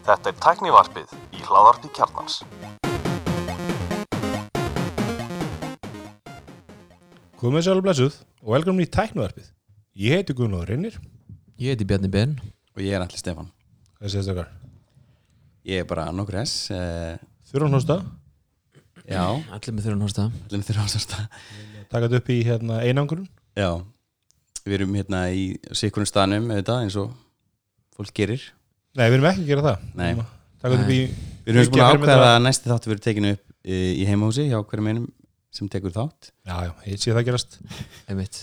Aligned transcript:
Þetta 0.00 0.30
er 0.30 0.36
tæknivarpið 0.38 1.14
í 1.34 1.40
hláðarpi 1.42 1.88
kjarnans. 1.96 2.34
Komið 7.40 7.64
sér 7.64 7.72
alveg 7.74 7.86
blessuð 7.88 8.14
og 8.44 8.50
velkomin 8.54 8.86
í 8.86 8.92
tæknuvarpið. 8.94 9.46
Ég 10.00 10.20
heiti 10.20 10.36
Guðnóður 10.38 10.70
Reynir. 10.70 10.94
Ég 11.60 11.74
heiti 11.74 11.84
Bjarni 11.84 12.08
Ben 12.08 12.38
og 12.72 12.80
ég 12.80 12.94
er 12.94 13.02
allir 13.02 13.18
Stefan 13.20 13.50
Hvað 13.98 14.12
séðast 14.14 14.30
okkar? 14.32 14.46
ég 15.68 15.82
er 15.82 15.88
bara 15.90 16.06
nokkur 16.14 16.38
S 16.40 16.70
uh, 16.72 17.18
Þurran 17.50 17.74
hósta, 17.76 17.98
já, 19.04 19.24
Allir 19.50 19.74
með 19.74 19.88
þurran 19.88 20.04
hósta 20.06 20.28
allir 20.30 20.62
með 20.62 21.18
taka 21.90 22.06
þetta 22.06 22.20
upp 22.22 22.30
í 22.30 22.38
hérna, 22.46 22.78
einangurinn. 22.86 23.26
já, 23.58 23.82
við 24.62 24.76
erum 24.78 24.94
hérna 24.94 25.24
í 25.34 25.58
sikkurum 25.74 26.06
stanum 26.08 26.48
eins 26.86 26.96
og 26.96 27.10
fólk 27.96 28.14
gerir 28.16 28.42
Nei, 28.98 29.06
við 29.06 29.16
erum 29.20 29.26
ekki 29.30 29.44
að 29.44 29.50
gera 29.52 29.62
það. 29.68 29.82
Nei. 29.94 30.08
Við 30.10 30.64
erum 30.66 30.80
þetta 30.80 30.84
upp 30.84 30.94
í... 30.94 31.00
við 31.46 31.50
erum 31.54 31.68
búin 31.70 31.84
að 31.84 31.92
ákveða 31.94 32.30
að 32.34 32.40
næsti 32.46 32.70
þáttu 32.72 32.90
verið 32.90 33.04
tekinu 33.06 33.34
upp 33.36 33.44
í, 33.62 33.76
í 34.02 34.06
heimahúsi 34.08 34.46
hjá 34.50 34.58
hverjum 34.60 34.88
einum 34.90 35.04
sem 35.54 35.68
tekur 35.70 35.94
þátt 35.94 36.30
Já, 36.46 36.56
já, 36.66 36.72
ég 36.90 37.02
sé 37.02 37.14
það 37.14 37.28
gerast. 37.30 37.58
Einmitt 38.10 38.40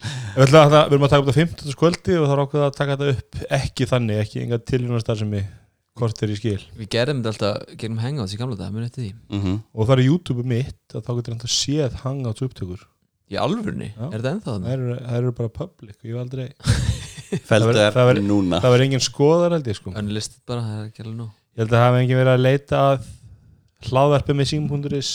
Við 0.00 0.46
við 0.48 0.56
erum 0.56 1.04
að 1.04 1.12
taka 1.12 1.20
upp 1.20 1.28
þetta 1.28 1.36
15. 1.36 1.72
skvöldi 1.74 2.14
og 2.16 2.26
það 2.26 2.34
er 2.34 2.42
ákveða 2.44 2.68
að 2.70 2.76
taka 2.78 2.96
þetta 2.96 3.16
upp 3.16 3.40
ekki 3.60 3.88
þannig, 3.90 4.20
ekki 4.24 4.44
enga 4.44 4.58
tilhjónastar 4.70 5.18
sem 5.20 5.34
við 5.36 5.48
hvort 6.00 6.22
er 6.24 6.32
í 6.32 6.36
skil. 6.38 6.60
Við 6.78 6.88
gerðum 6.94 7.20
þetta 7.20 7.32
alltaf 7.34 7.74
gegnum 7.82 8.00
hangouts 8.00 8.32
í 8.32 8.38
gamla 8.40 8.56
dag, 8.56 8.72
muni 8.72 8.88
eftir 8.88 9.04
því 9.04 9.10
mm 9.36 9.58
Og 9.74 9.90
það 9.90 9.94
er 9.98 10.06
YouTube 10.06 10.46
mitt 10.48 10.94
að 10.96 11.04
þá 11.04 11.10
getur 11.18 11.34
hann 11.34 11.44
að 11.44 11.54
séð 11.56 11.98
hangouts 12.04 12.46
upptökur. 12.46 12.86
Í 13.30 13.36
alvörunni, 13.38 13.90
Já. 13.92 14.06
er 14.08 14.16
þetta 14.16 14.32
ennþá 14.34 14.46
Það 14.46 14.56
þannig? 14.56 14.72
eru, 14.72 14.96
það 15.04 15.18
eru 15.20 15.34
bara 15.38 15.52
public 15.60 15.98
ég 16.00 16.14
hef 16.16 16.22
aldrei... 16.24 16.48
feldu 17.30 17.46
Það 17.50 17.56
er 17.60 17.66
verður- 17.70 17.94
það 17.96 18.08
verður- 18.10 18.28
núna. 18.30 18.60
Það 18.64 18.74
var 18.76 18.84
engin 18.86 19.04
skoðar 19.06 19.54
held 19.56 19.70
ég 19.70 19.78
sko. 19.78 19.92
Unlisted 19.96 20.42
bara, 20.46 20.60
það 20.66 20.78
er 20.82 20.86
ekki 20.90 21.04
alveg 21.04 21.16
nú 21.20 21.28
Ég 21.30 21.62
held 21.64 21.74
að 21.74 21.84
hafa 21.84 22.00
engin 22.04 22.20
verið 22.20 22.34
að 22.34 22.44
leita 22.46 22.76
að 22.90 23.08
hlaðvarpi 23.90 24.36
með 24.38 24.46
sim.is 24.52 25.10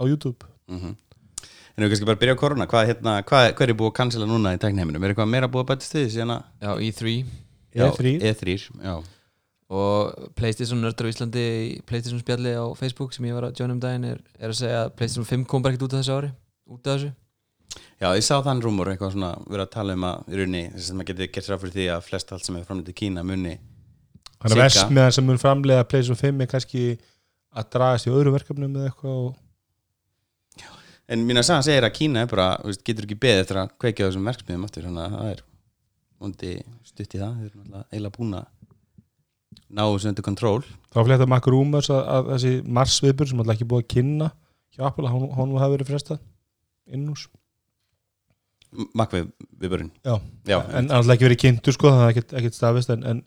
á 0.00 0.02
YouTube. 0.08 0.46
Mm 0.70 0.96
en 1.80 1.86
við 1.86 1.92
kannski 1.94 2.06
bara 2.10 2.18
byrja 2.20 2.34
á 2.36 2.40
korona 2.40 2.66
hvað, 2.68 2.88
hérna, 2.90 3.12
hvað, 3.24 3.44
hvað 3.56 3.70
er 3.70 3.76
búið 3.78 3.88
að 3.88 3.94
cancela 3.96 4.26
núna 4.28 4.50
í 4.52 4.58
tækniheiminum? 4.60 5.00
Er 5.06 5.12
eitthvað 5.14 5.28
meira 5.32 5.48
búið 5.48 5.62
að 5.64 5.68
bætast 5.70 5.94
við 5.96 6.08
síðan 6.12 6.32
að 6.34 6.42
Já, 6.60 6.70
E3 6.90 7.12
E3 7.72 8.10
E3, 8.20 8.56
já 8.84 8.94
og 9.70 10.32
Playstation 10.36 10.80
nördar 10.82 11.06
á 11.08 11.12
Íslandi 11.14 11.44
í 11.46 11.80
Playstation 11.86 12.20
spjalli 12.20 12.52
á 12.58 12.66
Facebook 12.76 13.14
sem 13.14 13.24
ég 13.30 13.36
var 13.38 13.46
að 13.48 13.62
joina 13.62 13.76
um 13.76 13.80
daginn 13.80 14.04
er, 14.10 14.18
er 14.36 14.50
að 14.50 14.58
segja 14.60 14.80
að 14.84 14.92
Playstation 14.98 15.28
5 15.30 15.46
kom 15.48 15.62
bara 15.62 15.72
ekkert 15.72 15.86
út 15.86 15.94
af 15.94 16.02
þessu 16.02 16.16
ári 16.18 16.30
út 16.74 16.84
af 16.90 16.98
þessu 16.98 17.12
Já, 18.00 18.08
ég 18.16 18.24
sá 18.24 18.38
þann 18.40 18.62
rúmur 18.64 18.88
eitthvað 18.88 19.12
svona 19.12 19.34
verið 19.44 19.66
að 19.66 19.72
tala 19.74 19.94
um 19.98 20.04
að 20.08 20.30
í 20.30 20.38
rauninni 20.38 20.62
þess 20.72 20.88
að 20.88 20.96
maður 20.96 21.08
getur 21.10 21.26
gert 21.34 21.46
sér 21.46 21.58
fyrir 21.60 21.74
því 21.74 21.88
að 21.92 22.06
flest 22.06 22.30
allt 22.32 22.46
sem 22.46 22.56
er 22.56 22.62
framlítið 22.64 22.96
Kína 22.96 23.24
muni 23.28 23.58
Þannig 24.40 24.54
að 24.54 24.54
Sigga. 24.56 24.64
versmiðan 24.64 25.12
sem 25.12 25.26
mun 25.28 25.40
framlega 25.40 25.84
PlayStation 25.84 26.16
5 26.16 26.40
er 26.40 26.48
kannski 26.48 26.84
að 27.52 27.66
dragast 27.74 28.08
í 28.08 28.12
öðru 28.14 28.32
verkefnum 28.38 28.78
eða 28.78 28.88
eitthvað 28.88 29.18
og... 29.26 29.34
En 31.10 31.26
mín 31.26 31.40
að 31.42 31.48
sagða 31.50 31.66
segir 31.66 31.84
að 31.90 31.92
Kína 31.98 32.22
er 32.24 32.30
bara, 32.30 32.46
veist, 32.64 32.80
getur 32.86 33.04
ekki 33.04 33.18
beðið 33.20 33.42
eftir 33.42 33.58
að 33.60 33.74
kveikja 33.82 34.06
þessum 34.06 34.30
verksmiðum 34.30 34.64
aftur 34.68 34.86
þannig 34.86 35.04
að 35.04 35.16
það 35.16 35.32
er 35.34 35.42
vondi 36.20 36.52
stutt 36.86 37.16
í 37.16 37.20
það 37.20 37.34
þeir 37.36 37.50
eru 37.50 37.58
náttúrulega 37.58 37.84
eiginlega 37.90 38.16
búin 38.16 38.38
að 38.38 38.46
ná 39.68 39.82
þessu 39.82 40.08
undir 40.12 40.26
kontról. 40.30 40.62
Þá 40.94 41.00
flétta 41.04 41.28
Mac 41.28 41.50
Rumors 41.50 41.90
að, 41.92 42.00
að 42.14 42.32
þessi 42.32 42.54
Mars 42.78 42.96
viðbur 43.04 43.28
sem 43.28 43.42
alltaf 43.42 43.58
ekki 43.58 43.68
búið 43.74 43.84
að 43.84 43.92
kynna 43.96 44.30
hjá 44.72 44.86
Apple, 44.88 45.10
hún, 45.12 45.28
hún 45.36 45.52
innús 48.70 48.94
Makvið 48.94 49.28
viðbörun 49.60 49.90
Já. 50.06 50.14
Já, 50.46 50.58
en 50.78 50.90
alltaf 50.90 51.14
ekki 51.16 51.26
verið 51.28 51.42
kynntur 51.44 51.76
sko, 51.76 51.90
það 51.90 52.04
er 52.04 52.12
ekkert, 52.14 52.34
ekkert 52.40 52.58
stafist 52.58 52.92
en, 52.94 53.04
en 53.04 53.22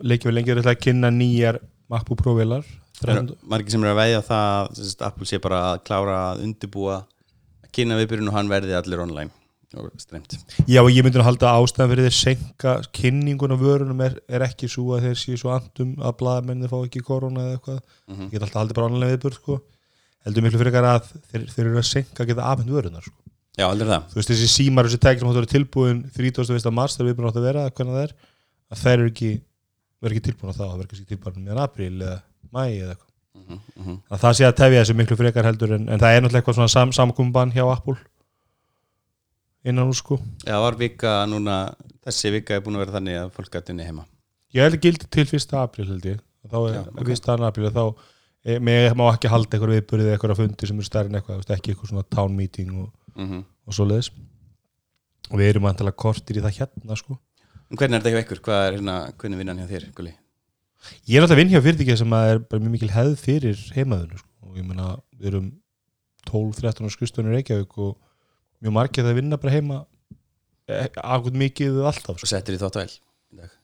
leikið 0.00 0.30
við 0.30 0.36
lengi 0.38 0.54
verið 0.54 0.70
að 0.70 0.82
kynna 0.86 1.10
nýjar 1.14 1.60
MacBook 1.90 2.22
Pro 2.22 2.36
vilar 2.38 2.66
það 3.00 3.34
margir 3.50 3.74
sem 3.74 3.82
eru 3.82 3.92
að 3.94 4.00
veðja 4.02 4.20
á 4.22 4.28
það 4.28 4.68
sagt, 4.80 5.06
Apple 5.08 5.28
sé 5.28 5.40
bara 5.42 5.62
að 5.72 5.80
klára 5.88 6.18
að 6.30 6.44
undirbúa 6.46 7.00
að 7.02 7.72
kynna 7.74 7.98
viðbörun 7.98 8.30
og 8.30 8.38
hann 8.38 8.52
verði 8.52 8.76
allir 8.78 9.02
online 9.02 9.32
og 9.74 9.90
streymt 9.98 10.36
Já, 10.70 10.80
og 10.82 10.90
ég 10.92 11.04
myndi 11.04 11.18
nú 11.18 11.26
halda 11.26 11.50
að 11.50 11.64
ástæðan 11.64 11.90
fyrir 11.92 12.08
þeir 12.08 12.16
senka 12.18 12.74
kynningun 12.94 13.54
á 13.54 13.58
vörunum 13.58 14.02
er, 14.06 14.16
er 14.28 14.44
ekki 14.46 14.68
svo 14.70 14.94
að 14.96 15.08
þeir 15.08 15.20
séu 15.20 15.40
svo 15.40 15.52
andum 15.54 15.94
að 15.98 16.16
blaðmenni 16.20 16.70
fá 16.70 16.76
ekki 16.80 17.02
korona 17.06 17.48
eða 17.48 17.58
eitthvað. 17.58 17.80
Mm 18.10 18.22
ég 18.24 18.34
get 18.36 18.46
alltaf 18.46 18.60
haldið 18.62 18.78
bara 18.78 18.90
annarlega 18.90 19.16
viðbörð 19.16 19.40
sko. 19.40 19.58
heldur 20.24 20.46
miklu 20.46 20.60
fyrir 20.62 20.78
að 20.80 21.10
þeir, 21.32 21.46
þeir 21.50 21.66
eru 21.66 21.80
að 21.82 21.90
senka 21.90 22.22
að 22.22 22.30
geta 22.30 22.48
afhengt 22.52 22.74
vörunar 22.76 23.04
sko. 23.04 23.23
Já, 23.54 23.66
allir 23.68 23.90
það 23.90 24.06
þú 24.10 24.18
veist 24.18 24.30
þessi 24.32 24.50
símar 24.50 24.88
þessi 24.88 25.00
tækir 25.04 25.22
sem 25.22 25.30
að 25.30 25.40
vera 25.40 25.52
tilbúin 25.54 26.04
31. 26.16 26.70
mars 26.74 26.96
þegar 26.96 27.10
viðbörn 27.10 27.28
áttu 27.30 27.42
að 27.42 27.48
vera 27.48 27.66
hvernig 27.70 27.94
það 27.94 28.06
er 28.06 28.14
að 28.74 28.80
þær 28.82 28.94
eru 28.94 29.10
ekki 29.12 29.32
verður 30.02 30.16
ekki 30.16 30.24
tilbúin 30.28 30.50
á 30.50 30.54
það, 30.54 30.70
það 30.70 30.78
verður 30.80 30.96
ekki 30.96 31.10
tilbúin 31.12 31.44
meðan 31.44 31.62
apríl 31.62 31.92
eða 31.94 32.16
mæ 32.50 32.62
eða 32.64 32.94
eitthvað 32.94 33.12
mm 33.34 33.60
-hmm. 33.84 34.00
að 34.10 34.24
það 34.24 34.36
sé 34.38 34.48
að 34.48 34.56
tefja 34.60 34.82
þessu 34.82 34.96
miklu 34.98 35.16
frekar 35.20 35.48
heldur 35.48 35.76
en, 35.76 35.88
en 35.88 36.00
það 36.02 36.16
er 36.16 36.22
náttúrulega 36.22 36.42
eitthvað 36.42 36.58
svona 36.58 36.74
sam, 36.74 36.92
samkumban 36.92 37.54
hjá 37.54 37.64
Apple 37.70 37.96
innan 39.64 39.88
úr 39.88 39.98
sko 39.98 40.18
Já, 40.44 40.58
var 40.60 40.76
vika 40.78 41.24
núna 41.30 41.74
þessi 42.04 42.32
vika 42.34 42.56
er 42.56 42.64
búin 42.64 42.76
að 42.76 42.84
vera 42.84 42.96
þannig 42.98 43.20
að 43.20 43.30
fólk 43.36 43.52
gæti 43.54 43.74
unni 43.74 43.86
heima 43.86 44.04
ég 44.54 44.66
held 44.66 44.80
gildi 44.80 45.06
til 45.10 45.26
1. 45.26 45.56
apríl 45.62 45.88
held 45.88 46.04
ég 46.04 46.18
þá 46.50 46.58
er 46.58 46.74
Já, 46.74 46.80
ja, 46.80 46.84
ok. 46.90 47.08
1. 47.16 47.46
apríl 47.48 47.70
þá 47.70 47.84
e, 48.44 48.58
mig 48.58 48.92
má 48.98 49.06
ekki 49.08 49.32
halda 49.32 49.56
eitthvað 49.56 49.74
viðbörðið 49.78 50.10
eða 50.10 50.18
eitthvað 50.18 50.42
fundi 50.42 50.68
sem 50.68 50.82
eru 50.82 50.90
stærri 50.90 51.12
en 51.12 51.18
eitthvað, 51.20 51.46
ekki 51.56 51.72
eitthvað 51.72 51.92
svona 51.92 52.06
town 52.12 52.36
meeting 52.36 52.74
og, 52.76 52.90
mm 53.16 53.44
og 53.64 53.72
svoleiðis 53.72 54.10
og 55.30 55.38
við 55.40 55.46
erum 55.48 55.64
antalega 55.70 55.96
kortir 55.96 56.36
í 56.36 56.42
það 56.44 56.58
hérna 56.58 56.98
sko 57.00 57.14
hvernig 57.72 57.96
er 57.96 58.02
þetta 58.02 58.12
hjá 58.12 58.22
ykkur? 58.24 58.40
Hvað 58.44 58.62
er 58.66 58.76
hérna, 58.76 58.96
hvernig 59.18 59.40
vinnan 59.40 59.60
hjá 59.62 59.68
þér, 59.70 59.86
Gulli? 59.96 60.12
Ég 61.08 61.16
er 61.16 61.24
náttúrulega 61.24 61.40
vinn 61.40 61.52
hjá 61.54 61.62
fyrirtækja 61.64 61.96
sem 62.02 62.14
að 62.16 62.30
er 62.30 62.40
bara 62.44 62.62
mjög 62.62 62.74
mikil 62.74 62.90
hefð 62.92 63.14
fyrir 63.22 63.62
heimaðinu 63.74 64.20
sko. 64.20 64.28
og 64.44 64.58
ég 64.58 64.66
meina 64.68 64.88
við 65.16 65.30
erum 65.30 65.46
12-13 66.28 66.92
skrifstunir 66.92 67.34
Reykjavík 67.38 67.78
og 67.80 67.96
mjög 68.60 68.76
margir 68.76 69.06
það 69.06 69.18
vinna 69.18 69.40
bara 69.40 69.54
heima 69.54 69.78
akkur 70.68 71.36
mikið 71.36 71.80
alltaf 71.84 72.18
Svo 72.20 72.26
sko. 72.26 72.30
settir 72.34 72.56
þið 72.56 72.66
þótt 72.66 72.78
vel 72.80 72.90
í 72.92 73.40
dag 73.40 73.56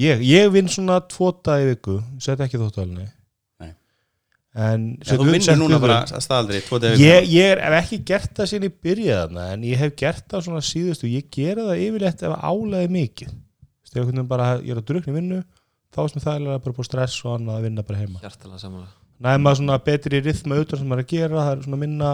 ég, 0.00 0.22
ég 0.24 0.52
vinn 0.52 0.68
svona 0.68 1.00
tvo 1.08 1.32
dag 1.44 1.64
í 1.64 1.72
viku 1.72 1.98
set 2.22 2.40
ekki 2.44 2.60
þóttualni 2.60 3.02
Nei. 3.02 3.10
En 4.50 4.86
Já, 4.98 5.14
þú 5.14 5.26
vinnur 5.28 5.58
núna 5.60 5.78
bara 5.82 6.00
að 6.08 6.24
staðaldri 6.24 6.96
ég, 6.98 7.28
ég 7.30 7.52
er, 7.52 7.60
hef 7.62 7.76
ekki 7.84 8.00
gert 8.08 8.32
það 8.34 8.48
síðan 8.50 8.66
í 8.66 8.72
byrjaðana 8.86 9.44
en 9.54 9.66
ég 9.68 9.78
hef 9.78 9.94
gert 10.00 10.26
það 10.30 10.46
svona 10.48 10.62
síðustu. 10.66 11.10
Ég 11.10 11.28
gera 11.30 11.68
það 11.68 11.84
yfirleitt 11.84 12.24
ef 12.26 12.34
álæði 12.42 12.90
mikið. 12.96 13.36
Veginn 13.94 14.26
bara 14.30 14.56
ég 14.58 14.74
er 14.74 14.80
að 14.80 14.88
drukna 14.90 15.12
í 15.12 15.16
vinnu 15.16 15.38
þá 15.90 16.02
er 16.02 16.10
sem 16.12 16.24
það 16.24 16.40
er 16.40 16.64
bara 16.64 16.76
búið 16.76 16.88
stress 16.88 17.22
og 17.24 17.36
annað 17.36 17.56
að 17.60 17.64
vinna 17.68 17.86
bara 17.86 18.02
heima. 18.02 18.20
Næma 19.20 19.54
svona 19.58 19.78
betri 19.84 20.20
rithma 20.24 20.56
auðvitað 20.58 20.82
sem 20.82 20.90
maður 20.90 21.02
er 21.02 21.06
að 21.06 21.14
gera 21.14 21.40
það 21.44 21.54
er 21.54 21.64
svona 21.66 21.80
minna 21.80 22.12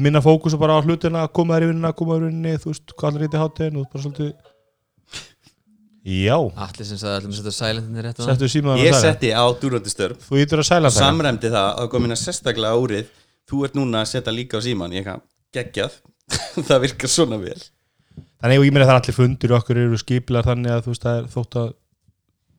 minna 0.00 0.22
fókus 0.24 0.56
bara 0.58 0.78
á 0.78 0.82
hlutina 0.82 1.26
koma 1.28 1.58
þær 1.58 1.66
í 1.66 1.70
vinnuna, 1.70 1.92
koma 1.94 2.16
þær 2.16 2.24
í 2.24 2.28
vinnunni 2.30 2.60
þú 2.62 2.70
veist, 2.72 2.94
hvað 2.98 3.18
allir 3.18 3.26
í 3.28 3.42
hátíðin 3.42 3.80
og 3.80 3.90
bara 3.92 4.04
svolítið 4.04 4.30
já, 6.04 6.36
Allir 6.36 6.88
sem 6.88 6.98
sagði 7.00 7.14
allir 7.16 7.30
að 7.30 7.36
setja 7.38 7.52
silentinni 7.56 8.02
rétt 8.04 8.18
á 8.20 8.24
settu 8.28 8.48
símaðan 8.52 8.82
Ég 8.84 8.96
setti 9.00 9.30
á 9.32 9.44
dúrandi 9.60 9.92
störf. 9.92 10.26
Þú 10.28 10.40
ítur 10.42 10.60
að 10.60 10.68
það 10.68 10.90
Samræmdi 10.98 11.52
það 11.54 11.68
að 11.80 11.88
komin 11.94 12.12
að 12.12 12.20
sérstaklega 12.20 12.76
árið. 12.76 13.14
Þú 13.48 13.62
ert 13.64 13.78
núna 13.78 14.02
að 14.04 14.10
setja 14.12 14.34
líka 14.34 14.60
á 14.60 14.64
síman 14.64 14.92
Ég 14.92 15.06
kann 15.06 15.24
geggjað. 15.54 15.96
Það 16.68 16.84
virkar 16.86 17.12
svona 17.12 17.38
vel. 17.40 17.58
Þannig 18.40 18.60
að 18.60 18.66
ég 18.66 18.74
meina 18.74 18.86
það 18.88 18.94
er 18.94 19.00
allir 19.00 19.16
fundir 19.16 19.52
okkur 19.56 19.80
eru 19.80 19.98
skipilar 20.00 20.46
þannig 20.46 20.72
að 20.74 20.84
þú 20.84 20.92
veist 20.92 21.04
það 21.04 21.18
er 21.18 21.28
þótt 21.32 21.58
að 21.60 21.68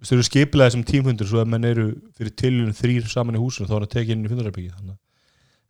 þú 0.05 0.15
eru 0.15 0.25
skipilaði 0.27 0.73
sem 0.75 0.85
tímfundir 0.89 1.29
svo 1.29 1.41
að 1.41 1.51
menn 1.53 1.67
eru 1.69 1.85
fyrir 2.17 2.33
tilunum 2.41 2.77
þrýr 2.77 3.09
saman 3.09 3.37
í 3.37 3.41
húsinu 3.41 3.69
þá 3.69 3.75
er 3.77 3.85
að 3.85 3.91
tekja 3.95 4.15
inn 4.15 4.25
í 4.25 4.31
fundararbyggi 4.31 4.73
þannig 4.73 4.97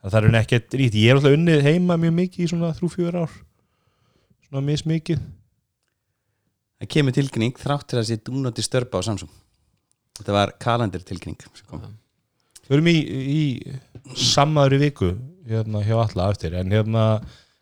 að 0.06 0.16
það 0.16 0.28
er 0.30 0.38
ekkert 0.40 0.78
rít 0.80 0.98
ég 1.00 1.12
er 1.12 1.20
alltaf 1.20 1.36
unnið 1.36 1.66
heima 1.66 1.98
mjög 2.00 2.16
mikið 2.20 2.46
í 2.46 2.50
svona 2.52 2.72
þrjú 2.78 2.92
fjör 2.94 3.20
ár. 3.24 3.36
Svona 4.48 4.64
mismikið 4.70 5.24
Það 6.82 6.92
kemur 6.92 7.16
tilkynning 7.16 7.56
þrátt 7.60 7.88
til 7.92 8.00
að 8.02 8.08
sé 8.10 8.18
dúnandi 8.20 8.64
störpa 8.66 9.00
á 9.00 9.08
Samsung. 9.08 9.32
Þetta 10.20 10.36
var 10.36 10.54
kalendir 10.62 11.04
tilkynning 11.08 11.40
sem 11.56 11.68
kom. 11.70 11.86
Við 12.66 12.78
erum 12.78 12.90
í, 12.92 12.98
í 13.36 14.18
sammaður 14.20 14.78
í 14.78 14.82
viku 14.88 15.12
hérna 15.48 15.84
hjá 15.86 15.96
alla 16.02 16.30
eftir. 16.34 16.56
En 16.60 16.74
hérna, 16.74 17.06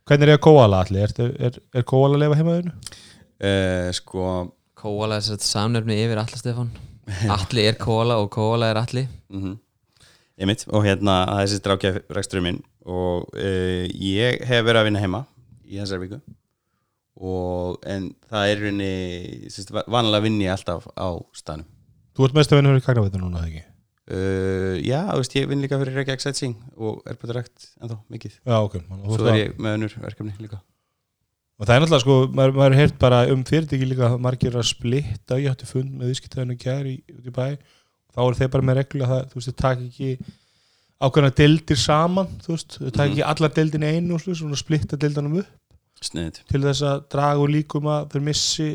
hvernig 0.08 0.28
er 0.28 0.34
ég 0.34 0.40
að 0.40 0.46
kóala 0.48 0.82
allir? 0.86 1.14
Er, 1.20 1.34
er, 1.50 1.60
er 1.76 1.86
kóala 1.90 2.18
að 2.18 2.24
lifa 2.24 2.40
heimaðinu? 2.40 2.76
uh, 3.44 3.90
Sko 3.96 4.28
Kóala 4.84 5.20
er 5.20 5.24
sett 5.24 5.46
samnefni 5.46 5.96
yfir 6.04 6.20
Alla 6.20 6.40
Stefán. 6.40 6.72
Alli 7.38 7.68
er 7.68 7.78
Kóala 7.80 8.18
og 8.24 8.32
Kóala 8.34 8.72
er 8.72 8.80
Alli 8.82 9.06
mm 9.32 9.60
Einmitt, 10.34 10.64
og 10.74 10.82
hérna 10.82 11.20
að 11.30 11.44
þessi 11.44 11.58
strákja 11.60 11.90
reksturinn 12.16 12.46
minn. 12.48 12.56
Og 12.90 13.28
uh, 13.38 13.84
ég 13.94 14.42
hef 14.50 14.64
verið 14.66 14.80
að 14.80 14.88
vinna 14.88 15.04
heima 15.04 15.20
í 15.70 15.78
þessari 15.78 16.08
viku 16.08 16.18
og 17.22 17.84
en 17.86 18.10
það 18.32 18.48
er 18.54 18.62
rauninni 18.64 19.52
sérst, 19.54 19.70
vanlega 19.92 20.24
vinn 20.26 20.42
ég 20.42 20.54
alltaf 20.56 20.88
á 20.98 21.08
stanum 21.38 21.68
Þú 22.14 22.26
ert 22.28 22.36
mest 22.38 22.52
að 22.54 22.60
vinna 22.62 22.72
fyrir 22.74 22.86
kagnaveitur 22.86 23.22
núna, 23.24 23.44
ekki? 23.48 23.62
uh, 24.14 24.76
Já, 24.86 25.00
veist, 25.18 25.34
ég 25.38 25.48
vinn 25.50 25.62
líka 25.64 25.80
fyrir 25.82 25.96
Reykjavík 26.00 26.22
Sightseeing 26.26 26.58
og 26.78 27.02
er 27.10 27.18
bara 27.22 27.40
rækt 27.40 27.70
ennþá 27.82 27.98
mikið 28.14 28.36
Já, 28.42 28.58
ok. 28.66 28.76
Þú 28.90 29.18
Svo 29.18 29.30
er 29.32 29.40
ég 29.40 29.56
með 29.62 29.78
önnur 29.80 29.96
verkefni 30.04 30.34
líka 30.42 30.60
og 31.62 31.68
það 31.70 31.76
er 31.76 31.84
náttúrulega 31.84 32.04
sko, 32.04 32.16
maður, 32.34 32.54
maður 32.58 32.74
er 32.74 32.80
heyrt 32.82 32.96
bara 33.00 33.20
um 33.32 33.44
fyrirtæki 33.48 33.86
líka 33.88 34.08
að 34.10 34.22
margir 34.26 34.56
að 34.58 34.66
splitta 34.68 35.38
ég 35.40 35.52
átti 35.54 35.68
fund 35.70 35.92
með 36.00 36.10
viðskiptaðinu 36.12 36.56
gær 36.60 36.88
í, 36.90 36.96
út 37.14 37.28
í 37.30 37.34
bæ 37.34 37.46
þá 38.14 38.20
eru 38.26 38.40
þeir 38.40 38.50
bara 38.56 38.66
með 38.68 38.80
reglu 38.82 39.06
að 39.06 39.12
það, 39.14 39.28
þú 39.30 39.38
veist, 39.38 39.52
þau 39.54 39.62
taka 39.62 39.86
ekki 39.86 40.10
ákveðna 41.04 41.32
deildir 41.38 41.80
saman 41.80 42.34
þú 42.44 42.56
veist, 42.56 42.78
þau 42.82 42.90
taka 42.90 43.06
Mhm. 43.06 43.14
ekki 43.14 43.24
allar 43.30 43.54
deildin 43.58 43.86
í 43.86 43.92
einu 43.94 44.18
og 44.18 44.26
svona 44.26 44.60
splitta 44.60 44.98
deildanum 45.00 45.38
upp 45.44 45.52
sniðið. 46.10 46.42
Til 46.50 46.64
þess 46.64 46.86
að 46.90 47.06
draga 47.14 47.44
úr 47.44 47.54
líkum 47.54 47.90
að 47.92 48.10
þeir 48.14 48.26
missi 48.28 48.70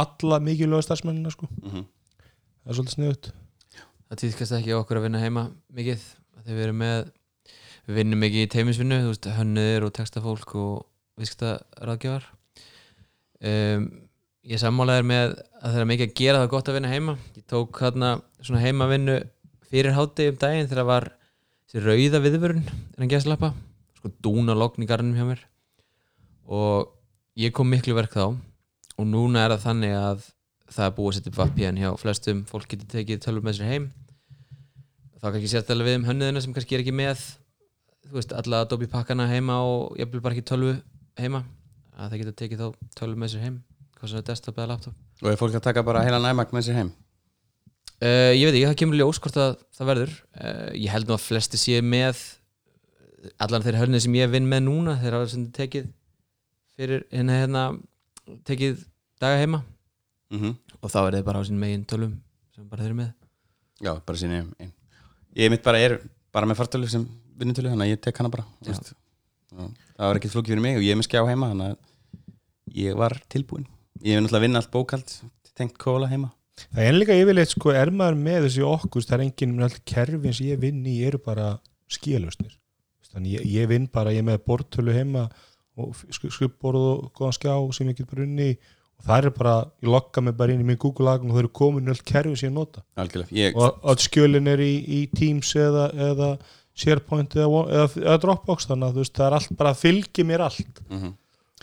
alla 0.00 0.40
mikilvæga 0.42 0.86
starfsmennina 0.86 1.32
sko, 1.34 1.48
mm 1.60 1.86
það 2.60 2.70
er 2.70 2.76
svolítið 2.76 2.94
sniðut 2.94 3.28
það 4.10 4.18
týðkast 4.20 4.54
ekki 4.58 4.72
okkur 4.76 4.98
að 4.98 5.04
vinna 5.06 5.22
heima 5.22 5.42
mikið 5.72 6.02
þegar 6.42 6.56
við 6.56 6.64
erum 6.66 6.80
með 6.82 6.96
við 7.86 7.98
vinnum 8.00 8.22
mikið 8.24 8.44
í 8.44 8.50
teimisvinnu, 8.52 8.98
hönniðir 9.36 9.86
og 9.86 9.92
textafólk 9.96 10.54
og 10.60 10.74
viðskiptaráðgjafar. 11.20 12.26
Um, 13.40 13.86
ég 14.46 14.60
sammálaðir 14.62 15.06
með 15.08 15.34
að 15.60 15.64
það 15.64 15.80
er 15.80 15.88
mikið 15.90 16.06
að 16.06 16.16
gera 16.20 16.42
það 16.42 16.52
gott 16.52 16.70
að 16.70 16.76
vinna 16.78 16.92
heima. 16.92 17.16
Ég 17.38 17.46
tók 17.50 17.80
hérna 17.82 18.12
svona 18.38 18.62
heimavinnu 18.62 19.16
fyrir 19.70 19.96
hátegi 19.96 20.34
um 20.34 20.40
daginn 20.44 20.70
þegar 20.70 20.90
var 20.90 21.08
þessi 21.70 21.84
rauða 21.86 22.22
viðvörun 22.26 22.66
en 22.68 23.06
að 23.06 23.12
geslappa, 23.14 23.54
sko 23.98 24.12
dúna 24.22 24.58
logn 24.58 24.84
í 24.84 24.90
garðinum 24.90 25.18
hjá 25.18 25.28
mér 25.32 25.46
og 26.50 26.90
ég 27.38 27.54
kom 27.54 27.70
miklu 27.70 27.94
verk 27.96 28.14
þá. 28.16 28.26
Og 29.00 29.08
núna 29.08 29.46
er 29.46 29.54
það 29.54 29.66
þannig 29.68 29.96
að 29.96 30.24
það 30.70 30.86
er 30.86 30.96
búið 30.96 31.10
að 31.10 31.18
setja 31.18 31.32
upp 31.32 31.40
VPN 31.40 31.80
hjá 31.80 31.90
flestum. 31.98 32.42
Fólk 32.50 32.68
getur 32.70 32.90
tekið 32.90 33.22
tölvur 33.24 33.46
með 33.46 33.60
sér 33.60 33.70
heim. 33.70 33.90
Þá 35.20 35.26
kannski 35.30 35.52
sérstæðlega 35.52 35.88
við 35.88 35.98
um 36.00 36.08
hönnuðina 36.08 36.42
sem 36.44 36.56
kannski 36.56 36.76
er 36.76 36.82
ekki 36.84 36.96
með 36.96 37.22
þú 38.10 38.18
veist, 38.18 38.32
alla 38.34 38.62
Adobe 38.64 38.88
pakkana 38.90 39.28
heima 39.30 39.60
og 39.66 39.98
ég 40.00 40.08
vil 40.10 40.22
bara 40.24 40.36
ekki 40.36 40.48
tölvu 40.50 40.74
heima. 41.20 41.44
Að 41.96 42.14
það 42.14 42.22
getur 42.22 42.38
tekið 42.40 42.64
þá 42.64 42.96
tölvu 42.98 43.20
með 43.20 43.34
sér 43.34 43.46
heim 43.46 43.60
hvað 44.00 44.10
sem 44.10 44.20
er 44.20 44.26
desktop 44.30 44.58
eða 44.58 44.72
laptop. 44.72 44.98
Og 45.20 45.28
er 45.28 45.38
fólk 45.38 45.56
að 45.58 45.64
taka 45.66 45.84
bara 45.84 46.02
heila 46.06 46.20
næmak 46.22 46.54
með 46.56 46.70
sér 46.70 46.80
heim? 46.80 46.90
Uh, 48.00 48.32
ég 48.32 48.48
veit 48.48 48.54
ekki, 48.54 48.66
það 48.70 48.78
kemur 48.80 48.96
ljós 48.96 49.20
hvort 49.20 49.36
að 49.36 49.56
það 49.76 49.90
verður. 49.90 50.12
Uh, 50.32 50.68
ég 50.80 50.92
held 50.94 51.10
nú 51.10 51.16
að 51.18 51.26
flesti 51.26 51.60
séu 51.60 51.82
með 51.84 52.22
allan 53.44 53.64
þeir 53.66 53.82
hönnuð 53.82 54.06
sem 54.06 54.16
ég 54.16 54.30
vinn 54.32 54.48
með 54.48 54.64
núna 54.70 54.96
þeir 55.02 55.18
hafa 55.18 55.28
sem 55.34 55.44
tekið 55.52 55.90
fyrir 56.78 57.06
hérna 57.10 57.38
hérna 57.40 57.64
tekið 58.46 58.84
daga 59.22 59.40
heima. 59.42 59.64
Mm 60.30 60.58
og 60.80 60.88
þá 60.88 61.00
er 61.02 61.14
þeir 61.18 61.24
bara 61.26 61.40
á 61.40 61.44
sín 61.44 61.58
megin 61.60 61.82
tölvum 61.84 62.14
sem 62.54 62.68
bara 62.70 62.80
þeir 62.80 62.92
eru 62.92 62.98
með. 63.02 63.08
Já, 63.84 63.90
bara 64.00 64.16
sín 64.16 64.32
einn 64.32 64.70
ég 65.36 65.50
mitt 65.52 65.64
bara 65.64 65.80
er 65.82 65.98
bara 66.32 66.48
með 66.48 66.60
fartölu 66.60 66.88
sem 66.90 67.04
vinnutölu 67.40 67.70
þannig 67.72 67.86
að 67.86 67.92
ég 67.92 68.00
tek 68.06 68.20
hana 68.20 68.30
bara 68.32 68.46
það 69.50 70.06
var 70.06 70.18
ekkert 70.20 70.34
flókið 70.34 70.54
fyrir 70.54 70.64
mig 70.64 70.78
og 70.78 70.86
ég 70.86 70.94
er 70.94 70.98
með 71.00 71.08
skjá 71.08 71.20
heima 71.28 71.50
þannig 71.52 71.74
að 71.74 72.80
ég 72.80 72.96
var 72.98 73.16
tilbúin 73.32 73.66
ég 74.00 74.16
hef 74.16 74.24
náttúrulega 74.24 74.44
vinna 74.46 74.62
allt 74.62 74.72
bókald 74.72 75.14
tengt 75.60 75.76
kóla 75.80 76.08
heima. 76.08 76.30
Það 76.70 76.86
er 76.86 76.94
líka 76.96 77.16
yfirleitt 77.16 77.52
sko, 77.52 77.72
er 77.76 77.90
maður 77.92 78.16
með 78.20 78.46
þessi 78.46 78.62
okkur, 78.64 79.04
það 79.04 79.16
er 79.16 79.22
enginn 79.26 79.52
með 79.56 79.66
allt 79.66 79.82
kerfin 79.88 80.36
sem 80.36 80.48
ég 80.50 80.60
vinn 80.60 80.80
í 80.88 80.94
eru 81.04 81.20
bara 81.24 81.50
skíalösnir. 81.92 82.54
Þannig 83.10 83.34
ég, 83.34 83.46
ég 83.58 83.68
vinn 83.68 83.88
bara, 83.92 84.12
ég 84.14 84.22
er 84.22 84.28
með 84.28 84.42
bortölu 84.46 84.94
heima 84.94 85.26
og 85.78 85.96
skrifborð 86.10 86.84
og 86.90 87.10
góðan 87.16 87.36
skjá 87.38 87.54
sem 87.76 87.88
ég 87.92 87.98
get 88.00 88.10
bara 88.10 88.26
unni 88.26 88.50
í 88.52 88.58
og 89.00 89.06
það 89.06 89.24
er 89.24 89.34
bara, 89.38 89.54
ég 89.80 89.88
lokka 89.94 90.20
mig 90.20 90.34
bara 90.36 90.52
inn 90.52 90.60
í 90.60 90.66
minn 90.68 90.76
Google-agun 90.80 91.30
og 91.30 91.36
það 91.38 91.42
eru 91.44 91.52
komin 91.56 91.86
í 91.88 91.92
allt 91.94 92.04
kerfin 92.04 92.36
sem 92.36 92.50
ég 92.50 92.56
nota. 92.56 92.82
algjörlega 93.00 93.32
ég, 93.38 93.56
Og 93.56 93.78
allt 93.88 94.04
skjölin 94.04 94.50
er 94.52 94.60
í, 94.60 94.72
í 94.84 95.00
Teams 95.16 95.54
eða, 95.56 95.86
eða 96.10 96.28
SharePoint 96.76 97.36
eða, 97.38 97.62
eða, 97.70 97.86
eða 98.02 98.18
Dropbox, 98.26 98.68
þannig 98.68 98.90
að 98.90 99.00
veist, 99.00 99.14
það 99.16 99.26
er 99.26 99.36
allt 99.38 99.56
bara 99.56 99.72
að 99.72 99.80
fylgja 99.86 100.26
mér 100.28 100.44
allt. 100.50 100.84
mm 100.90 101.16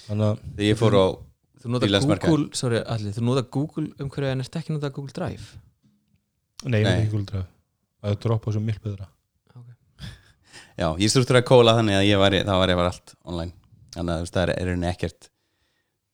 Þannig 0.08 0.28
að, 0.28 0.42
þegar 0.56 0.68
ég 0.70 0.78
fór 0.82 0.98
á 0.98 1.06
Þú 1.58 1.72
nota. 1.74 1.88
Google, 2.22 2.48
sorry, 2.56 2.80
allir, 2.86 3.14
þú 3.16 3.24
nota 3.26 3.42
Google 3.52 3.88
um 4.00 4.10
hverju 4.14 4.30
en 4.32 4.44
ert 4.44 4.58
ekki 4.60 4.74
nota 4.76 4.92
Google 4.94 5.14
Drive 5.16 5.58
nei, 6.66 6.80
ég 6.80 6.86
Nei. 6.86 6.92
veit 6.92 7.02
ekki 7.02 7.12
Google 7.14 7.30
Drive. 7.32 7.48
Það 8.02 8.14
er 8.14 8.20
Dropbox 8.24 8.60
og 8.60 8.66
mjög 8.68 8.82
betra. 8.86 9.08
já, 10.82 10.88
ég 11.02 11.12
struktúraði 11.12 11.48
kóla 11.50 11.74
þannig 11.80 11.98
að 11.98 12.06
ég 12.08 12.22
var, 12.22 12.38
það 12.50 12.62
var 12.62 12.74
ég 12.74 12.80
var 12.80 12.90
allt 12.92 13.16
online 13.26 13.54
þannig 13.98 14.14
að 14.16 14.32
það 14.32 14.44
er, 14.44 14.54
er 14.54 14.72
henni 14.74 14.90
ekkert 14.92 15.30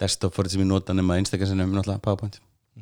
desktop 0.01 0.33
for 0.35 0.50
sem 0.50 0.63
ég 0.63 0.69
nota 0.69 0.95
nema 0.95 1.19
Instagram 1.21 1.51
sinum 1.51 1.75
náttúrulega 1.75 2.03
PowerPoint 2.03 2.39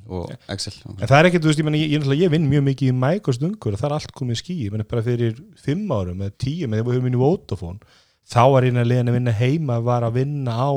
og 0.07 0.31
Excel 0.53 0.77
En 0.87 1.03
það 1.03 1.17
er 1.17 1.27
ekkert, 1.27 1.43
þú 1.43 1.51
veist, 1.51 1.59
ég, 1.59 1.67
meni, 1.67 1.81
ég, 1.83 1.97
ég, 1.97 2.21
ég 2.21 2.31
vinn 2.31 2.47
mjög 2.47 2.63
mikið 2.69 2.93
í 2.93 2.95
Microsoft 2.95 3.43
umhverju 3.43 3.75
og 3.75 3.81
það 3.81 3.89
er 3.89 3.95
allt 3.97 4.13
komið 4.15 4.39
skí, 4.39 4.55
ég 4.63 4.71
meni 4.71 4.87
bara 4.87 5.03
fyrir 5.03 5.35
fimm 5.59 5.91
árum 5.91 6.23
eða 6.23 6.35
tíu, 6.39 6.69
með 6.69 6.79
því 6.79 6.83
að 6.83 6.87
við 6.87 6.95
höfum 6.95 7.09
inn 7.09 7.17
í 7.17 7.21
Vodafone 7.21 7.97
þá 8.31 8.41
var 8.53 8.67
leiðin 8.71 9.11
að 9.11 9.17
vinna 9.17 9.35
heima 9.35 9.79
var 9.83 10.05
að 10.07 10.21
vinna 10.21 10.55
á 10.55 10.71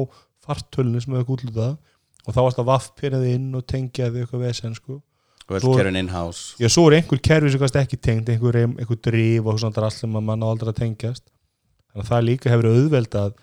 fartölunum 0.44 1.02
sem 1.02 1.14
hefur 1.14 1.36
útlutað 1.38 1.76
og 2.24 2.36
þá 2.36 2.40
varst 2.40 2.60
að 2.60 2.70
vaffpinaði 2.70 3.34
inn 3.38 3.50
og 3.56 3.66
tengjaði 3.68 4.24
eitthvað 4.24 4.46
vesen 4.48 4.76
sko. 4.76 5.00
og 5.44 5.56
öll 5.58 5.76
kerfin 5.76 6.00
in-house. 6.00 6.56
Já, 6.58 6.70
svo 6.72 6.86
er 6.88 6.98
einhver 6.98 7.20
kerfi 7.20 7.52
sem 7.52 7.60
kannski 7.60 7.82
ekki 7.82 8.00
tengt 8.00 8.30
einhver, 8.32 8.56
einhver 8.64 9.00
drif 9.04 9.44
og 9.44 9.58
svona 9.60 9.90
að 9.92 10.22
mann 10.24 10.44
á 10.44 10.48
aldrei 10.48 10.72
að 10.72 10.78
tengjast. 10.80 11.26
Þannig 11.92 12.06
að 12.06 12.12
það 12.12 12.24
líka 12.28 12.52
hefur 12.52 12.70
auðveldað 12.70 13.34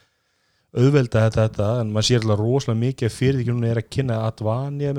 auðvelda 0.71 1.25
þetta, 1.25 1.45
þetta 1.45 1.69
en 1.81 1.91
maður 1.91 2.07
sér 2.07 2.23
alltaf 2.23 2.41
rosalega 2.41 2.81
mikið 2.85 3.09
að 3.09 3.15
fyrirtækjum 3.17 3.63
er 3.67 3.81
að 3.81 3.89
kynna 3.91 4.19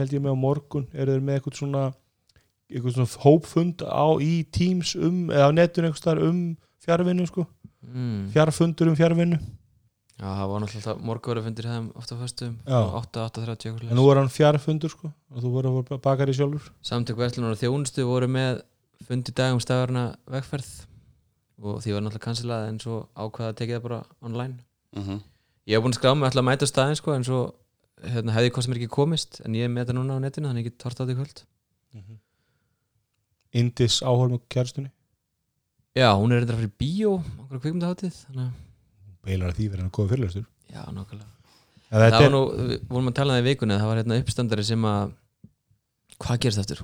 held 0.03 0.17
ég 0.17 0.25
með 0.25 0.37
á 0.37 0.43
morgun. 0.43 0.89
Eru 0.93 1.15
þeir 1.15 1.25
með 1.25 1.39
eitthvað 1.39 1.59
svona 1.63 1.85
eitthvað 2.73 2.97
svona 2.97 3.23
hópfund 3.23 3.85
á 3.85 4.07
í 4.23 4.35
Teams 4.55 4.95
um, 4.97 5.27
eða 5.33 5.49
á 5.49 5.51
netun 5.55 5.89
um 6.29 6.39
fjárvinnu 6.83 7.27
sko, 7.29 7.47
mm. 7.87 8.31
fjárfundur 8.35 8.91
um 8.91 8.97
fjárvinnu 8.99 9.39
Já, 10.23 10.29
það 10.39 10.49
var 10.51 10.63
náttúrulega 10.63 10.95
morgóra 11.03 11.43
fundir 11.43 11.67
hefðum 11.67 11.89
ofta 11.99 12.17
föstum 12.19 12.55
Já. 12.63 12.79
8-8-30 13.01 13.89
en 13.89 13.99
nú 13.99 14.05
er 14.13 14.21
hann 14.21 14.31
fjárfundur 14.31 14.93
sko 14.93 15.11
og 15.11 15.43
þú 15.43 15.53
voru 15.57 15.73
að 15.83 16.03
baka 16.05 16.29
því 16.29 16.37
sjálfur. 16.39 16.69
Samtök 16.85 17.19
Vestlunar 17.19 17.57
og 17.57 17.61
þjónustu 17.61 18.07
voru 18.07 18.29
með 18.31 18.63
fundi 19.09 19.35
dag 19.35 19.57
um 19.57 19.63
staðarna 19.63 20.13
vegferð 20.31 20.71
og 21.63 21.81
því 21.83 21.97
var 21.97 22.05
náttúrulega 22.05 22.27
kansilað 22.29 22.69
en 22.69 22.81
svo 22.83 23.01
ákvaða 23.17 23.51
að 23.51 23.59
tekið 23.63 23.79
það 23.79 23.87
bara 23.89 24.01
online. 24.23 24.59
Mm 24.95 25.23
Ég 25.69 25.77
hef 25.77 25.85
búin 25.85 25.95
að 25.95 26.01
skrá 26.01 26.13
mig 26.17 26.27
alltaf 26.27 26.43
að 26.43 26.49
mæta 26.49 26.67
á 26.67 26.73
staðin 26.73 26.99
sko 26.99 27.15
en 27.15 27.25
svo 27.27 27.41
hérna, 28.03 28.35
hefði 28.35 28.51
hvað 28.55 28.65
sem 28.67 28.75
er 28.75 28.81
ekki 28.81 28.91
komist 28.97 29.39
en 29.47 29.55
ég 29.55 29.69
er 29.69 29.71
með 29.71 29.85
þetta 29.85 29.95
núna 29.99 30.17
á 30.19 30.25
netinu 30.25 30.51
þannig 30.51 30.65
ég 30.65 30.73
get 30.73 30.79
tort 30.83 30.99
á 30.99 31.05
því 31.07 31.15
kvöld. 31.21 31.43
Indis 33.63 34.01
áhörm 34.03 34.39
og 34.39 34.47
kjærstunni 34.51 34.91
Já, 35.93 36.09
hún 36.17 36.33
er 36.33 36.41
reyndar 36.41 36.57
fyrir 36.57 36.73
bíó 36.81 37.13
okkur 37.21 37.61
kvikmyndaháttið 37.61 38.17
þannig 38.25 38.47
að 38.49 39.23
beilar 39.29 39.53
að 39.53 39.59
því 39.61 39.67
verið 39.75 39.85
að 39.85 39.93
góða 39.93 40.13
fyrirlestur? 40.15 40.47
Já, 40.73 40.83
En 41.93 41.99
Það 41.99 42.07
þetta 42.07 42.21
var 42.25 42.31
nú, 42.33 42.39
við 42.57 42.85
vorum 42.89 43.09
að 43.11 43.17
tala 43.19 43.33
um 43.33 43.37
það 43.37 43.43
í 43.43 43.49
vikunni 43.51 43.77
það 43.77 43.91
var 43.91 43.99
hérna 44.01 44.17
uppstandari 44.23 44.63
sem 44.65 44.85
að 44.89 45.11
hvað 46.25 46.39
gerist 46.41 46.63
eftir? 46.63 46.79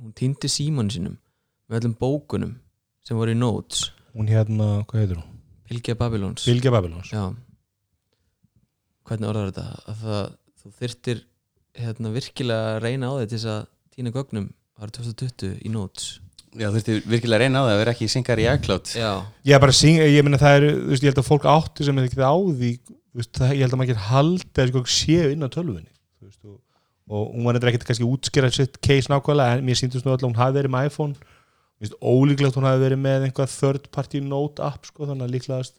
Hún 0.00 0.14
týndi 0.16 0.48
símanu 0.48 0.94
sínum 0.94 1.18
með 1.68 1.82
öllum 1.82 1.96
bókunum 2.00 2.54
sem 3.04 3.18
voru 3.20 3.34
í 3.34 3.36
notes. 3.36 3.90
Hún 4.16 4.30
hérna, 4.32 4.70
hvað 4.88 5.02
heitir 5.02 5.20
hún? 5.20 5.34
Pilgja 5.68 5.98
Babylons. 6.00 6.48
Bilge 6.48 6.72
Babylons. 6.72 7.12
Já 7.12 7.28
Hvernig 9.04 9.30
orðar 9.30 9.50
þetta? 9.52 9.64
Að 9.84 10.02
það, 10.04 10.26
þú 10.60 10.74
þyrtir 10.80 11.22
hérna 11.84 12.12
virkilega 12.14 12.74
að 12.74 12.82
reyna 12.84 13.10
á 13.10 13.12
þetta 13.18 13.30
til 13.30 13.38
þess 13.38 13.50
að 13.54 13.64
týna 13.94 14.12
gögnum. 14.14 14.50
Árið 14.74 14.94
2020 14.98 15.58
í 15.60 15.70
notes. 15.70 16.06
Já, 16.54 16.68
veist, 16.70 16.88
virkilega 17.10 17.38
að 17.38 17.42
reyna 17.44 17.62
á 17.62 17.66
það 17.66 17.72
að 17.72 17.80
vera 17.80 17.94
ekki 17.94 18.10
syngar 18.10 18.40
í 18.42 18.46
iCloud. 18.46 18.90
Já, 18.94 19.10
ég 19.50 19.62
bara 19.62 19.74
syng, 19.74 19.98
ég 20.02 20.26
meina 20.26 20.38
það 20.38 20.56
er 20.58 20.66
þú 20.70 20.92
veist, 20.92 21.04
ég 21.04 21.10
held 21.10 21.20
að 21.20 21.28
fólk 21.28 21.48
átti 21.50 21.86
sem 21.86 21.98
er 21.98 22.06
ekki 22.08 22.22
á 22.22 22.34
því 22.34 22.70
þú 22.84 23.20
veist, 23.20 23.32
það, 23.38 23.54
ég 23.54 23.64
held 23.64 23.74
að 23.74 23.80
maður 23.80 23.94
ekki 23.94 24.06
halda 24.08 24.54
þessu 24.60 24.74
hvað 24.76 24.92
séu 24.94 25.32
inn 25.34 25.46
á 25.46 25.54
tölvunni 25.54 25.90
veist, 26.24 26.40
og, 26.46 26.56
og 27.10 27.28
hún 27.34 27.48
var 27.48 27.58
eitthvað 27.58 27.74
ekki 27.74 27.90
kannski 27.90 28.08
útskýra 28.08 28.50
sitt 28.54 28.78
case 28.82 29.10
nákvæmlega 29.10 29.58
en 29.58 29.66
mér 29.66 29.80
síndust 29.80 30.06
nú 30.06 30.14
alltaf 30.14 30.28
að 30.28 30.32
hún 30.32 30.40
hafi 30.40 30.58
verið 30.60 30.74
með 30.74 30.88
iPhone. 30.90 31.30
Ólíklegt 32.00 32.54
að 32.54 32.60
hún 32.60 32.68
hafi 32.70 32.84
verið 32.84 33.02
með 33.02 33.28
einhvað 33.28 33.54
third 33.58 33.90
party 33.94 34.22
note 34.24 34.62
app 34.62 34.86
sko, 34.88 35.08
þannig 35.10 35.26
að 35.26 35.34
líklegast 35.34 35.78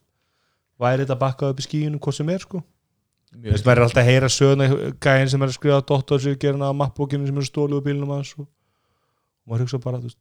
væri 0.80 1.06
þetta 1.06 1.20
bakkað 1.24 1.54
upp 1.56 1.64
í 1.64 1.66
skíunum 1.66 2.04
hvað 2.04 2.18
sem 2.20 2.32
er 2.36 2.44
sko. 2.44 2.62
Þú 3.36 3.52
veist, 3.52 3.66
maður 3.68 3.80
er 3.82 3.86
alltaf 3.86 4.02
að 4.02 4.10
heyra 4.10 4.30
söguna 4.32 4.68
gæðin 5.04 5.32
sem 5.34 5.42
er 5.46 5.52
að 5.52 5.58
skrifa 5.58 5.82
dottorsvíkjörna 5.92 6.70
á 6.72 6.74
mappbókinu 6.80 7.28
sem 7.30 7.38
er 7.42 7.48
stólið 7.50 7.80
úr 7.80 7.86
bílunum 7.86 8.14
hans 8.16 8.32
og, 8.40 8.46
og 8.48 9.52
maður 9.52 9.66
hugsa 9.66 9.80
bara 9.84 10.00
þú, 10.02 10.10
veist, 10.10 10.20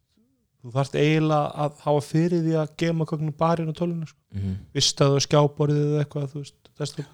þú 0.65 0.73
þarft 0.75 0.97
eiginlega 0.99 1.65
að 1.65 1.79
hafa 1.85 2.01
fyrir 2.09 2.43
því 2.45 2.55
að 2.61 2.73
gema 2.83 3.07
gögnum 3.11 3.37
bara 3.39 3.63
inn 3.63 3.71
á 3.71 3.75
tölunum 3.79 4.09
sko. 4.09 4.19
Mhm. 4.35 4.55
vistaðu 4.75 5.19
og 5.19 5.25
skjáborðið 5.27 5.85
eða 5.93 6.03
eitthvað 6.05 6.27
þú 6.33 6.41
veist, 6.43 6.57
desktop. 6.81 7.05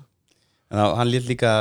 en 0.72 0.80
þá, 0.82 0.86
hann 0.98 1.12
lét 1.12 1.26
líka 1.30 1.54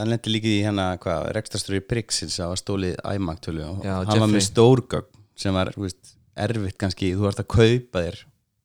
hann 0.00 0.10
lendi 0.10 0.34
líka 0.34 0.50
í 0.50 0.62
hérna 0.66 0.86
hvað, 1.00 1.28
rekstastur 1.38 1.78
í 1.78 1.84
Prixins 1.86 2.38
að 2.42 2.56
stólið 2.60 2.96
iMac 3.14 3.40
tölu 3.46 3.62
og 3.64 3.84
Já, 3.86 3.94
hann 4.00 4.06
var 4.06 4.16
Jeffrey. 4.18 4.34
með 4.36 4.46
stórgögn 4.50 5.20
sem 5.40 5.54
var 5.54 5.70
þú 5.72 5.86
veist, 5.86 6.16
erfitt 6.36 6.78
kannski, 6.78 7.14
þú 7.16 7.28
ert 7.30 7.40
að 7.44 7.50
kaupa 7.56 8.02
þér 8.06 8.18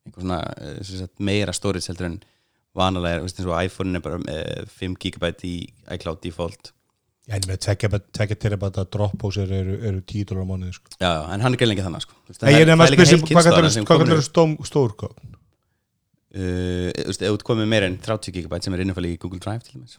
einhver 0.05 0.21
svona 0.25 0.39
eh, 0.61 0.79
sem 0.83 0.99
sagt, 1.05 1.15
meira 1.19 1.53
storage 1.55 1.87
heldur 1.89 2.09
en 2.11 2.17
vanalega 2.75 3.17
er, 3.17 3.21
þú 3.23 3.27
veist, 3.29 3.39
eins 3.41 3.49
og 3.51 3.59
iPhone 3.63 3.99
er 3.99 4.03
bara 4.05 4.21
með 4.23 4.71
5 4.79 4.97
GB 5.05 5.31
í 5.47 5.53
iCloud 5.97 6.21
default. 6.23 6.71
Já, 7.25 7.37
en 7.39 7.47
með 7.49 7.61
tekja 8.13 8.35
terabata 8.37 8.83
Dropbox 8.93 9.39
eru, 9.41 9.55
eru, 9.63 9.77
eru 9.89 10.01
10 10.05 10.27
dólar 10.29 10.45
á 10.45 10.49
mánuði 10.51 10.75
sko. 10.77 10.91
já, 10.99 11.13
en 11.33 11.41
hann 11.41 11.55
er 11.55 11.57
gæli 11.57 11.73
ekki 11.73 11.85
þannig 11.87 12.03
sko. 12.05 12.19
Ég 12.29 12.41
er- 12.41 12.61
er 12.61 12.69
nefn 12.69 12.83
að 12.85 12.91
er 12.91 12.99
spyrja 12.99 13.71
sem 13.73 13.87
hvað 13.89 14.21
stóm 14.27 14.57
stórgögn 14.61 15.33
Uh, 16.35 16.91
þú 16.91 17.05
veist, 17.07 17.21
ef 17.23 17.31
þú 17.31 17.45
komið 17.47 17.67
meira 17.71 17.87
en 17.87 17.93
30 18.03 18.33
GB 18.35 18.57
sem 18.59 18.73
er 18.75 18.81
innanfæli 18.83 19.13
í 19.13 19.19
Google 19.23 19.39
Drive 19.39 19.63
til 19.63 19.77
dæmis. 19.77 19.93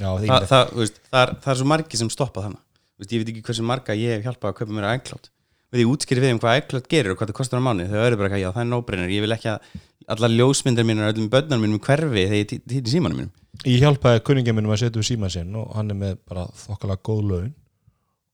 Já, 0.00 0.08
það, 0.10 0.24
það, 0.26 0.46
það, 0.50 0.72
veist, 0.80 0.96
það, 1.06 1.20
er, 1.20 1.32
það 1.44 1.52
er 1.52 1.58
svo 1.60 1.66
margi 1.70 2.00
sem 2.00 2.10
stoppa 2.10 2.42
þannig 2.42 2.62
veist, 2.98 3.12
ég 3.14 3.22
veit 3.22 3.30
ekki 3.30 3.44
hversu 3.46 3.66
marga 3.66 3.94
ég 3.94 4.16
hef 4.16 4.26
hjálpað 4.26 4.50
að 4.50 4.56
kaupa 4.58 4.74
mér 4.74 4.88
iCloud. 4.96 5.28
Við 5.70 5.82
ég 5.84 5.92
útskýri 5.92 6.24
við 6.24 6.34
um 6.34 6.40
hvað 6.42 6.58
iCloud 6.64 6.88
gerir 6.90 7.12
og 7.14 7.20
hvað 7.20 7.30
það 7.30 7.38
kostar 7.38 7.62
á 7.62 7.66
mánu 7.68 7.86
þau 7.92 8.02
eru 8.08 8.18
bara 8.18 8.30
ekki, 8.32 8.42
já 8.42 8.50
það 8.50 8.62
er 8.64 8.68
nóbreynir 8.72 9.14
ég 9.14 9.22
vil 9.22 9.36
ekki 9.36 9.50
að 9.52 9.78
allar 10.14 10.32
ljósmyndar 10.32 10.86
mínur 10.88 11.10
öllum 11.12 11.28
börnar 11.32 11.60
mínum 11.60 11.80
hverfi 11.84 12.24
þegar 12.24 12.38
ég 12.40 12.48
týtti 12.54 12.92
símanum 12.94 13.22
mínum. 13.22 13.32
Ég 13.66 13.82
hjálpaði 13.82 14.22
kunningin 14.26 14.56
minnum 14.56 14.72
að 14.74 14.82
setja 14.84 15.00
upp 15.02 15.06
síma 15.08 15.28
sinn 15.32 15.54
og 15.58 15.70
hann 15.76 15.90
er 15.92 15.98
með 15.98 16.18
bara 16.28 16.46
þokkalega 16.64 17.02
góð 17.08 17.22
laun 17.32 17.52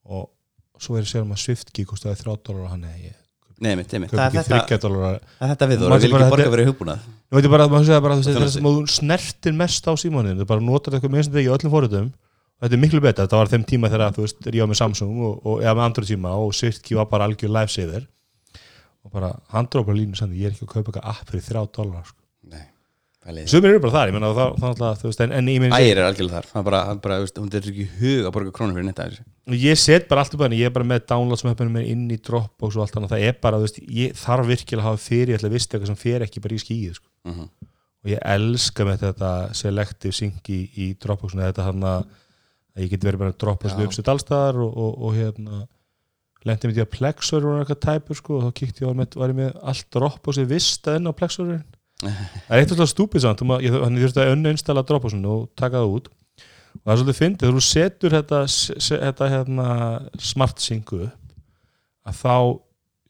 og 0.05 0.31
svo 0.83 0.97
er 0.99 1.05
ég 1.05 1.09
að 1.09 1.13
segja 1.15 1.25
um 1.27 1.35
að 1.35 1.43
Swift-key 1.45 1.87
kostaði 1.89 2.21
3 2.25 2.35
dólar 2.45 2.67
og 2.67 2.73
hann 2.75 2.89
er 2.89 2.97
ég 3.11 3.21
Nei, 3.65 3.77
mitt, 3.79 3.93
mitt, 4.03 4.11
það 4.11 4.25
ekki 4.27 4.41
er 4.41 4.47
þetta, 4.49 4.59
30 4.67 4.81
dólar 4.83 5.05
það 5.39 5.45
er 5.47 5.51
þetta 5.53 5.67
við 5.71 5.79
þú, 5.81 5.89
Manstu 5.93 6.09
vil 6.11 6.17
ekki 6.19 6.31
borga 6.35 6.53
fyrir 6.55 6.69
hugbúnað. 6.69 7.05
Nú 7.31 7.39
veit 7.39 7.47
ég 7.47 7.53
bara, 7.55 7.67
maður 7.71 7.87
segja 7.89 8.01
bara, 8.05 8.17
Og 8.19 8.25
þetta 8.25 8.33
er 8.33 8.41
þjónustu. 8.43 8.57
sem 8.59 8.67
að 8.69 8.75
þú 8.75 8.95
snertir 8.95 9.55
mest 9.61 9.87
á 9.87 9.93
símanin 10.03 10.41
þú 10.43 10.47
bara 10.51 10.65
notar 10.67 10.97
eitthvað 10.99 11.15
sem 11.23 11.33
þetta 11.37 11.45
í 11.45 11.53
öllum 11.55 11.73
fóruðum 11.75 12.09
og 12.11 12.67
þetta 12.67 12.77
er 12.77 12.83
miklu 12.83 13.01
betra, 13.05 13.25
þetta 13.29 13.39
var 13.41 13.53
þeim 13.55 13.65
tíma 13.71 13.91
þegar 13.95 14.17
þú 14.19 14.25
veist, 14.27 14.43
ég 14.51 14.61
var 14.65 14.71
með 14.73 14.81
Samsung 14.83 15.23
og, 15.23 15.39
og 15.47 15.63
eða 15.63 15.77
með 15.79 15.85
Android 15.87 16.11
síma 16.11 16.35
og 16.43 16.53
Swift-key 16.59 16.99
var 16.99 17.07
bara 17.15 17.29
algjör 17.31 17.55
lifesaver 17.55 18.05
og 19.05 19.13
bara, 19.13 19.33
hann 19.53 19.69
dróð 19.71 19.89
bara 19.91 19.99
línu 20.01 20.19
samt 20.19 20.37
ég 20.39 20.49
er 20.49 20.55
ekki 20.55 20.67
að 20.67 20.73
kaupa 20.73 20.91
eitthvað 20.93 21.11
app 21.13 21.31
fyrir 21.31 21.45
3 21.49 21.67
dólar 21.77 22.07
sko. 22.09 22.21
Nei, 22.45 22.65
sumir 23.49 23.73
eru 23.73 23.81
bara 23.81 23.95
þar, 23.95 24.11
ég 24.11 24.17
menna 24.19 24.31
það, 24.37 24.99
þú 25.01 25.09
veist, 25.09 25.21
en, 25.25 25.31
en 25.33 25.47
ég 25.49 25.61
meina 25.63 25.79
Ægir 25.81 26.01
er 26.01 26.09
algjörlega 26.11 26.43
þar, 26.43 26.49
er 26.61 26.65
bara, 26.67 26.81
er 26.93 26.99
bara, 27.07 27.21
veist, 27.23 27.39
hún 27.41 27.49
er 27.49 27.69
ekki 27.71 27.87
hug 27.99 28.27
að 28.29 28.35
borga 28.37 28.53
krónu 28.57 28.77
fyrir 28.77 28.89
netta 28.91 29.07
þessu 29.09 29.61
ég 29.65 29.81
set 29.81 30.09
bara 30.11 30.25
allt 30.25 30.35
upp 30.37 30.43
að 30.43 30.51
henni, 30.51 30.59
ég 30.61 30.69
er 30.69 30.75
bara 30.75 30.89
með 30.91 31.07
downloads 31.09 31.45
með 31.47 31.63
henni 31.65 31.85
inn 31.89 32.03
í 32.13 32.19
Dropbox 32.21 32.77
og 32.77 32.85
allt 32.85 32.99
annað, 33.01 33.15
það 33.15 33.25
er 33.29 33.39
bara, 33.47 33.61
þú 33.61 33.69
veist, 33.69 33.81
ég 33.97 34.19
þarf 34.21 34.51
virkilega 34.51 34.85
að 34.85 34.91
hafa 34.91 35.03
fyrir, 35.07 35.33
ég 35.33 35.41
ætla 35.41 35.51
að 35.51 35.57
vista 35.57 35.79
eitthvað 35.79 35.93
sem 35.93 36.01
fer 36.03 36.27
ekki 36.27 36.45
bara 36.45 36.59
í 36.59 36.61
skíið, 36.65 36.99
sko. 37.01 37.09
Mhm. 37.31 37.49
og 38.05 38.13
ég 38.13 38.21
elska 38.35 38.85
með 38.85 39.07
þetta 39.07 39.33
selective 39.57 40.13
sync 40.13 40.53
í, 40.53 40.61
í 40.77 40.91
Dropboxinu, 41.01 41.47
þetta 41.49 41.65
hann 41.71 41.89
að 41.89 42.05
ég 42.83 42.91
get 42.93 43.07
verið 43.09 43.25
bara 43.25 43.37
Dropbox 43.41 43.73
Já. 43.73 43.79
við 43.79 43.89
uppsett 43.89 44.11
allstaðar 44.13 44.61
og, 44.61 44.77
og, 44.77 44.99
og 45.09 45.17
hérna 45.17 45.63
lendi 46.45 46.69
mér 46.69 46.75
því 46.77 46.83
að 46.85 46.91
Plexor 46.97 47.47
var 47.49 47.63
eitthvað 47.63 47.81
tæpur 47.87 48.19
sko, 48.19 48.39
og 48.39 48.45
þá 48.45 48.51
kíkti 48.61 48.85
ég 48.85 48.91
á 48.91 48.95
með, 48.99 49.17
var 49.21 49.33
ég 49.33 49.39
með 49.39 49.55
allt 49.73 49.87
Dropboxið 49.97 50.51
vista 50.51 50.97
inn 50.99 51.09
á 51.09 51.13
Plexorin 51.17 51.63
það 52.05 52.53
er 52.53 52.61
eitt 52.65 52.75
alltaf 52.75 52.91
stúpid 52.91 53.23
samt, 53.25 53.41
þú 53.41 53.47
ma- 53.49 53.61
ég- 53.65 53.75
þannig 53.81 54.05
þurfti 54.05 54.23
að 54.25 54.33
unninstalla 54.35 54.83
Dropboxinu 54.85 55.31
og 55.39 55.45
taka 55.57 55.81
það 55.81 55.95
út. 55.99 56.11
Og 56.75 56.83
það 56.83 56.93
er 56.93 56.99
svolítið 57.01 57.19
fyndið, 57.21 57.45
þegar 57.45 57.55
þú 57.57 57.65
setur 57.69 58.15
þetta, 58.19 58.41
þetta 58.91 59.29
hérna, 59.31 59.67
smart 60.19 60.61
syncu 60.65 60.99
upp 61.07 61.35
að 62.11 62.19
þá 62.19 62.35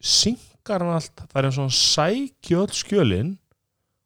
synkar 0.05 0.83
hann 0.85 0.95
allt 0.95 1.23
það 1.25 1.39
er 1.41 1.47
eins 1.49 1.57
og 1.59 1.65
hann 1.65 1.75
sækja 1.75 2.61
öll 2.61 2.75
skjölin 2.77 3.31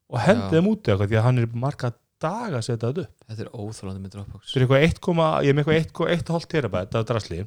og 0.10 0.22
hendi 0.24 0.48
Já. 0.48 0.52
þeim 0.56 0.70
út 0.72 0.88
eitthvað 0.90 1.12
því 1.12 1.20
að 1.20 1.26
hann 1.28 1.42
er 1.44 1.52
marga 1.66 1.92
daga 2.20 2.58
að 2.60 2.66
setja 2.66 2.90
þetta 2.90 3.04
upp. 3.06 3.28
Þetta 3.30 3.44
er 3.46 3.52
óþólandi 3.54 4.02
með 4.04 4.16
Dropbox. 4.16 4.54
Fyrir 4.56 4.66
eitthvað 4.66 4.86
1, 4.88 5.44
ég 5.46 5.52
er 5.54 5.58
með 5.60 5.70
eitthvað 5.76 6.14
1,5 6.18 6.48
terabæt 6.56 6.98
af 7.00 7.06
drasli 7.12 7.44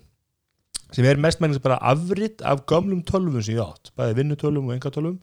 sem 0.93 1.09
er 1.09 1.21
mest 1.21 1.43
mennins 1.43 1.63
bara 1.63 1.81
afritt 1.93 2.43
af 2.45 2.65
gömlum 2.69 3.03
tölvum 3.09 3.43
sem 3.43 3.57
ég 3.57 3.65
átt, 3.65 3.93
bæði 3.97 4.19
vinnutölvum 4.21 4.71
og 4.71 4.77
engatölvum 4.77 5.19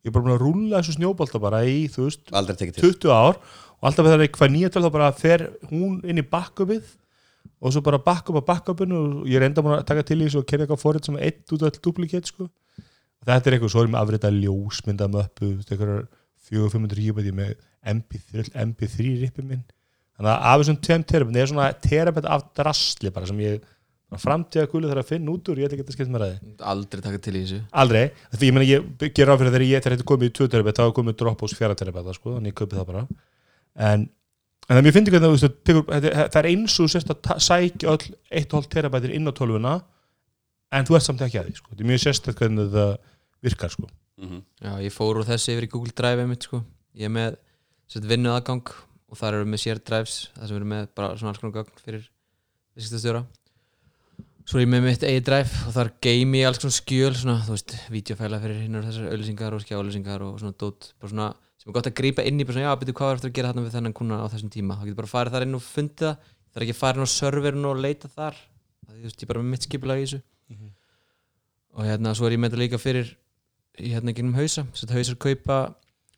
ég 0.00 0.10
er 0.10 0.14
bara 0.14 0.24
búin 0.26 0.36
að 0.36 0.44
rúlla 0.44 0.80
þessu 0.80 0.96
snjóbolta 0.96 1.40
bara 1.42 1.64
í, 1.68 1.84
þú 1.92 2.06
veist, 2.06 2.24
Aldrei 2.32 2.56
tekið 2.56 2.78
til. 2.78 2.94
20 3.00 3.12
ár 3.12 3.36
og 3.40 3.88
alltaf 3.88 4.04
þegar 4.04 4.14
það 4.14 4.18
er 4.18 4.26
eitthvað 4.28 4.54
nýja 4.54 4.72
töl 4.72 4.84
þá 4.86 4.90
bara 4.96 5.10
fer 5.16 5.46
hún 5.72 5.98
inn 6.04 6.20
í 6.20 6.26
backupið 6.26 6.94
og 7.60 7.74
svo 7.74 7.82
bara 7.84 8.00
backup 8.00 8.40
á 8.40 8.42
backupinu 8.52 9.00
og 9.00 9.28
ég 9.28 9.40
er 9.40 9.48
enda 9.48 9.64
búin 9.64 9.76
að 9.76 9.84
taka 9.88 10.04
til 10.08 10.20
í 10.20 10.26
þessu 10.26 10.40
og 10.40 10.48
kerja 10.48 10.66
eitthvað 10.66 10.82
fórið 10.84 11.08
sem 11.08 11.18
eitt 11.20 11.52
út 11.52 11.64
all 11.66 11.82
duplicate 11.84 12.32
sko. 12.32 12.48
þetta 13.24 13.50
er 13.50 13.56
eitthvað, 13.56 13.72
svo 13.74 13.84
erum 13.84 13.96
við 13.96 14.00
afrita 14.00 14.30
ljósmynda 14.32 15.10
möppu, 15.12 15.50
eitthvað 15.66 16.06
400-500 16.50 17.04
gíbæti 17.04 17.34
með 17.36 17.52
MP3, 17.90 18.46
MP3 18.64 19.10
rippi 19.20 19.44
minn. 19.44 19.66
Þannig 20.16 20.32
að 20.32 20.46
af 20.50 20.62
þessum 20.62 20.78
tveim 20.84 21.04
terabæti 21.08 21.40
er 21.40 21.50
svona 21.50 21.68
terabæti 21.84 22.32
af 22.32 22.46
drasli 22.56 23.12
bara 23.14 23.28
sem 23.28 23.44
ég 23.44 23.68
framtíða 24.18 24.66
gullu 24.72 24.88
þarf 24.90 25.04
að 25.04 25.10
finna 25.12 25.30
út 25.30 25.48
úr, 25.52 25.60
ég 25.60 25.68
ætla 25.68 25.78
ekki 25.78 25.86
að 25.86 25.94
skemmt 25.94 26.10
með 26.10 26.22
ræði 26.24 26.54
Aldrei 26.72 27.02
taka 27.04 27.20
til 27.22 27.34
í 27.36 27.42
þessu 27.44 27.58
Aldrei, 27.70 28.00
því 28.34 28.48
ég 28.48 28.56
meina 28.56 28.66
ég 28.66 29.12
ger 29.14 29.30
á 29.30 29.34
fyrir 29.38 29.52
þegar 29.54 29.66
ég 29.66 29.84
þegar 29.84 29.94
þetta 29.94 30.02
er 30.02 30.10
komið 30.10 30.30
í 30.30 30.34
2 30.40 30.48
terabit 30.50 30.80
þá 30.80 30.94
komið 30.96 31.18
Dropbox 31.20 31.54
4 31.58 31.76
terabit 31.78 32.10
sko, 32.16 32.34
þannig 32.34 32.50
ég 32.50 32.58
kaupi 32.58 32.78
það 32.80 32.88
bara 32.90 33.04
en, 33.76 34.08
en 34.66 34.74
það 34.74 34.82
mér 34.86 34.96
finnst 34.96 35.12
ekki 35.12 35.20
að 35.20 35.28
það, 35.38 36.10
það 36.18 36.40
er 36.42 36.50
eins 36.50 36.74
og 36.74 36.82
þú 36.82 36.90
sérst 36.96 37.14
að 37.14 37.46
sækja 37.46 37.94
öll 37.94 38.10
1,5 38.42 38.70
terabitir 38.74 39.14
inn 39.14 39.30
á 39.30 39.32
tölvuna 39.36 39.76
en 40.74 40.86
þú 40.86 40.98
ert 40.98 41.06
samt 41.06 41.22
ekki 41.26 41.40
að 41.40 41.50
því 41.50 41.56
sko. 41.58 41.70
þetta 41.70 41.84
er 41.84 41.90
mjög 41.90 42.02
sérstætt 42.04 42.38
hvernig 42.38 42.70
það 42.74 42.92
virkar 43.46 43.72
sko. 43.72 43.88
Mhm. 44.20 44.42
Já, 44.60 44.72
ég 44.84 44.92
fór 44.94 45.18
úr 45.18 45.26
þessu 45.26 45.54
yfir 45.54 45.66
í 45.66 45.70
Google 45.72 45.94
Drive 45.96 46.26
mitt 46.28 46.44
sko. 46.46 46.62
Ég 46.94 47.08
er 47.08 47.14
með 47.14 47.38
sett, 47.90 48.06
vinnu 48.06 48.30
aðgang 48.30 48.70
og 49.10 49.18
þar 49.18 49.40
eru 49.40 49.50
með 49.50 49.62
share 49.64 49.82
drives 49.82 50.30
það 50.36 50.46
sem 50.46 50.58
eru 50.60 50.68
með 50.70 50.88
bara 50.94 51.14
svona 51.18 51.32
alls 51.32 51.42
konar 51.42 51.56
gögn 51.58 51.82
fyrir 51.82 52.04
viðskiptastjóra 52.78 53.24
Svo 54.50 54.58
er 54.58 54.64
ég 54.64 54.70
með 54.72 54.80
mitt 54.82 55.04
drive 55.22 55.58
og 55.68 55.74
þar 55.76 55.88
game 56.02 56.40
ég 56.40 56.48
alls 56.48 56.58
konar 56.58 56.72
skjöl 56.74 57.12
svona, 57.14 57.36
þú 57.46 57.52
veist, 57.54 57.74
videofæla 57.94 58.38
fyrir 58.42 58.56
hinnar 58.64 58.82
þessar 58.82 59.12
auðlýsingar 59.12 59.54
og 59.54 59.60
skjáauðlýsingar 59.62 60.24
og 60.26 60.40
svona 60.40 60.56
dót, 60.58 60.88
bara 60.98 61.10
svona, 61.12 61.26
sem 61.60 61.70
er 61.70 61.76
gott 61.76 61.86
að 61.86 61.94
grípa 62.00 62.24
inn 62.26 62.40
í 62.42 62.46
bara 62.48 62.56
svona, 62.56 62.64
já, 62.64 62.80
byrju, 62.80 62.94
hvað 62.98 63.12
er 63.12 63.20
eftir 63.20 63.30
að 63.30 63.36
gera 63.36 63.52
þarna 63.52 63.62
við 63.62 63.76
þennan 63.76 63.94
kuna 64.00 64.16
á 64.18 64.26
þessum 64.32 64.50
tíma, 64.50 64.74
þá 64.74 64.82
getur 64.88 64.96
bara 64.98 65.10
farið 65.12 65.36
þar 65.36 65.44
inn 65.46 65.54
og 65.54 65.62
fundið 65.62 66.02
það. 66.02 66.24
Það 66.50 66.58
er 66.58 66.64
ekki 66.66 66.74
að 66.74 66.80
fara 66.80 66.98
inn 66.98 67.06
á 67.06 67.14
serverin 67.14 67.68
og 67.70 67.84
leita 67.84 68.10
þar 68.10 68.40
það 68.40 68.96
er, 68.96 68.96
þú 68.96 69.04
veist, 69.04 69.20
ég 69.20 69.22
er 69.22 69.30
bara 69.30 69.44
með 69.44 69.54
mitt 69.54 69.66
skipulag 69.68 70.00
í 70.00 70.08
þessu. 70.08 70.20
Og 71.78 71.86
hérna, 71.86 72.14
svo 72.18 72.26
er 72.26 72.34
ég 72.34 72.42
með 72.42 72.50
þetta 72.50 72.62
líka 72.64 72.80
fyrir 72.82 73.12
í 73.78 73.92
hérna 73.92 74.16
gennum 74.16 74.34
hausa 74.34 74.64
svo 74.74 74.88
hausar 74.90 75.20
kaupa 75.22 75.60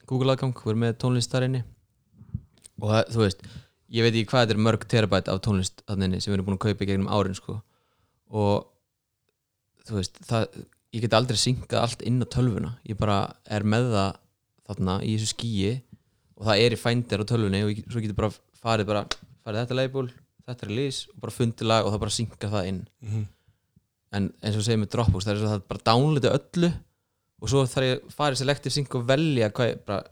Google 0.08 0.32
aðgang 0.32 0.56
við 0.56 0.72
erum 0.72 0.86
með 0.86 0.96
tónlist 1.04 1.36
þar 1.36 1.50
inni. 1.50 1.60
Og 2.80 2.88
það, 2.88 3.12
þú 3.12 3.20
veist, 3.26 3.44
ég 3.92 4.06
veit 4.08 4.14
ekki 4.14 4.30
hvað 4.32 4.46
þetta 4.46 4.56
er 4.56 4.64
mörg 4.70 4.88
terabæt 4.88 5.28
af 5.28 5.42
tónlist 5.44 5.84
þarna 5.84 6.08
inni 6.08 6.22
sem 6.24 6.32
við 6.32 6.38
erum 6.38 6.48
búin 6.48 6.56
að 6.56 6.64
kaupa 6.64 6.88
gegnum 6.88 7.12
árin 7.12 7.36
sko 7.36 7.58
og 8.32 8.68
þú 9.86 9.98
veist, 9.98 10.20
það, 10.28 10.58
ég 10.96 11.04
get 11.04 11.16
aldrei 11.18 11.40
syngað 11.40 11.80
allt 11.82 12.04
inn 12.08 12.22
á 12.22 12.26
tölvuna. 12.32 12.74
Ég 12.88 12.98
bara 13.00 13.20
er 13.50 13.66
með 13.66 13.90
það 13.92 14.10
þarna 14.70 14.98
í 15.04 15.14
þessu 15.16 15.32
skíi 15.34 15.72
og 16.38 16.48
það 16.48 16.64
er 16.64 16.74
í 16.74 16.80
fændir 16.80 17.22
á 17.22 17.30
tölvunni 17.30 17.64
og 17.66 17.72
ég, 17.74 17.82
svo 17.90 18.02
getur 18.02 18.18
bara 18.18 18.32
farið 18.62 18.92
bara, 18.92 19.02
farið 19.42 19.64
þetta 19.64 19.78
label 19.78 20.06
þetta 20.46 20.66
er 20.66 20.72
lýs 20.74 21.02
og 21.12 21.18
bara 21.22 21.34
fundið 21.34 21.68
lag 21.70 21.86
og 21.86 21.94
það 21.94 22.02
bara 22.04 22.16
syngað 22.16 22.54
það 22.56 22.70
inn. 22.70 22.80
En 24.12 24.30
eins 24.42 24.56
og 24.58 24.64
segir 24.66 24.80
með 24.80 24.90
Dropbox 24.94 25.26
það 25.26 25.34
er 25.34 25.40
svo 25.40 25.48
að 25.48 25.54
það 25.54 25.68
bara 25.72 25.84
downloada 25.88 26.32
öllu 26.38 26.72
og 27.42 27.50
svo 27.50 27.62
þarf 27.66 27.88
ég 27.88 28.00
að 28.00 28.16
fara 28.16 28.36
í 28.36 28.40
selective 28.40 28.74
sync 28.74 28.96
og 28.98 29.06
velja 29.08 29.50
hvað 29.54 29.70
ég 29.70 29.84
bara 29.86 30.02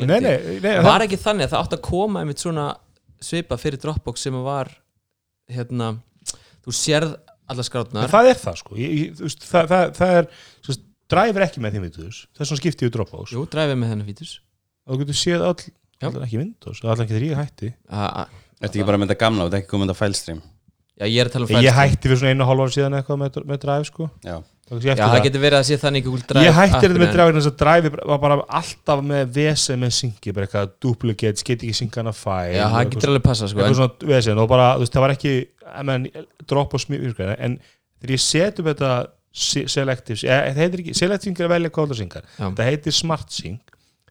nei, 0.00 0.20
nei, 0.24 0.36
nei, 0.64 0.70
var 0.82 1.04
ekki 1.04 1.18
þannig 1.20 1.46
að 1.46 1.52
það 1.52 1.64
átti 1.64 1.78
að 1.78 1.84
koma 1.86 2.22
einmitt 2.22 2.42
svona 2.42 2.68
svipa 3.22 3.58
fyrir 3.60 3.82
Dropbox 3.82 4.24
sem 4.26 4.38
var 4.42 4.72
hérna, 5.50 5.92
þú 6.64 6.74
sérð 6.74 7.14
alla 7.50 7.64
skrátnar 7.66 8.10
það 8.12 8.28
er 8.30 8.38
það 8.40 8.60
sko. 8.60 8.76
Ég, 8.80 8.92
ég, 9.00 9.16
veist, 9.20 9.46
það, 9.50 9.70
það, 9.72 9.90
það 9.98 10.14
er 10.20 10.28
svo, 10.66 10.76
dræfir 11.10 11.44
ekki 11.46 11.64
með 11.64 11.74
því 11.76 11.82
Windows. 11.86 12.20
Það 12.36 12.44
er 12.44 12.50
svona 12.50 12.62
skiptið 12.62 12.90
í 12.90 12.94
Dropbox. 12.94 13.34
Jú, 13.34 13.42
dræfið 13.50 13.80
með 13.80 13.92
þennan 13.94 14.08
fítus 14.10 14.36
og 14.86 14.94
þú 14.94 15.00
getur 15.04 15.18
séð 15.20 15.44
all, 15.48 15.56
Já. 16.00 16.06
allar 16.10 16.24
ekki 16.28 16.40
Windows. 16.40 16.80
Allar 16.86 17.04
ekki 17.04 17.16
þegar 17.16 17.26
ég 17.30 17.40
hætti. 17.40 17.72
Ertu 18.60 18.70
ekki 18.76 18.86
bara 18.88 19.00
með 19.00 19.10
þetta 19.12 19.20
gamla 19.24 19.46
þetta 19.48 19.56
er 19.58 19.62
ekki 19.64 19.70
komið 19.72 19.88
þetta 19.90 19.98
fælstream 20.00 20.40
já, 21.00 21.04
ég 21.08 21.18
er 21.22 21.28
að 21.30 21.34
tala 21.34 21.46
um 21.46 21.50
ég 21.50 21.56
fælstream. 21.56 21.78
hætti 21.80 22.08
fyrir 22.10 22.18
svona 22.20 22.32
einu 22.34 22.44
og 22.44 22.50
hálf 22.50 22.62
ára 22.66 22.74
síðan 22.76 22.96
eitthvað 22.98 23.20
með, 23.22 23.38
með 23.48 23.60
Drive 23.62 23.86
sko. 23.88 24.08
Já, 24.26 24.34
já, 24.70 24.94
það 24.94 25.12
það. 25.14 25.22
getur 25.26 25.42
verið 25.42 25.58
að 25.58 25.64
sé 25.68 25.76
þannig 25.82 26.04
ég 26.46 26.54
hætti 26.54 26.80
þetta 26.84 27.00
með 27.02 27.12
Drive 27.14 27.32
þess 27.40 27.50
að 27.50 27.56
Drive 27.62 27.90
var 28.10 28.20
bara 28.22 28.36
alltaf 28.60 29.02
með 29.10 29.32
vesen 29.34 29.80
með 29.82 29.94
syngi 29.96 30.34
bara 30.36 30.46
eitthvað 30.46 30.72
duplicates, 30.86 31.42
get 31.46 31.64
ekki 31.64 31.74
syngana 31.80 32.12
en- 32.14 32.54
já, 32.54 32.66
það 32.74 32.92
getur 32.94 33.12
alveg 33.14 33.24
passa 33.26 33.48
sko, 33.50 33.64
vesen 34.12 34.42
bara, 34.50 34.68
veist, 34.78 34.92
það 34.94 35.04
var 35.06 35.14
ekki 35.16 35.34
I 35.70 35.82
mean, 35.86 36.06
drop 36.50 36.74
og 36.74 36.80
smíð 36.82 37.10
sko, 37.14 37.28
en 37.38 37.58
þegar 38.00 38.14
ég 38.14 38.22
set 38.24 38.60
upp 38.62 38.66
þetta 38.72 38.92
se- 39.32 39.66
selective, 39.70 40.18
eða, 40.26 40.54
það 40.54 40.62
heitir 40.64 40.84
ekki 40.84 40.94
selective 40.98 41.28
sync 41.30 41.40
er 41.44 41.52
velja 41.52 41.70
það 41.70 41.98
syngar, 42.00 42.24
það 42.38 42.70
heitir 42.70 42.92
smart 42.96 43.30
sync. 43.30 43.60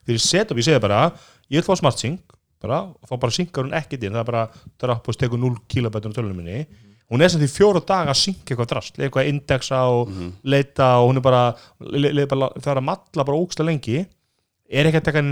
Þegar 0.04 0.16
ég 0.16 0.24
set 0.24 0.50
upp, 0.52 0.60
ég 0.60 0.64
segi 0.70 0.80
bara 0.80 1.00
ég 1.50 1.58
vil 1.60 1.66
fá 1.66 1.76
smart 1.76 1.98
sync, 2.00 2.20
bara, 2.60 2.82
og 2.88 3.08
þá 3.08 3.14
bara 3.20 3.32
synkar 3.36 3.64
hún 3.64 3.72
ekkert 3.76 4.02
inn, 4.04 4.12
það 4.16 4.20
er 4.24 4.30
bara 4.30 4.44
drop 4.80 5.08
og 5.08 5.16
tekur 5.20 5.40
0 5.40 5.56
kilobætur 5.68 6.12
á 6.12 6.16
tölunum 6.16 6.40
minni 6.40 6.66
hún 7.10 7.24
er 7.24 7.32
sem 7.32 7.42
því 7.42 7.50
fjóra 7.52 7.82
daga 7.82 8.14
að 8.14 8.20
synka 8.22 8.54
eitthvað 8.54 8.70
drast 8.72 8.98
eitthvað 8.98 9.24
að 9.24 9.30
indexa 9.32 9.80
og 9.90 10.12
leita 10.42 10.90
og 11.00 11.10
hún 11.10 11.20
er 11.20 11.26
bara, 11.26 11.42
bara 11.80 12.50
það 12.60 12.72
er 12.74 12.82
að 12.82 12.88
matla 12.90 13.26
bara 13.26 13.40
ógsta 13.40 13.66
lengi. 13.66 14.04
Er 14.70 14.86
ekki 14.86 15.00
að 15.00 15.08
taka 15.08 15.24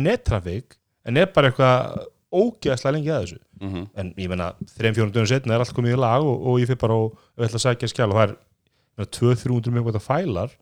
nettrafík 0.00 0.74
en 1.06 1.20
er 1.20 1.30
bara 1.34 1.52
eitthvað 1.52 2.08
ógeðslega 2.30 2.94
lengi 2.96 3.10
að 3.14 3.24
þessu. 3.24 3.40
Mhm, 3.60 3.86
en 4.00 4.14
ég 4.16 4.30
meina, 4.30 4.52
þreim 4.78 4.94
fjórum 4.96 5.12
dögum 5.12 5.28
setna 5.28 5.54
er 5.54 5.62
allt 5.62 5.74
komið 5.76 5.96
í 5.96 6.00
lag 6.00 6.24
og, 6.24 6.46
og 6.48 6.60
ég 6.62 6.70
fyrir 6.70 6.80
bara 6.80 6.96
og 6.96 7.18
og 7.40 7.46
ætla 7.46 7.58
að 7.58 7.66
sækja 7.66 7.90
skjál 7.90 8.10
og 8.10 8.18
það 8.18 8.26
er 8.26 8.34
ég 8.34 9.00
meina, 9.00 9.10
200-300 9.16 9.74
mjög 9.74 9.88
gott 9.88 9.98
að 9.98 10.06
fælar 10.06 10.54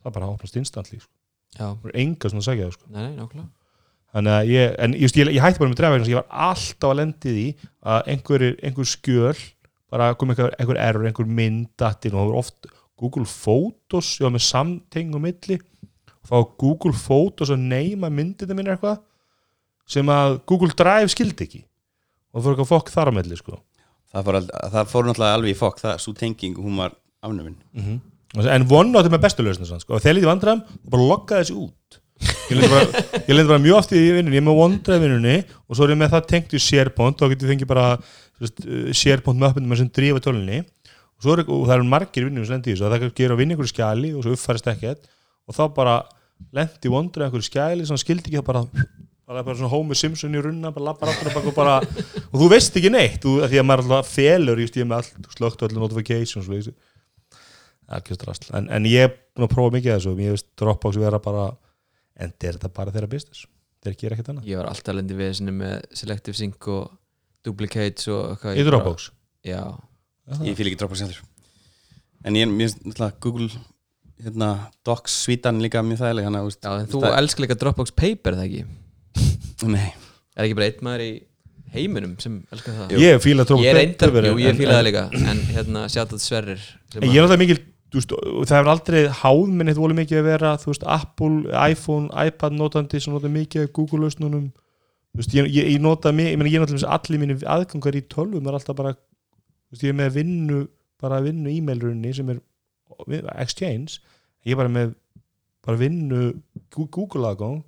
það 0.00 0.10
er 0.10 0.14
bara 0.16 0.26
að 0.28 0.34
opnast 0.34 0.58
instantly 0.60 1.00
sko. 1.00 1.12
það 1.56 1.88
er 1.90 1.98
enga 2.02 2.30
svona 2.32 2.42
að 2.42 2.48
sækja 2.48 2.68
það 2.68 2.76
sko. 2.76 2.90
nei, 2.94 3.08
nei, 3.16 3.46
þannig 4.10 4.34
að 4.34 4.50
ég, 4.50 4.74
en 4.86 4.96
ég, 4.98 5.14
ég, 5.20 5.32
ég 5.36 5.44
hætti 5.44 5.62
bara 5.62 5.70
með 5.70 6.04
að 6.04 6.10
ég 6.10 6.18
var 6.18 6.30
alltaf 6.50 6.90
að 6.90 6.98
lendi 7.00 7.34
því 7.36 7.46
að 7.94 8.10
einhver, 8.14 8.46
einhver 8.58 8.90
skjöl 8.90 9.34
bara 9.90 10.12
kom 10.18 10.32
einhver, 10.32 10.54
einhver 10.58 10.78
error, 10.80 11.06
einhver 11.08 11.28
myndatinn 11.28 12.14
og 12.14 12.20
það 12.22 12.30
var 12.30 12.42
oft 12.44 12.70
Google 13.00 13.26
Photos 13.28 14.16
ég 14.20 14.26
var 14.28 14.34
með 14.36 14.46
samtengum 14.46 15.24
milli 15.26 15.58
og 16.20 16.30
þá 16.30 16.36
Google 16.60 16.94
Photos 16.96 17.52
að 17.54 17.64
neyma 17.70 18.12
myndinu 18.12 18.56
mín 18.58 18.70
eitthvað 18.74 19.00
sem 19.90 20.12
að 20.12 20.38
Google 20.50 20.76
Drive 20.76 21.10
skildi 21.12 21.48
ekki 21.48 21.64
og 21.64 22.38
það 22.38 22.44
fór 22.44 22.54
eitthvað 22.54 22.72
fokk 22.74 22.94
þar 22.94 23.10
á 23.10 23.12
melli 23.16 23.40
sko. 23.40 23.58
það 24.12 24.28
fór, 24.28 24.40
það 24.76 24.92
fór 24.92 25.08
náttúrulega 25.08 25.38
alveg 25.38 25.54
í 25.54 25.58
fokk 25.58 25.82
það, 25.82 25.98
svo 26.04 26.14
tenging, 26.18 26.60
hún 26.60 26.78
var 26.80 26.96
afnöfin 27.24 27.58
mm 27.74 27.98
en 28.38 28.62
OneNote 28.70 29.08
er 29.08 29.14
með 29.16 29.24
bestu 29.24 29.42
lausnir 29.42 29.66
sko. 29.82 29.96
og 29.96 30.04
þegar 30.04 30.14
lítið 30.14 30.30
vandræðum, 30.30 30.60
þá 30.62 30.92
bara 30.92 31.06
lokka 31.08 31.40
þessi 31.40 31.56
út 31.58 31.96
ég 32.50 32.58
lendi 32.58 32.68
bara, 32.70 33.02
ég 33.26 33.48
bara 33.48 33.62
mjög 33.64 33.78
oft 33.78 33.94
í 33.96 34.02
vinnunni 34.14 34.36
ég 34.36 34.42
er 34.42 34.46
með 34.46 34.60
OneDrive 34.64 35.02
vinnunni 35.04 35.36
og 35.40 35.76
svo 35.76 35.86
er 35.86 35.94
ég 35.94 36.00
með 36.00 36.12
það 36.14 36.26
tengt 36.30 36.54
í 36.54 36.60
SharePoint 36.62 37.16
og 37.16 37.24
þá 37.24 37.34
getur 37.34 37.50
fengið 37.50 37.70
bara 37.70 37.86
með 38.40 39.50
uppbundum 39.50 39.76
sem 39.78 39.90
drífa 39.96 40.22
tölunni. 40.24 40.62
Og, 41.20 41.28
er, 41.34 41.44
og 41.44 41.66
það 41.68 41.74
eru 41.76 41.90
margir 41.90 42.26
vinnur 42.26 42.46
sem 42.48 42.56
lendi 42.56 42.72
í 42.72 42.76
þessu 42.76 42.88
það 42.88 43.06
gerir 43.18 43.34
að 43.34 43.42
vinna 43.42 43.56
einhverju 43.56 43.74
skjali 43.74 44.14
og 44.16 44.24
svo 44.24 44.34
uppfærist 44.36 44.70
ekkert. 44.72 45.10
Og 45.44 45.56
þá 45.56 45.62
bara 45.76 45.96
lendi 46.56 46.88
OneDrive 46.88 47.28
einhverju 47.28 47.48
skjali 47.50 47.88
sem 47.88 48.00
skildi 48.00 48.30
ekki 48.30 48.40
það 48.40 48.48
bara 48.48 48.64
bara, 49.30 49.44
bara 49.44 49.56
svona 49.56 49.70
Homer 49.70 49.98
Simpson 49.98 50.34
í 50.34 50.42
runna 50.42 50.72
bara 50.74 50.90
lappar 50.90 51.12
áttur 51.12 51.30
og 51.38 51.54
bara 51.54 51.76
og 51.82 52.36
þú 52.40 52.48
veist 52.50 52.78
ekki 52.80 52.90
neitt 52.92 53.20
þú, 53.22 53.36
því 53.44 53.60
að 53.60 53.66
maður 53.68 53.84
alltaf 53.84 54.10
felur 54.10 54.62
ég 54.62 54.72
er 54.80 54.88
með 54.88 55.02
allt 55.02 55.28
slögt 55.36 55.60
og 55.62 55.68
allir 55.68 55.84
notifications 55.84 56.48
og 56.50 56.72
en, 58.56 58.70
en 58.70 58.88
ég 58.88 59.06
er 59.06 59.14
búin 59.34 59.46
að 59.46 59.54
prófa 59.54 59.74
mikið 59.76 59.92
af 59.92 60.00
þessu 60.00 60.16
ég 60.24 60.34
veist 60.36 60.48
Dropbox 60.58 60.98
vera 61.02 61.20
bara 61.22 61.50
en 62.20 62.32
er 62.32 62.56
þetta 62.56 62.70
bara 62.74 62.94
þeirra 62.94 63.10
business? 63.10 63.46
Þeir 63.80 63.96
gera 63.96 64.16
ekkert 64.16 64.32
annað. 64.34 64.48
Ég 64.50 64.60
var 64.60 64.68
alltaf 64.68 64.96
lendi 64.96 65.16
við 65.16 65.38
með 65.56 65.76
Selective 65.96 66.36
Sync 66.36 66.68
og 66.68 66.90
Duplicates 67.46 68.08
og 68.12 68.34
eitthvað 68.34 68.56
í 68.56 68.60
Ég 68.60 68.68
Dropbox? 68.68 69.10
Já, 69.46 69.60
ég 70.44 70.58
fíl 70.58 70.68
ekki 70.70 70.80
Dropbox 70.80 71.04
heldur. 71.06 71.22
En 72.24 72.36
ég, 72.36 72.50
mér 72.50 72.68
finnst 72.68 72.82
náttúrulega 72.84 73.16
Google 73.24 73.48
hérna, 74.20 74.50
Docs 74.84 75.16
svítan 75.24 75.60
líka 75.64 75.82
mjög 75.84 76.02
þægileg 76.02 76.28
hana, 76.28 76.44
úst, 76.44 76.60
já 76.60 76.74
en 76.76 76.88
þú 76.90 77.02
elskar 77.08 77.46
líka 77.46 77.56
Dropbox 77.60 77.94
Paper 77.96 78.36
það 78.36 78.46
ekki? 78.46 78.62
Nei, 79.70 79.88
Er 80.36 80.46
ekki 80.46 80.56
bara 80.58 80.68
einn 80.70 80.84
maður 80.84 81.04
í 81.06 81.10
heiminum 81.74 82.14
sem 82.20 82.38
elskar 82.52 82.76
það? 82.76 82.94
Ég 83.00 83.24
fíla 83.24 83.46
Dropbox 83.48 83.64
Ég 83.64 83.72
er 83.72 83.80
reyndar, 83.80 84.12
Paper, 84.12 84.28
jú 84.30 84.40
ég 84.44 84.60
fíla 84.60 84.78
það 84.78 84.86
líka 84.90 85.04
En 85.20 85.42
hérna 85.50 85.84
sjátt 85.92 86.14
að 86.16 86.24
Sverrir 86.24 86.64
ég 87.00 87.00
er 87.00 87.08
náttúrulega 87.08 87.42
mikil 87.44 87.60
veist, 87.96 88.14
það 88.14 88.56
hefur 88.58 88.72
aldrei 88.74 89.00
háð 89.20 89.44
minn 89.50 89.72
eitthvað 89.72 89.96
mikið 89.98 90.20
að 90.20 90.28
vera 90.28 90.54
veist 90.66 90.84
Apple, 90.86 91.40
iPhone, 91.72 92.10
iPad 92.28 92.56
notandi 92.58 93.00
sem 93.02 93.14
nota 93.16 93.32
mikið 93.32 93.66
af 93.66 93.72
Google 93.76 94.04
lausnunum 94.04 94.50
þú 94.50 94.69
veist, 95.16 95.34
ég, 95.34 95.48
ég, 95.50 95.72
ég 95.74 95.80
nota 95.82 96.12
mig, 96.14 96.32
ég 96.32 96.38
meina 96.38 96.52
ég 96.52 96.62
náttúrulega 96.62 96.92
allir 96.94 97.22
mínu 97.22 97.38
aðgangar 97.42 97.98
í 97.98 98.04
tölvum 98.12 98.46
er 98.46 98.58
alltaf 98.58 98.78
bara 98.78 98.94
veist, 98.94 99.82
ég 99.82 99.90
er 99.92 99.98
með 99.98 100.16
vinnu 100.20 100.60
bara 101.00 101.20
vinnu 101.24 101.52
e-mailrunni 101.52 102.14
sem 102.14 102.30
er 102.34 102.40
Exchange, 103.40 104.00
ég 104.44 104.54
er 104.54 104.60
bara 104.60 104.72
með 104.72 104.94
bara 105.64 105.80
vinnu 105.80 106.24
Google 106.72 107.28
aðgang, 107.30 107.60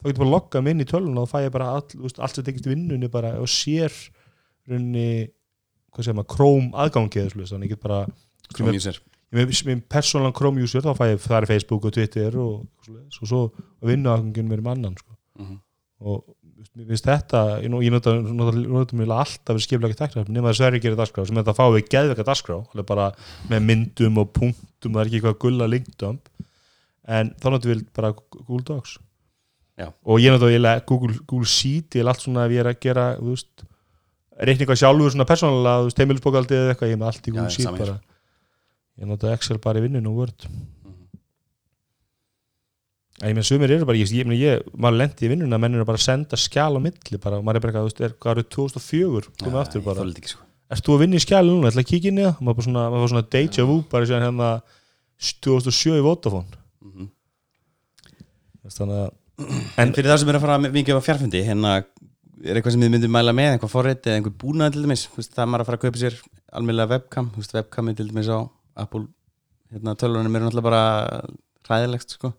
þá 0.00 0.08
getur 0.08 0.22
bara 0.22 0.28
að 0.28 0.34
logga 0.36 0.62
mig 0.64 0.76
inn 0.76 0.84
í 0.84 0.88
tölvuna 0.88 1.24
og 1.24 1.30
þá 1.30 1.36
fæ 1.36 1.44
ég 1.46 1.54
bara 1.54 1.68
all, 1.76 1.86
veist, 2.02 2.18
allt 2.22 2.38
sem 2.38 2.46
tekist 2.46 2.68
vinnunni 2.70 3.10
bara 3.12 3.36
og 3.40 3.50
sér 3.50 3.94
runni, 4.70 5.28
hvað 5.90 6.06
segir 6.06 6.18
maður, 6.18 6.34
Chrome 6.34 6.70
aðgangið 6.84 7.30
þessu, 7.30 7.46
þannig 7.54 7.70
ég 7.70 7.76
get 7.76 7.86
bara 7.86 8.04
Chrome 8.50 8.76
user 8.78 9.00
ég 9.30 9.66
með, 9.66 9.82
persónulega 9.90 10.34
Chrome 10.38 10.62
user 10.64 10.82
þá 10.84 10.92
fæ 10.98 11.04
ég 11.12 11.20
það 11.22 11.36
er 11.38 11.48
Facebook 11.50 11.86
og 11.86 11.94
Twitter 11.94 12.38
og, 12.42 12.64
og 12.90 13.20
svo 13.22 13.42
vinnu 13.86 14.10
aðgangin 14.10 14.50
mér 14.50 14.62
um 14.64 14.70
annan 14.72 14.96
sko. 14.98 15.14
Mhm. 15.38 15.58
og 16.00 16.24
mér 16.76 16.88
finnst 16.90 17.06
þetta 17.08 17.42
ég, 17.62 17.70
nota, 17.92 18.14
mjög 18.96 19.12
alltaf 19.14 19.56
við 19.56 19.64
skiplega 19.64 19.98
teknar 19.98 20.28
nema 20.28 20.50
þess 20.50 20.60
að 20.60 20.64
Sverri 20.64 20.80
gerir 20.84 20.98
dagskrá 20.98 21.24
sem 21.28 21.38
þetta 21.40 21.54
fá 21.56 21.64
við 21.74 21.86
geðveika 21.92 22.26
alveg 22.30 22.86
bara 22.88 23.10
með 23.50 23.66
myndum 23.68 24.20
og 24.22 24.32
punktum 24.36 24.96
það 24.96 25.02
er 25.02 25.10
ekki 25.10 25.20
eitthvað 25.20 25.38
gulla 25.44 25.70
linkdump 25.70 26.28
en 27.10 27.32
þá 27.40 27.46
notum 27.50 27.72
við 27.72 27.84
bara 27.96 28.12
Google 28.14 28.64
Docs. 28.68 28.98
Já. 29.80 29.88
og 30.04 30.20
ég 30.20 30.34
nota 30.34 30.74
Google, 30.86 31.16
Google 31.26 31.48
Sheet 31.48 31.96
ég 31.96 32.04
er 32.04 32.10
allt 32.12 32.20
svona 32.20 32.44
ef 32.44 32.52
ég 32.52 32.60
er 32.60 32.68
að 32.68 32.80
gera 32.84 33.06
þú 33.16 33.32
veist, 33.32 33.64
reikninga 34.36 34.76
sjálfur 34.76 35.14
svona 35.14 35.28
persónulega 35.28 35.80
þú 35.80 35.88
veist, 35.88 36.02
heimilisbókaldið 36.02 36.58
eða 36.58 36.74
eitthvað 36.74 36.90
ég 36.90 36.98
er 36.98 37.00
með 37.00 37.12
allt 37.12 37.24
í 37.24 37.32
Google 37.32 37.46
já, 37.48 37.54
Sheet 37.56 37.78
bara. 37.78 37.96
Ég 39.00 39.08
nota 39.08 39.32
Excel 39.32 39.56
bara 39.64 39.80
í 39.80 39.86
vinnun 39.86 40.10
og 40.10 40.20
Word 40.20 40.44
ég 43.28 43.36
með 43.36 43.46
sumir 43.50 43.74
eru 43.74 43.86
bara, 43.88 44.00
ég, 44.00 44.12
ég, 44.16 44.30
ég 44.40 44.62
maður 44.80 44.98
lendi 45.02 45.26
í 45.26 45.30
vinnuna, 45.32 45.58
menn 45.60 45.76
eru 45.76 45.86
bara 45.88 46.00
að 46.00 46.06
senda 46.06 46.38
skjál 46.40 46.72
á 46.72 46.80
milli 46.80 47.20
bara, 47.20 47.42
maður 47.44 47.60
er 47.60 47.64
bara 47.64 47.72
eitthvað, 47.72 47.84
þú 47.84 47.90
veist, 47.90 48.00
er, 48.06 48.14
hvað 48.16 48.36
eru 48.36 48.46
2004 48.56 49.32
komið 49.42 49.58
Já, 49.58 49.60
aftur 49.60 49.84
bara, 49.84 50.06
sko. 50.32 50.44
ert 50.72 50.86
þú 50.86 50.96
að 50.96 51.02
vinna 51.04 51.20
í 51.20 51.24
skjál 51.26 51.44
núna, 51.48 51.70
ætla 51.70 51.84
að 51.84 51.90
kíkja 51.90 52.12
inn 52.12 52.20
í 52.20 52.26
það, 52.26 52.40
maður 52.40 52.58
bara 52.60 52.68
svona, 52.68 52.84
maður 52.94 53.04
var 53.04 53.12
svona 53.12 53.26
deja 53.36 53.66
vu, 53.68 53.76
bara 53.92 54.08
síðan 54.08 54.26
hérna 54.28 54.50
2007 55.44 55.98
í 56.00 56.04
Vodafone. 56.06 56.60
Mhm. 56.80 57.10
Þú 58.10 58.68
veist, 58.68 58.80
þannig 58.80 59.02
að, 59.04 59.10
En 59.80 59.92
fyrir 59.96 60.10
það 60.10 60.18
sem 60.20 60.30
er 60.30 60.36
að 60.36 60.44
fara 60.44 60.70
vingi 60.72 60.92
á 60.92 61.00
fjárfundi 61.00 61.40
hérna 61.46 61.70
er 61.80 62.58
eitthvað 62.58 62.74
sem 62.74 62.84
þið 62.84 62.92
myndir 62.94 63.12
mæla 63.12 63.32
með? 63.36 63.54
Eitthvað 63.54 63.72
forrið 63.74 64.08
eða 64.08 64.18
einhver 64.18 64.34
búnaði 64.40 64.74
til 64.76 64.84
dæmis? 64.84 65.06
Það 65.16 65.42
er 65.44 65.50
maður 65.52 65.64
að 65.64 65.68
fara 65.70 65.78
að 65.78 65.84
kaupa 65.84 66.00
sér 66.02 66.18
almennlega 66.60 66.92
webcam. 66.94 67.30
Webcami 67.40 67.94
til 67.96 68.08
dæmis 68.10 68.30
á 68.32 68.38
Apple 68.80 69.06
hérna, 69.72 69.94
tölunum 69.96 70.36
eru 70.36 70.48
náttúrulega 70.48 70.66
bara 70.66 70.82
hræðilegt 71.68 72.16
sko. 72.16 72.32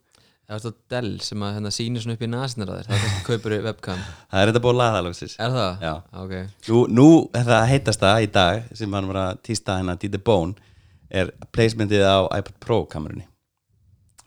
Það 0.51 0.57
er 0.57 0.63
þetta 0.65 0.91
Dell 0.91 1.11
sem 1.23 1.43
að 1.47 1.51
hérna, 1.55 1.69
sýnir 1.71 2.03
svona 2.03 2.17
upp 2.17 2.23
í 2.25 2.27
nasinar 2.27 2.71
að 2.73 2.79
þér. 2.81 2.87
Það 2.89 2.95
er 2.97 3.03
kannski 3.05 3.21
kaupur 3.29 3.53
webcam. 3.63 3.99
Það 4.31 4.41
er 4.41 4.49
þetta 4.51 4.61
búið 4.65 4.73
að 4.73 4.79
laða 4.81 4.97
alveg 5.01 5.19
Er 5.45 5.53
það? 5.55 5.85
Já. 5.85 5.91
Ok. 6.23 6.33
Nú, 6.67 6.79
nú 6.97 7.05
er 7.39 7.45
það 7.47 7.63
heitast 7.71 8.03
það 8.03 8.25
í 8.25 8.27
dag 8.35 8.65
sem 8.81 8.97
hann 8.97 9.07
var 9.13 9.19
að 9.21 9.39
týsta 9.47 9.77
hérna 9.79 9.95
Didi 10.01 10.19
Bone 10.27 10.75
er 11.21 11.31
placementið 11.55 12.03
á 12.03 12.19
iPad 12.35 12.59
Pro 12.67 12.81
kamerunni. 12.91 13.23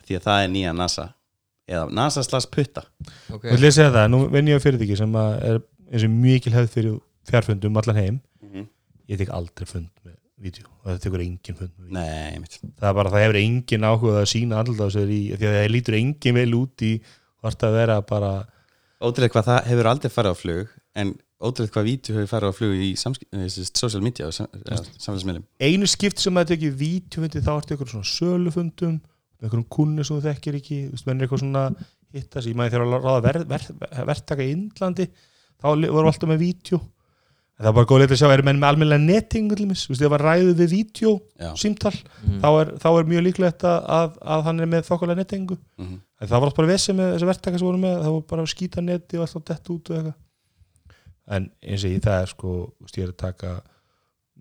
Því 0.08 0.16
að 0.16 0.24
það 0.30 0.46
er 0.46 0.50
nýja 0.56 0.72
NASA. 0.80 1.06
Eða 1.68 1.84
NASA 2.00 2.24
slags 2.24 2.48
putta. 2.56 2.86
Ok. 3.28 3.44
Þú 3.50 3.54
ætla 3.58 3.68
að 3.70 3.76
segja 3.78 3.92
það, 3.98 4.08
nú 4.16 4.22
vinn 4.32 4.48
ég 4.48 4.60
á 4.60 4.64
fyrirtæki 4.64 4.96
sem 5.00 5.20
að 5.20 5.36
er 5.50 5.60
eins 5.92 6.08
og 6.08 6.16
mikil 6.24 6.56
hefð 6.56 6.72
fyrir 6.78 6.96
fjárfundum 7.28 7.72
um 7.72 7.80
allan 7.84 8.00
heim, 8.00 8.18
Mhm. 8.44 8.66
ég 9.12 9.20
tek 9.20 9.28
aldrei 9.32 9.68
fund 9.68 9.88
með 10.04 10.16
vídeo 10.44 10.68
og 10.68 10.88
það 10.92 11.02
tekur 11.04 11.24
engin 11.24 11.58
vídeo. 11.58 11.90
Nei, 11.96 12.40
það 12.78 12.88
er 12.90 12.96
bara, 13.00 13.12
það 13.14 13.24
hefur 13.24 13.40
engin 13.40 13.86
áhuga 13.88 14.16
að 14.22 14.30
sína 14.34 14.62
alltaf 14.62 14.94
sér 14.94 15.12
í, 15.12 15.20
því 15.34 15.50
að 15.50 15.58
það 15.58 15.70
lítur 15.72 15.98
engin 16.00 16.38
vel 16.38 16.58
út 16.60 16.84
í 16.84 16.94
hvort 17.44 17.66
að 17.66 17.78
vera 17.80 18.00
bara 18.06 18.34
Ótrúlega 19.04 19.34
hvað 19.34 19.48
það 19.50 19.66
hefur 19.68 19.88
aldrei 19.90 20.12
farið 20.12 20.32
á 20.32 20.36
flug 20.38 20.76
en 20.94 21.10
ótrúlega 21.44 21.74
hvað 21.74 21.88
vídeo 21.88 22.14
hefur 22.16 22.30
farið 22.30 22.52
á 22.54 22.54
flug 22.56 22.76
í 22.78 22.90
eh, 22.94 23.48
social 23.50 24.04
media 24.04 24.28
og 24.28 24.36
sam, 24.36 24.48
ja, 24.62 24.78
samfélagsmiðlum. 24.78 25.44
Einu 25.60 25.88
skipt 25.90 26.22
sem 26.22 26.40
að 26.40 26.54
tekja 26.54 26.76
vídeofundi 26.78 27.42
þá 27.44 27.50
ertu 27.56 27.76
ykkur 27.76 27.90
svona 27.90 28.08
sölufundum 28.08 28.96
með 29.02 29.48
einhverjum 29.48 29.68
kunni 29.76 30.06
sem 30.06 30.16
þú 30.16 30.28
þekkir 30.30 30.58
ekki 30.60 30.80
þú 30.86 30.94
veist, 30.94 31.08
menn 31.08 31.20
er 31.20 31.26
eitthvað 31.26 31.42
svona 31.42 31.64
hitta 32.14 32.40
sig, 32.40 32.54
ég 32.54 32.58
maður 32.58 32.76
þegar 32.76 32.86
að 32.86 33.08
ráða 33.08 33.24
ver, 33.26 33.40
ver, 33.50 33.66
ver, 33.82 33.94
verktaka 34.12 34.46
í 34.46 34.54
Indlandi 34.54 35.08
þá 35.10 35.66
voru 35.68 36.06
alltaf 36.08 36.30
með 36.30 36.44
vídeo 36.44 36.80
það 37.60 37.68
er 37.70 37.74
bara 37.76 37.86
góð 37.90 38.00
leið 38.02 38.12
að 38.14 38.18
sjá, 38.20 38.28
er 38.34 38.42
menn 38.46 38.58
með 38.58 38.68
almennilega 38.72 39.04
nettingu 39.04 39.56
til 39.58 39.68
þess, 39.70 39.84
þú 39.86 39.92
veist, 39.94 40.02
ef 40.08 40.14
hann 40.16 40.24
ræður 40.24 40.56
við 40.58 40.72
vídeo 40.74 41.12
Já. 41.38 41.50
símtal, 41.60 41.92
Mhm. 42.24 42.40
þá, 42.42 42.48
er, 42.60 42.72
þá 42.82 42.88
er 42.98 43.04
mjög 43.12 43.22
líklegt 43.28 43.64
að, 43.70 43.78
að, 43.98 44.18
að 44.34 44.42
hann 44.48 44.60
er 44.60 44.66
með 44.66 44.88
þokkulega 44.90 45.20
nettingu. 45.22 45.58
Mm 45.78 46.00
en 46.24 46.28
það 46.30 46.40
var 46.40 46.46
alltaf 46.48 46.56
bara 46.56 46.72
vesið 46.72 46.94
með 46.96 47.08
þessi 47.12 47.26
verktaka 47.28 47.58
sem 47.58 47.66
voru 47.66 47.78
með 47.82 47.96
það 48.00 48.12
voru 48.14 48.26
bara 48.30 48.42
að 48.46 48.52
skýta 48.54 48.80
neti 48.80 49.18
og 49.18 49.24
alltaf 49.26 49.42
dett 49.44 49.70
út 49.74 49.90
og 49.90 49.96
eitthvað. 49.98 50.14
En 51.36 51.48
eins 51.62 51.84
og 51.84 51.90
ég 51.90 52.00
það 52.04 52.22
er 52.22 52.30
sko 52.30 52.52
þú 52.64 52.84
veist, 52.86 52.96
ég 52.96 53.04
er 53.04 53.12
að 53.12 53.16
taka 53.20 53.50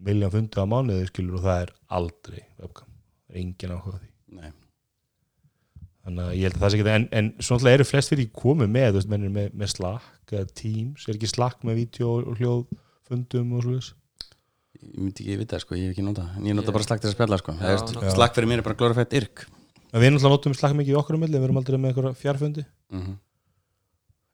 miljón 0.06 0.32
fundi 0.32 0.62
á 0.64 0.66
mánuði 0.70 1.08
skilur 1.10 1.36
og 1.40 1.44
það 1.44 1.62
er 1.66 1.74
aldrei 1.98 2.40
webcam, 2.62 2.88
það 3.28 3.36
er 3.36 3.42
engin 3.42 3.74
áhuga 3.76 4.00
því. 4.00 4.10
Nei, 4.38 4.52
þannig 6.06 6.24
að 6.28 6.34
ég 6.38 6.44
held 6.48 6.56
að 6.58 6.64
það 6.64 6.72
sé 6.74 6.80
ekki 6.80 6.94
en, 6.94 7.08
en 7.20 7.30
svona 7.40 7.60
alltaf 7.60 7.74
eru 7.78 7.90
flest 7.90 8.14
fyrir 8.14 8.32
komið 8.44 8.72
með 8.78 8.88
þú 8.90 8.98
veist, 9.02 9.12
menn 9.14 9.28
með, 9.36 9.52
með 9.64 9.72
Slack 9.74 10.34
eða 10.38 10.48
Teams. 10.62 11.06
Er 11.10 11.18
ekki 11.20 11.30
Slack 11.34 11.64
með 11.68 11.80
vídeo 11.84 12.16
og 12.22 12.38
hljóðfundum 13.14 13.54
og 13.58 13.64
svo 13.64 13.80
ég 14.84 15.00
myndi 15.00 15.24
ekki 15.24 15.40
vita 15.40 15.60
sko, 15.62 15.76
ég 15.80 15.90
hef 15.90 15.96
ekki 15.96 16.04
nota 16.06 16.26
en 16.36 16.44
ég 16.50 16.56
nota 16.58 16.72
Ég- 16.72 16.76
bara 16.76 16.84
slagt 16.84 17.02
til 17.06 17.12
að 17.12 17.16
spjalla 17.16 17.38
sko. 17.40 17.54
Já, 17.54 17.78
Það 17.78 18.04
er- 18.04 18.16
slagt 18.16 18.36
fyrir 18.36 18.50
mér 18.50 18.58
er 18.60 18.68
bara 18.68 18.76
glorified 18.76 19.14
yrk 19.14 19.46
en 19.94 20.02
við 20.02 20.10
náttúrulega 20.12 20.34
notum 20.34 20.54
Slack 20.58 20.74
mikið 20.76 20.94
í 20.96 20.98
okkur 21.00 21.16
um 21.16 21.22
milli 21.22 21.38
við 21.38 21.44
erum 21.46 21.58
aldrei 21.62 21.78
með 21.78 21.94
eitthvað 21.94 22.18
fjárfundi 22.18 22.66
mm 22.92 23.14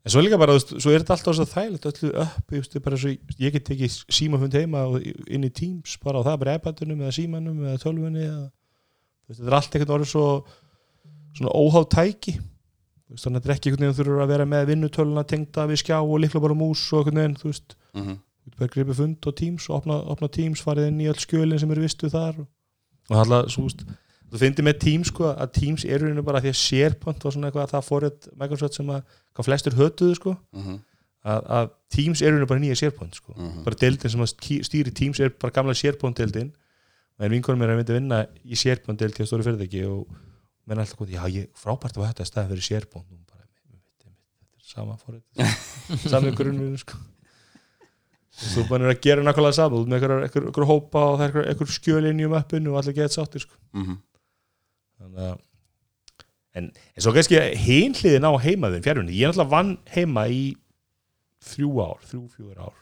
En 0.06 0.12
svo 0.14 0.22
líka 0.24 0.38
bara, 0.40 0.54
þú 0.56 0.60
veist, 0.60 0.70
svo 0.80 0.92
er 0.96 1.02
þetta 1.04 1.16
alltaf 1.18 1.36
svo 1.36 1.46
þægilegt 1.46 1.88
öllu 1.90 2.10
upp, 2.24 2.84
bara 2.86 2.98
svo, 2.98 3.10
ég 3.44 3.52
get 3.52 3.68
ekki 3.74 3.90
símafund 4.08 4.56
heima 4.56 4.86
og 4.88 5.04
inn 5.04 5.44
í 5.44 5.50
Teams 5.52 5.98
bara 6.00 6.22
og 6.22 6.26
það 6.26 6.34
er 6.38 6.40
bara 6.44 6.54
iPadunum 6.56 7.02
eða 7.04 7.16
símanum 7.18 7.60
eða 7.68 7.82
tölvunni 7.84 8.24
eða, 8.24 8.46
þú 8.48 9.28
veist, 9.28 9.42
þetta 9.42 9.52
er 9.52 9.58
allt 9.60 9.76
einhvern 9.76 9.96
orðið 9.98 10.12
svo 10.14 10.24
svona 11.36 11.52
óháð 11.52 11.90
tæki. 11.92 12.34
Þú 12.40 13.12
veist, 13.12 13.26
þannig 13.28 13.36
að 13.36 13.44
þetta 13.44 13.52
er 13.52 13.56
ekki 13.58 13.70
einhvern 13.70 13.84
veginn 13.84 13.98
þú 13.98 14.00
þurfur 14.00 14.24
að 14.24 14.32
vera 14.34 14.48
með 14.56 14.66
vinnutöluna 14.72 15.26
tengda 15.28 15.68
við 15.68 15.82
skjá 15.84 15.98
og 16.00 16.18
líkla 16.24 16.44
bara 16.48 16.58
mús 16.64 16.86
og 16.96 17.04
einhvern 17.04 17.20
veginn, 17.20 17.38
þú 17.44 17.52
veist, 17.52 17.76
-hmm. 17.94 18.18
Bara 18.58 18.70
gripið 18.74 18.96
fund 19.02 19.28
og 19.30 19.36
Teams 19.40 19.70
og 19.70 19.76
opna, 19.82 19.98
opna 20.14 20.28
Teams, 20.34 20.62
farið 20.66 20.88
inn 20.92 21.02
í 21.02 21.08
öll 21.12 21.20
skjölin 21.22 21.60
sem 21.62 21.72
eru 21.72 21.82
vistu 21.86 22.10
þar 22.10 22.40
og, 22.44 22.48
og 23.10 23.34
er 23.40 23.50
svo, 23.54 23.64
veist, 23.68 23.84
þú 24.30 24.38
finnir 24.44 24.66
með 24.68 24.80
Teams 24.84 25.08
sko 25.14 25.32
að 25.34 25.52
Teams 25.60 25.86
eru 25.86 26.22
bara 26.26 26.42
því 26.44 26.52
að 26.54 26.60
SharePoint 26.62 27.24
var 27.26 27.36
svona 27.36 27.50
eitthvað 27.50 27.66
að 27.68 27.74
það 27.76 27.88
fórið 27.90 28.30
Microsoft 28.44 28.80
sem 28.80 28.90
að 28.94 29.04
hvað 29.36 29.48
flestur 29.50 29.78
hötuðu 29.80 30.16
sko 30.20 30.36
Mhm. 30.54 30.80
að, 31.26 31.44
að 31.60 31.70
Teams 31.90 32.22
eru 32.22 32.46
bara 32.48 32.60
nýja 32.64 32.76
SharePoint 32.80 33.16
sko. 33.20 33.34
Mhm. 33.38 33.64
bara 33.66 33.76
deildin 33.76 34.10
sem 34.16 34.22
að 34.22 34.34
stýri 34.66 34.94
Teams 34.96 35.20
er 35.20 35.30
bara 35.30 35.52
gamla 35.52 35.74
SharePoint 35.76 36.16
deildin 36.18 36.52
en 37.20 37.32
vinkonum 37.32 37.62
er 37.66 37.70
að 37.74 37.80
myndi 37.82 37.94
vinna 37.98 38.26
í 38.46 38.56
SharePoint 38.56 39.00
deild 39.00 39.14
til 39.18 39.26
að 39.26 39.30
stóri 39.32 39.44
fyrirtæki 39.44 39.86
og 39.90 40.08
menn 40.70 40.80
alltaf 40.80 40.98
góð, 41.02 41.10
já 41.18 41.24
ég 41.34 41.48
frábært 41.58 41.98
að 41.98 42.06
þetta 42.08 42.22
er 42.24 42.30
staðið 42.30 42.50
fyrir 42.54 42.68
SharePoint 42.70 43.10
Nú 43.12 43.18
bara, 43.28 43.44
þetta 43.44 44.08
er 44.08 44.68
sama 44.70 44.96
fórið 45.02 46.08
sami 46.14 46.32
grunnur 46.38 46.78
sko. 46.80 46.98
Þú 48.40 48.66
búin 48.70 48.88
að 48.88 49.02
gera 49.04 49.24
nákvæmlega 49.26 49.58
saman 49.58 49.82
út 49.82 49.90
með 49.90 50.00
einhver, 50.00 50.24
einhver, 50.26 50.46
einhver 50.50 50.70
hópa 50.70 51.02
og 51.06 51.18
það 51.20 51.26
er 51.26 51.30
einhver, 51.30 51.48
einhver 51.52 51.74
skjölinni 51.76 52.28
um 52.28 52.38
appinu 52.40 52.74
og 52.74 52.82
allir 52.82 52.96
gett 52.98 53.16
sáttir 53.16 53.46
sko. 53.46 53.60
mm 53.76 53.98
þannig 55.00 55.24
að 55.30 55.38
en, 56.60 56.70
en 56.76 57.04
svo 57.04 57.14
kannski 57.16 57.40
hinliðin 57.64 58.28
á 58.28 58.32
heimaðin 58.44 58.84
fjárvinni, 58.84 59.16
ég 59.16 59.30
er 59.30 59.32
náttúrulega 59.32 59.54
vann 59.54 59.74
heima 59.94 60.26
í 60.28 60.44
þrjú 61.50 61.70
ár, 61.86 62.00
þrjú, 62.10 62.24
fjúður 62.36 62.64
ár 62.68 62.78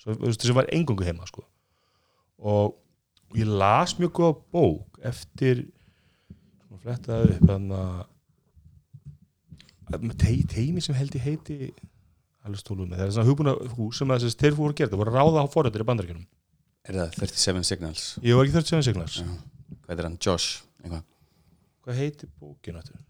svo, 0.00 0.16
þú 0.16 0.26
veist, 0.26 0.44
sem 0.44 0.58
var 0.58 0.68
engungu 0.74 1.06
heima 1.06 1.28
sko. 1.30 1.46
og 2.44 3.38
ég 3.38 3.48
las 3.48 3.96
mjög 3.98 4.12
góða 4.18 4.34
bók 4.54 5.00
eftir 5.08 5.64
svona 6.66 6.82
flettaði 6.82 7.38
upp 7.38 7.48
þannig 7.48 7.78
að 9.94 10.08
te, 10.20 10.36
teimi 10.50 10.84
sem 10.84 10.96
held 10.98 11.16
ég 11.16 11.26
heiti 11.28 11.72
það 12.98 13.06
er 13.06 13.12
svona 13.16 13.28
hugbúna 13.30 13.54
hús 13.78 13.98
sem 14.00 14.10
að 14.14 14.24
þessi 14.26 14.40
þeir 14.42 14.56
fóru 14.58 14.74
að 14.74 14.80
gera, 14.80 14.92
það 14.92 15.00
voru 15.02 15.14
ráða 15.16 15.44
á 15.44 15.46
forrættir 15.54 15.84
í 15.84 15.88
bandaríkjunum 15.90 16.26
Er 16.84 16.98
það 16.98 17.14
37 17.24 17.64
Signals? 17.64 18.02
var 18.36 18.44
ekki 18.44 18.56
37 18.58 18.84
signals 18.90 19.14
Já. 19.22 19.28
Hvað 19.86 20.00
er 20.02 20.08
hann? 20.08 20.18
Josh? 20.20 20.50
Eitthvað? 20.82 21.06
hvað 21.84 21.98
heitir 22.00 22.28
bókin 22.40 22.76
áttur? 22.80 23.00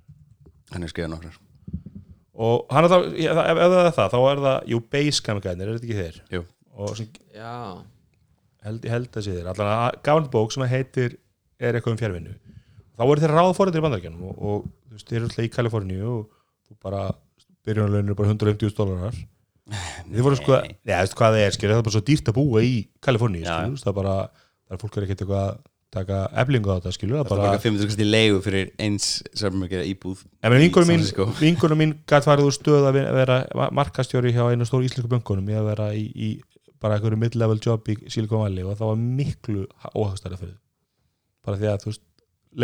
Hann 0.75 0.87
er 0.87 0.90
skrifað 0.90 1.12
nokkrar 1.14 1.40
og 2.35 2.64
hann 2.75 2.87
er 2.88 2.94
ég, 3.14 3.29
ef, 3.31 3.38
ef 3.38 3.59
það 3.62 3.77
er 3.81 3.92
það 3.94 4.14
þá 4.14 4.16
er 4.31 4.40
það, 4.44 4.57
jú, 4.73 4.79
Basecamp 4.90 5.44
gæðinir, 5.44 5.68
er 5.68 5.77
þetta 5.79 5.87
ekki 5.87 5.99
þeir? 6.01 6.16
Jú. 6.35 6.40
og 6.75 6.97
sem, 6.99 7.11
Já, 7.35 7.53
held, 8.66 8.87
ég 8.88 8.94
held 8.94 9.18
að 9.20 9.27
sé 9.27 9.35
þeir 9.37 9.51
allan 9.53 9.70
að 9.75 9.99
gafandi 10.09 10.33
bók 10.35 10.55
sem 10.55 10.64
að 10.66 10.73
heitir 10.75 11.14
er 11.62 11.79
eitthvað 11.79 11.94
um 11.94 12.01
fjárvinnu 12.01 12.35
þá 12.94 13.05
voru 13.07 13.23
þeir 13.23 13.35
ráða 13.38 13.55
fórhættir 13.59 13.83
í 13.83 13.87
bandaríkjanum 13.87 14.25
og, 14.31 14.40
og 14.51 14.66
þú 14.66 14.97
veist, 14.97 15.07
þeir 15.12 15.20
eru 15.20 15.29
alltaf 15.31 15.47
í 15.47 15.53
Kaliforníu 15.55 16.11
og 16.11 16.25
þú 16.66 16.79
bara, 16.83 17.05
byrjunarlaunir 17.68 18.14
er 18.14 18.18
bara 18.18 18.33
150.000 18.33 18.79
dólarar 18.79 19.20
þið 20.11 20.24
voru 20.27 20.38
sko, 20.38 20.57
neða, 20.85 21.05
veist 21.05 21.14
hvað 21.18 21.37
það 21.37 21.44
er 21.44 21.55
skilur, 21.57 21.74
það 21.74 21.79
er 21.81 21.87
bara 21.87 21.94
svo 21.94 22.03
dýrt 22.09 22.27
að 22.31 22.37
búa 22.38 22.64
í 22.64 22.74
Kaliforníu 23.05 23.44
Já. 23.44 23.55
skilur, 23.55 23.79
það 23.81 23.92
er 23.92 23.96
bara, 24.00 24.16
það 24.66 24.77
er 24.77 24.83
fólk 24.83 24.98
er 24.98 25.07
ekkert 25.07 25.24
eitthvað 25.24 25.44
að 25.44 25.62
taka 25.94 26.18
eflingu 26.42 26.68
á 26.68 26.77
þetta, 26.77 26.92
skilur, 26.96 27.16
það 27.16 27.24
er 27.24 27.31
bara 27.31 27.46
bara 27.48 27.62
500 27.62 27.88
kast 27.88 28.03
í 28.03 28.09
leigu 28.09 28.40
fyrir 28.44 28.72
eins 28.83 29.07
sem 29.40 29.62
að 29.62 29.70
gera 29.72 29.87
íbúð 29.88 30.24
vingunum 31.38 31.81
mín, 31.81 31.94
gætt 32.11 32.27
farið 32.29 32.50
úr 32.50 32.57
stöð 32.57 32.88
að 32.90 32.98
vera 33.14 33.38
markastjóri 33.79 34.35
hjá 34.35 34.42
einu 34.50 34.66
stór 34.68 34.85
íslensku 34.85 35.12
bönkunum 35.12 35.48
í 35.48 35.57
að 35.57 35.70
vera 35.70 35.88
í, 35.96 36.05
í 36.12 36.31
bara 36.83 36.98
einhverju 36.98 37.20
mid-level 37.22 37.62
job 37.62 37.88
í 37.88 37.96
Silicon 38.12 38.42
Valley 38.42 38.66
og 38.66 38.77
það 38.77 38.90
var 38.90 39.00
miklu 39.20 39.64
óhagstæra 39.94 40.40
fyrir 40.40 40.59
bara 41.46 41.61
því 41.61 41.70
að 41.70 41.81
þú 41.85 41.92
veist 41.92 42.05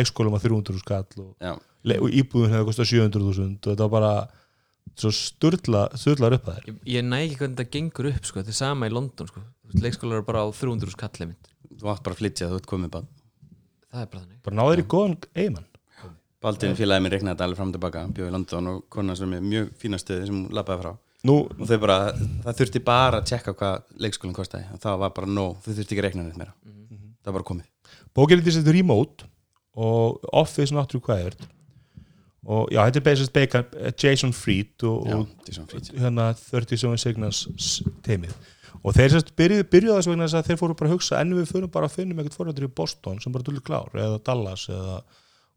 leikskólum 0.00 0.34
var 0.34 0.42
300 0.44 0.82
skall 0.82 1.22
og, 1.22 1.32
og 1.96 2.12
íbúðun 2.20 2.52
hefði 2.52 2.68
kostað 2.68 2.90
700.000 2.92 3.46
og 3.56 3.70
þetta 3.70 3.86
var 3.86 3.94
bara 3.94 4.12
svo 5.00 5.12
sturla, 5.14 5.86
sturlar 5.98 6.36
upp 6.36 6.50
að 6.50 6.58
þér. 6.58 6.68
Ég, 6.70 6.82
ég 6.96 7.06
næ 7.06 7.16
ekki 7.22 7.40
hvernig 7.40 7.56
þetta 7.56 7.76
gengur 7.76 8.10
upp 8.10 8.28
sko. 8.28 8.40
þetta 8.42 8.54
er 8.54 8.60
sama 8.60 8.90
í 8.90 8.92
London 8.94 9.30
sko. 9.30 9.46
Leikskólar 9.80 10.20
eru 10.20 10.26
bara 10.26 10.44
á 10.44 10.48
300 10.50 10.92
skall 10.96 11.26
mynd. 11.30 11.50
Þú 11.70 11.90
átt 11.92 12.04
bara 12.04 12.16
að 12.16 12.22
flytja 12.24 12.50
þú 12.50 12.60
ert 12.60 12.70
komið 12.70 12.94
bara 12.98 13.10
það 13.90 14.04
er 14.04 14.10
bara 14.10 14.22
þannig. 14.24 14.40
Bara 14.46 14.58
náður 14.60 14.82
í 14.82 14.86
góðan 14.90 15.18
eigimann 15.34 15.66
Baldin 16.40 16.76
félagið 16.76 17.04
minn 17.04 17.12
reiknaði 17.12 17.34
þetta 17.34 17.46
alveg 17.46 17.58
fram 17.58 17.70
og 17.70 17.74
tilbaka 17.76 18.02
bjóði 18.16 18.30
í 18.30 18.32
London 18.32 18.68
og 18.70 18.84
kona 18.94 19.16
sem 19.18 19.32
er 19.36 19.42
mjög 19.44 19.66
fína 19.76 19.98
stöði 20.00 20.28
sem 20.30 20.38
hún 20.38 20.54
labbaði 20.56 20.80
frá. 20.80 20.94
Nú, 21.28 21.34
og 21.52 21.66
þau 21.68 21.80
bara, 21.82 21.96
það 22.46 22.56
þurfti 22.62 22.80
bara 22.86 23.18
að 23.20 23.26
tjekka 23.28 23.52
hvað 23.58 23.82
leikskólinn 24.00 24.36
kostaði. 24.38 24.70
Og 24.72 24.80
það 24.80 25.02
var 25.02 25.12
bara 25.18 25.28
nóg, 25.28 25.58
þau 25.60 25.68
þurfti 25.68 25.84
ekki 25.84 26.00
að 26.00 26.06
reikna 26.06 26.24
neitt 26.24 26.38
meira. 26.40 26.54
Það 27.20 27.28
var 27.28 27.36
bara 27.36 27.48
komið. 27.50 27.92
Bókinn 28.16 28.40
er 28.40 28.48
þetta 28.56 28.74
remote 28.78 29.28
og 29.84 30.24
Office 30.40 30.72
not 30.72 30.96
required 30.96 31.44
og 32.46 32.70
já, 32.72 32.80
þetta 32.86 33.00
er 33.00 33.04
basically 33.04 33.34
Bacon, 33.36 33.66
Jason 34.00 34.32
Fried 34.32 34.86
og, 34.88 35.06
Já, 35.06 35.16
og 35.20 35.68
frít 35.68 35.92
hérna 35.92 36.30
37 36.38 36.96
Signals 37.02 37.42
teimið 38.06 38.34
og 38.80 38.96
þeir 38.96 39.12
sérst 39.12 39.32
byrjuðu 39.36 39.66
byrjuðu 39.68 39.96
þess 39.98 40.08
vegna 40.08 40.26
þess 40.26 40.38
að 40.38 40.46
þeir 40.48 40.60
fóru 40.62 40.76
bara 40.78 40.88
að 40.88 40.94
hugsa 40.96 41.20
en 41.20 41.34
við 41.36 41.50
fyrir 41.50 41.72
bara 41.72 41.88
að 41.90 41.96
finnum 41.98 42.20
eitthvað 42.22 42.38
fórhættur 42.38 42.68
í 42.68 42.72
Boston 42.80 43.20
sem 43.20 43.34
bara 43.34 43.44
dullu 43.44 43.64
klár 43.64 43.92
eða 43.92 44.20
Dallas 44.24 44.66
eða, 44.72 45.00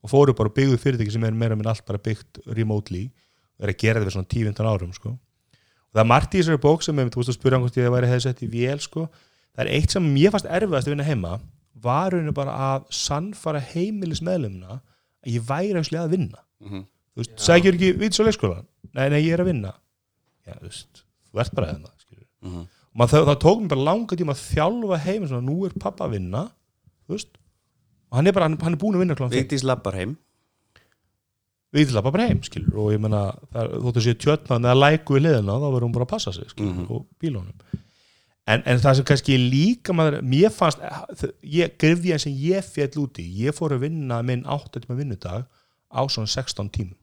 og 0.03 0.11
fóru 0.11 0.35
bara 0.35 0.51
og 0.51 0.57
byggðu 0.57 0.79
fyrirtæki 0.83 1.15
sem 1.15 1.27
er 1.27 1.37
meira 1.37 1.55
minn 1.55 1.69
allt 1.71 1.85
bara 1.87 2.01
byggt 2.03 2.41
remotely 2.57 3.05
og 3.07 3.67
er 3.67 3.71
að 3.71 3.79
gera 3.79 4.01
þetta 4.01 4.09
við 4.09 4.17
svona 4.17 4.31
10-15 4.33 4.71
árum 4.73 4.93
sko. 4.97 5.13
og 5.15 5.95
það 5.95 6.03
er 6.03 6.11
margt 6.11 6.35
í 6.35 6.41
þessari 6.41 6.63
bók 6.67 6.83
sem 6.83 6.99
þú 6.99 7.21
veist 7.21 7.31
að 7.31 7.39
spyrja 7.39 7.61
hvort 7.63 7.79
ég 7.79 7.93
væri 7.95 8.11
hefði 8.11 8.25
sett 8.27 8.43
í 8.43 8.51
vél 8.51 8.79
sko. 8.83 9.07
það 9.55 9.65
er 9.65 9.73
eitt 9.77 9.95
sem 9.95 10.13
mér 10.17 10.33
fannst 10.35 10.49
erfiðast 10.49 10.89
að 10.89 10.97
vinna 10.97 11.07
heima 11.07 11.37
var 11.83 12.11
rauninu 12.11 12.35
bara 12.35 12.57
að 12.73 12.89
sannfara 12.91 13.63
heimilis 13.71 14.23
meðlumna 14.25 14.81
að 15.25 15.33
ég 15.37 15.41
væri 15.47 15.77
actually 15.79 16.01
að 16.03 16.09
vinna 16.17 16.39
Mhm. 16.63 16.83
þú 17.15 17.21
veist, 17.23 17.33
sækjur 17.37 17.73
ekki 17.77 17.97
vits 17.99 18.19
og 18.19 18.25
leikskólan 18.27 18.65
nei, 18.93 19.09
nei, 19.09 19.21
ég 19.27 19.33
er 19.33 19.43
að 19.43 19.49
vinna 19.51 19.73
já, 20.47 20.53
þú 20.59 20.63
veist, 20.69 21.03
þú 21.33 21.39
ert 21.41 21.55
bara 21.55 21.67
að 21.67 21.75
vinna 21.75 21.89
skilur. 21.99 22.27
Mhm. 22.41 22.67
og 22.99 23.09
það, 23.09 23.25
það 23.29 23.39
tók 23.43 23.61
mér 23.61 23.69
bara 23.73 23.87
langa 23.89 24.15
tíma 24.15 24.33
að 24.35 24.43
þjálfa 24.53 24.99
heim 24.99 25.27
svona, 25.27 25.45
nú 25.49 25.65
er 25.65 25.79
pappa 25.79 26.05
að 26.07 26.11
vinna 26.19 26.51
þú 27.07 27.15
veist, 27.17 27.27
og 28.11 28.15
hann 28.17 28.27
er 28.27 28.31
bara, 28.33 28.45
hann, 28.49 28.57
hann 28.61 28.73
er 28.73 28.77
búin 28.77 28.95
að 28.95 28.99
vinna 29.03 29.15
klán 29.15 29.29
fyrir, 29.31 29.43
Vigdís 29.47 29.63
labbar 29.65 29.93
heim 29.95 30.17
til 31.73 31.85
að 31.97 32.11
bara 32.11 32.27
heim 32.29 32.41
skilur, 32.45 32.75
og 32.77 32.91
ég 32.93 32.99
menna, 33.01 33.33
þóttu 33.51 33.97
að 33.97 34.05
sé 34.05 34.13
tjötna 34.21 34.59
eða 34.61 34.75
læku 34.77 35.15
í 35.17 35.23
liðina, 35.25 35.55
þá 35.57 35.67
verður 35.73 35.85
hún 35.87 35.93
bara 35.95 36.05
að 36.05 36.11
passa 36.11 36.31
sig 36.31 36.45
skilur, 36.51 36.73
Mhm. 36.75 36.91
og 36.91 37.07
bílónum 37.19 37.53
en, 38.47 38.63
en 38.65 38.81
það 38.81 38.97
sem 38.99 39.07
kannski 39.07 39.37
líka 39.39 39.95
maður, 39.95 40.19
mér 40.27 40.51
fannst, 40.53 40.81
grifja 41.79 42.19
sem 42.21 42.33
ég 42.43 42.65
fjall 42.65 43.05
úti, 43.05 43.25
ég 43.43 43.55
fór 43.55 43.75
að 43.77 43.87
vinna 43.87 44.19
minn 44.25 44.43
8 44.49 44.83
tíma 44.83 44.99
vinnudag 44.99 45.47
á 45.93 46.01
svona 46.09 46.29
16 46.31 46.71
tímum. 46.73 46.97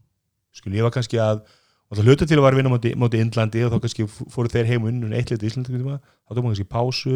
Skilur, 0.57 0.81
ég 0.81 0.87
var 0.87 0.94
kannski 0.94 1.20
að 1.22 1.44
og 1.90 1.98
það 1.98 2.07
hluta 2.07 2.26
til 2.29 2.37
að 2.38 2.44
vera 2.44 2.55
að 2.55 2.61
vinna 2.61 2.70
móti, 2.70 2.90
móti 2.98 3.20
Indlandi 3.20 3.62
og 3.66 3.72
þá 3.72 3.81
kannski 3.83 4.05
fóru 4.11 4.50
þeir 4.50 4.68
heim 4.68 4.85
og 4.85 4.92
unnum 4.92 5.14
eitt 5.18 5.33
lit 5.33 5.42
í 5.42 5.48
Íslandi 5.48 5.72
þá 5.74 5.81
tók 6.31 6.44
maður 6.44 6.53
kannski 6.53 6.70
pásu 6.70 7.14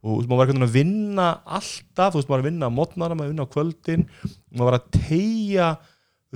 og 0.00 0.18
veist, 0.18 0.28
maður 0.28 0.40
var 0.40 0.50
veginn 0.50 0.66
að 0.66 0.74
vinna 0.74 1.28
alltaf, 1.44 2.12
þú 2.12 2.20
veist, 2.20 2.28
maður 2.28 2.34
var 2.34 2.42
að 2.42 2.48
vinna 2.50 2.68
á 2.68 2.76
mótnara 2.76 3.16
maður 3.16 3.20
var 3.20 3.30
að 3.30 3.32
vinna 3.32 3.46
á 3.48 3.54
kvöldin, 3.54 4.04
maður 4.52 4.68
var 4.68 4.76
að 4.76 4.90
tegja 4.96 5.70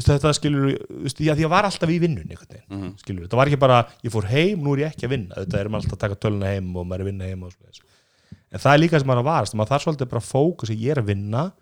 þetta 0.03 0.33
skilur 0.35 0.73
því 1.07 1.29
að 1.31 1.41
var 1.53 1.69
alltaf 1.69 1.91
í 1.93 2.01
vinnun 2.03 2.27
veginn 2.27 2.63
Mhm. 2.69 2.95
skilur, 2.99 3.27
þetta 3.27 3.39
var 3.39 3.51
ekki 3.51 3.61
bara, 3.63 3.81
ég 4.03 4.11
fór 4.11 4.27
heim 4.27 4.65
nú 4.65 4.75
er 4.75 4.83
ég 4.85 4.93
ekki 4.93 5.07
að 5.07 5.15
vinna, 5.15 5.35
þetta 5.39 5.61
er 5.61 5.69
maður 5.69 5.85
alltaf 5.85 5.99
að 5.99 6.03
taka 6.05 6.21
töluna 6.25 6.51
heim 6.51 6.77
og 6.77 6.87
maður 6.87 6.95
er 6.95 7.05
að 7.05 7.11
vinna 7.13 7.25
heim 7.25 7.45
en 7.45 8.61
það 8.63 8.75
er 8.75 8.83
líka 8.83 8.99
sem 8.99 9.07
maður 9.07 9.21
er 9.21 9.25
að 9.25 9.31
varast, 9.31 9.55
maður 9.55 9.73
þarf 9.73 9.85
svolítið 9.87 10.11
bara 10.11 10.23
að 10.23 10.31
fókus 10.31 10.71
ég 10.75 10.91
er 10.91 11.01
að 11.03 11.11
vinna 11.11 11.53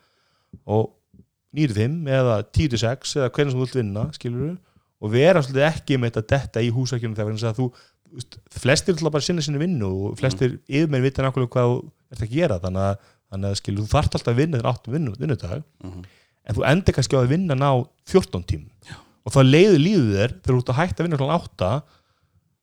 og 0.66 0.90
9-5 1.52 2.08
eða 2.08 2.36
10-6 2.56 3.16
eða 3.20 3.30
hvernig 3.32 3.52
sem 3.52 3.60
þú 3.60 3.66
vilt 3.66 3.80
vinna, 3.80 4.04
skilur 4.16 4.56
og 5.02 5.10
vera 5.12 5.42
svolítið 5.42 5.68
ekki 5.68 5.98
með 6.00 6.12
þetta 6.12 6.28
detta 6.32 6.62
í 6.62 6.70
húsækjunum 6.72 7.16
þegar 7.18 7.48
að 7.50 7.58
þú, 7.58 7.66
flestir 8.52 8.96
ætla 8.96 9.12
bara 9.12 9.24
að 9.24 9.28
sinna 9.28 9.44
sinni 9.44 9.60
vinnu 9.60 9.88
og 9.88 10.18
flestir 10.20 10.54
mm. 10.54 10.62
yfirmenn 10.68 11.04
vita 11.04 11.24
nákvæmlega 11.24 11.52
hvað 11.52 11.70
þú 11.72 11.78
ert 12.12 12.24
að 12.26 12.34
gera 12.36 12.58
þannig 12.62 12.88
að, 12.88 13.06
þannig 13.32 13.48
að 13.52 13.60
skilur, 13.60 13.84
þú 13.84 13.92
þarft 13.92 14.18
alltaf 14.18 14.32
að 14.32 14.40
vinna 14.42 14.60
en 16.46 16.56
þú 16.56 16.64
endur 16.68 16.96
kannski 16.96 17.18
á 17.18 17.22
að 17.22 17.32
vinna 17.32 17.56
ná 17.58 17.68
14 18.10 18.46
tím 18.48 18.64
Já. 18.88 18.96
og 19.26 19.34
þá 19.34 19.40
leiður 19.46 19.82
líður 19.82 20.08
þér 20.16 20.34
þegar 20.38 20.54
þú 20.54 20.62
ert 20.62 20.72
að 20.72 20.80
hætta 20.80 21.02
að 21.02 21.08
vinna 21.08 21.20
kl. 21.20 21.28
8 21.36 21.70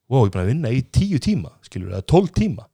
wow, 0.10 0.26
ég 0.26 0.30
er 0.30 0.34
búin 0.34 0.44
að 0.44 0.52
vinna 0.52 0.74
í 0.74 0.82
10 0.82 1.24
tíma 1.24 1.54
skilur, 1.65 1.94
eða 1.94 2.06
12 2.10 2.34
tíma. 2.34 2.65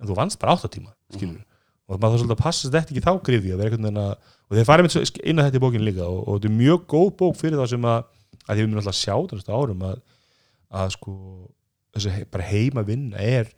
En 0.00 0.08
þú 0.08 0.16
vannst 0.16 0.40
bara 0.40 0.56
8 0.56 0.70
tíma 0.72 0.94
skilur 1.12 1.42
og 1.90 1.98
maður 1.98 2.14
þá 2.14 2.20
svolítið 2.22 2.36
að 2.36 2.44
passa 2.44 2.68
þetta 2.70 2.94
ekki 2.94 3.02
þá 3.02 3.12
grifja 3.26 3.56
vera 3.58 3.70
einhvern 3.70 3.86
veginn 3.88 4.00
að, 4.00 4.10
og 4.46 4.56
þeir 4.56 4.66
farið 4.68 4.86
með 4.86 5.22
inn 5.26 5.40
að 5.40 5.48
þetta 5.48 5.58
í 5.58 5.62
bókinu 5.64 5.86
líka 5.88 6.04
og, 6.06 6.20
og 6.22 6.36
þetta 6.36 6.50
er 6.50 6.54
mjög 6.54 6.84
góð 6.92 7.08
bók 7.18 7.38
fyrir 7.40 7.58
þá 7.58 7.72
sem 7.72 7.88
að, 7.90 8.04
að 8.44 8.52
því 8.52 8.60
við 8.60 8.68
munum 8.68 8.82
alltaf 8.82 8.98
sjá 9.00 9.14
þetta 9.32 9.58
árum 9.58 9.82
að, 9.88 9.96
að 10.80 10.92
sko 10.94 11.14
þessi 11.96 12.28
bara 12.30 12.46
heima 12.46 12.84
vinna 12.86 13.24
er 13.24 13.50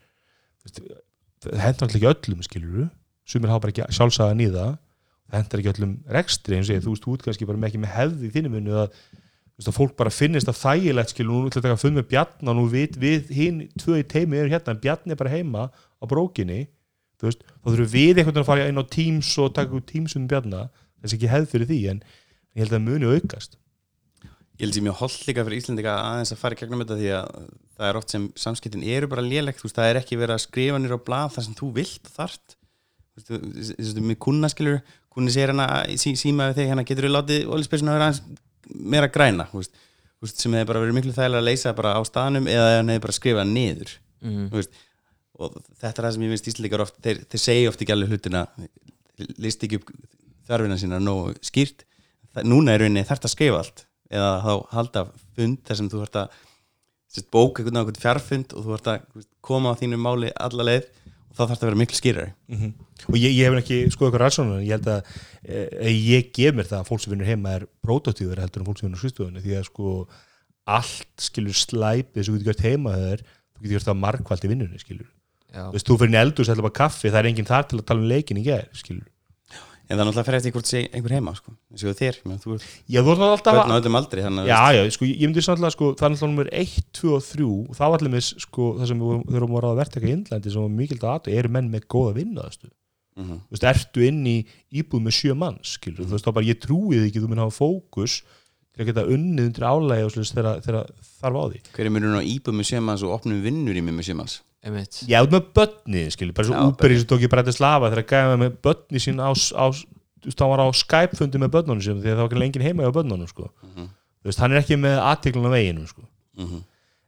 það 0.65 1.61
hendur 1.61 1.87
alltaf 1.87 1.99
ekki 1.99 2.11
öllum 2.13 2.47
skilur 2.47 2.89
sumir 3.29 3.53
hafa 3.53 3.67
bara 3.67 3.75
ekki 3.75 3.99
sjálfsagan 3.99 4.41
í 4.41 4.49
það 4.55 4.73
það 5.33 5.41
hendur 5.41 5.63
ekki 5.63 5.73
öllum 5.73 5.97
rekstri 6.13 6.59
eins 6.59 6.69
og 6.69 6.77
ég, 6.77 6.85
þú 6.85 6.93
veist, 6.93 7.07
þú 7.07 7.17
ert 7.17 7.27
kannski 7.27 7.49
bara 7.49 7.61
með 7.63 7.71
ekki 7.71 7.83
með 7.83 7.95
hefði 7.97 8.29
í 8.29 8.33
þínum 8.35 8.57
vinnu 8.59 8.77
að, 8.83 8.99
að 9.63 9.77
fólk 9.79 9.97
bara 9.97 10.13
finnist 10.13 10.51
það 10.51 10.61
þægilegt 10.61 11.15
skilur, 11.15 11.41
nú 11.41 11.49
ætla 11.49 11.65
taka 11.65 11.79
að 11.79 11.83
fund 11.87 11.99
með 11.99 12.09
Bjarn 12.11 12.53
og 12.53 12.59
nú 12.59 12.67
við, 12.69 12.99
við 13.01 13.33
hinn 13.33 13.63
tvö 13.81 14.03
í 14.03 14.07
teimi 14.13 14.43
eru 14.43 14.53
hérna 14.53 14.75
en 14.75 14.83
Bjarn 14.83 15.15
er 15.15 15.21
bara 15.21 15.33
heima 15.33 15.69
á 15.73 16.05
brókinni 16.11 16.67
þú 17.23 17.31
veist, 17.31 17.43
þá 17.63 17.67
þurfum 17.71 17.91
við 17.95 18.21
einhvern 18.21 18.35
veginn 18.35 18.43
að 18.43 18.51
fara 18.51 18.69
inn 18.69 18.83
á 18.83 18.93
Teams 18.93 19.33
og 19.41 19.53
taka 19.57 19.79
út 19.79 19.89
Teams 19.89 20.17
um 20.19 20.29
Bjarna 20.29 20.67
þess 21.03 21.17
ekki 21.17 21.31
hefð 21.31 21.53
fyrir 21.55 21.71
því 21.71 21.81
en 21.93 22.01
ég 22.03 22.65
held 22.65 22.77
að 22.77 22.87
muni 22.89 23.13
aukast. 23.17 23.59
Ég 24.59 24.67
held 24.67 24.77
sem 24.77 24.85
mjög 24.87 24.99
holl 25.01 25.15
líka 25.29 25.45
fyrir 25.47 25.63
Íslandika 25.63 25.95
aðeins 26.11 26.35
að 26.35 26.41
fara 26.43 26.57
í 26.57 26.61
gegnum 26.61 26.83
þetta 26.83 26.99
því 26.99 27.13
að 27.19 27.31
það 27.79 27.87
er 27.89 27.99
oft 27.99 28.15
sem 28.15 28.27
samskiptin 28.39 28.85
eru 28.95 29.09
bara 29.11 29.25
lélegt, 29.25 29.63
þú 29.63 29.69
veist, 29.69 29.79
það 29.79 29.91
er 29.91 30.01
ekki 30.03 30.19
verið 30.21 30.37
að 30.37 30.43
skrifa 30.45 30.83
nýra 30.83 30.99
á 30.99 31.07
blað 31.07 31.33
þar 31.37 31.47
sem 31.47 31.57
þú 31.59 31.71
vilt 31.79 32.11
þart 32.19 32.43
þú 32.53 32.59
veist, 32.59 32.59
þú 32.59 33.12
veist, 33.12 33.12
með 33.31 34.19
kuna 34.23 34.51
skilur 34.53 34.81
kunni 35.13 35.33
sér 35.35 35.53
hana, 35.53 35.67
sí, 36.01 36.15
símaði 36.17 36.61
þig 36.61 36.71
hérna 36.73 36.87
getur 36.89 37.09
við 37.09 37.15
látið 37.17 37.51
olispeysuna 37.53 37.97
vera 37.97 38.09
aðeins 38.09 38.23
meira 38.73 39.11
græna, 39.13 39.49
veist, 39.53 39.75
sem 40.39 40.55
hefur 40.57 40.71
bara 40.71 40.85
verið 40.85 40.97
miklu 40.97 41.13
þægilega 41.13 41.43
að 41.43 41.49
leysa 41.51 41.75
bara 41.77 41.97
á 41.99 42.01
staðnum 42.09 42.49
eða 42.49 42.79
hann 42.79 42.93
hefur 42.95 43.05
bara 43.09 43.17
skrifað 43.19 43.51
niður 43.51 43.93
mm. 44.23 44.47
veist, 44.55 44.81
og 45.37 45.59
þetta 45.83 45.93
er 45.93 46.07
það 46.07 46.15
sem 46.15 46.25
ég 46.25 46.33
finnst 46.33 46.51
Íslandikar 46.53 46.85
oft, 46.87 46.99
þeir, 47.05 47.23
þeir 47.29 47.43
segja 47.43 47.73
oft 47.73 47.85
ekki 47.85 47.95
alveg 47.97 48.15
hlutina 48.15 48.47
list 49.43 49.67
ekki 49.67 49.81
upp 49.81 49.93
þarfina 50.49 50.79
sína 50.81 51.01
nógu 51.03 51.35
skýrt. 51.45 51.85
Það, 52.33 52.49
núna 52.49 52.75
er 52.75 52.83
rauninni 52.83 53.05
þarft 53.07 53.29
að 53.29 53.35
skrifa 53.35 53.61
allt 53.61 53.85
eða 54.13 54.33
þá 54.45 54.53
halda 54.77 55.05
fund 55.37 55.61
þar 55.67 55.79
sem 55.79 55.91
þú 55.93 56.03
þarft 56.03 56.19
að 56.23 57.29
bóka 57.33 57.63
einhvern 57.63 57.87
veginn 57.87 58.03
fjarfund 58.03 58.55
og 58.57 58.65
þú 58.65 58.75
þarft 58.75 58.91
að 58.93 59.27
koma 59.45 59.73
á 59.73 59.79
þínu 59.81 59.99
máli 60.01 60.33
alla 60.41 60.67
leið 60.69 60.89
það 61.37 61.53
þarf 61.53 61.63
að 61.63 61.69
vera 61.69 61.81
miklu 61.81 61.99
skýrari. 61.99 62.33
Mhm. 62.49 62.73
og 63.09 63.17
ég, 63.19 63.33
ég 63.35 63.49
hef 63.49 63.59
ekki 63.63 63.79
skoðað 63.91 64.09
eitthvað 64.09 64.23
rannsóknar 64.23 64.59
en 64.59 64.67
ég 64.67 64.77
held 64.77 64.91
að 64.93 65.01
e, 65.43 65.93
ég 65.93 66.29
gef 66.37 66.55
mér 66.55 66.69
það 66.71 66.79
að 66.81 66.91
fólk 66.91 67.03
sem 67.03 67.13
vinnur 67.15 67.31
heima 67.31 67.55
er 67.57 67.67
prototífur 67.83 68.43
heldur 68.43 68.63
en 68.63 68.69
fólk 68.69 68.79
sem 68.79 68.87
vinnur 68.87 69.01
á 69.01 69.03
skrifstofunni 69.03 69.43
því 69.43 69.57
að 69.59 69.67
sko 69.71 69.95
allt 70.79 71.25
skilur 71.27 71.59
slæpið 71.59 72.23
sem 72.23 72.31
þú 72.31 72.39
getur 72.39 72.53
gert 72.53 72.67
heima 72.69 72.95
þeir 73.01 73.25
þú 73.27 73.65
getur 73.65 73.75
gert 73.75 73.89
það 73.89 74.03
margfald 74.05 74.47
í 74.47 74.53
vinnunni 74.53 74.83
skilur. 74.83 75.09
Já, 75.53 75.67
þú 75.67 75.75
veist, 75.75 75.89
þú 75.89 75.97
fyrir 76.01 76.13
inn 76.13 76.17
í 76.17 76.23
eldur, 76.23 76.47
sætla 76.49 76.65
bara 76.65 76.79
kaffi 76.79 77.11
það 77.11 77.19
er 77.19 77.31
enginn 77.33 77.49
þar 77.51 77.67
til 77.69 77.81
að 77.81 77.89
tala 77.91 78.01
um 78.01 78.13
leikin 78.13 78.39
í 78.41 78.47
gær 78.47 78.71
skilur 78.73 79.09
en 79.93 79.99
það 79.99 80.03
er 80.03 80.09
náttúrulega 80.09 80.27
fyrir 80.29 80.39
eftir 80.41 80.53
hvort 80.57 80.69
sé 80.71 80.81
einhver 80.89 81.13
heima 81.13 81.35
sko. 81.37 81.53
eins 81.73 81.85
og 81.85 81.97
þér, 82.01 82.19
meina, 82.25 82.41
þú 82.41 82.55
er 82.57 82.63
börn 83.61 83.73
á 83.73 83.79
öllum 83.79 83.99
aldri 84.01 84.25
þannig 84.25 84.43
að 84.47 84.51
Já, 84.53 84.61
já, 84.73 84.83
sko, 84.97 85.05
ég 85.11 85.27
myndi 85.29 85.45
sannlega, 85.45 85.75
sko, 85.77 85.91
það 85.93 86.07
er 86.09 86.15
náttúrulega 86.15 86.33
nummer 86.33 86.49
1, 86.63 86.85
2 86.97 87.13
og 87.13 87.23
3 87.29 87.49
og 87.69 87.77
þá 87.77 87.83
allir 87.93 88.13
með, 88.17 88.29
sko, 88.47 88.69
það 88.81 88.87
sem 88.93 89.03
við 89.03 89.09
vorum- 89.13 89.27
að 89.59 89.65
ráða 89.67 89.81
verktaka 89.83 90.09
í 90.09 90.15
Indlandi 90.17 90.53
sem 90.55 90.63
var 90.65 90.73
mikilvægt 90.81 91.05
að 91.05 91.15
aðtöð, 91.19 91.39
eru 91.43 91.49
menn 91.59 91.71
með 91.71 91.87
góða 91.93 92.15
vinna, 92.17 92.49
þú 92.49 92.71
Mhm. 93.13 93.41
þú 93.45 93.53
veist, 93.53 93.67
ertu 93.69 94.07
inn 94.09 94.25
í 94.25 94.47
íbúð 94.73 95.03
með 95.05 95.13
sjö 95.21 95.35
manns, 95.37 95.77
skilur, 95.77 96.07
þú 96.07 96.13
veist, 96.17 96.25
þá 96.25 96.33
bara 96.33 96.47
ég 96.47 96.61
trúi 96.63 96.97
því 96.97 97.11
ekki, 97.11 97.21
þú 97.21 97.29
mun 97.29 97.43
hafa 97.45 97.59
fókus 97.61 98.23
til 98.73 98.81
að 98.81 98.87
geta 98.89 99.05
unnið 99.05 99.47
undir 99.51 99.67
slúst 100.09 100.33
þegar, 100.33 100.89
þarf 101.21 101.37
á 101.37 101.45
því. 101.53 101.61
hver 101.77 101.85
er 101.85 101.91
mjög 101.93 102.01
á 102.17 102.25
íbúð 102.25 102.55
með 102.57 102.69
sjömanns 102.73 103.03
og 103.05 103.13
opnum 103.21 103.43
vinnur 103.45 103.77
í 103.77 103.83
mig 103.85 103.93
með 103.95 104.09
sjömanns 104.09 104.41
einmitt 104.63 105.01
Já, 105.11 105.19
út 105.25 105.33
með 105.35 105.49
börni, 105.57 106.05
skilur, 106.15 106.35
bara 106.37 106.49
svo 106.49 106.67
Uber 106.71 106.95
sem 106.97 107.09
tók 107.11 107.25
ég 107.25 107.33
bara 107.33 107.45
til 107.47 107.55
slafa 107.57 107.91
þegar 107.93 108.09
gæði 108.13 108.41
með 108.43 108.59
börni 108.67 109.03
sín 109.03 109.23
á, 109.23 109.31
á 109.33 109.65
þú 109.73 110.31
veist, 110.31 110.43
hann 110.43 110.53
var 110.53 110.63
á 110.63 110.69
Skype-fundi 110.83 111.41
með 111.43 111.55
börnunum 111.57 111.83
sín 111.83 112.03
því 112.03 112.13
að 112.13 112.19
það 112.19 112.23
var 112.23 112.31
ekki 112.31 112.43
lengið 112.43 112.67
heima 112.69 112.87
hjá 112.87 112.93
börnunum, 112.99 113.31
sko. 113.31 113.49
Mhm. 113.67 113.89
Þú 114.23 114.31
veist, 114.31 114.43
hann 114.43 114.53
er 114.53 114.61
ekki 114.63 114.79
með 114.79 115.01
aðteklun 115.03 115.49
á 115.51 115.53
veginum, 115.53 115.89
sko. 115.91 116.05
Mhm. 116.39 116.61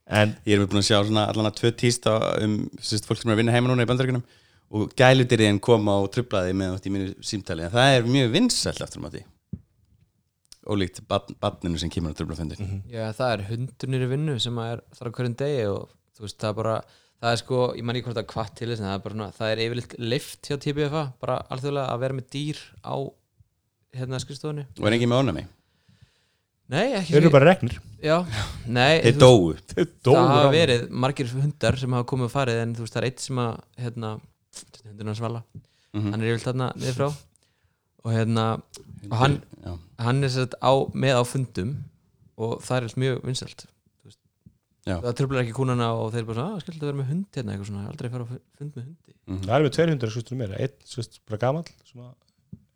En 0.07 0.37
ég 0.45 0.59
er 0.59 0.67
búin 0.67 0.83
að 0.83 0.89
sjá 0.91 0.99
svona 1.07 1.29
allan 1.31 1.47
að 1.49 1.61
tvö 1.61 1.71
tíst 1.79 2.05
á, 2.11 2.43
um 2.43 2.57
sérst, 2.83 3.07
fólk 3.07 3.23
sem 3.23 3.31
er 3.31 3.37
að 3.37 3.41
vinna 3.41 3.55
heima 3.55 3.71
núna 3.71 3.87
í 3.87 3.89
bandaríkunum 3.89 4.25
og 4.75 4.91
gæludiriðin 4.99 5.61
kom 5.63 5.87
á 5.87 5.97
trublaði 6.13 6.53
með 6.57 6.75
átt 6.75 6.89
í 6.89 6.93
mínu 6.93 7.15
símtali 7.25 7.65
en 7.67 7.73
það 7.75 7.97
er 7.99 8.09
mjög 8.09 8.33
vinsælt 8.35 8.83
aftur 8.85 9.07
að 9.07 9.17
því 9.17 9.23
ólíkt 10.65 11.03
barn, 11.09 11.37
barninu 11.41 11.81
sem 11.81 11.93
kemur 11.93 12.15
á 12.15 12.19
trublafundin 12.19 12.61
mm 12.61 12.81
Já, 12.93 13.05
það 13.17 13.33
er 13.35 13.45
hundunir 13.51 14.07
í 14.07 14.11
vinnu 14.15 14.37
sem 14.41 14.61
að 14.61 14.71
er 14.73 14.85
þar 14.97 15.11
á 15.11 15.15
hverjum 15.19 15.37
degi 15.43 15.67
og 15.71 15.83
þú 16.17 16.25
veist, 16.25 16.39
það 16.41 16.51
er 16.51 16.59
bara 16.61 16.77
það 17.25 17.33
er 17.35 17.41
sko, 17.41 17.59
ég 17.79 17.85
man 17.89 17.97
ekki 17.97 18.09
hvort 18.11 18.21
er 18.21 18.29
kvart 18.29 18.55
til 18.61 18.69
þess 18.71 18.83
en 18.85 18.89
það 18.91 18.97
er 18.99 19.03
bara, 19.07 19.17
svona, 19.17 19.33
það 19.39 19.53
er 19.55 19.63
yfirleitt 19.65 19.95
lift 20.13 20.49
hjá 20.51 20.57
TBFA 20.61 21.05
bara 21.25 21.37
alþjóðlega 21.55 21.93
að 21.95 22.03
vera 22.05 22.17
með 22.21 22.27
dýr 22.35 22.61
á 22.85 22.95
hérna 23.95 24.21
skrifstofunni. 24.21 24.65
Og 24.81 24.89
er 24.91 24.97
ekki 24.99 25.09
með 25.11 25.23
ónami 25.25 25.45
Nei, 26.73 26.95
ekki. 26.97 27.13
Þeir 27.13 27.21
eru 27.21 27.31
bara 27.35 27.49
regnir. 27.51 27.75
Já, 28.01 28.15
nei, 28.73 28.95
þeir 29.05 29.19
dóu. 29.21 29.51
Það 29.69 29.91
dóu 30.09 30.15
hafa 30.17 30.47
verið 30.55 30.85
margir 31.05 31.29
hundar 31.37 31.77
sem 31.77 31.93
hafa 31.93 32.07
komið 32.09 32.29
og 32.31 32.33
farið 32.33 32.61
en 32.63 32.73
þú 32.79 32.87
veist, 32.87 32.95
það 32.97 33.03
er 33.03 33.07
eitt 33.11 33.21
sem 33.25 33.41
að 33.43 33.51
hérna, 33.85 34.13
hundurinn 34.87 35.13
að 35.13 35.19
svala 35.21 35.43
Mhm. 35.95 36.09
hann 36.11 36.23
er 36.25 36.31
yfirleitt 36.33 36.49
þarna 36.49 36.69
niður 36.81 36.97
frá. 36.97 37.09
Og 38.05 38.13
hérna, 38.17 38.47
og 39.11 39.17
hann 39.21 39.37
hann 40.01 40.25
er 40.25 40.33
sett 40.33 40.57
á, 40.59 40.73
með 40.97 41.21
á 41.21 41.23
fundum 41.29 41.71
og 42.37 42.63
það 42.65 42.77
er 42.81 42.97
mjög 43.05 43.21
veist. 43.29 43.67
Já. 44.85 44.99
það 45.01 45.15
tröflar 45.17 45.41
ekki 45.45 45.55
kúnana 45.57 45.87
og 45.97 46.11
þeir 46.13 46.27
bara 46.29 46.37
svona, 46.43 46.57
að 46.59 46.65
skilta 46.65 46.83
að 46.85 46.89
vera 46.91 46.99
með 47.01 47.07
hund 47.13 47.25
hérna 47.39 47.55
eitthvað 47.55 47.69
svona, 47.71 47.85
aldrei 47.89 48.11
fara 48.13 48.25
á 48.25 48.29
fund 48.29 48.75
með 48.75 48.85
hundi 48.85 49.13
Mhm. 49.25 49.41
Það 49.47 49.55
er 49.57 49.63
með 49.65 49.73
200 49.79 50.11
skustur 50.13 50.37
meira, 50.37 50.59
einn 50.61 50.75
skust 50.85 51.21
bara 51.25 51.39
gamall 51.41 51.65
svona, 51.89 52.11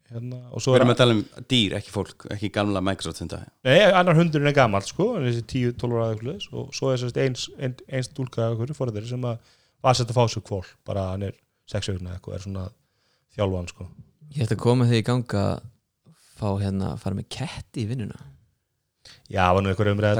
hérna, 0.09 0.39
og 0.49 0.63
svo 0.65 0.73
Við 0.73 0.79
er 0.79 0.81
erum 0.81 0.93
að 0.95 0.97
tala 1.03 1.13
um 1.19 1.21
dýr, 1.53 1.75
ekki 1.77 1.93
fólk, 1.93 2.25
ekki 2.33 2.49
gamla 2.55 2.81
Microsoft 2.81 3.21
funda 3.21 3.43
nei, 3.69 3.83
annar 3.93 4.17
hundurinn 4.17 4.49
er 4.49 4.57
gamall 4.57 4.81
sko, 4.89 5.11
er 5.19 5.27
þessi 5.29 5.45
10-12 5.77 5.93
ára 5.99 6.09
eitthvað 6.17 6.49
og 6.57 6.73
svo 6.73 6.93
er 6.95 6.97
sérst 7.03 7.21
eins, 7.21 7.45
ein, 7.61 7.77
eins 7.93 8.09
dúlka 8.17 8.49
fóræðir 8.73 9.07
sem 9.11 9.21
að 9.29 9.39
var 9.85 9.95
sett 9.95 10.09
að 10.09 10.17
fá 10.17 10.25
sig 10.33 10.43
kvól, 10.49 10.65
bara 10.89 11.11
hann 11.13 11.23
er 11.29 11.37
6 11.69 11.93
aukna 11.93 12.17
eitthvað, 12.17 12.35
er 12.35 12.47
svona 12.49 12.65
þjálfan 13.37 13.69
sko. 13.69 13.89
ég 14.33 14.43
ætti 14.49 14.57
að 14.57 14.65
koma 14.65 14.89
því 14.89 15.03
í 15.03 15.05
ganga 15.05 15.45
að 15.45 15.63
fá 16.41 16.49
hérna 16.65 16.93
að 16.95 16.99
fara 17.05 17.15
með 17.21 17.29
ketti 17.29 17.85
í 17.85 17.89
vinnuna 17.93 18.17
Já, 19.29 19.53
var 19.53 19.61
nú 19.61 19.69
eitthvað 19.69 19.93
umræð 19.93 20.17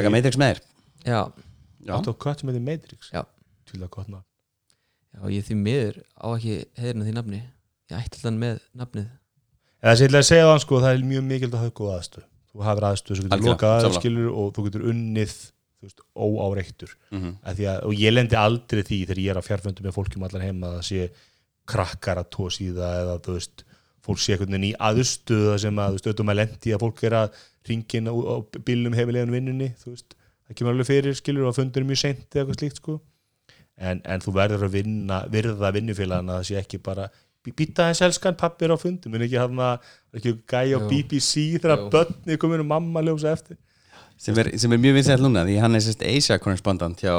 Með 1.83 1.95
Áttu 1.99 2.15
á 2.15 2.17
kött 2.25 2.41
sem 2.43 2.51
heitir 2.51 2.65
Matrix. 2.67 3.11
Já. 3.15 3.23
Tvílega 3.69 3.91
gott 3.95 4.09
nafn. 4.13 4.25
Já 5.19 5.21
ég 5.35 5.47
því 5.49 5.57
miður 5.63 6.01
á 6.19 6.27
ekki 6.35 6.57
heiðina 6.79 7.07
því 7.09 7.15
nafni. 7.19 7.43
Ég 7.89 8.01
ætti 8.03 8.19
alltaf 8.19 8.35
með 8.39 8.59
nafnið. 8.83 9.07
Eða 9.79 9.95
ég 9.99 10.09
ætla 10.09 10.21
að 10.25 10.29
segja 10.29 10.49
það 10.51 10.59
sko, 10.65 10.81
það 10.83 10.97
er 10.97 11.07
mjög 11.13 11.25
mikilvægt 11.29 11.55
að 11.55 11.63
hafa 11.65 11.77
góð 11.79 11.93
aðstöð 11.99 12.27
Þú 12.49 12.65
hafur 12.67 12.87
aðstöð 12.89 13.19
sem 13.19 13.29
getur 13.29 13.45
lokað 13.53 13.73
aðeins 13.75 13.85
sammála. 13.87 14.03
skilur 14.03 14.31
og 14.43 14.49
þú 14.57 14.65
getur 14.67 14.85
unnið 14.91 15.35
óáreiktur 16.19 16.95
að 17.47 17.61
að, 17.71 17.81
og 17.87 17.93
ég 17.95 18.15
lendi 18.15 18.39
aldrei 18.39 18.83
því 18.83 18.99
þegar 19.07 19.21
ég 19.23 19.31
er 19.31 19.39
að 19.39 19.47
fjárföndu 19.47 19.85
með 19.85 19.95
fólkjum 19.95 20.25
allar 20.27 20.43
heima 20.43 20.71
að 20.73 20.77
það 20.79 20.87
sé 20.89 21.05
krakkar 21.71 22.19
að 22.23 22.31
tós 22.35 22.59
í 22.65 22.69
það 22.75 22.97
eða 23.05 23.15
þú 23.29 23.37
veist, 23.37 23.65
fólk 24.09 24.23
sé 24.25 24.35
einhvern 24.35 24.57
veginn 24.57 24.67
í 24.71 24.75
aðstöða 24.89 25.55
sem 25.63 25.79
að, 25.85 25.99
auðvitað 26.01 26.27
maður 26.27 26.41
lendi 26.43 26.75
að 26.75 26.83
fólk 26.83 27.05
er 27.07 27.17
að 27.21 27.39
ringin 27.69 28.11
á, 28.11 28.15
á 28.19 28.35
bílum 28.67 28.97
hefilegan 28.99 29.35
vinnunni, 29.37 29.71
þú 29.79 29.93
veist, 29.95 30.18
það 30.49 30.59
kemur 30.59 30.75
alveg 30.75 30.89
fyrir 30.89 31.19
skilur 31.19 31.49
og 31.51 31.57
fundur 31.57 31.87
mjög 31.87 32.03
seint 32.03 32.27
eða 32.27 32.43
eitthvað 32.43 32.61
slíkt 32.61 32.83
sko 32.83 32.99
en, 33.79 34.03
en 34.03 34.25
þú 34.25 34.35
verður 34.37 34.67
að 34.69 34.77
vinna 34.81 35.23
virða 35.33 35.73
vinnufélagana 35.77 36.39
að 36.39 36.43
það 36.43 36.51
sé 36.51 36.61
ekki 36.63 36.83
bara 36.89 37.09
býta 37.49 37.89
þess 37.89 38.05
elskan 38.09 38.37
pappir 38.37 38.75
á 38.75 38.77
fundum 38.81 39.15
en 39.17 39.25
ekki 39.25 39.39
hann 39.41 39.63
að 39.63 39.89
ekki 40.19 40.35
gæja 40.51 40.81
á. 40.83 40.89
BBC 40.91 41.47
þegar 41.63 41.87
börni 41.93 42.37
komin 42.41 42.65
og 42.65 42.71
mamma 42.75 43.05
ljósa 43.07 43.33
eftir 43.33 43.57
sem, 44.19 44.37
er, 44.37 44.51
sem 44.59 44.73
er 44.75 44.83
mjög 44.83 44.99
vinsælt 44.99 45.25
núna 45.25 45.47
því 45.47 45.59
hann 45.63 45.79
er 45.79 45.85
sérst 45.85 46.05
Asia 46.05 46.39
correspondent 46.43 47.05
hjá 47.05 47.15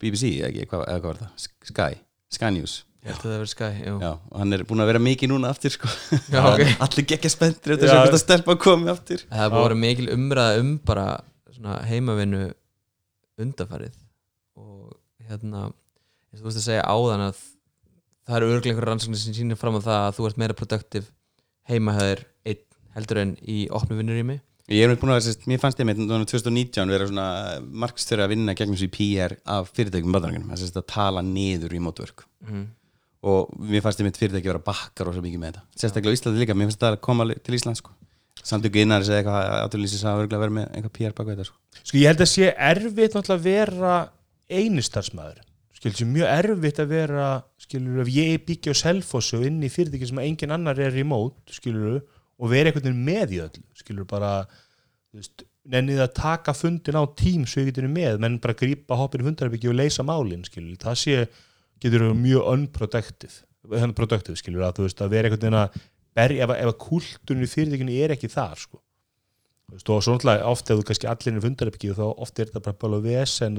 BBC, 0.00 0.36
ekki, 0.46 0.68
hvað, 0.70 0.86
eða 0.86 1.02
hvað 1.02 1.10
var 1.10 1.22
það? 1.24 1.48
Sky, 1.72 2.02
Sky 2.38 2.52
News 2.54 2.82
að 3.06 3.82
jú. 3.86 3.96
Já, 4.02 4.12
og 4.18 4.38
hann 4.40 4.54
er 4.56 4.64
búin 4.66 4.82
að 4.82 4.88
vera 4.90 4.98
mikið 5.02 5.30
núna 5.30 5.52
aftur 5.54 5.70
sko. 5.70 5.90
Já, 6.32 6.40
ok. 6.42 6.62
Allir 6.84 7.06
geggja 7.06 7.30
spenntir 7.30 7.76
eftir 7.76 7.90
þess 7.90 8.16
að 8.16 8.22
stelpa 8.22 8.56
komi 8.58 8.90
aftur 8.90 9.22
það 9.28 9.44
er 9.44 9.52
að 9.52 9.62
vera 9.62 9.78
mikil 9.78 10.08
umræða 10.14 10.62
um 10.62 10.72
bara 10.86 11.04
svona 11.54 11.76
heimavinnu 11.86 12.48
undafarið 13.42 13.98
og 14.56 14.96
hérna 15.28 15.68
eins 15.68 16.40
og 16.40 16.46
þú 16.46 16.48
veist 16.48 16.62
að 16.62 16.68
segja 16.70 16.88
áðan 16.88 17.28
að 17.28 17.44
það 18.26 18.38
eru 18.38 18.50
örglega 18.54 18.72
einhverja 18.74 18.90
rannsóknir 18.90 19.22
sem 19.22 19.36
sýnir 19.36 19.60
fram 19.60 19.78
á 19.78 19.86
það 19.86 20.00
að 20.02 20.16
þú 20.18 20.28
ert 20.28 20.40
meira 20.42 20.58
produktiv 20.58 21.10
heimahæður 21.70 22.24
einn 22.46 22.64
heldur 22.96 23.22
en 23.22 23.34
í 23.42 23.64
opnu 23.74 23.98
vinnurými 23.98 24.40
Ég 24.66 24.82
er 24.82 24.98
búin 24.98 25.12
að 25.14 25.28
mér 25.46 25.60
fannst 25.62 25.78
ég 25.78 25.86
með 25.86 26.00
2019 26.10 26.90
vera 26.90 27.06
svona 27.06 27.26
margstöru 27.84 28.24
að 28.24 28.32
vinna 28.32 28.54
gegnum 28.58 28.74
svo 28.74 28.88
í 28.88 28.94
PR 28.96 29.36
af 29.46 29.68
fyrirtækjum 29.76 30.16
bandarangunum, 30.16 30.50
að 30.50 30.88
tala 30.90 31.22
niður 31.22 31.76
í 31.76 31.82
mótverk 31.84 32.24
mm. 32.48 32.64
og 33.30 33.52
mér 33.62 33.84
fannst 33.84 34.02
ég 34.02 34.08
með 34.08 34.18
fyrirtæki 34.18 34.50
vera 34.50 34.64
bakkar 34.66 35.12
og 35.12 35.14
svo 35.14 35.22
mikið 35.22 35.42
með 35.44 35.52
þetta 35.52 35.84
sérstaklega 35.84 36.10
á 36.10 36.16
Íslandi 36.18 36.42
líka, 36.42 36.58
mér 36.58 36.72
finnst 36.72 36.82
það 36.82 36.96
að 36.96 37.04
koma 37.06 37.28
til 37.30 37.54
Ísland 37.60 37.78
sko. 37.78 37.94
Samtöku 38.42 38.82
innar 38.82 39.04
eða 39.04 39.20
eitthvað 39.20 39.50
aðurlýsis 39.62 40.04
að 40.04 40.22
örgulega 40.22 40.42
vera 40.44 40.56
með 40.58 40.68
eitthvað 40.70 40.94
PR 40.98 41.16
baka 41.16 41.32
þetta 41.32 41.48
sko. 41.48 41.58
Sko 41.82 41.98
ég 42.00 42.10
held 42.10 42.22
að 42.22 42.32
sé 42.32 42.52
erfitt 42.70 43.16
náttúrulega 43.16 43.36
að 43.36 43.46
vera 43.46 43.94
einistarsmaður 44.46 45.42
skilur 45.76 45.98
sé 45.98 46.06
mjög 46.08 46.30
erfitt 46.32 46.82
að 46.82 46.92
vera 46.92 47.30
skilur 47.60 48.02
ef 48.02 48.12
ég 48.14 48.44
byggja 48.46 48.72
á 48.72 48.80
selfossu 48.80 49.42
inn 49.46 49.58
í 49.64 49.70
fyrirtæki 49.72 50.08
sem 50.08 50.20
engin 50.22 50.54
annar 50.54 50.78
er 50.80 50.94
remote 50.94 51.54
skilur 51.54 52.00
og 52.00 52.52
vera 52.52 52.70
einhvern 52.70 52.88
veginn 52.88 53.04
með 53.06 53.34
í 53.36 53.42
öll 53.44 53.60
skilur 53.76 54.08
bara 54.08 54.46
nennið 55.66 56.02
að 56.04 56.14
taka 56.16 56.54
fundin 56.56 56.98
á 56.98 57.04
tím 57.18 57.44
svo 57.48 57.64
ég 57.64 57.72
getur 57.72 57.88
með, 57.90 58.20
menn 58.22 58.38
bara 58.42 58.56
grípa 58.56 58.98
hoppin 58.98 59.24
í 59.24 59.28
fundarbyggja 59.28 59.72
og 59.72 59.78
leysa 59.80 60.06
málin 60.06 60.44
skilur 60.46 60.78
það 60.80 60.98
sé, 61.02 61.26
getur 61.82 62.08
mjög 62.14 62.48
unproductive 62.52 63.42
unproductive 63.66 64.38
skilur 64.38 64.66
að 64.66 64.78
þú 64.78 64.86
veist 64.86 65.02
að 65.02 65.14
vera 65.16 65.28
einhvern 65.28 65.42
veginn 65.42 65.60
að 65.60 65.78
berja 66.16 66.44
ef, 66.46 66.52
að- 66.54 66.60
í 67.44 67.50
fyrirtækinu 67.52 67.96
er 68.04 68.14
ekki 68.16 68.30
þar 68.32 68.58
sko. 68.64 68.80
Og 69.66 69.82
svo 69.82 70.14
náttúrulega 70.14 70.46
oft 70.46 70.70
ef 70.70 70.78
þú 70.78 70.84
kannski 70.86 71.08
allir 71.10 71.34
er 71.36 71.42
fundarbyggju 71.42 71.94
þá 71.98 72.04
oft 72.22 72.38
er 72.38 72.46
þetta 72.50 72.62
bara 72.68 72.76
bara 72.84 73.00
vesen, 73.02 73.56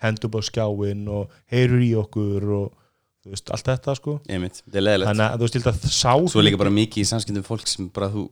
hendur 0.00 0.30
upp 0.30 0.38
á 0.40 0.42
skjáin 0.48 1.02
og 1.12 1.34
heyrur 1.52 1.82
í 1.84 1.90
okkur 2.00 2.46
og 2.56 2.70
veist, 3.28 3.50
allt 3.52 3.68
þetta 3.68 3.94
sko. 3.98 4.14
Einmitt, 4.32 4.62
þannig 4.72 5.26
að 5.26 5.42
þú 5.44 5.50
til 5.52 5.62
að 5.68 5.82
sá 5.92 6.14
Svo 6.32 6.40
er 6.40 6.46
líka 6.48 6.60
bara 6.62 6.72
mikið 6.72 7.04
í 7.04 7.10
samskiptum 7.10 7.44
fólk 7.44 7.68
sem 7.68 7.90
bara 7.92 8.08
þú 8.14 8.24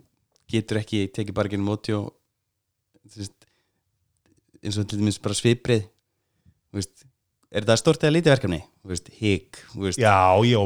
getur 0.48 0.80
ekki 0.80 1.02
tekið 1.12 1.36
bara 1.36 1.52
genið 1.52 1.68
móti 1.68 1.92
og 1.98 2.14
veist, 3.12 3.36
eins 4.64 4.80
og 4.80 4.88
til 4.88 4.98
dæmis 5.02 5.20
bara 5.20 5.36
sviprið 5.36 5.84
er 7.52 7.64
það 7.68 7.78
stort 7.80 8.02
eða 8.04 8.14
lítið 8.16 8.32
verkefni 8.34 8.62
Þú 9.74 9.74
þú 9.74 9.82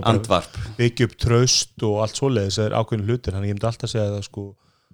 bara 0.06 0.14
andvarp. 0.16 0.54
byggja 0.78 1.04
upp 1.11 1.14
traust 1.26 1.76
og 1.88 1.94
allt 2.06 2.16
svoleiðis 2.20 2.58
er 2.62 2.70
ákveðin 2.78 3.06
hlutir, 3.08 3.32
að 3.37 3.46
ég 3.48 3.52
myndi 3.56 3.66
alltaf 3.68 3.90
segja 3.92 4.08
það 4.12 4.24
sko, 4.28 4.42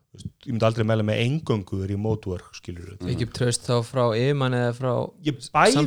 þú 0.08 0.16
veist, 0.16 0.28
ég 0.46 0.52
myndi 0.54 0.66
aldrei 0.68 0.84
meðla 0.88 1.04
með 1.04 1.18
engöngu 1.26 1.76
er 1.84 1.90
í 1.92 1.98
mótwork, 2.00 2.48
skilur 2.56 2.86
við 2.96 3.10
ekki 3.12 3.26
upp 3.28 3.34
tröst 3.36 3.62
þá 3.68 3.74
frá 3.84 4.04
yfirmann 4.16 4.56
eða 4.56 4.72
frá 4.78 4.92
ég 5.28 5.34
bæði, 5.52 5.76
ég, 5.76 5.84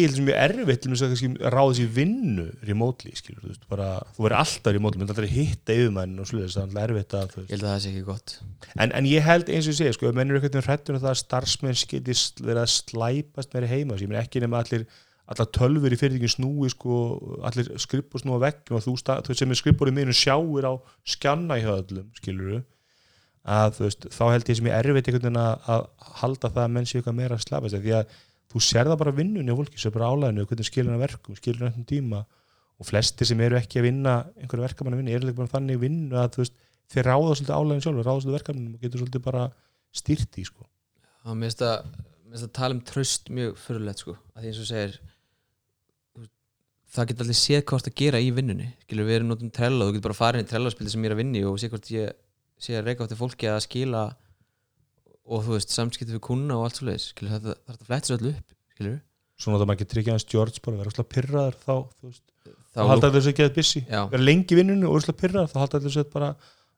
held 0.00 0.16
sem 0.16 0.30
ég 0.32 0.38
er 0.40 0.52
erfitt 0.56 0.80
til 0.86 0.96
að 0.96 1.12
ráða 1.52 1.76
sér 1.78 1.90
vinnu 1.98 2.46
remotely, 2.64 3.12
skilur, 3.20 3.44
þú 3.44 3.52
bara 3.68 3.88
þú 4.16 4.20
verður 4.24 4.40
alltaf 4.40 4.72
remotely, 4.78 4.98
myndi 5.02 5.12
aldrei 5.14 5.28
hitta 5.34 5.70
yfirmenn 5.76 6.16
og 6.24 6.28
sluðis, 6.30 6.56
það 6.56 6.80
er 6.80 6.88
erfitt 6.88 7.12
að, 7.20 7.26
þú 7.34 7.38
ég 7.44 7.52
held 7.52 7.64
að 7.64 7.72
það 7.74 7.82
sé 7.84 7.88
ekki 7.92 8.04
gott. 8.08 8.28
En, 8.74 8.88
en 8.88 9.04
ég 9.12 9.20
held 9.28 9.46
eins 9.52 9.68
og 9.68 9.76
segi, 9.76 9.92
sko, 9.98 10.08
ef 10.08 10.16
menn 10.16 10.32
eru 10.32 10.40
eitthvað 10.40 10.56
að 15.24 15.32
að 15.32 15.40
allar 15.40 15.50
tölfur 15.56 15.94
í 15.94 15.98
fyrirtækjum 15.98 16.32
snúi 16.34 16.70
sko, 16.72 16.96
allir 17.48 17.70
skrippur 17.80 18.20
snúa 18.20 18.42
veggjum 18.42 18.76
og 18.76 18.84
þú, 18.84 18.94
þú 19.24 19.36
sem 19.38 19.54
er 19.54 19.60
skrippur 19.60 19.88
í 19.88 19.94
miðinu 19.96 20.16
sjáir 20.16 20.68
á 20.68 20.72
skjanna 21.14 21.56
í 21.56 21.64
höðlum 21.64 22.10
skilur 22.18 22.60
að 23.44 23.78
þú 23.78 23.86
veist, 23.86 24.06
þá 24.12 24.24
held 24.32 24.50
ég 24.50 24.58
sem 24.58 24.68
ég 24.68 24.76
erfitt 24.76 25.08
einhvern 25.08 25.24
veginn 25.24 25.40
að, 25.40 25.66
að 25.72 25.86
halda 26.20 26.50
það 26.50 26.62
að 26.64 26.74
menn 26.76 26.88
sé 26.88 26.98
eitthvað 26.98 27.18
meira 27.18 27.38
að 27.38 27.44
slafa 27.44 27.72
sig 27.72 27.84
því 27.84 27.94
að 27.98 28.14
þú 28.52 28.62
sér 28.68 28.90
það 28.90 29.00
bara 29.00 29.16
vinnunni 29.16 29.56
á 29.56 29.58
fólki, 29.58 29.80
sér 29.80 29.94
bara 29.96 30.10
álæðinu 30.12 30.46
hvernig 30.48 30.68
skilur 30.68 30.92
hann 30.92 31.02
verkum, 31.02 31.38
skilur 31.40 31.72
hann 31.72 31.88
tíma 31.88 32.22
og 32.80 32.88
flestir 32.88 33.28
sem 33.28 33.40
eru 33.44 33.58
ekki 33.58 33.80
að 33.80 33.88
vinna 33.88 34.14
einhverju 34.40 34.64
verkamann 34.64 34.96
að 34.96 35.02
vinna, 35.02 35.16
eru 35.16 35.28
líka 35.28 35.40
bara 35.40 35.52
þannig 35.52 35.80
vinnu 35.80 36.20
að 36.20 36.30
þú 36.36 36.42
veist, 36.44 36.56
þeir 36.92 37.08
ráða 37.08 37.36
svolítið 37.38 37.54
álæðin 37.54 37.84
sjálfur 37.84 38.08
ráða 38.08 38.24
svolítið 38.24 38.38
verkefnum 38.38 38.72
og 38.74 38.84
getur 38.84 39.02
svolítið 39.02 39.24
bara 39.24 39.44
stýrt 39.94 40.40
í 40.40 40.44
sko. 40.48 40.66
Það 41.24 41.38
mér 41.40 41.50
finnst 41.50 41.64
að, 41.64 41.92
að 42.34 42.48
tala 42.58 42.76
um 42.76 42.82
tröst 42.88 43.30
mjög 43.32 43.60
fyrirlegt 43.62 44.04
sko, 44.04 44.16
að 44.34 44.44
því 44.44 44.50
eins 44.50 44.62
og 44.64 44.70
segir 44.70 44.96
það 46.94 47.08
getur 47.10 47.26
allir 47.26 47.38
séð 47.38 47.64
hvort 47.70 47.88
að 47.90 47.96
gera 48.00 48.20
í 48.22 48.28
vinnunni. 48.34 48.68
Skilur 48.84 49.08
við 49.08 49.18
erum 49.18 49.32
notum 49.32 49.50
trello, 49.54 49.88
þú 49.88 49.96
getur 49.96 50.08
bara 50.08 50.18
farin 50.18 50.44
í 50.44 50.50
trello-spildi 50.50 50.94
sem 50.94 51.04
ég 51.04 51.10
er 51.10 51.16
að 51.16 51.22
vinni 51.22 51.42
og 51.48 51.58
sé 51.60 51.70
hvort 51.72 51.90
ég 51.94 52.14
sé 52.62 52.76
að 52.78 52.90
reyka 52.90 53.06
átti 53.06 53.18
fólki 53.18 53.50
að 53.50 53.64
skila 53.66 54.04
og 55.24 55.42
þú 55.46 55.56
veist, 55.56 55.72
samskipti 55.74 56.14
við 56.14 56.22
kuna 56.24 56.58
og 56.58 56.68
allt 56.68 56.78
svo 56.78 56.88
leiðis, 56.88 57.08
skilur 57.12 57.34
þetta, 57.34 57.56
þetta 57.70 57.88
flettir 57.88 58.16
öllu 58.18 58.32
upp 58.34 58.54
skilur 58.74 58.98
svona 59.40 59.60
það 59.60 59.68
maður 59.68 59.78
ekki 59.78 59.90
tryggja 59.90 60.14
hans 60.14 60.26
George 60.30 60.62
bara 60.64 60.80
vera 60.80 60.92
svolítið 60.92 61.10
pyrraður 61.14 61.56
þá, 61.60 61.74
þú 61.98 62.10
veist, 62.10 62.24
þá 62.74 62.82
halda 62.90 63.10
allir 63.10 63.30
ekki 63.30 63.44
að 63.44 63.54
busy. 63.56 63.82
Já, 63.88 64.00
vera 64.12 64.26
lengi 64.28 64.54
í 64.54 64.58
vinnunni 64.58 64.88
og 64.88 65.00
svolítið 65.00 65.20
pyrraður 65.22 65.52
þá 65.52 65.56
halda 65.62 65.80
allir 65.80 65.94
þessu 65.94 66.12
bara 66.12 66.28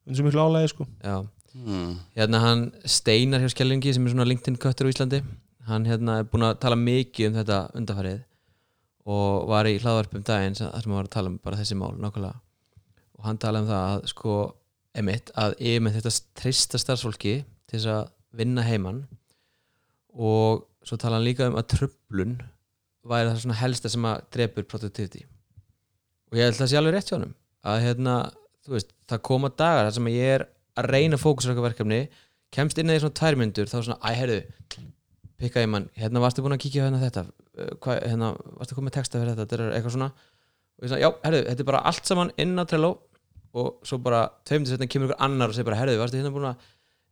eins 0.07 0.22
og 0.22 0.29
miklu 0.29 0.46
álægi 0.46 0.70
sko. 0.72 0.87
já, 1.02 1.16
hmm. 1.57 1.90
hérna 2.16 2.42
hann 2.44 2.64
Steinar 2.96 3.44
hjá 3.44 3.52
Skellingi 3.52 3.92
sem 3.92 4.07
er 4.07 4.14
svona 4.14 4.29
LinkedIn 4.31 4.61
köttur 4.62 4.88
á 4.88 4.92
Íslandi 4.92 5.22
hann 5.68 5.88
hérna 5.88 6.20
er 6.22 6.31
búin 6.31 6.46
að 6.48 6.61
tala 6.62 6.79
mikið 6.81 7.31
um 7.31 7.38
þetta 7.40 7.61
undarfarið 7.76 8.22
og 9.07 9.47
var 9.51 9.69
í 9.71 9.77
hlaðvarp 9.79 10.16
um 10.19 10.25
daginn 10.27 10.57
þar 10.59 10.83
sem 10.83 10.90
hann 10.90 10.99
var 10.99 11.09
að 11.09 11.14
tala 11.14 11.33
um 11.33 11.38
bara 11.45 11.61
þessi 11.61 11.79
mál 11.79 11.95
nákvæmlega. 12.03 12.40
Og 13.16 13.29
hann 13.29 13.38
talaði 13.42 13.66
um 13.66 13.71
það 13.71 13.92
að 13.92 14.09
sko 14.12 14.35
emitt 14.97 15.31
að 15.38 15.55
emitt 15.73 15.99
þetta 16.01 16.14
trista 16.40 16.81
starfsfólki 16.81 17.37
til 17.69 17.79
þess 17.79 17.92
að 17.92 18.03
vinna 18.37 18.64
heiman. 18.66 19.05
Og 20.16 20.66
svo 20.87 20.99
talaði 20.99 21.21
hann 21.21 21.29
líka 21.29 21.51
um 21.51 21.59
að 21.61 21.71
tröflun 21.77 22.37
væri 23.07 23.31
það 23.31 23.40
svona 23.45 23.61
helsta 23.61 23.92
sem 23.92 24.07
að 24.09 24.23
drepur 24.35 24.66
productivity 24.66 25.23
og 26.27 26.38
ég 26.38 26.49
held 26.49 26.57
að 26.57 26.62
það 26.64 26.71
sé 26.73 26.79
alveg 26.81 26.95
rétt 26.97 27.11
hjá 27.11 27.16
honum 27.16 27.35
að 27.66 27.81
hérna, 27.85 28.14
þú 28.66 28.75
veist, 28.77 28.92
það 29.11 29.25
koma 29.29 29.51
dagar 29.55 29.88
þar 29.88 29.97
sem 29.97 30.09
að 30.11 30.16
ég 30.16 30.33
er 30.37 30.45
að 30.77 30.88
reyna 30.92 31.19
að 31.19 31.23
fókusra 31.23 31.53
eitthvað 31.53 31.69
verkefni 31.69 32.01
kemst 32.57 32.81
inn 32.83 32.92
í 32.92 32.99
svona 33.03 33.19
tvær 33.21 33.38
myndur 33.40 33.71
þá 33.71 33.77
svona, 33.79 33.99
æ, 34.03 34.11
heyrðu 34.21 34.38
pikka 35.40 35.62
ég 35.64 35.71
mann, 35.71 35.88
hérna 35.99 36.23
varstu 36.23 36.45
búin 36.45 36.57
að 36.57 36.62
kíkja 36.64 36.83
á 36.83 36.87
hérna 36.88 37.03
þetta 37.03 37.25
hvað, 37.57 38.01
hérna, 38.05 38.33
varstu 38.59 38.77
komið 38.79 38.97
texta 38.99 39.21
fyrir 39.21 39.35
þetta? 39.35 39.47
Þetta 39.47 39.59
er 39.59 39.77
eitthvað 39.77 39.95
svona 39.97 40.11
og 40.77 40.85
ég 40.85 40.90
svona, 40.92 41.03
já, 41.03 41.11
heyrðu, 41.25 41.42
þetta 41.49 41.64
er 41.64 41.69
bara 41.71 41.83
allt 41.88 42.09
saman 42.11 42.33
inn 42.42 42.57
á 42.61 42.64
Trello 42.69 42.90
og 43.57 43.87
svo 43.88 43.99
bara 44.05 44.27
tveimur 44.45 44.69
til 44.69 44.75
setna 44.75 44.88
kemur 44.92 45.09
ykkur 45.09 45.23
annar 45.25 45.53
og 45.53 45.57
segir 45.57 45.69
bara, 45.71 45.79
heyrðu, 45.81 46.01
varstu 46.03 46.21
hérna 46.21 46.33
búin 46.35 46.49
að 46.51 46.66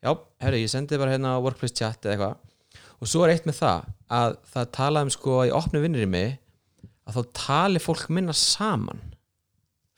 já, 0.04 0.11
heyrðu, 0.44 0.61
ég 0.61 0.72
sendi 0.72 1.00
bara 1.00 1.14
hérna 1.14 1.37
workplace 1.40 1.76
chat 1.78 2.04
eða 2.04 2.14
eitthvað. 2.14 2.83
Og 3.00 3.11
svo 3.11 3.24
er 3.24 3.35
eitt 3.35 3.48
með 3.48 3.59
það 3.62 3.87
að 4.18 4.37
það 4.52 4.70
talaði 4.76 5.09
um 5.09 5.14
sko 5.14 5.38
í 5.48 5.54
opnu 5.57 5.80
vinnir 5.83 6.04
í 6.04 6.11
mig 6.11 6.37
að 7.09 7.16
þá 7.18 7.33
tali 7.40 7.83
fólk 7.83 8.07
minna 8.12 8.37
saman 8.37 9.00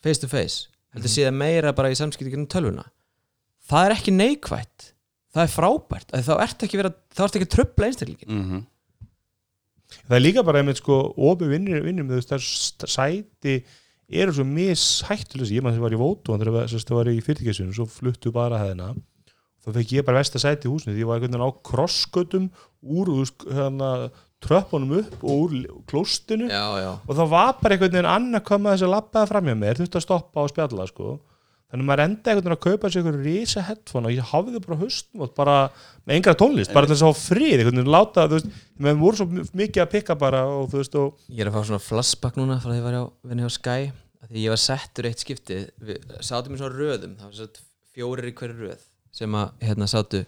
face 0.03 0.23
to 0.23 0.31
face 0.31 0.71
heldur 0.95 1.13
sé 1.13 1.27
það 1.27 1.41
meira 1.43 1.75
bara 1.77 1.91
í 1.93 1.99
samskipti 1.99 2.33
gennum 2.33 2.49
tölvuna. 2.51 2.87
Það 3.67 3.89
er 3.89 3.95
ekki 3.97 4.15
neikvætt. 4.15 4.93
Það 5.35 5.43
er 5.43 5.53
frábært, 5.53 6.15
að 6.15 6.29
þá 6.31 6.35
ert 6.47 6.63
ekki 6.65 6.79
vera 6.81 6.91
þá 7.13 7.21
ert 7.27 7.37
ekki 7.37 7.47
að 7.51 7.55
tröfla 7.57 7.91
einstaklingin 7.91 8.31
Mm 8.33 8.63
það 10.09 10.17
er 10.19 10.23
líka 10.25 10.45
bara 10.47 10.63
einmitt 10.63 10.81
sko 10.83 11.01
opi 11.17 11.49
vinnir, 11.51 11.83
vinnir 11.85 12.07
með 12.07 12.23
þess 12.27 12.37
að 12.37 12.89
sæti 12.97 13.57
eru 14.11 14.33
svo 14.37 14.45
mishættulegs 14.47 15.51
ég 15.55 15.65
maður 15.65 15.79
sem 15.79 15.85
var 15.87 15.97
í 15.97 16.01
Vótu 16.01 16.37
það 16.39 16.95
var- 16.95 17.11
í 17.11 17.21
fyrirtækisinu 17.27 17.75
svo 17.75 17.87
fluttu 17.91 18.33
bara 18.33 18.59
hæðina. 18.63 18.95
Þá 19.67 19.73
fekk 19.75 19.93
ég 19.97 20.05
bara 20.07 20.21
versta 20.21 20.39
sæti 20.39 20.69
í 20.69 20.71
húsinu 20.71 20.95
því 20.95 21.03
ég 21.03 21.09
var 21.09 21.19
einhvern 21.19 21.35
veginn 21.35 21.49
á 21.51 21.59
krossgötum 21.67 22.51
úr 22.87 23.09
hérna, 23.51 24.11
tröppunum 24.41 24.93
upp 25.01 25.25
og 25.25 25.51
úr 25.51 25.83
klóstinu. 25.91 26.47
Já, 26.47 26.67
já, 26.79 26.93
og 27.03 27.17
það 27.17 27.29
var 27.33 27.57
bara 27.63 27.75
einhvern 27.75 27.97
veginn 27.97 28.11
annað 28.13 28.45
koma 28.47 28.75
þess 28.77 28.87
að 28.87 28.95
lappaði 28.95 29.29
fram 29.33 29.45
hjá 29.51 29.57
mér, 29.59 29.75
þurfti 29.81 29.99
að 29.99 30.07
stoppa 30.07 30.45
og 30.45 30.53
spjalla 30.53 30.87
sko. 30.87 31.19
Þannig 31.67 31.83
að 31.83 31.89
maður 31.91 32.03
enda 32.05 32.31
einhvern 32.31 32.47
veginn 32.47 32.57
að 32.57 32.65
kaupa 32.67 32.91
sér 32.91 33.03
einhverju 33.03 33.27
rísa 33.27 33.65
headphone 33.67 34.09
og 34.09 34.15
ég 34.15 34.31
hafði 34.31 34.63
bara 34.63 34.79
haustum 34.81 35.25
bara 35.37 35.57
með 36.07 36.19
engra 36.21 36.35
tónlist, 36.39 36.73
bara 36.75 36.91
þess 36.91 37.03
að 37.03 37.13
fá 37.13 37.23
frið 37.33 37.63
einhvern 37.63 37.81
veginn 37.81 37.93
láta, 37.93 38.27
þú 38.31 38.39
veist, 38.39 38.59
við 38.87 39.01
vorum 39.03 39.21
svo 39.21 39.47
mikið 39.59 39.83
að 39.83 39.93
pikka 39.97 40.19
bara 40.21 40.45
og 40.47 40.69
þú 40.71 40.81
veist 40.83 40.99
og 41.01 41.27
ég 41.27 41.43
er 41.43 41.51
að 41.51 41.57
fá 41.59 41.71
svona 41.71 41.83
flashback 41.83 42.39
núna 42.39 42.61
frá 42.63 42.71
því 42.71 42.77
að 42.77 42.81
ég 42.81 42.87
var 42.87 42.99
á 43.03 43.05
vinni 43.27 43.47
hjá 43.47 43.57
Sky 43.57 43.91
því 44.27 44.45
ég 44.47 44.55
var 44.55 44.63
settur 44.63 45.09
eitt 45.11 45.23
skipti 45.23 45.61
við 45.83 46.17
sátum 46.25 46.55
í 46.55 46.61
svona 46.61 46.75
röðum 46.75 47.15
það 47.19 47.29
var 47.29 47.37
svona 47.41 47.65
fjórir 47.97 48.31
í 48.31 48.35
hverju 48.39 48.59
röð 48.63 48.87
sem 49.17 49.39
að 49.39 49.67
hérna 49.67 49.91
sátu 49.91 50.23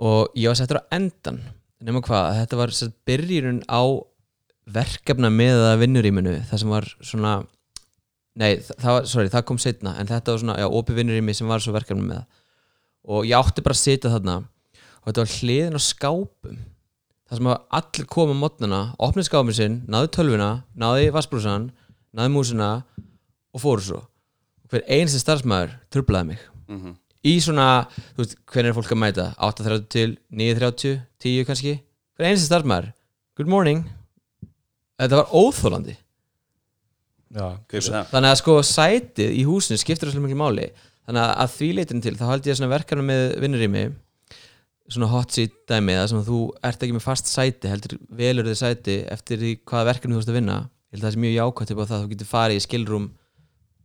og 0.00 0.36
ég 0.38 0.50
var 0.50 0.58
settur 0.60 0.80
á 0.80 0.88
endan 0.96 1.40
nema 1.80 2.02
hvað, 2.04 2.26
að 2.28 2.38
þetta 2.42 2.60
var 2.60 2.74
sett 2.76 2.96
byrjirun 3.08 3.62
á 3.68 3.82
verkefna 4.70 5.30
með 5.32 5.64
að 5.70 5.80
vinnurýminu 5.84 6.36
það 6.50 6.62
sem 6.62 6.74
var 6.74 6.88
svona 7.00 7.34
nei, 8.40 8.56
þa- 8.64 8.76
það 8.80 8.94
var, 8.96 9.08
sorry, 9.12 9.30
það 9.32 9.46
kom 9.50 9.60
setna 9.60 9.94
en 10.00 10.08
þetta 10.08 10.34
var 10.34 10.42
svona, 10.42 10.58
já, 10.60 10.66
opið 10.80 11.00
vinnurými 11.00 11.34
sem 11.36 11.50
var 11.50 11.62
svo 11.62 11.74
verkefna 11.76 12.06
með. 12.06 12.22
Og 13.10 13.26
ég 13.28 13.36
átti 13.38 13.64
bara 13.64 13.76
að 13.76 13.82
sitja 13.84 14.12
þarna 14.12 14.36
og 14.40 15.08
þetta 15.08 15.24
var 15.24 15.34
hliðin 15.38 15.76
á 15.76 15.80
skápum 15.80 16.58
það 17.30 17.38
sem 17.38 17.50
að 17.52 17.60
allir 17.78 18.08
koma 18.10 18.34
mótnana 18.36 18.80
opnið 18.98 19.28
skápin 19.28 19.56
sinn, 19.56 19.76
náði 19.86 20.10
tölvuna 20.16 20.50
náði 20.74 21.12
vassbrúsan, 21.14 21.70
náði 22.16 22.32
músina 22.34 22.70
og 23.54 23.62
fóru 23.62 23.84
svo. 23.86 24.00
Hver 24.70 24.84
einasti 24.86 25.20
starfsmæður 25.22 25.76
trublaði 25.90 26.26
mig. 26.32 26.40
-hmm. 26.68 26.96
í 27.26 27.40
svona, 27.42 27.86
þú 28.14 28.22
veist, 28.22 28.36
hvernig 28.46 28.70
er 28.70 28.74
fólk 28.74 28.92
að 28.92 29.02
mæta? 29.02 29.34
8.30 29.38 29.88
til 29.88 30.18
9.30 30.32 31.00
10 31.20 31.44
kannski, 31.44 31.80
hver 32.16 32.26
einasti 32.26 32.46
starfsmæður 32.46 32.92
good 33.36 33.48
morning. 33.48 33.84
Þetta 34.98 35.16
var 35.16 35.30
óþólandi 35.32 35.96
það 35.96 36.09
þannig 38.10 38.30
að 38.30 38.38
sko 38.40 38.56
sætið 38.66 39.34
í 39.38 39.42
húsinu 39.46 39.78
skiptir 39.80 40.10
þesslega 40.10 40.26
miklu 40.26 40.38
máli. 40.40 40.68
Þannig 41.06 41.22
að, 41.24 41.32
að 41.44 41.52
því 41.56 41.68
leitin 41.78 42.02
til 42.04 42.14
þá 42.18 42.24
held 42.30 42.48
ég 42.50 42.62
að 42.62 42.72
verkefna 42.74 43.06
með 43.06 43.24
vinnurými 43.44 43.84
svona 44.90 45.06
hot 45.12 45.36
seat 45.36 45.54
dæmi 45.70 45.94
það 45.94 46.08
sem 46.10 46.20
að 46.20 46.30
þú 46.32 46.40
ert 46.66 46.82
ekki 46.82 46.96
með 46.96 47.04
fast 47.06 47.30
sæti 47.30 47.70
heldur 47.70 47.94
velur 48.18 48.48
þið 48.48 48.58
sæti 48.58 48.96
eftir 49.14 49.38
því 49.38 49.52
hvaða 49.70 49.88
verkefni 49.92 50.16
þú 50.16 50.22
ert 50.24 50.32
að 50.32 50.38
vinna. 50.40 50.56
Ég 50.90 50.96
held 50.98 51.04
að 51.04 51.06
það 51.06 51.14
sé 51.14 51.22
mjög 51.24 51.36
jákvæmt 51.36 51.72
upp 51.74 51.80
á 51.80 51.86
það 51.86 51.96
að 51.96 52.02
þú 52.02 52.10
getur 52.14 52.30
farið 52.30 52.58
í 52.58 52.64
skilrúm 52.66 53.06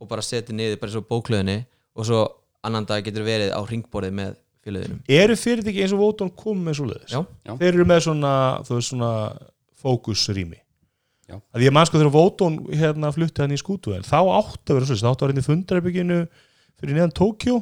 og 0.02 0.10
bara 0.10 0.26
setið 0.26 0.58
niður 0.58 0.80
bara 0.82 0.94
svo 0.96 1.04
bóklöðinni 1.06 1.58
og 1.96 2.08
svo 2.08 2.24
annan 2.66 2.88
dag 2.88 3.06
getur 3.06 3.26
verið 3.26 3.54
á 3.54 3.60
ringborðið 3.62 4.16
með 4.18 4.34
félöðinum 4.66 5.02
eru 5.18 5.36
fyrirtæki 5.38 5.84
eins 5.84 5.94
og 5.94 6.02
Vóton 6.02 6.32
komið 6.34 6.68
með 6.68 6.78
svo 6.78 6.88
leiðis 6.90 7.14
Já. 7.14 7.20
Já. 7.46 7.52
þeir 7.60 7.68
eru 7.72 7.86
með 7.88 8.02
svona, 8.08 8.32
svona 8.66 9.10
fókusrými 9.82 10.58
Já. 11.26 11.40
að 11.54 11.64
ég 11.66 11.74
man 11.74 11.86
sko 11.88 11.98
þegar 11.98 12.14
Vóton 12.14 12.58
hérna 12.70 13.10
flutti 13.14 13.42
hann 13.42 13.54
í 13.54 13.58
skútu 13.58 13.96
þá 14.06 14.18
átti 14.22 14.70
að 14.70 14.76
vera 14.78 14.86
svo, 14.86 14.98
þá 15.00 15.08
átti 15.10 15.24
að 15.24 15.26
vera 15.26 15.34
inn 15.34 15.42
í 15.42 15.46
fundarherbygginu 15.46 16.18
fyrir 16.76 16.94
neðan 16.94 17.16
Tókjó 17.16 17.56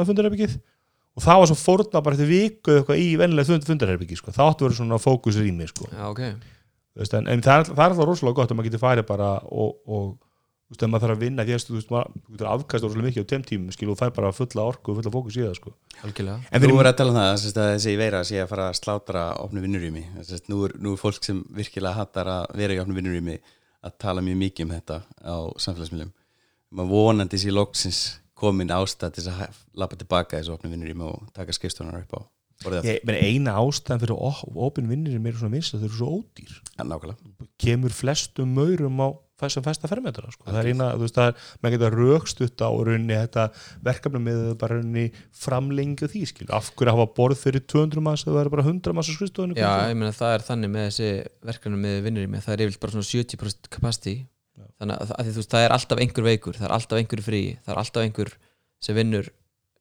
að 0.00 0.08
fundarherbyggið 0.08 0.56
og 1.14 1.22
það 1.22 1.40
var 1.40 1.50
svo 1.50 1.58
fórna 1.60 2.02
bara 2.02 2.16
eftir 2.16 2.30
viku 2.30 2.72
eða 2.72 2.80
eitthvað 2.82 3.02
í 3.04 3.46
fund, 3.46 3.66
fundarherbyggi 3.68 4.18
sko. 4.18 4.32
það 4.34 4.50
átti 4.50 4.64
að 4.64 4.68
vera 4.68 4.78
svona 4.80 4.98
fókusrými 5.02 5.68
sko. 5.70 5.88
Já, 5.92 6.04
ok 6.10 6.24
Þú 6.94 7.02
veist, 7.02 7.14
en, 7.18 7.26
en 7.26 7.40
það, 7.42 7.56
er, 7.58 7.68
það 7.74 7.80
er 7.82 7.92
alltaf 7.92 8.06
rosalega 8.06 8.38
gott 8.38 8.52
að 8.52 8.58
maður 8.58 8.68
getur 8.68 8.82
farið 8.84 9.06
bara 9.08 9.28
og, 9.50 9.70
og 9.90 10.04
þú 10.74 10.80
veist, 10.80 10.84
ef 10.84 10.90
maður 10.90 11.04
þarf 11.04 11.14
að 11.14 11.22
vinna 11.22 11.44
því 11.44 11.54
að 11.54 11.64
þú 11.64 11.74
veist, 11.76 11.90
maður 11.92 12.10
þú 12.14 12.32
getur 12.34 12.48
afkast 12.50 12.84
rosalega 12.84 13.08
mikið 13.08 13.24
á 13.24 13.30
tveim 13.30 13.44
tímum 13.48 13.74
skil, 13.74 13.88
og 13.92 13.98
fær 14.00 14.14
bara 14.16 14.32
fulla 14.34 14.64
orku 14.64 14.92
og 14.92 14.98
fulla 14.98 15.12
fókus 15.14 15.38
í 15.38 15.44
það 15.44 15.54
sko. 15.58 15.72
Algjörlega. 16.02 16.36
En 16.50 16.64
fyrir, 16.64 16.80
er 16.80 16.88
að 16.90 16.96
tala 16.98 17.12
um 17.14 17.18
það 17.20 17.30
að 17.30 17.70
þessi 17.74 17.94
veira 18.00 18.22
sé 18.24 18.40
að 18.42 18.50
fara 18.50 18.66
að 18.70 18.78
slátra 18.80 19.24
opnu 19.44 19.62
vinnurými. 19.64 20.04
Nú, 20.50 20.60
er, 20.66 20.76
nú 20.82 20.94
er 20.94 21.00
fólk 21.00 21.26
sem 21.26 21.44
virkilega 21.54 22.00
hattar 22.00 22.32
að 22.34 22.58
vera 22.58 22.76
í 22.76 22.82
opnu 22.82 22.98
vinnurými 22.98 23.38
að 23.84 23.96
tala 24.02 24.24
mjög 24.24 24.40
mikið 24.42 24.66
um 24.66 24.74
þetta 24.74 25.00
á 25.22 25.36
samfélagsmiðlum. 25.66 26.12
Maður 26.74 26.94
vonandi 26.96 27.40
sér 27.40 27.54
loksins 27.54 28.04
komin 28.34 28.72
ástæð 28.74 29.18
til 29.18 29.28
að 29.30 29.60
lappa 29.78 30.00
tilbaka 30.00 30.40
þessu 30.40 30.56
opnu 30.56 30.72
vinnurými 30.72 31.06
og 31.06 31.28
taka 31.36 31.54
skrifstofunar 31.54 32.02
upp 32.02 32.18
á 32.18 32.33
ég, 32.86 33.02
eina 33.04 33.56
ástæðan 33.60 34.02
fyrir 34.04 34.16
opin 34.68 34.88
vinnir 34.90 35.16
er 35.16 35.22
meira 35.22 35.40
svona 35.40 35.56
minnst 35.56 35.76
að 35.76 35.84
þau 35.84 35.88
eru 35.88 35.98
svo 35.98 36.10
ódýr. 36.20 36.56
Nákvæmlega. 36.80 37.48
Kemur 37.60 37.94
flestum 37.94 38.54
maurum 38.56 39.02
á 39.04 39.08
þess 39.40 39.58
að 39.58 39.66
festa 39.66 39.90
fermetra 39.90 40.30
sko. 40.30 40.46
það 40.46 40.58
er 40.60 40.68
eina, 40.70 40.88
þú 40.94 41.04
veist, 41.04 41.16
það 41.16 41.28
er, 41.30 41.46
maður 41.60 41.74
getur 41.74 41.96
rökstutt 41.98 42.62
á 42.62 42.70
runni 42.86 43.16
þetta 43.18 43.46
verkefni 43.88 44.20
með 44.22 44.42
bara 44.60 44.78
runni 44.78 45.04
framlengju 45.42 46.08
því 46.12 46.22
skil, 46.30 46.46
af 46.54 46.68
hverju 46.70 46.92
að 46.92 46.98
hafa 47.00 47.14
borð 47.16 47.40
fyrir 47.40 47.64
200 47.66 48.04
manns 48.04 48.22
eða 48.24 48.36
það 48.36 48.44
er 48.44 48.52
bara 48.54 48.66
100 48.66 48.94
manns 48.94 49.10
á 49.10 49.14
skrifstofunni? 49.16 49.58
Já, 49.58 49.72
ég 49.90 49.98
meina 49.98 50.14
það 50.14 50.36
er 50.36 50.46
þannig 50.48 50.72
með 50.74 50.86
þessi 50.88 51.08
verkefni 51.50 51.80
með 51.82 51.98
vinnur 52.06 52.28
í 52.28 52.30
mig, 52.30 52.44
það 52.44 52.54
er 52.54 52.64
yfirleitt 52.64 52.84
bara 52.84 52.94
svona 52.94 53.10
70% 53.10 53.70
capacity. 53.74 54.14
Þannig 54.78 55.00
að, 55.02 55.14
að 55.16 55.26
því, 55.26 55.32
þú 55.34 55.42
veist, 55.42 55.54
það 55.54 55.64
er 55.64 55.74
alltaf 55.74 56.04
einhver 56.04 56.28
veikur, 56.28 56.58
það 56.60 56.68
er 56.68 56.76
alltaf 56.76 57.00
einhver 57.00 57.24
frí 57.26 57.42
það 57.64 57.74
er 57.74 57.80
alltaf 57.82 58.04
einhver 58.06 58.30
sem 58.84 58.94
vinnur 58.94 59.30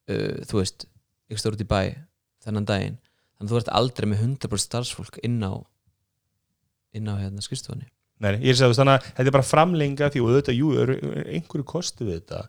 uh, 0.09 0.41
þú 0.49 0.59
veist, 0.63 0.88
ykkur 1.30 1.43
stór 1.43 1.57
út 1.59 1.61
í 1.61 1.69
bæ 1.69 1.82
þennan 2.43 2.67
daginn, 2.69 2.97
þannig 3.37 3.49
að 3.49 3.53
þú 3.53 3.61
ert 3.61 3.71
aldrei 3.79 4.09
með 4.11 4.25
100% 4.27 4.67
starfsfólk 4.67 5.19
inn 5.23 5.39
á 5.43 5.53
inn 6.93 7.09
á 7.09 7.17
hérna 7.17 7.43
skrifstofunni. 7.43 7.87
Nei, 8.23 8.37
ég 8.45 8.53
er 8.53 8.67
að 8.67 8.75
þannig 8.77 8.99
að 8.99 9.07
þetta 9.07 9.29
er 9.29 9.35
bara 9.35 9.47
framlenga 9.47 10.09
því 10.13 10.21
og 10.21 10.29
auðvitað, 10.29 10.59
jú, 10.59 10.67
eru 10.83 10.97
einhverju 11.23 11.65
kosti 11.67 12.05
við 12.07 12.19
þetta. 12.19 12.43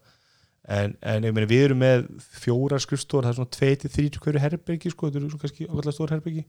En, 0.74 0.94
en 1.04 1.26
meina, 1.26 1.48
við 1.48 1.64
erum 1.66 1.80
með 1.82 2.04
fjóra 2.40 2.78
skrifstór, 2.80 3.26
það 3.26 3.32
er 3.32 3.38
svona 3.40 3.54
2-3 3.56 4.20
hverju 4.24 4.42
herbergi, 4.44 4.92
sko, 4.92 5.08
þetta 5.08 5.20
eru 5.20 5.32
svona 5.32 5.44
kannski 5.44 5.66
ákveðlega 5.66 5.96
stór 5.96 6.14
herbergi. 6.14 6.44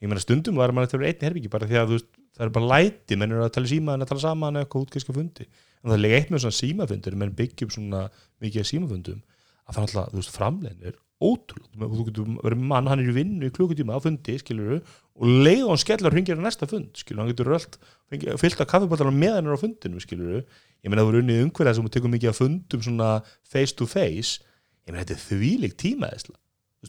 Ég 0.00 0.08
meina, 0.08 0.22
stundum 0.22 0.60
var 0.60 0.72
maður 0.72 0.94
að 0.96 1.02
vera 1.02 1.10
einn 1.10 1.26
herbergi 1.26 1.50
bara 1.52 1.68
því 1.68 1.80
að, 1.80 1.90
veist, 1.96 2.08
það 2.36 2.46
er 2.46 2.54
bara 2.54 2.70
læti 2.70 3.18
menn 3.20 3.34
eru 3.34 3.44
að 3.44 3.52
tala 3.56 3.72
símaðan, 3.72 4.04
að 4.06 4.12
tala 4.12 4.24
saman 4.24 4.60
eitthvað 4.60 4.86
útgæska 4.86 5.16
fundi. 5.16 5.48
En 5.80 5.90
það 5.90 5.96
er 5.96 6.02
líka 6.04 6.20
eitt 6.20 6.32
með 6.32 6.44
svona 6.44 6.56
símafundur 6.60 7.18
menn 7.20 7.36
byggja 7.36 7.66
upp 7.66 7.74
svona 7.74 8.06
mikið 8.40 8.62
af 8.62 8.70
símafundum 8.70 9.20
að 9.20 9.74
það 9.74 9.82
er 9.82 9.86
alltaf, 9.86 10.08
þú 10.14 10.20
veist, 10.20 10.32
framlegin 10.36 10.88
er 10.88 10.96
ótrúlega, 11.20 11.88
þú 11.92 12.06
getur 12.08 12.28
verið 12.40 12.66
mann 12.72 12.88
hann 12.88 13.02
er 13.02 13.10
í 13.12 13.14
vinnu 13.14 13.50
í 13.50 13.54
klukkutíma 13.54 13.96
á 13.96 14.00
fundi, 14.00 14.38
skilur 14.40 14.78
og 14.80 15.26
leið 15.44 15.66
og 15.66 15.72
hann 15.74 15.82
skellar 15.82 16.16
hringir 16.16 16.40
á 16.40 16.44
næsta 16.46 16.68
fund 16.70 16.96
skilur, 16.96 17.22
hann 17.22 17.32
getur 17.34 17.52
öll 17.52 18.38
fyllt 18.40 18.62
af 18.64 18.70
kaffibóttalar 18.70 19.14
með 19.14 19.36
hann 19.36 19.52
á 19.52 19.60
fundinu, 19.60 20.00
skilur 20.00 20.40
ég 20.40 20.88
meina 20.88 21.02
það 21.02 21.10
voru 21.10 21.24
unnið 21.24 21.42
umhverja 21.44 21.76
sem 21.76 21.90
tekur 21.92 22.14
mikið 22.14 22.32
af 22.32 22.40
fundum 22.40 22.84
svona 22.84 23.10
face 23.44 23.76
to 23.76 23.88
face. 23.88 24.40
Ég 24.88 24.94
meina 24.94 25.04
þetta 25.04 25.18
er 25.18 25.26
þvílig 25.26 25.76
tíma 25.80 26.08
þess 26.14 26.32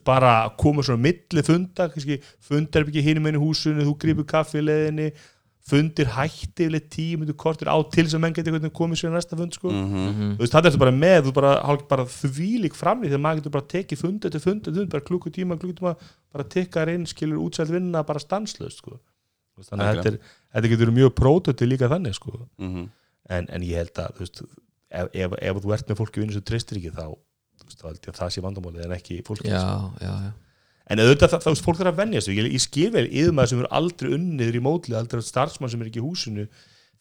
bara 0.08 0.48
koma 0.60 0.84
svona 0.86 1.04
milli 1.04 1.44
funda 1.44 1.90
fundar 1.92 2.88
ekki 2.88 3.04
hinn 3.04 3.20
með 3.20 3.34
henni 3.34 3.44
húsinu 3.44 3.84
þú 3.84 3.96
grýpur 4.00 4.28
kaffileðinni 4.30 5.10
fundir 5.70 6.10
hætti 6.16 6.66
yfirleitt 6.66 6.88
tíu 6.94 7.20
myndu 7.22 7.36
kortir 7.38 7.70
á 7.70 7.78
til 7.94 8.08
sem 8.10 8.22
menn 8.22 8.34
getur 8.34 8.56
komið 8.74 9.02
sér 9.02 9.14
næsta 9.14 9.38
fund 9.38 9.54
sko. 9.54 9.70
mm 9.70 9.86
-hmm. 9.86 10.08
Mhm. 10.12 10.32
þú 10.36 10.42
veist, 10.42 10.54
það 10.54 10.66
er 10.66 10.72
þetta 10.72 10.84
bara 10.84 10.92
með 10.92 11.22
þú 11.26 11.34
bara, 11.34 11.52
hálf 11.68 11.88
bara 11.88 12.06
þvílík 12.06 12.74
framlýð 12.74 13.12
þegar 13.12 13.24
maður 13.26 13.40
getur 13.40 13.56
bara 13.58 13.72
tekið 13.74 13.98
fundi 13.98 14.28
eftir 14.28 14.42
fundi 14.42 14.70
eftir 14.70 14.82
fundi, 14.82 14.92
bara 14.92 15.08
klukkutíma, 15.10 15.58
klukkutíma 15.58 15.96
bara 16.34 16.44
tikkar 16.44 16.90
inn, 16.90 17.06
skilur 17.06 17.38
útsælt 17.46 17.72
vinna 17.72 18.04
bara 18.04 18.20
stanslöst 18.20 18.78
sko. 18.78 18.92
Þú 18.92 19.58
veist, 19.58 19.70
þannig 19.70 19.86
að 19.86 19.96
þetta, 19.96 20.08
er, 20.08 20.20
þetta 20.54 20.70
getur 20.70 20.92
mjög 20.92 21.12
prótoti 21.14 21.66
líka 21.66 21.88
þannig 21.90 22.14
sko. 22.14 22.48
Mhm. 22.58 22.90
en, 23.30 23.46
en 23.50 23.62
ég 23.62 23.76
held 23.78 23.96
að 23.98 24.12
þú 24.16 24.20
veist, 24.20 24.42
ef, 24.90 25.08
ef, 25.14 25.32
ef 25.42 25.56
þú 25.64 25.74
ert 25.74 25.90
með 25.90 25.98
fólki 25.98 26.20
vinnu 26.20 26.34
sem 26.34 26.42
treystir 26.42 26.78
ekki 26.78 26.92
þá 26.92 27.08
þú 27.62 27.66
veist, 27.68 27.80
þá 27.80 27.86
held 27.88 28.00
ég 28.02 28.14
að 28.14 28.20
það 28.20 28.30
sé 28.34 28.42
vandamálið 28.42 28.86
en 28.86 28.92
ekki 28.92 29.22
fólki 29.24 29.48
já, 29.48 29.60
sko. 29.62 29.94
já, 30.02 30.14
já 30.26 30.32
en 30.92 31.02
auðvitað 31.02 31.34
það, 31.34 31.46
það, 31.46 31.62
fólk 31.66 31.80
þarf 31.80 31.94
að 31.94 32.02
venja 32.02 32.22
sig. 32.26 32.38
Ég, 32.38 32.52
ég 32.52 32.64
skil 32.64 32.90
vel 32.94 33.08
yfir 33.08 33.48
sem 33.48 33.62
eru 33.64 33.72
aldrei 33.80 34.12
unniður 34.18 34.60
í 34.60 34.64
mótlið 34.66 35.00
aldrei 35.00 35.24
starfsmann 35.26 35.72
sem 35.72 35.82
er 35.82 35.90
ekki 35.92 36.02
í 36.02 36.06
húsinu. 36.06 36.48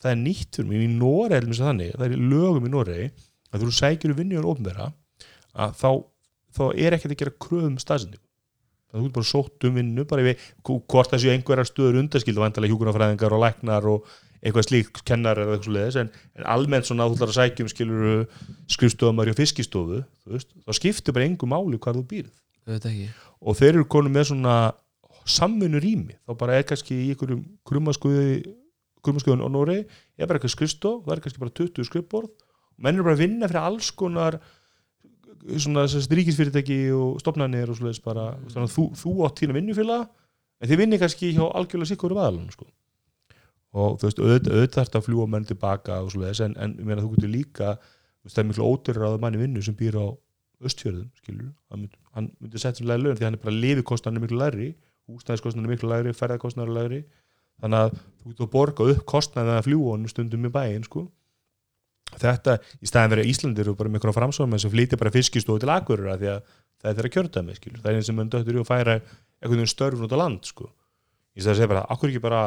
Það 0.01 0.14
er 0.14 0.20
nýtt 0.22 0.57
fyrir 0.57 0.70
mig, 0.70 0.86
í 0.86 1.34
er 1.36 1.51
þannig, 1.59 1.93
það 1.99 2.07
er 2.07 2.24
lögum 2.30 2.68
í 2.68 2.72
Nóri 2.72 3.11
að 3.51 3.64
þú 3.64 3.74
sækir 3.76 4.16
vinnu 4.16 4.41
og 4.41 4.55
ofnbera 4.55 4.91
að 5.59 5.76
þá, 5.76 5.91
þá 6.57 6.64
er 6.72 6.97
ekkert 6.97 7.14
að 7.14 7.20
gera 7.20 7.38
kröðum 7.43 7.78
staðsendingu 7.82 8.24
það 8.91 9.07
er 9.07 9.14
bara 9.14 9.28
sótt 9.28 9.66
um 9.68 9.76
vinnu 9.78 10.07
bara 10.09 10.24
við, 10.26 10.49
hvort 10.66 11.12
þessu 11.12 11.30
einhverjar 11.34 11.68
stöður 11.68 12.01
undaskild 12.03 12.38
og 12.38 12.47
vandalega 12.47 12.74
hjúkunarfræðingar 12.74 13.36
og 13.36 13.43
læknar 13.45 13.88
og 13.91 14.11
eitthvað 14.41 14.66
slíkt 14.66 15.03
kennar 15.07 15.38
eða 15.38 15.57
eitthvað 15.57 15.76
leiðis 15.76 15.99
en, 16.01 16.12
en 16.38 16.49
almennt 16.49 16.88
svona 16.88 17.07
þú 17.07 17.18
ætlar 17.18 17.32
að 17.32 17.38
sækjum 17.38 17.70
skilur 17.70 18.22
skrifstofamari 18.72 19.34
og 19.34 19.38
fiskistofu 19.38 20.01
þú 20.01 20.34
veist, 20.34 20.55
þá 20.64 20.78
skiptir 20.78 21.16
bara 21.16 21.28
engu 21.28 21.51
máli 21.51 21.78
hvar 21.78 21.99
þú 21.99 22.07
býrð 22.11 22.32
og 23.41 23.59
þeir 23.59 23.75
eru 23.75 23.89
konum 23.91 24.14
með 24.14 24.31
svona 24.31 24.55
samvinnu 25.29 25.81
rými 25.83 26.16
þá 26.27 26.37
bara 26.39 26.59
er 26.59 26.66
kannski 26.68 26.97
í 26.97 27.11
einhverjum 27.12 27.43
krummaskuðun 27.68 29.45
og 29.45 29.53
Nóri 29.53 29.81
er 29.81 30.29
bara 30.29 30.39
eitthvað 30.39 30.55
skrifstof, 30.55 31.05
það 31.05 31.14
er 31.14 31.23
kannski 31.25 31.43
bara 31.43 31.57
20 31.57 31.89
skrifborð. 31.89 32.33
Og 32.77 32.85
menn 32.85 32.99
eru 32.99 33.07
bara 33.07 33.16
að 33.16 33.23
vinna 33.25 33.49
fyrir 33.49 33.62
alls 33.62 33.91
konar 33.97 34.39
svona 35.57 35.87
ríkisfyrirtæki 35.89 36.81
og 36.93 37.21
stopnarnir 37.23 37.71
og 37.73 37.79
svoleiðis 37.79 38.03
bara. 38.05 38.35
Að 38.53 38.75
þú, 38.75 38.91
þú 39.01 39.14
átt 39.25 39.41
þína 39.41 39.57
vinnufélag 39.57 40.05
en 40.61 40.68
þið 40.68 40.83
vinnir 40.83 41.01
kannski 41.01 41.33
hjá 41.33 41.47
algjörlega 41.49 41.95
sikkur 41.95 42.14
um 42.14 42.21
aðalunum 42.21 42.53
sko. 42.53 42.68
og 43.71 44.01
þú 44.01 44.09
veist, 44.09 44.21
auðvitað, 44.21 44.55
auðvitað 44.57 44.77
þarf 44.81 44.97
að 44.99 45.05
fljúa 45.07 45.27
menn 45.31 45.45
tilbaka 45.47 46.01
og 46.03 46.11
svoleiðis 46.12 46.43
en, 46.43 46.57
en 46.59 46.73
ég 46.75 46.87
meina 46.89 47.05
þú 47.05 47.12
getur 47.14 47.31
líka 47.31 47.68
það 48.27 48.41
er 48.43 48.49
miklu 48.49 48.66
ódurra 48.66 49.11
að 49.12 49.21
manni 49.23 49.41
vinnu 49.41 49.62
sem 49.62 49.77
býr 49.79 49.97
á 49.97 50.07
östfjörðum, 50.61 51.08
skilur 51.20 51.50
myndi, 51.84 51.98
hann 52.16 52.30
myndi 52.40 52.61
sem 52.61 52.88
læri 52.88 53.04
lögn 53.04 53.18
því 53.18 53.26
hann 53.28 53.38
er 53.38 53.44
bara 53.44 53.56
lifikostanir 53.56 54.24
miklu 54.24 54.40
læri, 54.40 54.68
húsnæðiskostanir 55.11 55.72
miklu 55.72 55.90
læri 55.90 56.12
ferðarkostanir 56.16 56.74
læri 56.74 57.00
þannig 57.61 57.86
að 57.86 57.94
þú 57.94 58.32
getur 58.32 58.46
að 58.46 58.52
borga 58.54 58.88
upp 58.92 59.06
kostnaðið 59.08 59.56
að 59.56 59.66
fljúa 59.68 59.94
honum 59.94 60.12
stundum 60.12 60.46
í 60.48 60.52
bæinn 60.52 60.84
sko 60.86 61.06
þetta, 62.18 62.56
í 62.80 62.88
staðin 62.88 63.14
verið 63.14 63.30
Íslandir 63.30 63.70
og 63.70 63.78
bara 63.78 63.90
með 63.90 64.00
einhverjum 64.00 64.18
framsóðum 64.18 64.58
sem 64.62 64.72
flýtir 64.72 65.00
bara 65.00 65.12
fiskistofu 65.14 65.62
til 65.62 65.72
akkurur 65.72 66.11
því 66.22 66.30
að 66.34 66.54
það 66.80 66.90
er 66.90 66.96
þeirra 66.98 67.12
kjördæmi 67.16 67.56
skilur. 67.56 67.82
það 67.82 67.90
er 67.90 67.98
eins 67.98 68.08
sem 68.08 68.16
mann 68.18 68.30
döttur 68.32 68.56
í 68.56 68.62
að 68.62 68.70
færa 68.70 68.96
einhvern 69.00 69.61
veginn 69.61 69.70
störfun 69.70 70.06
út 70.08 70.16
á 70.16 70.22
land 70.22 70.48
sko. 70.48 70.70
í 71.36 71.42
staðin 71.42 71.52
að 71.54 71.61
segja 71.61 71.72
bara, 71.74 71.84
akkur 71.92 72.11
ekki 72.11 72.24
bara 72.24 72.40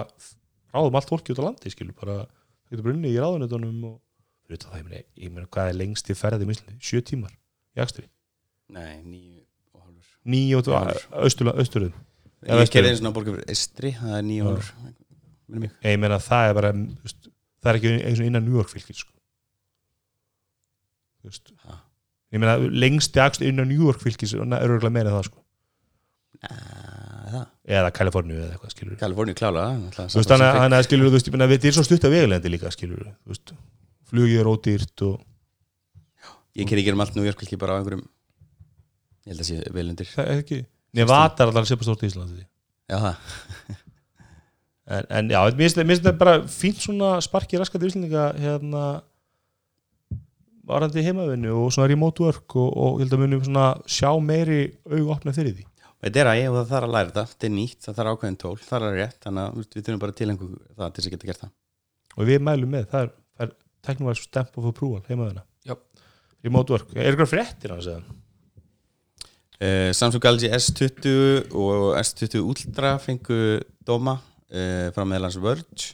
ráðum 0.74 0.98
allt 1.00 1.12
fólki 1.12 1.34
út 1.34 1.44
á 1.44 1.48
landi 1.48 1.72
skilur. 1.72 1.96
bara, 2.00 2.26
getur 2.70 2.88
brunni 2.90 3.14
í 3.14 3.20
ráðunetunum 3.22 3.88
og 3.92 3.96
fyrir 4.44 4.66
það, 4.66 4.92
ég 5.16 5.32
meina, 5.32 5.48
hvað 5.48 5.72
er 5.72 5.80
lengst 5.80 6.10
í 6.10 6.18
ferðið 6.18 6.52
sjö 6.84 7.04
tímar 7.06 7.32
í 7.78 7.82
akstri, 7.84 8.06
Nei, 8.74 9.02
nýju 9.04 9.42
og 9.74 9.82
hálfur. 9.86 10.12
Nýju 10.26 10.60
og 10.62 10.70
Hálfur. 10.74 11.08
austurðum 11.22 11.94
Ég 12.44 12.72
gerði 12.74 12.90
eins 12.92 13.02
og 13.08 13.14
borgar 13.16 13.38
fyrir 13.38 13.50
Estri, 13.54 13.92
það 13.96 14.18
er 14.18 14.24
nýju 14.28 14.48
og 14.52 14.64
mig. 15.62 15.72
Ég 15.84 16.00
meina 16.00 16.18
það 16.20 16.50
er 16.50 16.54
bara 16.58 16.72
það 16.74 17.70
er 17.72 17.80
ekki 17.80 17.94
eins 18.10 18.20
og 18.20 18.26
innan 18.28 18.44
New 18.48 18.58
York 18.60 18.70
fylgir 18.74 18.98
sko. 19.00 19.12
Ég 22.34 22.42
meina 22.42 22.58
lengst 22.58 23.16
í 23.16 23.22
akstri 23.24 23.48
innan 23.52 23.70
New 23.70 23.86
York 23.86 24.02
fylgis 24.04 24.34
er 24.36 24.42
örgulega 24.44 24.92
meira 24.92 25.12
en 25.14 25.18
það 25.20 25.28
sko. 25.30 25.40
Það, 26.44 27.46
eða 27.78 27.92
Kaliforníu 27.96 28.36
eða 28.44 28.56
eitthvað 28.58 28.74
skilur 28.74 28.98
Kaliforni 29.00 29.34
klála 29.38 29.62
þú 29.96 30.18
veist 30.20 30.30
þannig 30.34 30.50
að- 30.50 30.84
skilur 30.88 31.08
þú 31.08 31.14
veist 31.16 31.30
þetta 31.32 31.68
er 31.70 31.76
svo 31.78 31.84
stutt 31.88 32.04
að 32.10 32.14
vegalendi 32.18 32.52
líka 32.52 32.72
skilur 32.74 33.06
þú 33.08 33.32
veist. 33.32 33.54
Flugið 34.12 34.40
er 34.44 34.50
ódýrt 34.52 35.06
og 35.08 35.22
Ég 36.58 36.70
ker 36.70 36.82
ekki 36.82 36.94
um 36.94 37.02
allt 37.02 37.16
New 37.18 37.26
York 37.26 37.42
ekki 37.46 37.58
bara 37.60 37.78
á 37.78 37.82
einhverjum 37.82 38.06
Ég 39.24 39.32
held 39.32 39.44
að 39.44 39.48
sé 39.48 39.72
vel 39.72 39.88
undir. 39.88 40.10
Það 40.12 40.30
er 40.30 40.42
ekki. 40.42 40.60
Nevada 41.00 41.46
er 41.46 41.50
alltaf 41.50 41.70
sepa 41.70 41.86
stórt 41.88 42.04
í 42.04 42.10
Íslandi. 42.12 42.44
Já, 42.92 42.98
það. 43.00 43.80
En, 44.84 45.06
en 45.16 45.30
já, 45.32 45.40
mér 45.56 45.70
finnst 45.72 46.02
þetta 46.04 46.12
bara 46.20 46.40
fínt 46.52 46.82
svona 46.84 47.14
sparki 47.24 47.56
raskat 47.56 47.86
í 47.86 47.88
Íslandinga 47.88 48.26
hérna 48.36 48.82
varandi 50.68 51.06
heimavinnu 51.06 51.54
og 51.56 51.70
svona 51.72 51.88
remote 51.88 52.26
work 52.26 52.58
og, 52.60 52.68
og 52.68 52.98
ég 53.00 53.06
held 53.06 53.16
að 53.16 53.24
munum 53.24 53.46
svona 53.46 53.70
sjá 53.88 54.10
meiri 54.20 54.60
auðvopna 54.84 55.36
fyrir 55.38 55.56
því. 55.56 55.66
Þetta 56.04 56.20
er 56.20 56.32
að 56.34 56.40
ég 56.42 56.52
og 56.52 56.58
það 56.58 56.74
þarf 56.74 56.90
að 56.90 56.94
læra 56.98 57.12
þetta. 57.14 57.26
Þetta 57.32 57.48
er 57.48 57.56
nýtt, 57.56 57.80
það 57.86 57.98
þarf 58.02 58.18
ákveðin 58.18 58.40
tól, 58.44 58.54
það 58.60 58.78
er 58.82 58.88
að 58.90 59.00
rétt 59.00 59.24
Þannig 59.24 59.46
að 59.46 59.64
við 59.64 59.80
þurfum 59.80 60.04
bara 60.04 60.18
til 60.20 60.30
einhver 60.34 60.52
það 60.52 60.84
til 60.84 61.00
þess 61.00 61.08
að 61.08 61.16
geta 61.16 61.32
gert 61.32 61.46
það. 61.46 61.56
Og 62.18 62.30
við 62.34 62.46
mælum 62.50 62.76
með, 62.76 62.86
það 62.92 63.08
er, 63.08 63.18
er 63.48 63.58
teknumvæð 63.88 64.20
stamp 64.20 64.60
of 64.60 64.70
approval 64.74 65.04
heimavinna. 65.08 65.48
Já. 65.48 65.53
Remote 66.44 66.76
work, 66.76 66.94
er 66.96 67.16
ykkur 67.16 67.30
fréttir 67.30 67.74
hans 67.74 67.88
eða? 67.92 68.04
uh, 69.64 69.92
Samsung 69.96 70.24
Galaxy 70.24 70.50
S20 70.50 71.54
og 71.56 71.98
S20 72.00 72.40
Ultra 72.42 72.96
fengu 73.02 73.60
dóma 73.88 74.18
uh, 74.20 74.90
frá 74.96 75.06
meðlans 75.08 75.40
Verge. 75.42 75.94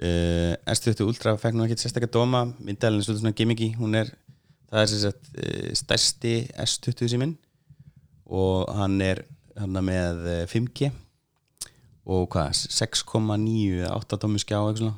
Uh, 0.00 0.56
S20 0.70 1.04
Ultra 1.04 1.36
fekk 1.40 1.56
nú 1.56 1.66
ekkert 1.66 1.82
sérstaklega 1.82 2.14
dóma. 2.16 2.46
Myndælinn 2.58 3.02
er 3.02 3.06
svolítið 3.06 3.24
svona 3.24 3.36
gimmiki 3.36 3.72
hún 3.76 3.98
er, 4.00 4.12
það 4.72 4.96
er 4.96 5.12
uh, 5.12 5.68
stærsti 5.82 6.34
S20 6.56 7.12
síminn. 7.14 7.36
Og 8.30 8.68
hann 8.78 9.00
er 9.02 9.24
hann 9.58 9.74
með 9.84 10.20
eh, 10.30 10.44
5G 10.48 10.88
og 12.10 12.28
hvað, 12.32 12.54
6,9 12.72 13.82
8 13.90 14.18
dómi 14.22 14.40
skjá 14.40 14.56
eitthvað 14.62 14.94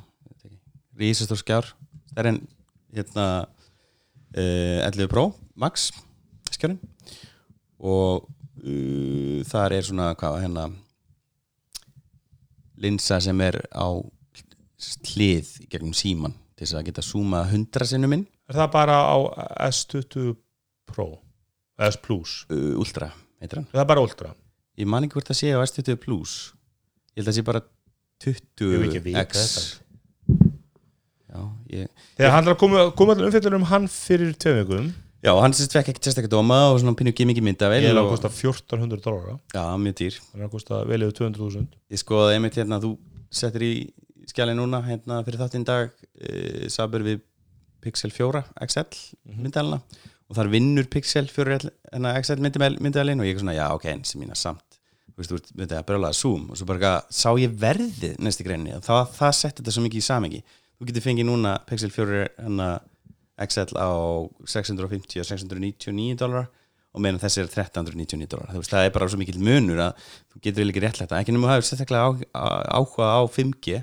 rísastór 1.01 1.41
skjár. 1.41 1.71
Það 2.13 2.21
er 2.21 2.29
en 2.29 2.37
hérna 2.93 3.25
11 4.37 5.09
Pro 5.11 5.27
Max 5.59 5.89
skjárin 6.53 6.79
og 7.83 8.25
uh, 8.63 9.39
þar 9.49 9.75
er 9.77 9.85
svona 9.87 10.11
hvað 10.17 10.39
hérna 10.45 10.67
linsa 12.83 13.19
sem 13.23 13.41
er 13.45 13.59
á 13.73 13.87
hlið 15.13 15.51
gegnum 15.71 15.93
síman 15.95 16.33
til 16.57 16.65
þess 16.65 16.77
að 16.79 16.87
geta 16.89 17.03
zooma 17.05 17.43
100 17.47 17.87
sinnum 17.89 18.15
inn. 18.17 18.25
Er 18.49 18.57
það 18.59 18.71
bara 18.73 18.97
á 19.07 19.17
S20 19.69 20.33
Pro? 20.89 21.07
S 21.81 21.97
Plus, 21.97 22.43
uh, 22.53 22.73
Ultra 22.79 23.07
heitir 23.41 23.61
hann. 23.61 23.69
Er 23.73 23.81
það 23.81 23.87
bara 23.93 24.03
Ultra? 24.05 24.33
Ég 24.77 24.89
man 24.89 25.05
ekki 25.05 25.17
hvort 25.17 25.29
það 25.31 25.39
sé 25.39 25.53
á 25.53 25.59
S20 25.63 25.97
Plus. 26.01 26.33
Ég 27.13 27.21
held 27.21 27.27
að 27.27 27.31
það 27.31 27.39
sé 27.39 27.45
bara 27.47 27.63
Ég 28.23 28.37
hef 28.77 28.83
ekki 28.87 29.01
vitað 29.03 29.33
20X 29.33 29.39
þetta. 29.41 29.63
já, 29.63 29.82
ég, 31.73 31.87
Þegar 32.17 32.31
hann 32.35 32.47
er 32.47 32.53
að 32.53 32.59
koma, 32.61 32.83
koma 32.97 33.15
allir 33.15 33.29
umfjöldunum 33.29 33.63
um 33.63 33.69
hann 33.71 33.87
fyrir 33.91 34.35
vikum. 34.59 34.91
Já, 35.23 35.31
hann 35.39 35.53
sérst 35.55 35.71
fekk 35.71 35.93
ekki 35.93 36.01
sérstaklega 36.03 36.33
dóma 36.35 36.57
og 36.73 36.81
svona 36.81 36.97
pínu 36.99 37.13
gimmicky 37.15 37.39
myndavel 37.45 37.79
Ég 37.79 37.93
er 37.93 37.95
að 37.95 38.09
og, 38.09 38.11
kosta 38.11 38.27
1400 38.27 38.99
dólar 39.05 39.37
já, 39.55 39.61
mjög 39.79 39.95
dýr. 40.01 40.17
Hann 40.33 40.41
er 40.43 40.47
að 40.49 40.51
kosta 40.51 40.79
vel 40.89 41.05
yfir 41.05 41.15
200.000 41.21 41.67
ég 41.95 42.01
skoðaði 42.01 42.35
einmitt 42.35 42.57
hérna 42.59 42.79
þú 42.83 42.89
settir 43.31 43.63
í 43.63 43.73
skjali 44.27 44.55
núna 44.57 44.81
hérna 44.83 45.21
fyrir 45.23 45.39
þáttinn 45.39 45.63
dag 45.67 45.93
e, 46.19 46.67
sabur 46.73 47.05
við 47.07 47.21
Pixel 47.83 48.11
4 48.11 48.43
XL 48.67 48.99
Mhm. 49.31 49.39
myndalina 49.47 49.79
og 50.29 50.35
þar 50.35 50.51
vinnur 50.51 50.89
Pixel 50.91 51.27
4 51.31 51.57
hérna, 51.93 52.13
XL 52.19 52.43
myndalin 52.83 53.19
og 53.23 53.27
ég 53.27 53.35
er 53.35 53.39
svona 53.39 53.55
já 53.55 53.71
ok 53.71 53.85
eins 53.93 54.15
mína 54.19 54.35
samt. 54.35 54.63
Þú 55.13 55.21
veist, 55.21 55.29
þú 55.29 55.37
veist, 55.37 55.51
veit 55.55 55.69
það, 55.69 55.83
brjálega 55.87 56.13
Zoom 56.17 56.49
og 56.49 56.57
svo 56.57 56.65
bara 56.67 56.93
sá 57.13 57.29
ég 57.37 57.51
verðið? 57.55 58.17
Næst 58.19 58.41
í 58.41 58.45
greinni 58.47 58.73
og 58.75 58.81
það, 58.83 59.07
það 59.15 59.33
setti 59.39 59.61
þetta 59.61 59.71
svo 59.75 59.83
mikið 59.85 60.01
í 60.01 60.07
samengi 60.07 60.43
þú 60.83 60.89
getur 60.91 61.05
fengið 61.07 61.27
núna 61.29 61.53
Pixel 61.69 61.91
4 61.95 62.27
hana, 62.43 62.67
XL 63.47 63.73
á 63.79 63.89
650 64.45 65.23
og 65.23 65.25
699 65.31 66.17
dólar 66.19 66.49
og 66.93 67.01
meðan 67.01 67.21
þessi 67.23 67.41
er 67.41 67.47
1399 67.49 68.27
dólar 68.29 68.51
það 68.67 68.83
er 68.85 68.91
bara 68.93 69.07
svo 69.09 69.17
mikil 69.17 69.39
munur 69.41 69.79
að 69.87 70.03
þú 70.29 70.41
getur 70.45 70.69
ekki 70.69 70.83
réttlætt 70.83 71.15
ekki 71.17 71.33
nema 71.33 71.47
að 71.49 71.55
hafa 71.55 71.65
sérstaklega 71.71 72.27
áhuga 72.69 73.07
á 73.17 73.21
5G 73.25 73.79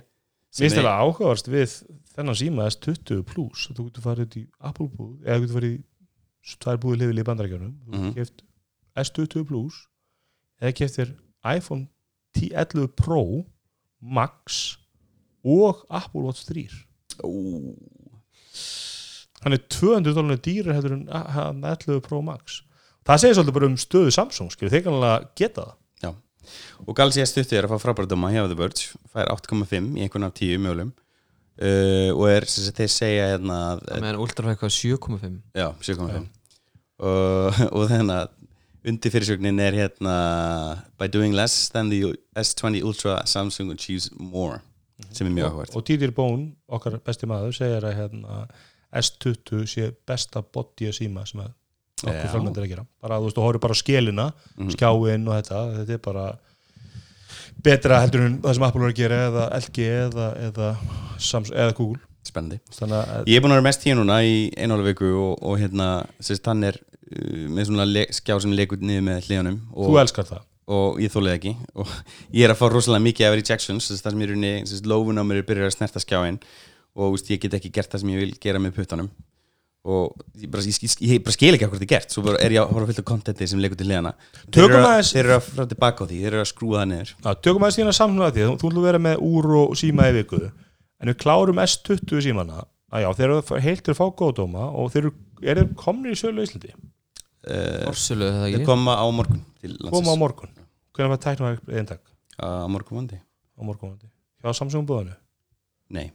sem 0.50 0.66
Mér 0.66 0.70
finnst 0.70 0.78
það 0.78 1.00
áhugavarst 1.02 1.48
við 1.50 1.74
þennan 2.14 2.36
síma 2.38 2.64
S20 2.70 3.20
Plus. 3.26 3.68
Þú 3.70 3.84
getur 3.88 4.02
farið 4.02 4.36
í 4.38 4.42
Apple 4.66 4.88
búð 4.90 5.20
eða 5.24 5.36
þú 5.38 5.42
getur 5.44 5.56
farið 5.58 5.74
í 5.76 6.56
tvær 6.64 6.78
búið 6.82 6.98
liðið 7.02 7.20
í 7.22 7.26
bandarækjunum 7.28 7.74
þú 7.86 7.90
Mhm. 7.90 8.08
getur 8.10 8.18
keft 8.20 8.42
S20 9.02 9.44
Plus 9.50 9.80
eða 10.60 10.74
keft 10.80 10.98
þér 10.98 11.12
iPhone 11.56 11.88
10 12.34 12.54
11 12.54 12.88
Pro 12.98 13.22
Max 14.00 14.76
og 15.44 15.84
Apple 15.90 16.22
Watch 16.26 16.46
3 16.50 16.66
Ó, 17.24 17.30
hann 19.44 19.56
er 19.56 19.62
200 19.72 20.14
dólarnir 20.16 20.40
dýrar 20.44 20.76
heldur 20.76 20.96
en 20.98 21.06
a- 21.08 21.26
hann 21.36 21.62
11 21.64 22.00
Pro 22.04 22.20
Max. 22.22 22.62
Það 23.06 23.22
segir 23.22 23.36
svolítið 23.38 23.56
bara 23.56 23.66
um 23.70 23.76
stöðu 23.80 24.12
Samsung 24.12 24.50
skilur 24.52 24.72
þeir 24.74 24.84
kannlega 24.86 25.28
geta 25.38 25.62
það. 25.64 25.76
Já, 26.04 26.10
og 26.86 26.96
Galaxy 26.96 27.22
S20 27.24 27.56
er 27.58 27.66
að 27.68 27.72
fá 27.74 27.78
frábærdóma 27.86 28.32
hjá 28.34 28.42
The 28.46 28.58
Verge, 28.58 28.90
fær 29.12 29.30
8,5 29.32 29.96
í 29.96 30.04
einhvern 30.04 30.28
af 30.28 30.34
10 30.36 30.58
mjölum 30.60 30.90
uh, 30.92 32.10
og 32.16 32.26
er, 32.30 32.46
sem 32.48 32.64
sagt, 32.66 32.80
þeir 32.80 32.92
segja 32.92 33.30
hérna 33.34 33.56
að, 33.74 33.82
Það 33.88 34.04
meðan 34.04 34.20
Ultra 34.24 34.54
hvað 34.60 34.76
7,5 34.76 35.40
já, 35.56 35.66
7,5 35.80 36.28
og, 37.00 37.60
og 37.76 37.88
þannig 37.90 38.16
að 38.16 38.36
undir 38.90 39.12
fyrirsögnin 39.12 39.60
er 39.60 39.76
hérna 39.76 40.14
by 41.00 41.08
doing 41.12 41.34
less 41.36 41.68
than 41.72 41.90
the 41.92 42.14
S20 42.36 42.82
Ultra 42.84 43.18
Samsung 43.28 43.72
achieves 43.72 44.10
more 44.16 44.60
sem 45.16 45.26
er 45.26 45.34
mjög 45.36 45.50
áhvert 45.52 45.76
og 45.76 45.84
Dídir 45.88 46.12
Bón, 46.16 46.44
okkar 46.68 46.98
besti 47.04 47.26
maður 47.30 47.56
segir 47.56 47.86
að 47.88 47.96
hérna, 47.98 48.44
S20 48.92 49.66
sé 49.70 49.90
besta 50.06 50.42
body 50.42 50.88
að 50.90 50.96
síma 50.98 51.26
sem 51.28 51.40
að 51.44 51.50
okkur 52.00 52.16
Já. 52.24 52.30
framöndir 52.32 52.64
að 52.64 52.70
gera. 52.72 52.86
Bara 53.02 53.18
þú 53.20 53.26
veist, 53.28 53.36
þú 53.36 53.42
horfir 53.44 53.60
bara 53.60 53.74
á 53.76 53.82
skélina 53.82 54.26
Mhm. 54.56 54.70
skjáin 54.74 55.28
og 55.28 55.34
þetta, 55.36 55.58
þetta 55.78 55.92
er 55.92 55.98
bara 55.98 56.26
betra 57.62 58.00
heldur 58.00 58.26
en 58.26 58.38
það 58.42 58.54
sem 58.54 58.62
Apple 58.62 58.82
er 58.86 58.92
að 58.92 59.00
gera 59.00 59.18
eða 59.28 59.44
LG 59.60 59.88
eða, 60.08 60.28
eða, 60.48 60.68
Samsung, 61.18 61.56
eða 61.56 61.74
Google. 61.76 62.00
Spennandi. 62.24 62.60
Að 62.84 63.24
Ég 63.26 63.36
er 63.36 63.42
búin 63.44 63.52
að 63.54 63.58
vera 63.60 63.68
mest 63.68 63.82
tíu 63.82 63.94
núna 63.96 64.20
í 64.22 64.52
ára 64.54 64.84
viku 64.84 65.08
og, 65.16 65.38
og 65.42 65.58
hérna, 65.58 66.06
sérst, 66.20 66.44
hann 66.46 66.64
er 66.68 66.76
uh, 66.76 67.48
með 67.48 67.70
svona 67.70 67.86
skjá 68.12 68.36
sem 68.44 68.52
leikur 68.52 68.78
niður 68.80 69.06
með 69.08 69.24
hlíðunum 69.28 69.60
þú 69.74 69.96
elskar 70.02 70.28
það 70.28 70.42
og 70.70 71.00
ég 71.02 71.10
þólið 71.12 71.32
ekki. 71.36 71.52
Og 71.80 71.88
ég 72.36 72.44
er 72.46 72.52
að 72.54 72.60
fá 72.60 72.66
rosalega 72.70 73.04
mikið 73.08 73.26
af 73.30 73.34
rejections 73.38 73.88
þess 73.90 73.98
að 74.00 74.04
það 74.06 74.14
sem 74.14 74.22
ég 74.22 74.28
er 74.30 74.36
unni, 74.36 74.52
lófun 74.92 75.20
á 75.20 75.24
mér 75.26 75.40
er 75.42 75.48
byrjar 75.48 75.70
að 75.70 75.74
snerta 75.78 76.02
skjáin 76.02 76.38
og 76.98 77.16
úst, 77.16 77.30
ég 77.32 77.40
get 77.42 77.56
ekki 77.58 77.72
gert 77.74 77.90
það 77.92 78.04
sem 78.04 78.12
ég 78.14 78.22
vil 78.24 78.32
gera 78.42 78.62
með 78.62 78.76
puttanum 78.78 79.10
og 79.90 80.12
ég 80.36 80.50
bara, 80.52 80.60
ég, 80.66 80.76
ég, 80.84 80.94
ég 81.08 81.22
bara 81.24 81.32
skil 81.32 81.54
ekki 81.56 81.64
hvað 81.64 81.78
þetta 81.78 81.86
er 81.86 81.92
gert. 81.94 82.12
Svo 82.12 82.24
bara 82.26 82.40
er 82.44 82.52
ég 82.52 82.60
að 82.60 82.74
horfa 82.74 82.90
fullt 82.90 83.00
af 83.00 83.06
kontenti 83.08 83.46
sem 83.48 83.62
leikur 83.62 83.78
til 83.80 83.86
hliðana 83.88 84.10
þeir 84.18 84.50
Tökum 84.58 84.74
eru, 84.74 84.80
að, 84.82 84.88
aðeins- 84.90 85.12
þeir 85.14 85.22
eru 85.24 85.36
að 85.38 85.46
frá 85.46 85.62
tilbaka 85.70 86.04
á 86.04 86.08
því, 86.10 86.18
þeir 86.20 86.32
eru 86.34 86.42
að 86.42 86.50
skrúa 86.50 86.82
það 86.82 86.90
niður. 86.90 87.12
Já, 87.24 87.30
tökum 87.46 87.64
aðeins 87.64 87.78
þína 87.80 87.94
samsóna 87.96 88.28
því 88.34 88.44
þú 88.44 88.52
ætlum 88.58 88.82
að 88.82 88.88
vera 88.90 89.00
með 89.06 89.24
úr 89.30 89.48
og 89.62 89.72
síma 89.80 90.10
í 90.10 90.14
viku. 90.18 90.42
En 91.00 91.08
við 91.14 91.18
klárum 91.24 91.62
S20 91.64 92.24
símana. 92.28 92.60
Að 92.92 93.06
já, 93.06 93.10
þeir 93.16 93.28
eru 93.30 93.60
heilt 93.64 93.84
til 93.86 93.94
að 93.94 94.00
fá 94.02 94.06
góðdóma 94.20 94.68
og 94.76 94.92
þeir 94.92 95.06
eru, 95.06 95.14
er 95.48 95.62
þeir 95.62 95.74
komnir 95.80 96.12
í 96.12 96.20
sölu 96.20 96.44
í 96.44 96.48
Íslandi? 96.50 96.74
Uh, 97.40 97.88
Orsulu, 97.88 98.26
það 98.36 98.50
þeir 98.52 98.66
koma 98.68 98.98
á 99.00 99.06
morgun 99.08 99.40
til 99.62 99.78
koma 99.88 100.12
á 100.12 100.16
morgun 100.20 100.50
hvernig 100.94 101.14
var 101.14 101.22
tæknum 101.24 101.50
að 101.50 101.76
eintak 101.80 102.02
á 102.40 102.66
morgun 102.70 103.02
vandi 103.02 103.18
á 103.20 103.60
morgun 103.66 103.98
hjá 104.40 104.54
Samsung 104.56 104.86
búðinu 104.88 105.16
Nei, 105.90 106.12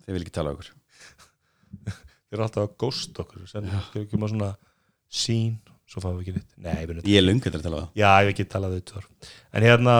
þeir 0.00 0.14
vil 0.16 0.22
ekki 0.22 0.32
tala 0.32 0.54
okkur. 0.54 0.70
Þeir 2.32 2.38
eru 2.38 2.44
alltaf 2.46 2.62
að 2.64 2.76
ghost 2.80 3.18
okkur 3.20 3.44
sem 3.50 3.66
þeir 3.68 4.06
ekki 4.06 4.20
maður 4.20 4.32
svona 4.32 4.52
sín 5.12 5.58
svo 5.92 6.00
fáum 6.00 6.16
við 6.16 6.22
ekki 6.22 6.34
nýtt 6.38 6.54
nei, 6.64 7.02
Ég 7.04 7.18
er 7.20 7.26
lungur 7.26 7.52
til 7.52 7.60
að 7.60 7.66
tala 7.66 7.80
á 7.80 7.82
það 7.82 8.00
já, 8.00 8.08
ég 8.08 8.22
hef 8.22 8.32
ekki 8.32 8.46
talað 8.54 8.76
við 8.76 8.84
þar 8.88 9.08
en 9.52 9.66
hérna 9.66 9.96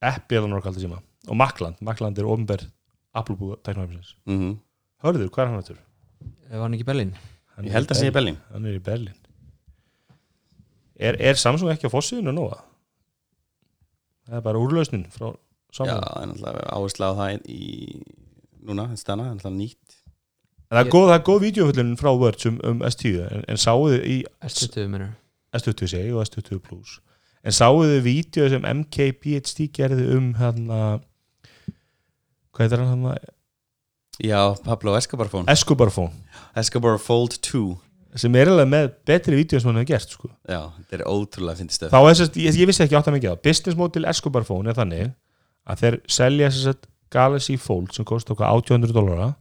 Apple 0.00 0.38
er 0.38 0.46
náttúrulega 0.46 0.70
alltaf 0.70 0.84
síma 0.86 1.00
og 1.26 1.38
Makland, 1.42 1.82
Makland 1.84 2.20
er 2.22 2.30
ofnberð 2.32 2.70
Apple 3.20 3.36
búða 3.36 3.58
tæknumæfisins 3.66 4.14
mm 4.24 4.38
-hmm. 4.40 4.56
hörður, 5.04 5.28
hvað 5.28 5.44
er 5.44 5.50
hann 5.50 5.60
aftur? 5.60 5.78
Var 6.48 6.64
hann 6.64 6.74
ekki 6.78 6.86
í 6.86 6.90
Berlín? 6.90 7.12
Hann 7.56 7.68
Ég 7.68 7.72
held 7.76 7.90
í 7.90 7.92
að 7.92 8.00
sé 8.00 8.10
Berlín. 8.10 8.16
Berlín. 8.16 8.38
Hann 8.52 8.66
er 8.66 8.74
í 8.80 8.84
Berlin 8.88 9.25
er, 10.98 11.18
er 11.20 11.40
Samsung 11.40 11.72
ekki 11.72 11.90
á 11.90 11.92
fossiðinu 11.92 12.34
nú? 12.34 12.48
það 14.26 14.38
er 14.40 14.46
bara 14.46 14.62
úrlausnin 14.62 15.06
frá 15.14 15.30
Já, 15.30 15.36
Samsung 15.76 16.02
það 16.02 16.22
er 16.22 16.30
náttúrulega 16.30 16.66
áhersla 16.72 17.10
á 17.10 17.12
það 17.20 17.48
í 17.52 17.66
núna, 18.66 18.88
þetta 18.90 19.02
stana, 19.02 19.26
það 19.26 19.30
er 19.30 19.36
náttúrulega 19.36 19.58
nýtt. 19.60 19.96
En 20.66 20.78
það 20.78 20.82
er 20.82 20.92
góð, 20.94 21.06
það 21.06 21.16
er 21.16 21.24
góð 21.28 21.42
vídeoföllun 21.44 21.96
frá 22.00 22.10
Words 22.16 22.48
um, 22.48 22.56
um 22.66 22.80
S10 22.88 23.18
en, 23.26 23.44
en 23.52 23.60
sáuðu 23.60 23.98
í 24.02 24.16
S20 24.48 24.88
minnur 24.90 25.12
S20 25.54 25.92
segi 25.92 26.14
og 26.14 26.24
S20 26.24 26.62
Plus. 26.64 26.96
En 27.46 27.54
sáuðu 27.54 28.00
vídeo 28.02 28.48
sem 28.50 28.64
MKBHD 28.66 29.68
gerði 29.76 30.08
um 30.16 30.32
hérna 30.40 30.80
hvað 32.56 32.64
heitir 32.64 32.82
hann 32.82 33.04
hann 33.06 33.34
Já, 34.24 34.56
Pablo 34.64 34.96
Escobar 34.96 35.28
phone. 35.28 35.44
Escobar 35.52 35.90
phone. 35.92 36.14
Escobar 36.56 36.96
Fold 36.98 37.36
2 37.44 37.76
sem 38.14 38.36
er 38.38 38.50
alveg 38.52 38.68
með 38.70 38.90
betri 39.08 39.38
vídeo 39.38 39.60
sem 39.60 39.70
hann 39.70 39.80
hefur 39.80 39.90
gert 39.92 40.12
sko. 40.14 40.30
Já, 40.48 40.60
þetta 40.78 40.98
er 40.98 41.06
ótrúlega 41.10 41.60
fyndið 41.60 41.78
stöð. 41.78 41.94
Þá 41.94 41.98
er 42.00 42.10
þess 42.10 42.26
að 42.26 42.38
ég, 42.42 42.58
ég 42.60 42.70
vissi 42.70 42.84
ekki 42.84 42.98
átt 42.98 43.08
að 43.10 43.16
mikið 43.16 43.34
á 43.34 43.44
business 43.48 43.78
model 43.78 44.08
Escobar 44.12 44.46
phone 44.48 44.70
er 44.70 44.78
þannig 44.78 45.10
að 45.66 45.82
þeir 45.82 45.98
selja 46.18 46.52
þess 46.52 46.70
að 46.72 46.86
Galaxy 47.16 47.56
Fold 47.60 47.96
sem 47.96 48.06
kosti 48.08 48.34
okkar 48.34 48.54
1800 48.54 48.94
dólara 48.96 49.32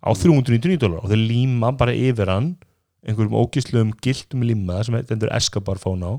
á 0.00 0.10
399 0.14 0.80
dólara 0.82 1.04
og 1.04 1.12
þeir 1.12 1.22
líma 1.30 1.72
bara 1.78 1.94
yfir 1.96 2.30
hann 2.30 2.52
einhverjum 3.06 3.38
ógísluðum 3.40 3.94
gildum 4.04 4.44
líma 4.46 4.80
sem 4.84 4.98
þetta 5.00 5.28
er 5.28 5.36
Escobar 5.38 5.80
phone 5.80 6.06
á. 6.06 6.12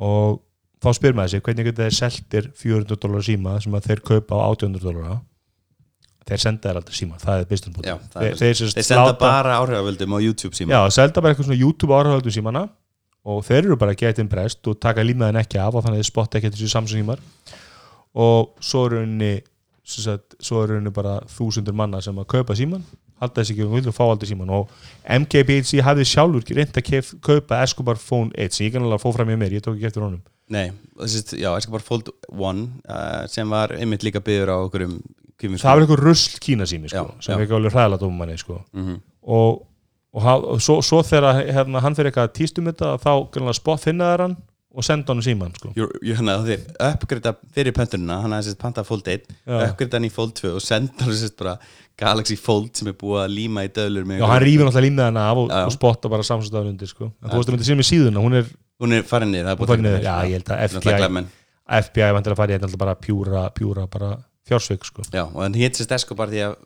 Og 0.00 0.40
þá 0.80 0.90
spyr 0.96 1.16
maður 1.16 1.34
sig 1.34 1.44
hvernig 1.44 1.68
geta 1.68 1.86
þeir 1.86 1.98
seltir 1.98 2.48
400 2.56 3.00
dólar 3.02 3.26
síma 3.26 3.58
sem 3.60 3.74
að 3.76 3.90
þeir 3.90 4.04
kaupa 4.12 4.40
á 4.40 4.48
1800 4.56 4.86
dólara 4.86 5.18
þeir 6.30 6.42
senda 6.44 6.68
þér 6.68 6.80
aldrei 6.80 6.96
síma, 6.96 7.18
það 7.20 7.42
er 7.42 7.48
business 7.50 7.76
þeir, 7.80 8.36
þeir, 8.40 8.60
Þeir 8.76 8.86
senda 8.86 9.16
bara 9.20 9.58
áhrifavöldum 9.60 10.16
á 10.16 10.18
YouTube 10.24 10.58
síma 10.58 10.76
Já, 10.76 10.80
selda 10.96 11.24
bara 11.24 11.34
eitthvað 11.34 11.50
svona 11.50 11.60
YouTube 11.60 11.96
áhrifaldum 11.96 12.36
símana 12.36 12.64
og 13.30 13.42
þeir 13.44 13.66
eru 13.66 13.78
bara 13.80 13.96
get 13.98 14.22
impressed 14.22 14.70
og 14.70 14.78
taka 14.80 15.04
límaðin 15.04 15.42
ekki 15.42 15.60
af 15.60 15.76
og 15.76 15.84
þannig 15.84 16.00
að 16.00 16.04
þið 16.04 16.10
spotta 16.12 16.40
ekki 16.40 16.52
þessu 16.54 16.72
Samsung 16.72 17.02
símar 17.02 17.20
og 18.16 18.54
svo 18.64 18.86
er 18.88 19.42
sem 19.90 20.04
sagt, 20.04 20.36
svo 20.38 20.62
er 20.62 20.74
rauninni 20.74 20.92
bara 20.94 21.18
þúsundur 21.30 21.74
manna 21.76 22.00
sem 22.04 22.16
að 22.20 22.28
kaupa 22.30 22.56
síman 22.58 22.84
halda 23.20 23.42
þessi 23.42 23.54
ekki 23.54 23.66
og 23.66 23.74
vilja 23.76 23.94
fá 23.94 24.04
aldrei 24.06 24.30
síman 24.30 24.52
og 24.54 24.70
MKBHC 25.04 25.82
hafði 25.84 26.06
sjálfur 26.08 26.52
reynd 26.56 26.78
að 26.80 27.10
kaupa 27.26 27.60
Escobar 27.64 28.00
Phone 28.00 28.32
1 28.34 28.56
sem 28.56 28.68
ég 28.68 28.74
kann 28.74 28.86
alveg 28.86 29.00
að 29.00 29.04
fá 29.04 29.16
fram 29.18 29.30
með 29.30 29.40
mér, 29.42 29.56
ég 29.58 29.64
tók 29.64 29.76
ekki 29.76 29.88
eftir 29.90 30.04
honum. 30.06 30.22
Nei, 30.50 30.72
þessi, 30.98 31.40
já, 31.42 31.50
Escobar 31.54 31.84
Fold 31.84 32.10
1 32.32 32.62
uh, 32.88 33.26
sem 33.30 33.52
var 33.52 33.74
einmitt 33.76 34.06
líka 34.06 34.22
byggður 34.24 34.54
á 34.54 34.56
okkur 34.64 34.86
um 35.48 35.56
það 35.56 35.72
var 35.72 35.84
eitthvað 35.84 36.04
rusl 36.04 36.38
kína 36.44 36.68
sími 36.68 36.90
sko, 36.92 37.06
Já, 37.08 37.24
sem 37.24 37.34
já. 37.34 37.44
ekki 37.44 37.56
alveg 37.56 37.74
hræðilega 37.74 38.02
dóma 38.02 38.18
manni 38.22 38.38
sko. 38.38 38.60
mm 38.72 38.86
-hmm. 38.86 39.00
og, 39.22 39.66
og, 40.12 40.28
og 40.54 40.62
svo, 40.62 40.80
svo 40.82 41.02
þegar 41.02 41.42
hérna, 41.48 41.80
hann 41.80 41.94
fyrir 41.94 42.10
eitthvað 42.10 42.32
tístum 42.36 42.70
þetta 42.70 42.96
þá 43.00 43.52
spott 43.54 43.80
finna 43.80 44.12
þær 44.12 44.26
hann 44.26 44.36
og 44.70 44.84
senda 44.86 45.12
hann 45.12 45.22
síman 45.22 45.52
sko. 45.56 45.72
Þannig 45.74 46.30
að 46.30 46.44
þeir 46.46 46.60
uppgreita 46.92 47.34
fyrir 47.54 47.74
pöntunina 47.74 48.20
hann 48.22 48.32
hafði 48.32 48.50
sérst 48.50 48.60
pantað 48.62 48.86
Fold 48.86 49.08
1 49.08 49.24
Já. 49.26 49.56
uppgreita 49.66 49.98
hann 49.98 50.06
í 50.06 50.12
Fold 50.14 50.34
2 50.38 50.52
og 50.54 50.62
senda 50.62 51.04
hann 51.04 51.16
sérst 51.18 51.36
bara 51.40 51.56
Galaxy 51.98 52.36
Fold 52.38 52.76
sem 52.78 52.88
er 52.88 52.94
búið 52.94 53.24
að 53.24 53.34
líma 53.34 53.64
í 53.66 53.72
döðlur 53.74 54.06
Já, 54.06 54.26
hann 54.30 54.42
rýfur 54.44 54.68
náttúrulega 54.68 54.86
límið 54.86 55.04
hana 55.08 55.26
af 55.26 55.42
og, 55.42 55.50
og 55.50 55.72
spotta 55.74 56.08
bara 56.08 56.22
samstöðan 56.22 56.70
undir 56.70 56.90
sko. 56.90 57.10
en 57.10 57.32
þú 57.32 57.40
veist 57.40 57.50
að 57.50 57.56
myndi 57.56 57.66
síðan 57.68 57.82
með 57.82 57.90
síðuna, 57.90 58.22
hún 58.22 58.38
er 58.40 58.52
Hún 58.80 58.94
er 58.96 59.02
farin 59.04 59.28
niður, 59.28 59.50
það 59.50 59.52
er 59.52 59.58
búið 59.60 59.82
niður, 59.84 60.04
já 60.06 60.14
ég 60.24 60.38
held 60.38 60.50
að 60.54 60.62
FBI, 60.70 61.24
FBI 61.84 62.12
vantilega 62.16 62.32
að 62.32 62.38
fara 62.40 62.54
í 62.54 62.60
þetta 62.62 62.78
bara 62.80 62.94
pjúra, 62.96 63.42
pjúra 63.52 63.82
bara 63.92 64.14
fjársveik 64.50 64.84
sko. 64.88 65.06
Já, 65.14 65.24
og 65.24 65.40
hann 65.44 65.54
hétt 65.56 65.78
sérst 65.78 65.94
Escobar 65.96 66.28
því 66.32 66.42
að 66.48 66.56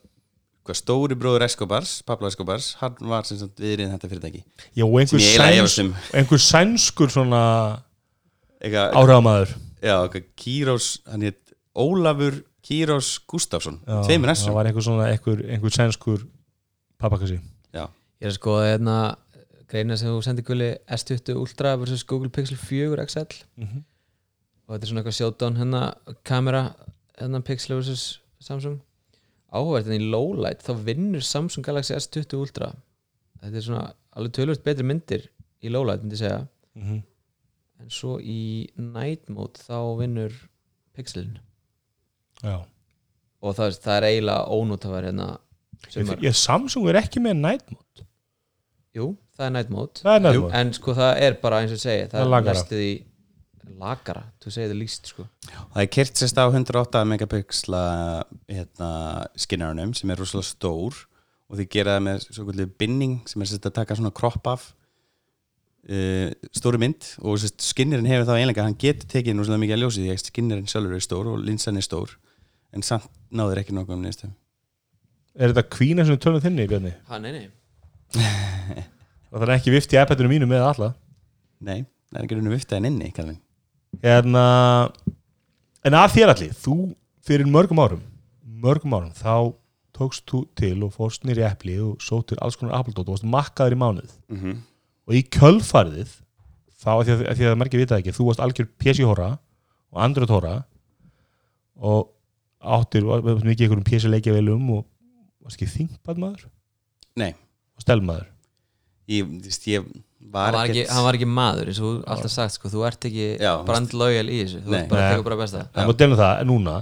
hvað, 0.65 0.79
stóri 0.81 1.17
bróður 1.21 1.45
Escobars, 1.45 1.99
Pablo 2.09 2.27
Escobars 2.31 2.71
hann 2.81 2.97
var 3.05 3.27
sem 3.29 3.37
sagt 3.39 3.61
viðrið 3.61 3.91
þetta 3.95 4.09
fyrirtæki. 4.13 4.43
Já, 4.75 4.85
og 4.89 4.97
einhver, 5.03 5.21
sæns, 5.21 5.79
einhver 6.17 6.41
sænskur 6.41 7.13
svona 7.13 7.43
áhrifamaður. 8.65 9.53
Já, 9.85 9.97
eitthvað, 10.07 10.29
Kírós, 10.41 10.87
hann 11.11 11.27
hétt 11.27 11.41
Ólafur 11.77 12.39
Kírós 12.65 13.19
Gustafsson 13.29 13.81
Já, 13.85 13.99
tveimur 14.07 14.31
það 14.31 14.37
essum 14.39 14.55
var 14.57 14.69
einhver 14.71 14.85
svona 14.87 15.09
einhver, 15.11 15.43
einhver 15.53 15.75
sænskur 15.75 16.23
pappakassi. 17.03 17.41
Já, 17.75 17.89
Ég 18.23 18.29
er 18.29 18.33
að 18.33 18.39
skoða 18.39 18.69
hérna 18.71 18.95
greina 19.69 19.97
sem 20.01 20.09
þú 20.09 20.23
sendir 20.25 20.47
gulli 20.49 20.71
S20 20.97 21.35
Ultra 21.37 21.75
vs 21.83 22.05
Google 22.09 22.31
Pixel 22.33 22.57
4 22.57 23.05
XL 23.05 23.43
Mhm. 23.59 23.83
og 24.69 24.75
þetta 24.79 24.83
er 24.87 24.89
svona 24.89 25.03
eitthvað 25.03 25.19
showdown 25.19 25.57
hérna 25.61 25.83
kamera 26.25 26.63
hérna 27.21 27.41
Pixel 27.45 27.77
vs 27.79 28.05
Samsung. 28.45 28.81
Áhugavert 29.55 29.87
en 29.91 30.01
í 30.01 30.11
lowlight 30.11 30.65
þá 30.67 30.73
vinnur 30.87 31.23
Samsung 31.25 31.65
Galaxy 31.67 31.95
S20 31.95 32.37
Ultra. 32.41 32.73
Þetta 33.43 33.61
er 33.61 33.67
svona 33.69 33.85
alveg 34.17 34.35
tölvöld 34.39 34.65
betri 34.67 34.87
myndir 34.87 35.29
í 35.65 35.71
lowlight 35.73 36.03
myndi 36.05 36.19
ég 36.19 36.25
segja. 36.25 36.47
Mhm. 36.75 37.03
en 37.81 37.91
svo 37.91 38.17
í 38.23 38.69
night 38.79 39.29
mode 39.29 39.59
þá 39.61 39.99
vinnur 39.99 40.33
pixelin. 40.95 41.39
Já. 42.43 42.65
og 43.43 43.55
það, 43.57 43.79
það 43.85 43.97
er 43.97 44.07
eiginlega 44.09 44.45
ónútavar 44.49 45.05
hérna 45.05 45.27
sem 45.91 46.09
er, 46.11 46.21
Ég, 46.25 46.35
Samsung 46.39 46.89
er 46.89 46.99
ekki 47.03 47.21
með 47.21 47.37
night 47.37 47.71
mode. 47.71 48.07
Jú, 48.95 49.09
það 49.37 49.47
er 49.47 49.53
night 49.57 49.71
mode. 49.75 50.03
Er 50.05 50.23
night 50.23 50.37
Jú, 50.39 50.45
mode. 50.47 50.55
En 50.61 50.73
sko 50.73 50.95
það 50.97 51.21
er 51.27 51.37
bara 51.43 51.61
eins 51.63 51.75
og 51.75 51.83
segi 51.83 52.07
Það 52.09 52.15
það 52.15 52.37
er 52.39 52.47
næstuð 52.49 52.85
í 52.87 52.93
lagara, 53.81 54.23
þú 54.43 54.53
segir 54.55 54.71
það 54.73 54.81
líst 54.83 55.11
sko 55.13 55.27
Það 55.49 55.83
er 55.83 55.91
kert 55.97 56.21
sérst 56.21 56.39
á 56.41 56.45
108 56.47 57.03
megapixla 57.11 57.83
hérna, 58.51 58.91
skinnarunum 59.41 59.95
sem 59.99 60.11
er 60.13 60.21
rosalega 60.21 60.51
stór 60.51 61.01
og 61.51 61.59
þið 61.61 61.69
gera 61.75 61.97
það 61.99 62.07
með 62.09 62.25
svo 62.29 62.47
kvöldu 62.49 62.67
binning 62.81 63.17
sem 63.31 63.43
er 63.45 63.51
sérst 63.51 63.69
að 63.69 63.77
taka 63.81 63.97
svona 63.99 64.13
kropp 64.17 64.49
af 64.53 64.69
uh, 65.91 66.31
stóru 66.57 66.81
mynd 66.83 67.11
og 67.25 67.41
sérst 67.43 67.65
skinnirinn 67.67 68.09
hefur 68.11 68.29
þá 68.31 68.37
einlega 68.39 68.65
hann 68.67 68.79
getur 68.81 69.09
tekið 69.11 69.41
rosalega 69.43 69.65
mikið 69.65 69.77
að 69.79 69.83
ljósi 69.85 70.05
því 70.05 70.15
að 70.15 70.25
skinnirinn 70.29 70.71
sjálfur 70.71 70.97
er 70.99 71.05
stór 71.05 71.31
og 71.35 71.43
linsan 71.45 71.81
er 71.81 71.87
stór 71.87 72.17
en 72.75 72.83
samt 72.87 73.11
náður 73.35 73.63
ekki 73.63 73.77
nokkuð 73.77 73.99
um 73.99 74.07
nýstum 74.09 74.35
Er 75.35 75.51
þetta 75.51 75.65
kvína 75.67 76.05
sem 76.07 76.19
tölum 76.23 76.39
þinni, 76.45 76.69
Bjarni? 76.71 76.93
ha, 77.09 77.19
nei, 77.19 77.33
nei. 77.35 77.49
Og 79.35 79.41
það 79.41 79.49
er 79.49 79.53
ekki 79.57 79.73
vift 79.75 79.91
í 79.91 79.99
iPadinu 79.99 80.31
mínu 80.31 80.47
með 80.47 80.63
alla 80.69 80.93
Nei, 81.65 81.81
það 82.13 82.19
er 82.21 82.27
ekki 82.27 82.37
rauninu 82.39 82.53
viftaðin 82.55 82.87
inni 82.91 83.09
Kalvin. 83.17 83.41
Hérna 84.03 84.91
En 85.85 85.93
að 85.93 86.15
þér 86.17 86.33
allir, 86.33 86.53
þú 86.57 86.75
fyrir 87.25 87.47
mörgum 87.47 87.81
árum 87.85 88.03
mörgum 88.65 88.95
árum, 88.97 89.13
þá 89.13 89.53
tókst 89.95 90.25
þú 90.31 90.41
til 90.59 90.77
og 90.87 90.95
fórst 90.97 91.27
nýri 91.29 91.45
epli 91.47 91.77
og 91.85 92.01
sóttir 92.03 92.41
alls 92.43 92.57
konar 92.59 92.79
Apple-dót 92.79 93.07
og 93.07 93.15
varst 93.15 93.27
makkaður 93.29 93.77
í 93.77 93.81
mánuð. 93.83 94.15
Mm 94.29 94.39
-hmm. 94.41 94.57
og 95.07 95.15
í 95.15 95.23
kjölfarið 95.29 96.11
þá, 96.81 96.91
að 96.91 97.05
því 97.05 97.13
að, 97.13 97.21
að 97.31 97.53
að 97.53 97.59
margir 97.61 97.81
vita 97.81 97.95
það 97.95 98.01
ekki, 98.01 98.17
þú 98.17 98.25
varst 98.27 98.41
algjör 98.41 98.69
PC-hóra 98.79 99.39
og 99.93 100.03
Android-hóra 100.03 100.65
og 101.77 102.11
áttir 102.61 103.05
var- 103.05 103.21
var 103.23 103.45
mikið 103.45 103.69
einhverjum 103.69 103.85
PC-leikjavelum 103.85 104.71
og 104.71 104.87
varst 105.43 105.61
ekki 105.61 105.73
þingpað 105.77 106.19
maður 106.19 106.49
Nei, 107.17 107.35
og 107.77 107.81
stelmaður? 107.83 108.27
Ég, 109.09 109.25
þú 109.25 109.45
veist, 109.45 109.67
ég 109.69 109.85
var, 110.35 110.49
Hann, 110.49 110.57
var 110.59 110.71
ekki, 110.73 110.85
hann 110.91 111.07
var 111.07 111.19
ekki 111.19 111.29
maður 111.31 111.71
eins 111.71 111.79
og 111.81 111.87
þú 111.87 111.93
alltaf 112.15 112.33
sagt 112.35 112.57
sko, 112.57 112.71
þú 112.73 112.85
ert 112.89 113.07
ekki 113.09 113.27
Já, 113.39 113.53
brandlojal 113.69 114.27
í 114.27 114.41
þessu. 114.43 114.63
Þú 114.65 114.77
ert 114.79 114.91
bara 114.91 115.05
að 115.05 115.15
teka 115.15 115.27
bara 115.29 115.39
besta. 115.41 115.63
Það 115.77 115.91
má 115.91 115.95
delna 116.03 116.19
það 116.21 116.43
núna. 116.51 116.75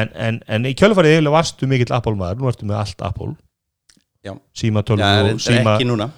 En, 0.00 0.10
en, 0.26 0.40
en 0.46 0.66
í 0.70 0.74
kjölfarið 0.78 1.16
eiginlega 1.16 1.34
varstu 1.34 1.68
mikill 1.70 1.94
Apple-maður, 1.96 2.42
nú 2.42 2.50
ertu 2.50 2.68
með 2.68 2.80
allt 2.82 3.06
Apple. 3.06 3.32
Já. 4.26 4.34
síma 4.52 4.82
Já, 4.82 4.86
tölvu 4.90 5.06
og 5.06 5.30
er 5.30 5.40
síma 5.40 5.74
ekki 5.78 5.88
núna. 5.88 6.10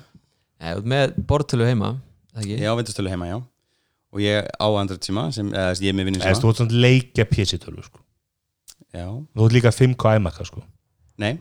Ert 0.73 0.89
með 0.93 1.15
bortölu 1.29 1.67
heima 1.69 1.95
það 2.35 2.45
ekki? 2.45 2.59
Ég 2.63 2.69
á 2.69 2.75
vindustölu 2.81 3.13
heima, 3.13 3.29
já. 3.31 3.39
Og 4.13 4.21
ég 4.25 4.49
á 4.49 4.67
Android 4.81 5.07
síma 5.07 5.29
sem, 5.35 5.49
eða 5.55 5.77
ég 5.79 5.93
er 5.93 5.97
með 5.97 6.11
vinnum 6.11 6.25
eða 6.27 6.43
þú 6.43 6.51
ert 6.53 6.61
svona 6.63 6.83
leikja 6.85 7.27
PC-tölvu 7.31 7.87
sko. 7.87 8.03
Já, 8.93 9.07
þú 9.09 9.47
ert 9.47 9.57
líka 9.57 9.73
5K 9.73 10.17
iMac 10.19 10.43
sko. 10.49 10.63
nei, 11.23 11.37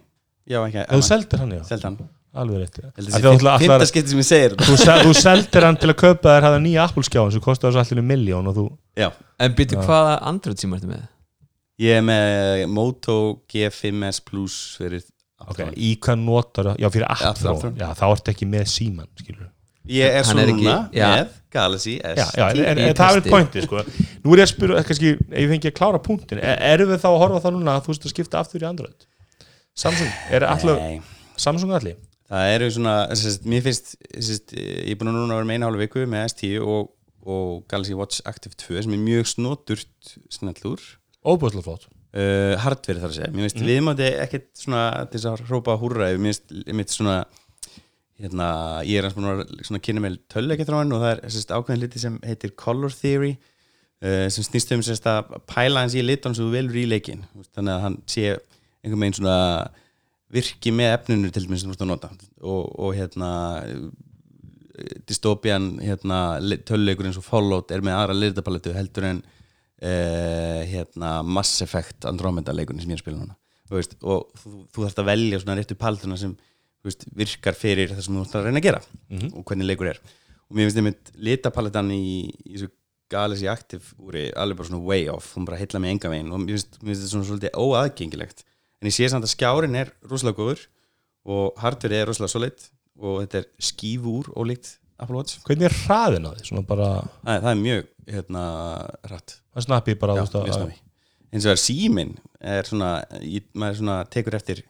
ég 0.47 0.55
á 0.55 0.63
ekki 0.67 0.85
þú 0.87 1.03
seldir 1.07 1.41
hann 1.41 1.55
já, 1.57 1.63
Seld 1.67 1.87
hann 1.87 1.97
alveg 2.33 2.61
rétt 2.61 2.77
já. 2.79 2.87
Held 2.95 3.07
Af 3.07 3.15
að 3.15 3.21
því 3.21 3.21
að 3.21 3.21
þú 3.21 3.31
það 3.31 3.39
ætlar- 3.41 3.59
sé 3.59 3.65
fymta 3.67 3.87
skipti 3.89 4.09
sem 4.13 4.19
ég 4.21 4.27
segir 4.27 4.53
þetta 4.55 4.67
þú, 4.69 4.75
sel, 4.81 4.99
þú 5.05 5.13
seldir 5.19 5.65
hann 5.67 5.77
til 5.81 5.89
að 5.91 5.97
kaupa 6.01 6.35
þér 6.35 6.45
hafa 6.47 6.59
nýja 6.63 6.83
Apple 6.87 7.03
skjáin 7.03 7.31
sem 7.35 7.41
kostaði 7.43 7.73
svo 7.75 7.81
allir 7.83 8.05
miljón 8.07 8.47
og 8.47 8.55
þú 8.55 8.65
Já, 8.97 9.09
En 9.39 9.55
Já. 9.55 9.81
hvaða 9.87 10.13
Android 10.31 10.57
síma 10.61 10.77
ertu 10.77 10.87
með? 10.91 11.07
ég 11.81 11.97
er 11.97 12.01
með 12.05 12.67
Moto 12.69 13.15
G5S 13.51 14.21
Plus 14.25 14.77
fyrir 14.77 15.03
okay. 15.49 15.71
Í 15.75 15.95
hvað 15.99 16.19
notar 16.23 16.65
það, 16.71 16.79
já 16.79 16.89
fyrir 16.93 17.07
já, 17.79 17.93
þá 17.97 18.05
ertu 18.11 18.31
ekki 18.35 18.47
með 18.47 18.65
síman 18.69 19.07
skilur 19.17 19.49
Ég 19.89 20.05
er 20.13 20.23
Hann 20.23 20.37
svo 20.37 20.39
er 20.39 20.51
ekki- 20.53 20.67
með 20.93 21.29
Galaxy 21.51 21.97
S 21.99 22.15
já, 22.15 22.27
já, 22.37 22.49
en, 22.51 22.59
en, 22.63 22.77
en 22.77 22.93
það 22.95 23.15
er 23.17 23.21
testi. 23.21 23.31
pointið 23.33 23.63
sko. 23.65 23.81
nú 24.23 24.33
er 24.35 24.37
ég 24.39 24.45
að 24.45 24.51
spyrja, 24.53 24.83
kannski, 24.87 25.09
ef 25.19 25.39
ég 25.41 25.49
fengi 25.51 25.67
að 25.71 25.73
klára 25.75 25.99
punktin 26.05 26.39
er, 26.39 26.59
erum 26.77 26.91
við 26.93 27.01
þá 27.01 27.07
að 27.09 27.17
horfa 27.23 27.41
það 27.43 27.55
núna 27.57 27.73
að 27.75 27.81
þú 27.87 27.91
veist 27.91 28.05
að 28.05 28.13
skipta 28.13 28.39
aftur 28.39 28.61
í 28.61 28.67
Android 28.69 29.07
Samsung, 29.75 30.13
er 30.31 30.45
allir 30.47 30.77
Nei, 30.79 31.01
Samsung 31.35 31.73
allir? 31.75 31.97
Það 32.31 32.55
eru 32.55 32.71
svona 32.77 32.95
sérst, 33.19 33.45
Mér 33.49 33.65
finnst, 33.67 33.93
sérst, 34.15 34.55
ég 34.55 34.93
er 34.93 34.99
búin 34.99 35.11
að 35.11 35.19
núna 35.19 35.37
vera 35.39 35.49
með 35.49 35.59
eina 35.59 35.69
hálfu 35.69 35.83
viku 35.83 36.07
með 36.09 36.27
S10 36.31 36.57
og, 36.63 36.91
og 37.27 37.63
Galaxy 37.71 37.97
Watch 37.97 38.23
Active 38.29 38.57
2 38.57 38.85
sem 38.85 38.95
er 38.95 39.03
mjög 39.03 39.31
snoturt 39.35 40.15
snellur 40.31 40.85
óbúðslega 41.21 41.67
flott. 41.67 41.89
Uh, 42.11 42.57
hardverið 42.59 43.03
þar 43.03 43.11
að 43.13 43.17
segja. 43.19 43.31
Mér 43.31 43.45
finnst 43.45 43.61
mm. 43.61 43.69
viðmáti 43.69 44.07
ekkert 44.19 44.49
svona 44.59 44.81
til 45.05 45.19
þess 45.19 45.29
að 45.29 45.45
hrópa 45.47 45.77
húrra 45.79 46.09
mér 46.19 46.35
finnst 46.41 46.97
svona 46.97 47.21
hérna, 48.21 48.47
ég 48.85 49.01
er 49.01 49.07
að 49.07 49.79
kynna 49.85 50.03
með 50.03 50.19
tölleikjatráin 50.31 50.91
og 50.93 51.03
það 51.03 51.13
er 51.13 51.21
sérst, 51.33 51.53
ákveðin 51.55 51.85
hluti 51.85 52.01
sem 52.01 52.17
heitir 52.25 52.53
Color 52.59 52.93
Theory 52.93 53.31
uh, 53.35 54.27
sem 54.33 54.45
snýst 54.45 54.73
um 54.75 54.83
sérst 54.85 55.07
að 55.09 55.37
pæla 55.49 55.85
hans 55.85 55.95
í 55.97 56.03
litan 56.05 56.35
sem 56.37 56.45
þú 56.45 56.55
velur 56.55 56.81
í 56.81 56.87
leikin 56.89 57.23
þannig 57.55 57.73
að 57.73 57.85
hann 57.85 57.97
sé 58.11 58.27
einhvern 58.35 59.05
veginn 59.05 59.17
svona 59.21 59.37
virki 60.31 60.71
með 60.75 60.93
efninu 60.95 61.31
til 61.33 61.43
dæmis 61.47 61.61
sem 61.65 61.71
þú 61.71 61.75
ert 61.75 61.83
að 61.85 61.91
nota. 61.91 62.09
Og, 62.41 62.63
og 62.79 62.95
hérna 62.95 63.31
dystopian 65.09 65.75
hérna, 65.83 66.19
töluleikur 66.65 67.05
eins 67.09 67.19
og 67.19 67.25
Fallout 67.27 67.71
er 67.75 67.83
með 67.85 67.97
aðra 67.99 68.15
liðdapalettu 68.17 68.73
heldur 68.75 69.05
en 69.11 69.19
uh, 69.21 70.61
hérna, 70.71 71.11
Mass 71.27 71.61
Effect 71.65 72.07
Andromeda 72.09 72.55
leikunni 72.55 72.81
sem 72.83 72.89
ég 72.93 72.97
er 72.97 73.01
að 73.01 73.05
spila 73.05 73.19
núna. 73.21 73.37
Veist, 73.71 73.93
og 74.03 74.31
þú, 74.41 74.53
þú 74.73 74.83
þarfst 74.83 74.99
að 75.03 75.09
velja 75.11 75.39
svona 75.43 75.55
réttu 75.59 75.77
paletuna 75.79 76.17
sem 76.19 76.33
veist, 76.83 77.05
virkar 77.15 77.55
fyrir 77.55 77.93
það 77.93 78.03
sem 78.07 78.17
þú 78.17 78.25
ert 78.25 78.35
að 78.39 78.47
reyna 78.49 78.59
að 78.63 78.67
gera 78.67 78.81
Mhm. 79.11 79.29
og 79.37 79.45
hvernig 79.47 79.69
leikur 79.69 79.91
er. 79.93 79.99
Og 80.49 80.57
mér 80.57 80.67
finnst 80.67 80.81
einmitt 80.81 81.11
litapalettan 81.15 81.91
í, 81.95 82.01
í 82.47 82.55
þessu 82.57 82.71
Galaxy 83.11 83.47
Active 83.51 83.93
úri 83.99 84.25
alveg 84.39 84.57
bara 84.59 84.69
svona 84.71 84.83
way 84.87 85.07
off, 85.11 85.33
hún 85.35 85.45
bara 85.47 85.59
heilla 85.59 85.79
mig 85.83 85.91
enga 85.95 86.11
veginn 86.11 86.31
og 86.31 86.39
mér 86.43 86.55
finnst, 86.57 86.79
mér 86.81 86.91
finnst 86.93 87.03
þetta 87.05 87.13
svona 87.13 87.29
svolítið 87.29 87.57
óaðgengilegt 87.59 88.43
en 88.81 88.89
ég 88.89 88.95
sé 88.95 89.09
samt 89.11 89.25
að 89.27 89.33
skjárin 89.35 89.75
er 89.77 89.91
rosalega 90.09 90.37
góður 90.41 90.63
og 91.31 91.59
hardverið 91.61 92.01
er 92.01 92.09
rosalega 92.11 92.33
solid 92.35 92.67
og 93.01 93.19
þetta 93.23 93.41
er 93.43 93.49
skífúr 93.61 94.31
ólíkt 94.35 94.77
Apple 95.01 95.17
Watch. 95.17 95.39
Hvernig 95.47 95.65
er 95.65 95.75
hraðin 95.87 96.27
á 96.29 96.31
því? 96.37 96.61
Bara, 96.69 96.87
Æ, 97.25 97.31
það 97.41 97.51
er 97.51 97.61
mjög 97.61 97.87
hérna 98.11 98.43
rætt 99.09 99.37
það 99.55 99.65
snappi 99.65 99.95
bara 100.01 100.15
Já, 100.19 100.25
að- 100.25 100.75
eins 101.31 101.45
og 101.45 101.49
það 101.49 101.55
er 101.55 101.61
síminn 101.63 102.11
er 102.41 102.67
svona, 102.69 102.91
ég, 103.21 103.45
maður 103.55 103.79
svona 103.79 103.95
tekur 104.13 104.35
eftir 104.37 104.61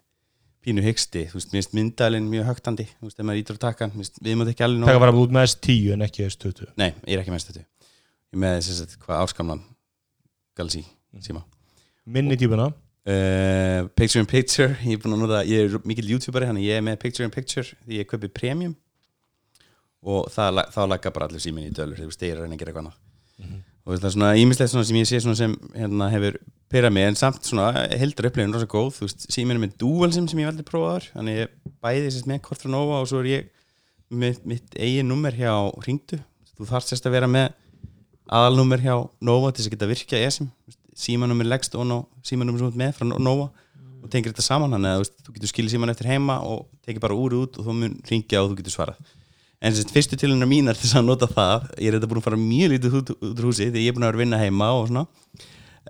pínu 0.61 0.83
hyggsti, 0.85 1.23
þú 1.31 1.39
veist, 1.39 1.49
mér 1.51 1.57
finnst 1.63 1.73
myndalinn 1.73 2.27
mjög 2.29 2.45
högtandi, 2.51 2.85
þú 2.99 3.07
veist, 3.09 3.17
ef 3.19 3.25
maður 3.25 3.39
ítur 3.41 3.57
að 3.57 3.63
taka 3.63 3.87
finnst- 3.89 4.19
við 4.21 4.35
mátt 4.37 4.51
ekki 4.53 4.63
alveg 4.67 4.85
taka 4.85 4.99
nóg 4.99 5.03
bara 5.07 5.17
út 5.23 5.33
með 5.33 5.47
S10 5.49 5.93
en 5.95 6.05
ekki 6.05 6.25
S20. 6.27 6.67
Nei, 6.77 6.91
ég 7.07 7.15
er 7.17 7.23
ekki 7.23 7.33
með 7.33 7.43
stötu 7.47 7.63
Ég 8.31 8.39
með 8.39 8.59
þess 8.61 8.83
að 8.85 8.93
hvað 9.01 9.23
áskamlan 9.25 9.63
Galaxy 10.55 10.85
síma. 11.19 11.41
Minni 12.05 12.37
típuna 12.37 12.69
uh, 13.09 13.87
Picture 13.97 14.21
in 14.21 14.29
Picture, 14.29 14.75
ég 14.85 15.01
er 15.01 15.13
nota 15.15 15.43
ég 15.47 15.67
er 15.67 15.87
mikill 15.87 16.13
youtuberi, 16.13 16.49
þannig 16.49 16.67
ég 16.69 16.79
er 16.79 16.85
með 16.85 16.99
Picture 17.01 17.27
in 17.27 17.33
Picture. 17.33 17.65
Því 17.85 18.01
ég 18.01 18.09
kaupi 18.09 18.31
premium. 18.31 18.75
Og 20.01 20.25
það, 20.33 20.63
þá 20.73 20.81
lagga 20.89 21.13
bara 21.13 21.29
allir 21.29 21.43
síminn 21.43 21.69
í 21.69 21.75
dölur 21.77 21.99
veist, 22.01 22.23
ég 22.25 22.33
er 22.33 22.41
að 22.41 22.47
reyna 22.47 22.57
að 22.57 22.63
gera 22.63 22.73
eitthvað 22.73 22.87
annað. 22.87 23.59
Og 23.81 23.97
það 23.97 24.07
er 24.07 24.13
svona 24.15 24.31
ímislegt 24.37 24.73
sem 24.73 24.97
ég 24.99 25.07
sé 25.09 25.19
sem 25.21 25.53
hérna, 25.73 26.09
hefur 26.13 26.37
pyrrað 26.71 26.93
mig. 26.95 27.07
En 27.09 27.17
samt 27.17 27.45
svona 27.45 27.85
heldur 27.97 28.29
upplifin 28.29 28.53
rosa 28.53 28.69
góð. 28.69 28.99
Síminn 29.27 29.57
er 29.57 29.63
með 29.65 29.77
dual 29.81 30.11
sim 30.13 30.27
sem 30.29 30.41
ég 30.41 30.49
veldi 30.51 30.65
prófaður 30.65 31.09
þannig 31.15 31.39
ég 31.41 31.55
bæði 31.81 32.11
sérst 32.13 32.29
með 32.29 32.43
kort 32.45 32.61
frá 32.61 32.71
Nova 32.73 33.01
og 33.01 33.09
svo 33.09 33.21
er 33.23 33.31
ég 33.31 33.49
með 34.11 34.41
mitt 34.51 34.77
eigin 34.77 35.09
nummer 35.09 35.35
hjá 35.35 35.53
Ringdu 35.85 36.19
þú 36.57 36.67
þarf 36.69 36.87
sérst 36.87 37.07
að 37.07 37.15
vera 37.15 37.29
með 37.31 37.53
aðalnummer 38.31 38.83
hjá 38.83 38.95
Nova 39.23 39.51
til 39.51 39.63
þess 39.63 39.71
að 39.71 39.75
geta 39.75 39.91
virkja 39.91 40.21
ESM 40.27 40.49
símanummer 40.97 41.47
leggst 41.47 41.75
og 41.77 42.07
símanummer 42.25 42.61
sem 42.61 42.71
ert 42.71 42.79
með 42.81 42.93
frá 42.97 43.07
Nova 43.11 43.49
og 44.01 44.09
tengir 44.09 44.33
þetta 44.33 44.45
saman 44.45 44.73
þannig 44.75 44.97
að 44.97 45.07
þú, 45.21 45.33
getur 45.35 45.51
skilið 45.51 45.73
síman 45.75 45.93
eftir 45.93 46.09
heima 46.09 46.39
og 46.45 46.67
tekið 46.85 47.03
bara 47.03 47.17
úr 47.17 47.35
út 47.37 47.59
og 47.59 47.67
þú 47.67 47.75
mun 47.77 47.97
ringja 48.09 48.41
og 48.41 48.51
þú 48.51 48.59
getur 48.61 48.75
svarað. 48.75 49.11
En 49.61 49.75
sérst, 49.77 49.93
fyrstu 49.93 50.17
tilunar 50.17 50.49
mínar 50.49 50.77
til 50.77 50.87
þess 50.87 50.97
að 50.97 51.05
nota 51.05 51.29
það 51.29 51.67
ég 51.77 51.91
er 51.91 51.97
þetta 51.99 52.09
búin 52.09 52.21
að 52.21 52.27
fara 52.27 52.39
mjög 52.41 52.71
lítið 52.73 52.95
út, 52.97 53.11
úr 53.29 53.45
húsi 53.45 53.67
því 53.69 53.83
ég 53.83 53.91
er 53.91 53.97
búin 53.97 54.07
að 54.07 54.13
vera 54.13 54.17
að 54.17 54.23
vinna 54.23 54.39
heima 54.41 54.69
og 54.73 54.87
svona. 54.89 55.03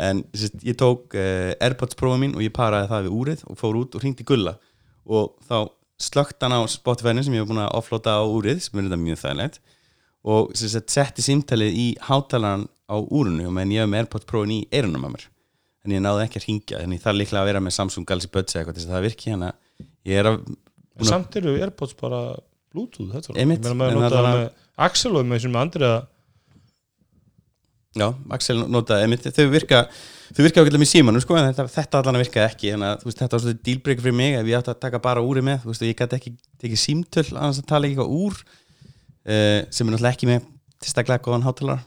En 0.07 0.23
sérst, 0.35 0.57
ég 0.67 0.75
tók 0.79 1.15
uh, 1.15 1.53
Airpods 1.63 1.95
prófa 1.99 2.19
mín 2.19 2.35
og 2.35 2.43
ég 2.43 2.51
paraði 2.55 2.91
það 2.91 3.07
við 3.07 3.15
úrið 3.21 3.45
og 3.47 3.59
fór 3.59 3.79
út 3.79 3.95
og 3.95 4.03
ringdi 4.03 4.27
gulla. 4.27 4.57
Og 5.07 5.31
þá 5.47 5.71
slögt 6.01 6.43
hann 6.43 6.57
á 6.57 6.59
Spotify-nu 6.67 7.23
sem 7.23 7.37
ég 7.37 7.45
var 7.45 7.51
búin 7.53 7.63
að 7.63 7.77
offlota 7.79 8.17
á 8.19 8.23
úrið 8.27 8.59
sem 8.65 8.75
er 8.75 8.89
þetta 8.89 8.99
mjög 9.05 9.21
þægilegt 9.23 9.61
og 10.23 10.51
sérst, 10.57 10.89
setti 10.93 11.23
símtalið 11.25 11.77
í 11.81 11.87
hátalaran 12.07 12.67
á 12.91 12.95
úrunu 13.01 13.47
og 13.47 13.53
meðan 13.55 13.71
ég 13.73 13.81
hef 13.85 13.89
með 13.93 14.03
Airpods 14.03 14.27
prófin 14.29 14.53
í 14.57 14.59
eyrunum 14.71 15.07
að 15.07 15.15
mér. 15.15 15.25
En 15.85 15.95
ég 15.95 16.03
náði 16.05 16.25
ekki 16.27 16.37
að 16.41 16.47
ringja 16.47 16.81
en 16.83 16.91
ég 16.93 17.01
þarf 17.01 17.17
líklega 17.17 17.41
að 17.41 17.49
vera 17.49 17.63
með 17.65 17.73
Samsung 17.79 18.05
Galaxy 18.05 18.29
Buds 18.29 18.53
eða 18.53 18.61
eitthvað 18.61 18.77
þess 18.77 18.89
að 18.91 18.95
það 18.97 19.05
virki 19.07 19.31
hérna 19.31 19.51
ég 20.05 20.19
er 20.21 20.29
að 20.29 20.39
en 21.01 21.07
samt 21.09 21.35
eru 21.41 21.55
Airpods 21.57 21.95
bara 21.97 22.19
Bluetooth 22.71 23.09
þetta 23.15 23.33
er 23.33 23.39
Einmitt, 23.41 23.63
ég 23.65 23.71
meina 23.71 23.79
maður 23.79 23.95
en 23.95 24.01
nota 24.03 24.15
það 24.15 24.19
allavega- 24.21 24.49
með 24.51 24.85
Axel 24.91 25.15
og 25.17 25.25
með 25.31 25.41
sem 25.45 25.51
með 25.55 25.63
Andriða 25.65 25.95
Já, 27.91 28.05
Axel 28.31 28.61
notaði 28.71 29.03
einmitt, 29.03 29.25
þau 29.35 29.49
virka 29.51 29.81
þau 30.31 30.39
virka 30.45 30.61
ákveðlega 30.61 30.79
með 30.79 30.89
símanum 30.93 31.23
sko 31.25 31.35
en 31.35 31.49
þetta, 31.49 31.65
þetta 31.73 31.99
allan 31.99 32.15
að 32.15 32.21
virka 32.23 32.45
ekki 32.47 32.69
þannig 32.71 32.87
að 32.87 33.01
veist, 33.03 33.17
þetta 33.19 33.35
var 33.35 33.41
svolítið 33.43 33.65
dealbreaker 33.67 34.05
fyrir 34.05 34.15
mig 34.15 34.37
ef 34.39 34.47
ég 34.47 34.61
átti 34.61 34.71
að 34.71 34.77
taka 34.85 35.01
bara 35.03 35.23
úri 35.27 35.43
með 35.43 35.65
veist, 35.67 35.83
ég 35.83 35.97
gæti 35.99 36.15
ekki 36.21 36.31
tekið 36.63 36.79
símtöl 36.85 37.25
annars 37.33 37.59
að 37.59 37.67
tala 37.73 37.89
eitthvað 37.89 38.13
úr 38.15 38.37
uh, 39.27 39.61
sem 39.69 39.87
er 39.87 39.93
náttúrulega 39.95 40.15
ekki 40.15 40.29
með 40.29 40.45
tilstaklega 40.81 41.25
góðan 41.25 41.47
hátalara. 41.47 41.85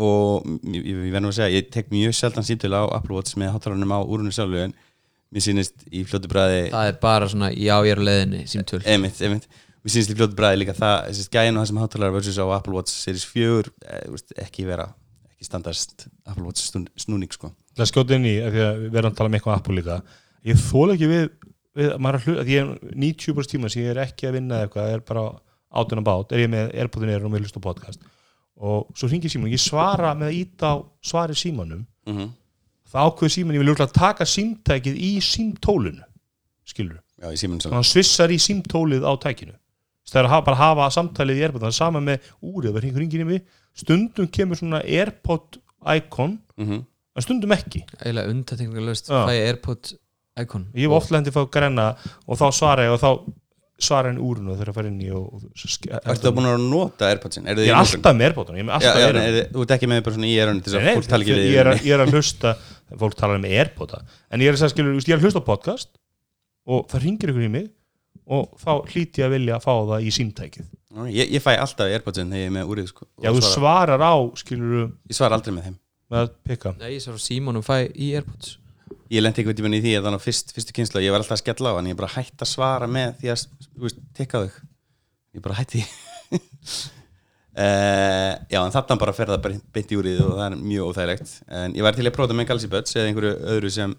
Og 0.00 0.46
ég, 0.70 0.84
ég, 0.84 1.00
ég 1.08 1.12
verð 1.12 1.26
nú 1.26 1.32
að 1.32 1.40
segja, 1.40 1.56
ég 1.58 1.72
tek 1.74 1.90
mjög 1.92 2.14
sjaldan 2.16 2.46
símtölu 2.46 2.78
á 2.78 2.84
Apple 2.96 3.18
Watch 3.18 3.36
með 3.40 3.52
hátalarnum 3.56 3.92
á 3.92 4.00
úrunni 4.00 4.32
sjálfu 4.32 4.62
en 4.62 4.76
mér 5.30 5.44
sýnist 5.44 5.84
í 5.90 6.04
fljótu 6.08 6.30
bræði 6.30 6.70
það 6.72 6.88
er 6.90 6.96
bara 7.02 7.26
svona 7.30 7.50
já 7.52 7.74
ég 7.86 7.92
er 7.92 8.00
á 8.00 8.04
leiðinni 8.08 8.46
símtöl. 8.50 8.80
Einmitt, 8.88 9.20
einmitt. 9.22 9.50
Mér 9.80 9.94
sýnst 9.94 10.12
í 10.12 10.16
fljótu 10.16 10.38
bræði 10.38 10.62
líka 10.62 10.76
það 10.78 10.96
þessi 11.10 11.34
gæðin 11.34 11.58
og 11.58 11.62
það 11.62 11.70
sem 11.70 11.82
hátalara 11.82 12.16
versus 12.16 12.40
á 12.40 12.46
Apple 12.56 12.78
Watch 12.78 12.94
Series 12.94 13.26
4 13.28 13.70
eh, 13.70 14.00
þú 14.06 14.16
veist, 14.16 14.34
ekki 14.46 14.66
vera 14.68 14.88
ekki 15.40 15.48
standast 15.48 16.08
Apple 16.28 16.44
Watch 16.44 16.66
snú, 16.66 16.84
snúning 17.00 17.32
sko. 17.32 17.52
Það 17.78 17.88
skjóta 17.92 18.16
inn 18.18 18.26
í, 18.28 18.34
af 18.44 18.52
því 18.52 18.64
að 18.66 18.82
við 18.82 18.98
erum 19.00 19.12
að 19.12 19.20
tala 19.20 19.30
um 19.30 19.36
eitthvað 19.38 19.56
Apple 19.56 19.76
líka. 19.78 20.00
Ég 20.50 20.60
þóla 20.60 20.96
ekki 20.96 21.08
við, 21.08 21.30
við 21.80 21.94
maður 21.96 22.18
að 22.18 22.26
hluta, 22.26 22.44
því 22.44 22.56
ég 22.56 22.66
er 22.66 22.98
90% 23.06 23.54
tíma 23.54 23.70
sem 23.72 23.84
ég 23.84 23.94
er 23.94 24.02
ekki 24.04 24.28
að 24.28 24.36
vinna 24.36 24.58
eða 24.58 24.68
eitthvað, 24.68 24.90
er 24.96 25.06
bara 25.08 25.24
átun 25.70 26.02
að 26.02 26.08
bát 26.08 26.34
er 26.34 26.44
ég 26.44 26.50
með 26.50 26.74
Airpodin 26.74 27.12
er 27.14 27.24
og 27.24 27.32
með 27.32 27.44
hlust 27.44 27.58
á 27.58 27.62
podcast. 27.62 28.02
Og 28.60 28.90
svo 28.94 29.08
hringi 29.08 29.30
síman, 29.32 29.52
ég 29.52 29.62
svara 29.62 30.12
með 30.18 30.30
að 30.30 30.38
íta 30.40 30.72
á 30.74 30.76
svari 31.02 31.36
símanum 31.38 31.86
mm 32.06 32.16
-hmm. 32.16 32.28
það 32.92 33.06
ákveður 33.06 33.34
síman, 33.36 33.54
ég 33.54 33.62
vil 33.62 33.70
lúkla 33.70 33.86
taka 33.86 34.24
símtækið 34.24 34.96
í 34.96 35.12
símtólinu 35.20 36.04
skilur, 36.64 37.00
Já, 37.18 37.32
í 37.32 37.36
síminn 37.36 37.60
þannig 37.60 37.72
að 37.72 37.80
hann 37.80 37.90
svissar 37.90 38.30
í 38.30 38.38
símtólið 38.38 39.02
á 39.04 39.12
tækinu. 39.16 39.56
Það 40.10 40.20
er 40.20 40.26
að 40.26 40.30
hafa, 40.30 40.44
bara 40.44 40.56
hafa 40.56 40.90
samtalið 40.90 41.38
í 41.38 41.42
Airpod 41.42 41.62
það 41.62 41.70
er 41.70 41.78
sama 41.78 42.00
með 42.00 42.18
úrið, 42.42 42.74
það 42.74 43.20
í 43.20 43.24
mig 43.24 43.42
stundum 43.74 44.28
kemur 44.28 44.56
svona 44.56 44.80
Airpod 44.82 45.60
icon, 45.96 46.38
mm 46.56 46.66
-hmm. 46.66 46.84
en 47.16 47.22
stundum 47.22 47.52
ekki. 47.52 47.84
Eiginlega 48.00 48.30
undatekningalöst 48.30 49.08
Já. 49.08 49.26
fæ 49.26 49.32
ég 49.32 49.46
Airpod 49.46 49.94
Icon 50.38 50.66
ég 50.74 50.86
hef 50.86 50.96
oft 50.96 51.12
lendið 51.12 51.34
að 51.34 51.38
fá 51.38 51.52
grenna 51.56 51.86
og 52.26 52.38
þá 52.38 52.46
svara 52.54 52.86
ég 52.86 52.94
og 52.94 53.00
þá 53.02 53.10
svara 53.86 54.10
henni 54.12 54.22
úrinu 54.24 54.54
þegar 54.56 54.70
það 54.70 54.76
fara 54.80 54.90
inn 54.90 55.00
í 55.04 55.08
og, 55.14 55.26
og 55.34 55.44
Ertu 56.00 56.26
það 56.26 56.34
búin 56.36 56.48
að 56.50 56.64
nota 56.70 57.08
Airpodsin? 57.10 57.46
Er 57.50 57.60
ég 57.64 57.70
er 57.72 57.78
alltaf 57.80 58.16
með 58.16 58.26
Airpodin 58.30 58.60
er 58.60 58.70
Airpodin 58.76 59.20
er- 59.22 59.50
Þú 59.54 59.64
ert 59.66 59.74
ekki 59.76 59.90
með 59.90 60.02
bara 60.06 60.16
svona 60.16 60.30
í 60.30 60.36
erunni 60.44 60.64
til 60.64 60.72
þess 60.72 60.76
Nei, 60.76 60.82
að 60.82 60.90
nei, 60.90 61.00
fólk 61.00 61.10
tala 61.10 61.26
ekki 61.26 61.36
við 61.36 61.48
ég, 61.50 61.58
er, 61.60 61.70
að- 61.72 61.84
ég 61.88 61.96
er 61.96 62.04
að 62.04 62.14
hlusta 62.14 62.54
fólk 63.00 63.18
talar 63.20 63.40
um 63.40 63.48
Airpoda 63.50 64.02
en 64.30 64.40
ég 64.44 64.50
er 64.50 64.56
að, 64.56 64.62
segja, 64.62 64.74
skilur, 64.74 64.98
ég 65.00 65.12
er 65.14 65.18
að 65.20 65.26
hlusta 65.28 65.42
á 65.42 65.50
podcast 65.50 65.90
og 66.70 66.86
það 66.92 67.04
ringir 67.06 67.32
ykkur 67.34 67.46
í 67.48 67.52
mig 67.56 67.68
og 68.30 68.52
þá 68.62 68.70
hlýti 68.92 69.22
ég 69.22 69.26
að 69.26 69.34
vilja 69.34 69.56
að 69.58 69.64
fá 69.64 69.72
það 69.90 70.04
í 70.06 70.10
símtækið. 70.14 70.66
Ég, 71.10 71.32
ég 71.34 71.42
fæ 71.42 71.52
alltaf 71.58 71.88
Airpodsin 71.90 72.30
þegar 72.30 72.44
ég 72.44 72.50
er 72.50 72.54
með 72.54 72.70
úrið 72.70 72.88
sko, 72.92 73.06
og 73.18 73.24
já, 73.26 73.30
þú 73.34 73.40
svara, 73.42 73.96
svarar 73.96 74.04
á, 74.06 74.14
skilur 74.38 74.76
Ég 75.10 75.16
svara 75.18 75.38
aldrei 75.38 75.54
með 75.56 75.66
þeim. 75.66 75.76
að 76.10 76.30
Nei, 76.78 76.92
ég 76.94 77.02
svo 77.02 77.16
Símonum 77.18 77.62
fæ 77.66 77.76
í 77.90 78.12
Airpods 78.18 78.56
Ég 79.10 79.22
lendi 79.24 79.42
einhvern 79.42 79.58
tímann 79.58 79.74
í 79.74 79.80
því 79.82 79.92
að 79.98 80.04
þannig 80.06 80.22
fyrst, 80.22 80.52
fyrstu 80.54 80.74
kynslu 80.76 81.02
ég 81.02 81.10
var 81.10 81.22
alltaf 81.22 81.34
að 81.34 81.42
skella 81.42 81.72
á 81.74 81.76
hann, 81.80 81.88
ég 81.90 81.98
bara 81.98 82.12
hætti 82.14 82.44
að 82.46 82.50
svara 82.52 82.86
með 82.90 83.16
því 83.20 83.32
að, 83.32 83.44
þú 83.74 83.86
veist, 83.88 84.02
tekka 84.14 84.42
þau 84.44 84.50
ég 85.34 85.42
bara 85.46 85.56
hætti. 85.58 85.82
Uh, 87.50 88.36
Já, 88.52 88.60
en 88.62 88.74
þarna 88.74 88.98
bara 89.02 89.14
fer 89.16 89.32
það 89.32 89.42
bara 89.46 89.62
beint 89.74 89.90
í 89.90 89.98
úrið 89.98 90.20
og 90.28 90.36
það 90.38 90.44
er 90.46 90.60
mjög 90.62 90.92
óþægilegt. 90.92 91.32
En 91.60 91.74
ég 91.78 91.86
var 91.86 91.98
til 91.98 92.06
að 92.06 92.14
prófa 92.14 92.30
það 92.30 92.38
með 92.40 92.48
Galaxy 92.52 92.70
Buds 92.70 92.96
eða 92.96 93.10
einhverju 93.10 93.32
öðru 93.56 93.72
sem 93.74 93.96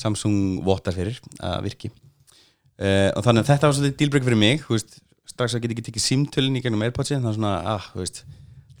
Samsung 0.00 0.38
votar 0.64 0.96
fyrir 0.96 1.20
að 1.44 1.66
virki. 1.68 1.92
Uh, 2.80 3.10
og 3.12 3.24
þannig 3.26 3.44
að 3.44 3.50
þetta 3.52 3.68
var 3.68 3.76
svolítið 3.76 3.98
dílbreyk 4.00 4.24
fyrir 4.30 4.40
mig, 4.40 4.62
þú 4.64 4.78
veist 4.78 5.00
strax 5.28 5.54
að 5.54 5.66
geta 5.66 5.76
ekki 5.76 5.86
tekið 5.90 6.06
símtölin 6.06 6.56
í 6.56 6.62
gegnum 6.64 6.82
Airpodsin 6.86 7.20
það 7.20 7.34
er 7.34 7.36
svona, 7.36 7.52
ah, 7.74 7.90
þú 7.92 8.00
veist 8.02 8.22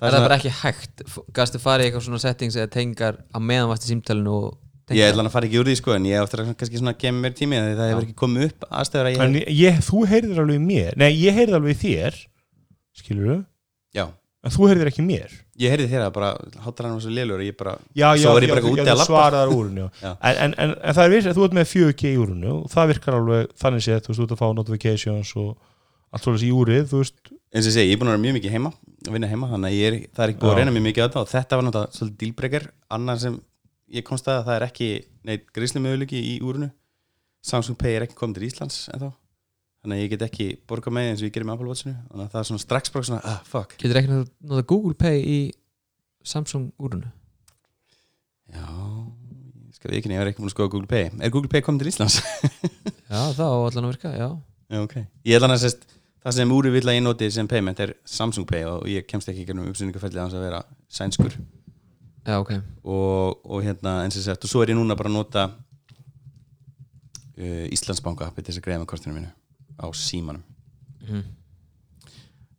Er 0.00 0.06
það 0.06 0.14
svona- 0.14 0.24
bara 0.24 0.36
ekki 0.40 0.52
hægt? 0.62 1.02
Gastu 1.36 1.60
farið 1.60 1.84
í 1.84 1.90
eitthvað 1.90 2.06
svona 2.06 2.20
settings 2.22 2.56
eða 2.56 2.70
tengar 2.72 3.18
á 3.28 3.38
meðan 3.38 3.68
varst 3.68 3.84
í 3.84 3.90
símtælinu 3.92 4.32
og 4.32 4.56
Ég 4.96 5.10
ætla 5.12 5.24
að 5.26 5.32
fara 5.34 5.46
ekki 5.48 5.60
úr 5.60 5.68
því 5.70 5.76
sko 5.78 5.92
en 5.94 6.06
ég 6.08 6.22
áttur 6.24 6.42
að 6.42 6.48
kannski 6.60 6.80
svona 6.80 6.94
gefa 6.98 7.16
mér 7.20 7.34
tími 7.38 7.58
því 7.60 7.74
það 7.78 7.90
hefur 7.92 8.06
ekki 8.06 8.16
komið 8.22 8.46
upp 8.48 8.64
aðstæður 8.70 9.10
að 9.10 9.14
ég 9.14 9.20
en 9.26 9.36
ég, 9.60 9.78
þú 9.86 10.00
heyrðir 10.10 10.40
alveg 10.44 10.64
mér. 10.64 10.96
Nei, 10.98 11.10
ég 11.20 11.36
heyrði 11.38 11.58
alveg 11.60 11.78
þér 11.84 12.18
skilur 13.00 13.30
du, 13.30 13.36
Já, 13.94 14.04
en 14.44 14.54
þú 14.54 14.68
heyrðir 14.70 14.90
ekki 14.90 15.04
mér. 15.06 15.32
Ég 15.60 15.72
heyrði 15.74 15.88
þér 15.92 16.04
að 16.08 16.12
bara 16.16 16.30
hátar 16.64 16.86
hann 16.88 16.94
var 16.96 17.02
svo 17.04 17.12
lélur 17.14 17.40
og 17.42 17.46
ég 17.46 17.56
bara 17.60 17.74
já, 17.92 18.08
já, 18.16 18.22
Svo 18.24 18.36
ég 18.40 18.48
já, 18.48 18.52
bara 18.54 18.62
þú 18.64 18.70
úti 18.72 18.80
getur 18.80 18.92
að 18.94 19.00
labba. 19.02 19.08
svaraðar 19.10 19.50
úrinu 19.54 19.86
Já. 20.04 20.12
en, 20.16 20.36
en, 20.46 20.54
en, 20.64 20.70
en 20.80 20.94
það 20.96 21.02
er 21.04 21.14
viss 21.14 21.28
að 21.30 21.36
þú 21.40 21.44
ert 21.46 21.56
með 21.60 21.68
4G 21.74 22.10
í 22.10 22.20
úrinu 22.22 22.54
og 22.54 22.70
það 22.72 22.88
virkar 22.94 23.18
alveg 23.20 23.50
þannig 23.60 23.84
séð, 23.86 24.00
þú 24.06 24.10
veist, 24.12 24.20
þú 24.20 24.26
ert 24.26 24.34
að 24.36 24.40
fá 24.40 24.46
notifications 24.60 25.32
og 25.36 25.50
allt 26.10 26.24
svolítið 26.24 26.48
í 26.48 26.54
úrið, 26.56 26.86
þú 26.90 27.02
veist. 27.04 27.18
Eins 27.50 27.66
og 27.66 27.70
ég 27.70 27.76
segi, 27.76 27.90
ég 27.90 27.98
er 27.98 28.00
búin 28.00 28.08
að 28.10 28.16
vera 28.16 28.24
mjög 28.24 28.36
mikið 28.40 28.54
heima 28.56 28.72
að 29.06 29.12
vinna 29.14 29.28
heima, 29.30 29.50
þannig 29.52 29.68
að 29.70 29.76
ég 29.76 29.86
er, 29.90 29.98
það 30.16 30.24
er 30.24 30.32
ekki 30.32 30.40
búið 30.40 30.50
Já. 30.50 30.54
að 30.54 30.60
reyna 30.62 30.74
mjög 30.74 30.86
mikið 30.88 31.02
á 31.02 31.06
þetta 31.06 31.20
og 31.20 31.30
þetta 31.30 31.58
var 31.60 31.66
náttúrulega 31.68 31.98
svolítið 32.00 32.18
dílbreykar 32.24 32.66
annar 32.96 33.20
sem 33.22 33.36
ég 33.90 34.06
komst 34.06 34.28
að 34.30 34.44
það 34.46 34.56
er 34.56 34.66
ekki 34.68 34.90
neitt 35.26 35.48
grísli 35.54 35.82
möguleiki 35.82 36.20
í 36.20 36.36
úrunu 36.44 36.70
Samsung 37.40 37.78
Pay 37.80 37.96
er 37.96 38.04
ekki 38.04 38.18
komið 38.18 38.36
til 38.36 38.48
Íslands 38.50 38.82
ennþá. 38.92 39.14
Þannig 39.80 39.96
að 39.96 40.02
ég 40.02 40.10
get 40.12 40.24
ekki 40.26 40.46
borgað 40.68 40.92
með 40.92 41.06
eins 41.08 41.22
og 41.22 41.26
ég 41.26 41.32
gerir 41.32 41.48
með 41.48 41.54
Apple 41.56 41.70
Watchinu. 41.70 41.94
Þannig 42.10 42.26
að 42.26 42.34
það 42.34 42.40
er 42.42 42.48
svona 42.50 42.64
strax 42.66 42.92
bara 42.92 43.08
svona, 43.08 43.20
ah, 43.24 43.38
fuck. 43.48 43.76
Getur 43.80 44.00
ekki 44.00 44.10
nota 44.12 44.66
Google 44.68 44.96
Pay 45.00 45.22
í 45.24 45.38
Samsung 46.20 46.68
úrunu 46.76 47.08
Já, 48.50 48.66
skal 49.72 49.92
við 49.92 50.00
ekki 50.00 50.12
er 50.18 50.28
ekki 50.28 50.42
búin 50.42 50.50
að 50.50 50.56
skoða 50.56 50.72
Google 50.74 50.90
Pay. 50.90 51.08
Er 51.16 51.32
Google 51.32 51.48
Pay 51.48 51.64
komið 51.64 51.86
til 51.86 51.92
Íslands? 51.94 52.18
Já, 53.10 53.22
það 53.38 53.46
á 53.46 53.58
allan 53.70 53.86
að 53.86 53.92
virka, 53.94 54.12
já. 54.12 54.28
Já, 54.70 54.78
ok. 54.84 54.96
Ég 55.26 55.38
ætla 55.38 55.48
að 55.54 55.62
sérst, 55.64 55.86
það 56.22 56.36
sem 56.36 56.52
úri 56.54 56.74
vill 56.74 56.84
að 56.84 56.98
ég 56.98 57.04
noti 57.06 57.30
sem 57.32 57.48
payment 57.50 57.80
er 57.82 57.94
Samsung 58.06 58.46
Pay 58.46 58.68
og 58.68 58.84
ég 58.90 59.06
kemst 59.08 59.30
ekki 59.32 59.46
gennum 59.48 59.70
uppsynningafelli 59.70 60.20
að 60.22 60.36
vera 60.44 60.60
sænskur 60.92 61.34
Já, 62.26 62.36
ok. 62.36 62.52
Og, 62.84 63.40
og 63.48 63.62
hérna 63.64 64.02
eins 64.04 64.18
og 64.20 64.24
sett 64.26 64.44
og 64.44 64.50
svo 64.50 64.62
er 64.62 64.72
ég 64.74 64.78
núna 64.78 64.96
bara 64.98 65.08
að 65.10 65.16
nota 65.16 65.42
uh, 67.40 67.66
Íslandsbanka 67.72 68.28
appi 68.28 68.42
til 68.44 68.52
þess 68.52 68.60
að 68.60 68.66
greiða 68.66 68.82
með 68.82 68.90
kortinu 68.92 69.16
mínu 69.16 69.30
á 69.80 69.86
símanum. 69.96 70.44
Mhm. 71.00 71.22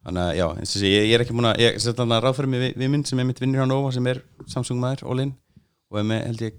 þannig 0.01 0.24
að 0.26 0.32
já, 0.39 0.45
eins 0.57 0.72
og 0.74 0.82
sé, 0.82 0.89
ég, 0.89 1.03
ég 1.05 1.14
er 1.14 1.22
ekki 1.22 1.36
múin 1.38 1.51
að 1.51 1.59
ég 1.62 1.76
sett 1.78 1.99
þannig 1.99 2.16
að 2.18 2.24
ráðfæra 2.26 2.49
mig 2.49 2.62
við, 2.64 2.72
við 2.82 2.89
minn 2.89 3.03
sem 3.05 3.20
er 3.22 3.28
mitt 3.30 3.41
vinnur 3.43 3.62
á 3.62 3.70
Nova 3.70 3.91
sem 3.93 4.07
er 4.09 4.18
Samsung 4.49 4.80
maður, 4.82 5.03
all-in 5.14 5.36
og 5.91 5.99
er 6.01 6.07
með 6.09 6.24
held 6.26 6.41
ég 6.47 6.55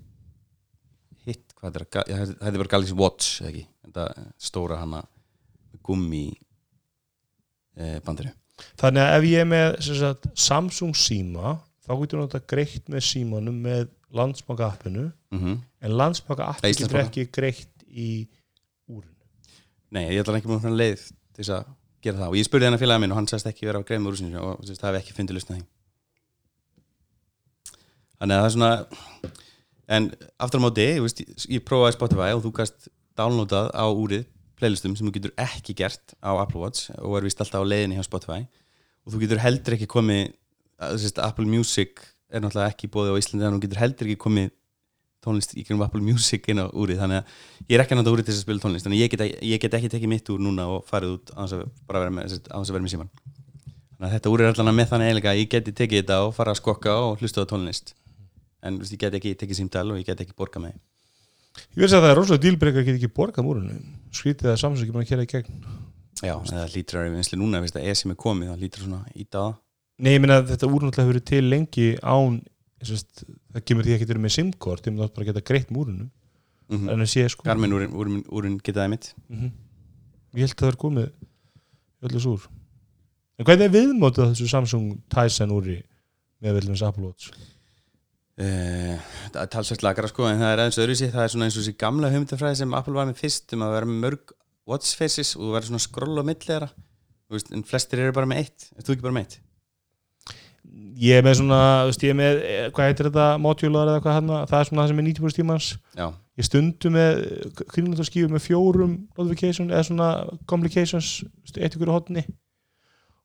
hitt, 1.27 1.43
hvað 1.59 1.81
er 1.81 1.87
það, 1.91 2.37
það 2.39 2.53
er 2.53 2.63
bara 2.63 2.73
Galaxy 2.77 2.95
Watch 3.01 3.41
eða 3.43 3.51
ekki, 3.51 3.65
þetta 3.89 4.07
stóra 4.47 4.79
hana 4.79 5.03
gummi 5.83 6.29
eh, 7.75 7.99
bandinu. 8.07 8.31
Þannig 8.79 9.03
að 9.03 9.17
ef 9.17 9.29
ég 9.33 9.43
er 9.43 9.51
með 9.51 9.69
sagt, 9.89 10.31
Samsung 10.39 10.95
síma 10.95 11.57
þá 11.83 11.93
getur 11.99 12.23
náttúrulega 12.23 12.51
greitt 12.53 12.89
með 12.93 13.05
símanum 13.09 13.59
með 13.65 13.91
landsbaka 14.13 14.71
appinu 14.75 15.11
mm 15.33 15.59
en 15.83 15.97
landsbaka 15.99 16.47
Nei, 16.47 16.71
appinu 16.71 16.79
getur 16.79 17.01
ekki 17.03 17.27
greitt 17.35 17.87
í 17.91 18.09
úrinu. 18.87 19.13
Nei, 19.91 20.05
ég 20.15 20.23
ætla 20.23 20.39
ekki 20.39 20.51
að 20.55 20.77
leið 20.79 21.07
til 21.35 21.43
þess 21.43 21.55
að 21.57 21.71
gera 22.03 22.19
það. 22.21 22.29
Og 22.29 22.37
ég 22.39 22.47
spurði 22.47 22.69
hennar 22.69 22.83
félagið 22.83 23.03
minn 23.03 23.15
og 23.15 23.19
hann 23.19 23.29
sagðist 23.31 23.51
ekki 23.51 23.69
vera 23.69 23.83
á 23.83 23.87
greið 23.89 24.03
með 24.03 24.13
úrsinu 24.13 24.43
og 24.43 24.63
það 24.69 24.89
hef 24.89 24.99
ekki 25.01 25.17
fundið 25.17 25.39
lustna 25.39 25.57
því. 25.57 25.65
Þannig 28.23 28.37
að 28.37 28.43
það 28.43 28.49
er 28.49 28.55
svona 28.55 28.73
en 29.93 30.09
aftur 30.39 30.63
á 30.63 30.65
móti, 30.65 30.87
ég, 30.87 31.23
ég 31.57 31.65
prófaði 31.67 31.97
Spotify 31.97 32.31
og 32.37 32.45
þú 32.47 32.53
gast 32.61 32.89
downloadað 33.19 33.73
á 33.75 33.85
úrið 33.91 34.29
playlistum 34.61 34.95
sem 34.97 35.09
þú 35.09 35.15
getur 35.17 35.35
ekki 35.43 35.75
gert 35.77 36.15
á 36.23 36.31
Apple 36.39 36.63
Watch 36.63 36.93
og 37.01 37.19
er 37.19 37.27
vist 37.27 37.43
alltaf 37.43 37.67
á 37.67 37.67
leiðinni 37.67 37.99
hjá 37.99 38.07
Spotify. 38.07 38.47
Og 39.03 39.15
þú 39.17 39.25
getur 39.25 39.43
heldur 39.43 39.77
ekki 39.77 39.91
komið 39.91 40.31
að, 40.87 41.07
Apple 41.25 41.49
Music 41.49 42.03
er 42.33 42.43
náttúrulega 42.43 42.73
ekki 42.73 42.91
bóðið 42.93 43.15
á 43.15 43.21
Íslandi 43.21 43.49
en 43.49 43.57
þú 43.57 43.63
getur 43.67 43.83
heldur 43.83 44.11
ekki 44.11 44.23
komið 44.23 44.51
tónlist 45.23 45.55
í 45.55 45.63
gegnum 45.63 45.85
Apple 45.87 46.03
Music 46.03 46.49
inn 46.51 46.63
á 46.63 46.67
úrið. 46.71 47.03
Þannig 47.03 47.21
að 47.21 47.69
ég 47.69 47.77
er 47.77 47.85
ekki 47.85 47.99
nota 47.99 48.15
úrið 48.15 48.27
til 48.27 48.33
þess 48.33 48.43
að 48.43 48.47
spila 48.49 48.65
tónlist. 48.65 48.87
Þannig 48.87 48.99
að 48.99 49.05
ég 49.05 49.13
get, 49.13 49.45
ég 49.53 49.63
get 49.63 49.77
ekki 49.79 49.93
tekið 49.93 50.11
mitt 50.11 50.33
úr 50.35 50.43
núna 50.43 50.67
og 50.73 50.87
farið 50.89 51.17
út 51.19 51.35
á 51.37 51.41
þess 51.45 51.59
að 51.59 51.67
bara 51.87 52.03
vera 52.03 52.15
með, 52.17 52.39
með 52.73 52.95
síman 52.95 53.13
þannig 54.03 54.09
að 54.09 54.15
þetta 54.17 54.31
úr 54.33 54.43
er 54.43 54.49
allan 54.51 54.75
með 54.75 54.89
þannig 54.91 55.11
eiginlega 55.13 55.31
að 55.31 55.39
ég 55.39 55.51
geti 55.53 55.75
tekið 55.79 56.01
þetta 56.01 56.17
og 56.27 56.33
fara 56.35 56.55
að 56.55 56.59
skokka 56.59 56.95
og 57.05 57.21
hlusta 57.23 57.45
á 57.47 57.51
tónlist. 57.53 57.95
En 58.67 58.81
veist, 58.81 58.95
ég 58.95 58.99
get 58.99 59.15
ekki 59.15 59.37
tekið 59.39 59.61
símtal 59.61 59.85
og 59.93 60.01
ég 60.01 60.09
get 60.09 60.25
ekki 60.25 60.35
borgað 60.35 60.67
með 60.67 60.81
ég 61.77 61.83
veist 61.83 61.97
að 61.97 62.05
það 62.05 62.11
er 62.11 62.19
rosalega 62.19 62.43
dílbreyka 62.47 62.81
að 62.81 62.87
geta 62.89 62.99
ekki 62.99 63.13
borgað 63.17 63.47
með 63.47 63.55
að 70.03 70.09
að 70.09 70.09
það 70.09 70.09
að 70.09 70.09
að 70.09 70.09
það 70.09 70.09
það 70.09 70.09
nei, 70.09 70.13
ég 70.13 70.23
meina 70.23 70.39
að 70.41 70.49
þetta 70.53 70.69
úr 70.69 70.83
náttúrulega 70.83 71.03
hefur 71.03 71.13
verið 71.13 71.27
til 71.31 71.45
lengi 71.53 71.87
án 72.03 72.41
sest, 72.83 73.25
það 73.55 73.65
kemur 73.69 73.87
því 73.87 73.95
ekki 73.97 74.09
til 74.11 74.19
með 74.19 74.35
simkort 74.37 74.87
ég 74.87 74.97
bara 74.99 75.23
að 75.23 75.29
geta 75.31 75.47
greitt 75.53 75.71
með 75.71 75.85
úrinu 75.85 76.09
mm 76.73 76.89
en 76.89 77.05
að 77.05 77.11
sé 77.13 77.29
sko 77.29 77.45
Garmin 77.45 77.73
úrin, 77.77 77.93
úrin, 77.93 78.25
úrin 78.33 78.59
getaði 78.59 78.89
mitt 78.91 79.15
Mhm. 79.29 79.53
ég 80.35 80.41
held 80.47 80.55
að 80.57 80.63
það 80.63 80.73
er 80.73 80.81
komið 80.85 81.11
öllu 82.03 82.21
súr 82.21 82.49
en 83.39 83.45
hvað 83.47 83.61
er 83.61 83.75
viðmótið 83.77 84.33
þessu 84.33 84.49
Samsung 84.49 84.99
Tyson 85.09 85.51
úri 85.51 85.83
með 86.43 86.55
veljumins 86.59 86.83
Apple 86.83 87.05
Watch? 87.05 87.31
Uh, 88.41 88.97
það 89.31 89.43
er 89.43 89.49
talsvægt 89.53 89.83
lagra 89.85 90.09
sko 90.09 90.25
en 90.27 90.41
það 90.41 90.53
er 90.55 90.61
aðeins 90.63 90.79
öðru 90.81 90.95
sér, 90.97 91.11
það 91.13 91.23
er 91.27 91.33
svona 91.35 91.45
eins 91.47 91.57
og 91.57 91.63
þessi 91.63 91.77
gamla 91.79 92.09
hugmyndafræði 92.11 92.57
sem 92.63 92.75
Apple 92.75 92.95
var 92.97 93.07
með 93.07 93.21
fyrst 93.21 93.53
um 93.53 93.61
að 93.67 93.75
vera 93.77 93.87
með 93.91 93.99
mörg 94.07 94.33
watch 94.67 94.97
faces 94.97 95.35
og 95.37 95.53
verður 95.53 95.69
svona 95.69 95.83
að 95.83 96.29
þeirra. 96.49 96.69
Þú 97.29 97.37
veist, 97.37 97.53
en 97.53 97.63
flestir 97.69 97.99
eru 98.01 98.13
bara 98.17 98.27
með 98.27 98.41
eitt. 98.41 98.71
Er 98.77 98.83
þú 98.87 98.95
ekki 98.95 99.03
bara 99.05 99.17
með 99.19 99.27
eitt? 99.27 99.37
Ég 101.01 101.19
er 101.19 101.25
með 101.25 101.39
svona, 101.41 101.61
þú 101.83 101.91
veist, 101.93 102.05
ég 102.05 102.13
er 102.13 102.19
með 102.19 102.43
eh, 102.49 102.67
hvað 102.75 102.91
heitir 102.91 103.09
þetta, 103.09 103.27
modular 103.43 103.91
eða 103.93 104.03
hvað 104.05 104.17
hann 104.19 104.31
það 104.51 104.59
er 104.59 104.69
svona 104.69 104.83
það 104.83 104.93
sem 104.93 105.01
er 105.03 105.07
90% 105.09 105.39
tímans. 105.41 105.69
Já, 105.99 106.07
ég 106.41 106.49
stundu 106.49 106.93
með 106.95 107.21
kringlandarskífu 107.73 108.31
með 108.33 108.47
fjórum 108.47 108.95
notification 109.19 109.73
eða 109.73 109.85
svona 109.89 110.09
complications, 110.51 111.11
eitt 111.57 111.77
ykkur 111.77 111.93
á 111.93 111.97
hotni 111.99 112.25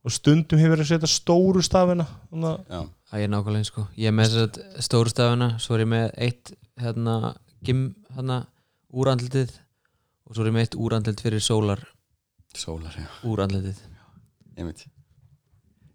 og 0.08 0.14
stundum 0.16 0.60
hefur 0.62 0.76
verið 0.76 0.86
að 0.86 0.92
setja 0.94 1.10
stóru 1.12 1.64
stafina 1.66 2.06
þannig 2.30 2.50
að 2.50 2.76
já, 2.76 2.82
að 3.12 3.22
ég 3.24 3.28
er 3.28 3.34
nákvæmlega 3.34 3.64
eins, 3.64 3.72
sko. 3.74 3.86
Ég 4.00 4.12
er 4.12 4.16
með 4.16 4.34
þess 4.34 4.44
að 4.46 4.84
stóru 4.88 5.12
stafuna 5.12 5.50
Svo 5.64 5.76
er 5.76 5.84
ég 5.84 5.92
með 5.92 6.06
eitt 6.28 6.54
hérna 6.80 7.16
gim 7.68 7.88
hérna 8.16 8.42
úrandlitið 8.94 9.56
og 10.28 10.36
svo 10.36 10.44
er 10.46 10.52
ég 10.52 10.58
með 10.60 10.68
eitt 10.68 10.78
úrandlit 10.80 11.24
fyrir 11.24 11.44
sólar. 11.44 11.84
Sólar, 12.56 12.96
já, 12.96 13.10
úrandlitið. 13.28 13.82
Einmitt 14.58 14.88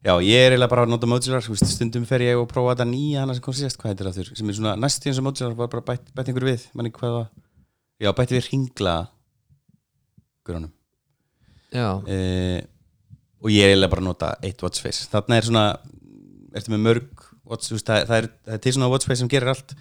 Já, 0.03 0.17
ég 0.19 0.35
er 0.35 0.51
eiginlega 0.51 0.71
bara 0.73 0.83
að 0.83 0.91
nota 0.91 1.07
modular 1.07 1.45
stundum 1.47 2.05
fer 2.09 2.25
ég 2.25 2.39
og 2.41 2.49
prófa 2.51 2.73
þetta 2.73 2.89
nýja 2.91 3.23
hana 3.23 3.37
sem 3.37 3.45
kom 3.45 3.55
síðast, 3.55 3.79
hvað 3.79 3.93
heitir 3.93 4.09
það 4.09 4.17
þurr, 4.19 4.31
sem 4.39 4.49
er 4.51 4.57
svona 4.57 4.73
næst 4.83 5.05
í 5.05 5.11
eins 5.13 5.21
og 5.21 5.27
modular 5.29 5.53
var 5.61 5.69
bara 5.71 5.85
bætt, 5.93 6.09
bætt 6.17 6.31
einhver 6.33 6.47
við, 6.49 6.65
manni 6.75 6.91
hvað 6.97 7.15
það 7.15 7.29
Já, 8.03 8.09
bætti 8.19 8.35
við 8.35 8.49
ringla 8.49 8.95
gurunum 10.43 10.73
Já, 11.71 11.87
eh, 12.11 12.59
og 13.39 13.55
ég 13.55 13.63
er 13.63 13.77
eiginlega 13.77 13.93
bara 13.95 14.03
að 14.03 14.09
nota 14.09 14.33
eitt 14.43 14.65
watchface, 14.67 15.07
þarna 15.13 15.39
er 15.39 15.47
svona 15.47 15.63
ertu 16.59 16.75
með 16.75 16.83
mörg 16.89 17.23
watch, 17.53 17.71
veist, 17.71 17.87
það, 17.87 18.09
það, 18.11 18.17
er, 18.19 18.29
það 18.49 18.59
er 18.59 18.65
til 18.67 18.75
svona 18.75 18.91
watchface 18.93 19.21
sem 19.23 19.31
gerir 19.31 19.53
allt. 19.53 19.77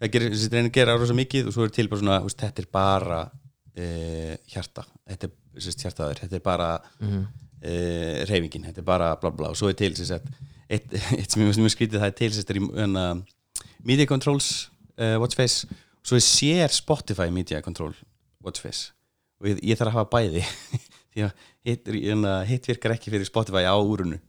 Það 0.00 0.12
gerir, 0.14 0.32
þessi 0.32 0.50
reynir 0.54 0.70
að 0.70 0.78
gera 0.78 0.96
rosa 0.96 1.16
mikið 1.16 1.50
og 1.50 1.54
svo 1.54 1.68
er 1.68 1.76
til 1.76 1.86
bara 1.92 2.00
svona, 2.00 2.18
veist, 2.24 2.40
þetta 2.40 2.64
er 2.64 2.68
bara 2.72 3.20
eh, 3.76 4.34
hjarta, 4.48 4.86
þetta 5.12 5.28
er 5.28 5.64
sérst, 5.66 5.84
hjartaður, 5.84 6.24
þetta 6.24 6.40
er 6.40 6.44
bara 6.48 6.72
mhm 7.04 7.28
uh, 7.64 8.22
reyfingin, 8.30 8.66
þetta 8.68 8.82
er 8.82 8.88
bara 8.88 9.12
bla 9.20 9.32
bla 9.34 9.52
og 9.52 9.58
svo 9.58 9.70
er 9.70 9.78
til 9.78 9.92
sem 9.98 10.08
sagt 10.12 10.30
eitt, 10.70 10.88
eitt 11.18 11.30
sem 11.30 11.42
ég 11.44 11.60
mjög 11.60 11.74
skrítið 11.74 12.02
það 12.02 12.12
er 12.12 12.16
til 12.22 12.32
sem 12.32 12.42
sagt 12.42 12.54
er 12.54 12.60
í 12.60 12.64
hana, 12.78 13.06
Media 13.86 14.08
Controls 14.08 14.70
uh, 15.00 15.16
Watchface. 15.20 15.68
Og 16.00 16.10
svo 16.10 16.16
er 16.16 16.24
sér 16.24 16.72
Spotify 16.72 17.28
Media 17.32 17.60
Control 17.64 17.92
Watchface. 18.44 18.94
Og 19.40 19.50
ég, 19.50 19.60
ég 19.72 19.80
þarf 19.80 19.92
að 19.92 19.98
hafa 19.98 20.10
bæði. 20.12 20.44
Því 21.12 21.24
að 21.26 21.46
hitt, 21.66 21.88
hana, 21.90 22.34
hitt 22.48 22.68
virkar 22.70 22.94
ekki 22.94 23.12
fyrir 23.12 23.28
Spotify 23.28 23.66
á 23.66 23.74
úrunu 23.76 24.20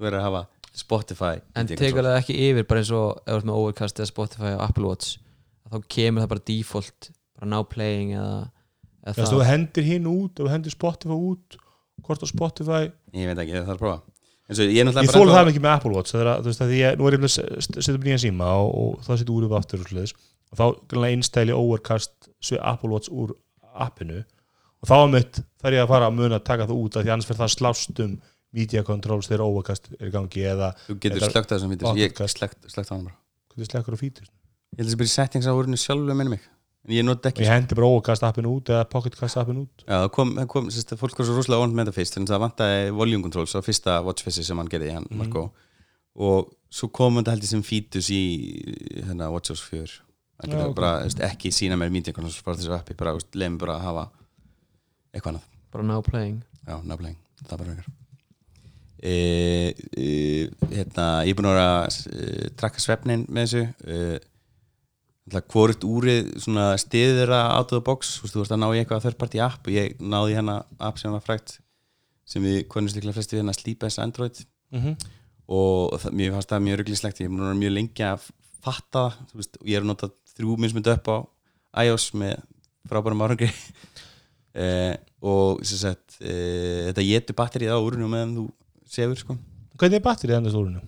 þú 0.00 0.06
verður 0.06 0.20
að 0.20 0.26
hafa 0.28 0.42
Spotify 0.80 1.40
En 1.58 1.68
það 1.68 2.14
ekki 2.14 2.36
yfir 2.48 2.66
bara 2.68 2.82
eins 2.82 2.92
og 2.94 3.18
ef 3.20 3.26
þú 3.26 3.36
ert 3.36 3.48
með 3.50 3.58
Overcast 3.60 4.00
eða 4.00 4.10
Spotify 4.10 4.52
og 4.54 4.62
Apple 4.64 4.86
Watch 4.88 5.18
þá 5.70 5.76
kemur 5.92 6.24
það 6.24 6.32
bara 6.32 6.46
default 6.50 7.10
bara 7.36 7.50
now 7.52 7.66
playing 7.68 8.14
eða, 8.16 8.38
eða 9.04 9.28
Þú 9.34 9.42
hendir 9.46 9.88
hinn 9.90 10.08
út, 10.10 10.32
þú 10.38 10.48
hendir 10.54 10.74
Spotify 10.74 11.18
út 11.18 11.58
hvort 12.06 12.24
á 12.24 12.26
Spotify? 12.30 12.88
Ég 13.16 13.30
veit 13.30 13.42
ekki, 13.44 13.54
það 13.58 13.68
þarf 13.68 13.76
að 13.76 13.84
prófa. 13.84 14.00
Svo 14.50 14.66
ég 14.66 14.82
er 14.82 15.10
þóla 15.14 15.36
það 15.36 15.52
ekki 15.52 15.62
með 15.62 15.72
Apple 15.76 15.92
Watch 15.94 16.10
það 16.10 16.22
er 16.24 16.28
að, 16.32 16.40
þú 16.40 16.50
veist, 16.50 16.62
að 16.64 16.72
ég, 16.74 16.96
nú 16.98 17.06
er 17.06 17.16
ég 17.16 17.26
að 17.28 17.34
setja 17.76 17.94
upp 17.94 18.06
nýjan 18.08 18.22
síma 18.24 18.48
og, 18.58 18.70
og 18.80 19.04
það 19.06 19.20
setja 19.20 19.34
úr 19.36 19.46
upp 19.46 19.54
aftur 19.60 19.84
og, 19.84 19.86
svoleiðis. 19.86 20.14
og 20.50 20.58
þá 20.58 21.06
innstæli 21.10 21.54
overcast 21.54 22.30
svo 22.42 22.58
Apple 22.72 22.90
Watch 22.90 23.14
úr 23.14 23.36
appinu. 23.86 24.24
Og 24.80 24.90
þá 24.90 24.96
er 24.96 25.12
mitt 25.14 25.40
þarf 25.62 25.76
ég 25.76 25.84
að 25.84 25.92
fara 25.92 26.10
að 26.10 26.18
muna 26.18 26.40
að 26.40 26.46
taka 26.50 26.66
það 26.66 26.82
út 26.82 26.98
af 26.98 27.06
því 27.06 27.14
annars 27.14 27.30
fyrir 27.30 27.42
það 27.44 27.54
slást 27.54 28.02
um 28.02 28.18
media 28.56 28.82
controls 28.86 29.30
þegar 29.30 29.46
overcast 29.46 29.90
er 30.00 30.08
í 30.08 30.14
gangi 30.14 30.46
eða 30.50 30.72
þú 30.88 30.96
getur 31.04 31.26
slögt 31.28 31.52
það 31.52 31.62
sem 31.62 31.74
vítur 31.74 32.00
ég 32.00 32.22
slögt, 32.34 32.58
slögt 32.66 32.90
á 32.90 32.94
hann 32.96 33.06
bara. 33.06 33.18
Hvernig 33.52 33.70
slekkur 33.70 33.94
á 33.94 33.98
fítur? 34.00 34.26
Ég 34.74 34.80
held 34.80 34.88
að 34.88 34.94
það 34.94 35.02
bara 35.02 35.10
í 35.10 35.14
settings 35.14 35.46
á 35.46 35.52
úrunu 35.54 35.78
sjálfu 35.78 36.16
minni 36.16 36.34
mig. 36.34 36.42
en 36.42 36.49
ég 36.88 37.04
nota 37.04 37.28
ekki 37.28 37.44
ég 37.44 37.50
hendi 37.52 37.76
bara 37.76 37.88
overcast 37.90 38.24
appinu 38.24 38.54
út 38.56 38.70
eða 38.72 38.86
pocketcast 38.88 39.36
appinu 39.40 39.66
út. 39.66 39.84
Já, 39.84 39.96
það 40.06 40.10
kom, 40.16 40.30
kom 40.48 40.70
sérst, 40.72 40.94
fólk 41.00 41.18
var 41.20 41.28
svo 41.28 41.36
rosalega 41.36 41.64
óvænt 41.64 41.76
með 41.76 41.90
þetta 41.90 41.96
fyrst 41.98 42.16
en 42.20 42.28
það 42.30 42.42
vantaði 42.46 42.94
volume 42.96 43.26
controls 43.26 43.54
á 43.56 43.60
fyrsta 43.64 43.98
watchface 44.06 44.44
sem 44.46 44.56
hann 44.58 44.70
gerði, 44.72 44.94
hann 44.96 45.08
Mhm. 45.10 45.18
Marko 45.20 45.50
og 46.16 46.52
svo 46.70 46.88
kom 46.92 47.16
þetta 47.20 47.34
held 47.36 47.42
ég 47.44 47.52
sem 47.52 47.62
fítus 47.62 48.08
í 48.10 48.22
hérna, 49.04 49.30
WatchOS 49.30 49.62
4 49.68 50.00
hann 50.40 50.50
Já, 50.50 50.56
getur 50.56 50.70
ok. 50.70 50.76
bara, 50.76 51.02
veist, 51.04 51.20
ekki 51.20 51.52
sína 51.52 51.76
mér 51.76 51.90
controls 52.14 52.42
bara 52.42 52.56
þessu 52.56 52.74
appi, 52.78 52.94
bara, 52.96 53.12
leiðum 53.34 53.58
bara 53.58 53.76
að 53.76 53.86
hafa 53.86 54.10
eitthvað 55.12 55.34
annað, 55.34 55.48
bara 55.70 55.84
now 55.84 56.00
playing. 56.02 56.42
Já, 56.66 56.76
nafnlegin 56.84 57.16
það 57.44 57.52
er 57.52 57.58
bara 57.58 57.70
einhver 57.70 57.88
e, 59.02 59.74
e, 59.96 60.50
hérna, 60.70 61.06
ég 61.24 61.32
er 61.32 61.38
búin 61.38 61.48
að 61.48 61.54
vera 61.56 61.68
að 61.84 61.98
e, 62.12 62.50
trakka 62.60 62.82
svefnin 62.84 63.24
með 63.32 63.46
þessu 63.46 63.62
e, 63.86 64.20
hvort 65.38 65.84
úrið 65.86 66.30
stiður 66.80 67.32
að 67.36 67.48
out 67.54 67.72
of 67.72 67.78
the 67.78 67.84
box 67.86 68.16
þú 68.18 68.24
veist, 68.24 68.34
þú 68.34 68.42
veist 68.42 68.54
að 68.54 68.60
ná 68.62 68.68
í 68.70 68.78
eitthvað 68.80 69.02
third 69.04 69.18
party 69.20 69.42
app 69.44 69.66
og 69.66 69.74
ég 69.74 70.00
náði 70.00 70.32
í 70.32 70.36
hérna 70.38 70.56
app 70.78 70.98
sem 70.98 71.14
var 71.14 71.24
frægt 71.24 71.58
sem 72.28 72.42
við 72.42 72.64
konumst 72.70 72.96
líklega 72.98 73.16
flesti 73.16 73.36
við 73.36 73.42
hérna 73.42 73.56
Sleep-S 73.56 73.98
Android 74.02 74.42
mm 74.70 74.80
-hmm. 74.80 74.94
og 75.46 75.98
það, 76.00 76.12
mér 76.12 76.32
fannst 76.32 76.50
það 76.50 76.64
mjög 76.66 76.78
rugglinslegt 76.78 77.20
ég 77.20 77.30
er 77.30 77.50
að 77.50 77.62
mjög 77.62 77.72
lengi 77.72 78.04
að 78.06 78.30
fatta 78.60 78.98
það 78.98 79.12
þú 79.30 79.36
veist, 79.40 79.56
og 79.60 79.66
ég 79.66 79.76
er 79.76 79.82
að 79.82 79.90
nota 79.92 80.10
þrjú 80.36 80.56
mismundu 80.56 80.90
upp 80.92 81.06
á 81.08 81.16
iOS 81.84 82.14
með 82.14 82.34
frábærum 82.88 83.22
árangri 83.22 83.50
eh, 84.62 84.96
og 85.22 85.64
sem 85.64 85.78
sagt 85.78 86.20
eh, 86.20 86.90
þetta 86.90 87.02
getur 87.06 87.34
batterið 87.34 87.74
á 87.74 87.78
úrunum 87.78 88.10
meðan 88.10 88.36
þú 88.36 88.46
sefur 88.86 89.16
sko 89.16 89.38
hvernig 89.76 90.00
er 90.00 90.04
batterið 90.04 90.36
enda 90.36 90.50
stólinu? 90.50 90.80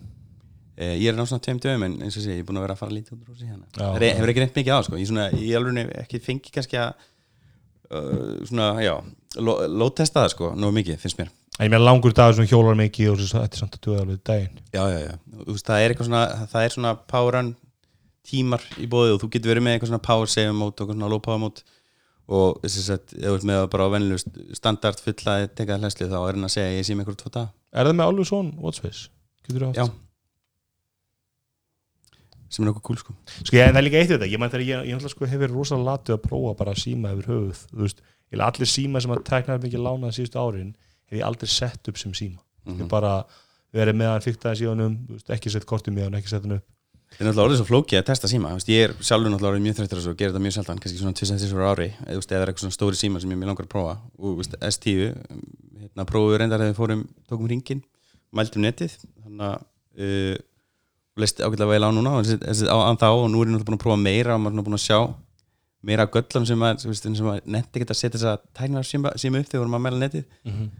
Eh, 0.77 0.95
ég 0.97 1.11
er 1.11 1.17
ná 1.17 1.25
svona 1.29 1.43
tveim 1.45 1.59
dögum 1.61 1.83
en 1.85 1.99
eins 2.01 2.15
og 2.17 2.23
sé, 2.25 2.33
ég 2.33 2.39
er 2.41 2.47
búin 2.47 2.57
að 2.57 2.63
vera 2.65 2.73
að 2.73 2.79
fara 2.81 2.95
lítið 2.95 3.13
út 3.13 3.23
úr 3.27 3.33
húsi 3.35 3.45
hérna. 3.45 3.67
Það 3.77 4.01
er- 4.07 4.15
hefur 4.17 4.31
ekki 4.33 4.41
reynd 4.41 4.55
mikið 4.57 4.73
á 4.73 4.79
sko. 4.87 4.97
ég, 4.97 5.07
svona, 5.11 5.25
ég 5.37 5.55
alveg 5.59 5.91
ekki 6.01 6.19
fengi 6.23 6.53
kannski 6.55 6.79
að 6.81 6.93
uh, 7.93 8.45
svona, 8.49 8.67
já 8.81 8.95
lo- 9.37 9.59
lóttesta 9.69 10.23
það 10.23 10.31
sko, 10.33 10.49
nógu 10.57 10.73
mikið, 10.79 10.97
finnst 11.03 11.19
mér. 11.21 11.29
Ég 11.61 11.69
meina 11.69 11.83
langur 11.85 12.13
dagur 12.17 12.33
sem 12.39 12.47
hjólar 12.49 12.73
mikið 12.79 13.11
og 13.11 13.21
þetta 13.21 13.43
er 13.53 13.61
samt 13.61 13.77
að 13.77 13.83
duða 13.85 14.01
alveg 14.01 14.23
daginn. 14.25 14.57
Já, 14.73 14.83
já, 14.89 14.99
já, 15.05 15.13
veist, 15.45 15.67
það 15.67 15.83
er 15.83 15.93
eitthvað 15.93 16.09
svona 16.09 16.23
það 16.49 16.65
er 16.65 16.73
svona 16.73 16.95
run 17.35 17.53
tímar 18.23 18.63
í 18.79 18.87
bóði 18.89 19.13
og 19.13 19.21
þú 19.21 19.29
getur 19.35 19.51
verið 19.53 19.65
með 19.67 19.75
eitthvað 19.75 19.91
svona 19.91 20.05
power 20.07 20.29
save 20.31 20.53
mode 20.55 20.81
og 20.81 20.89
svona 20.89 21.09
low 21.11 21.19
power 21.19 21.41
mode 21.43 21.61
og 22.33 22.61
þess 22.63 22.89
að 22.95 23.13
ef 23.19 23.33
ert 23.35 23.43
með 23.49 23.65
bara 23.69 23.85
á 23.85 23.93
venlu 23.93 24.17
standard 24.55 25.01
fulla 25.03 25.33
tekað 25.51 25.83
hlæsli 25.83 26.07
þá 26.07 26.15
er 26.21 26.37
hann 26.37 26.47
að 26.47 26.53
segja 26.55 26.77
ég 26.77 26.87
sé 26.87 26.95
með 26.95 27.03
eitthvað 27.03 27.19
tvo 27.19 27.33
dag 27.35 27.49
Er 27.73 27.89
það 27.89 27.97
með 27.99 28.07
alveg 28.07 28.29
svona 28.29 28.63
watchface? 28.63 29.09
Já 29.75 29.85
sem 32.53 32.63
er 32.63 32.69
nokkuð 32.69 32.85
cool 32.87 32.99
sko. 33.01 33.15
Sko 33.41 33.57
ég, 33.57 33.69
er 33.69 33.85
líka 33.85 33.99
eitt 33.99 34.11
við 34.11 34.17
þetta, 34.17 34.29
ég 34.31 34.41
mæn 34.41 34.53
þegar 34.53 34.65
ég, 34.67 34.89
ég 34.91 35.07
sko 35.11 35.29
hef 35.29 35.41
verið 35.41 35.57
rosalega 35.57 35.89
latið 35.89 36.15
að 36.17 36.23
prófa 36.27 36.53
bara 36.59 36.75
síma 36.77 37.13
yfir 37.15 37.31
höfuð, 37.31 37.63
þú 37.71 37.85
veist, 37.85 38.03
ég 38.33 38.43
allir 38.47 38.69
síma 38.69 39.01
sem 39.03 39.13
að 39.15 39.23
teknaði 39.29 39.67
mikið 39.67 39.85
lánað 39.87 40.15
síðustu 40.19 40.41
árin 40.43 40.75
hef 41.09 41.17
ég 41.17 41.25
aldrei 41.27 41.49
sett 41.49 41.89
upp 41.89 41.97
sem 42.01 42.13
síma. 42.13 42.39
Mhm. 42.63 42.85
ég 42.85 42.91
bara 42.91 43.15
verið 43.73 43.97
með 43.97 44.13
hann 44.13 44.23
fyrtaði 44.27 44.61
síðanum 44.61 44.95
ekki 45.33 45.51
sett 45.51 45.65
kortum 45.65 45.97
í 45.97 46.05
hann, 46.05 46.13
ekki 46.13 46.31
sett 46.31 46.45
hann 46.45 46.59
upp. 46.59 46.67
Það 47.13 47.21
er 47.21 47.27
náttúrulega 47.27 47.45
orðið 47.45 47.59
svo 47.59 47.67
flókið 47.69 47.99
að 47.99 48.05
testa 48.07 48.29
síma. 48.29 48.51
Veist, 48.57 48.69
Ég 48.73 48.87
er 48.87 48.93
sjálfur 49.05 49.29
náttúrulega 49.29 49.61
mjög 49.61 49.75
þreyttur 49.77 49.99
og 50.09 50.15
gerir 50.17 50.31
þetta 50.33 50.41
mjög 50.41 50.55
sjaldan 50.55 50.79
kannski 50.81 51.01
svona 51.01 51.17
2-3 51.19 51.67
ári. 51.69 51.89
Eða 52.09 52.37
er 52.39 52.49
eitthvað 52.49 52.63
svona 52.63 52.77
stóri 52.77 52.97
síma 52.97 53.21
sem 53.21 53.33
ég 53.33 53.37
mér 53.37 53.51
langar 53.51 53.67
að 53.67 53.73
prófa. 53.73 53.93
Og 54.17 54.39
veist, 54.39 54.55
S10 54.57 55.13
hérna, 55.83 56.07
prófum 56.09 56.31
við 56.31 56.39
reyndar 56.41 56.63
þegar 56.63 56.71
við 56.71 56.79
fórum 56.79 57.03
tókum 57.29 57.51
ringin, 57.51 57.83
mæltum 58.33 58.65
netið. 58.65 58.97
Þannig 59.21 59.45
að 59.45 59.59
uh, 60.01 60.41
leist 61.19 61.41
ágætlega 61.43 61.69
vel 61.69 61.85
á 61.85 61.89
núna 61.93 62.15
á 62.17 62.21
þá 62.23 63.07
og 63.11 63.29
nú 63.29 63.43
er 63.43 63.51
ég 63.51 63.53
náttúrulega 63.53 63.69
búin 63.69 63.77
að 63.77 63.83
prófa 63.85 64.01
meira 64.01 64.35
og 64.35 64.43
maður 64.43 64.63
er 64.63 64.67
búin 64.67 64.79
að 64.79 64.85
sjá 64.87 64.99
meira 65.83 66.05
af 66.07 66.11
göllum 66.15 66.45
sem 66.47 66.59
veist, 66.63 67.03
sem 67.03 67.25
maður 67.27 67.47
netti 67.53 67.81
ekki 67.81 67.91
að 67.91 67.99
setja 67.99 68.17
þess 68.17 68.29
að 68.31 68.43
tækna 68.55 68.83
síma, 68.87 69.11
upp 69.13 69.49
þegar 69.51 69.67
maður 69.67 69.83
mæla 69.83 69.99
netið. 70.05 70.27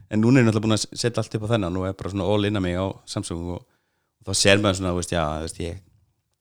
En 0.09 0.21
núna 0.23 0.39
er 0.39 0.45
ég 0.45 0.47
náttúrulega 0.47 0.65
búin 0.67 0.77
að 0.77 0.85
setja 0.95 1.19
allt 1.19 1.35
upp 1.35 1.43
á 1.43 1.51
þennan 1.53 1.79
og 1.79 1.87
er 1.89 1.97
bara 1.99 2.13
svona 2.13 2.29
all 2.33 2.47
in 2.47 2.59
að 2.59 2.63
mig 2.63 2.77
á 2.79 2.85
Samsung 3.05 3.49
og, 3.57 3.65
og 4.23 4.29
þá 4.29 4.33
ser 4.39 4.63
maður 4.63 4.79
svona, 4.79 4.93
veist, 4.95 5.11
já, 5.11 5.23
veist, 5.43 5.59
ég 5.59 5.81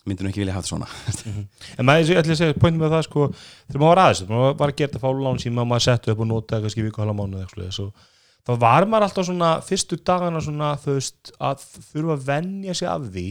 myndi 0.06 0.24
nú 0.24 0.30
ekki 0.32 0.42
vilja 0.42 0.54
hafa 0.56 0.66
þetta 0.66 0.72
svona 0.72 1.44
en 1.78 1.86
maður, 1.86 2.08
ég 2.10 2.20
ætla 2.22 2.34
að 2.34 2.40
segja, 2.40 2.56
pointum 2.58 2.80
með 2.82 2.94
það 2.96 3.04
sko 3.06 3.26
þegar 3.34 3.82
maður 3.82 3.90
var 3.92 4.00
aðeins, 4.02 4.22
maður 4.30 4.56
var 4.58 4.72
að 4.72 4.78
gera 4.80 4.90
þetta 4.90 5.02
fálu 5.04 5.26
lán 5.26 5.42
síma 5.42 5.66
maður 5.68 5.84
setti 5.86 6.12
upp 6.12 6.22
og 6.24 6.28
notaði 6.30 6.66
kannski 6.66 6.86
viku 6.86 7.02
halva 7.02 7.14
mánu 7.20 7.42
þá 8.42 8.52
var 8.58 8.86
maður 8.90 9.06
alltaf 9.06 9.28
svona 9.28 9.50
fyrstu 9.62 9.98
dagana 10.02 10.42
svona 10.42 10.72
þú 10.82 10.96
veist 10.96 11.30
að 11.38 11.62
þurfa 11.92 12.16
að 12.16 12.26
venja 12.32 12.74
sig 12.74 12.90
af 12.90 13.06
því 13.06 13.26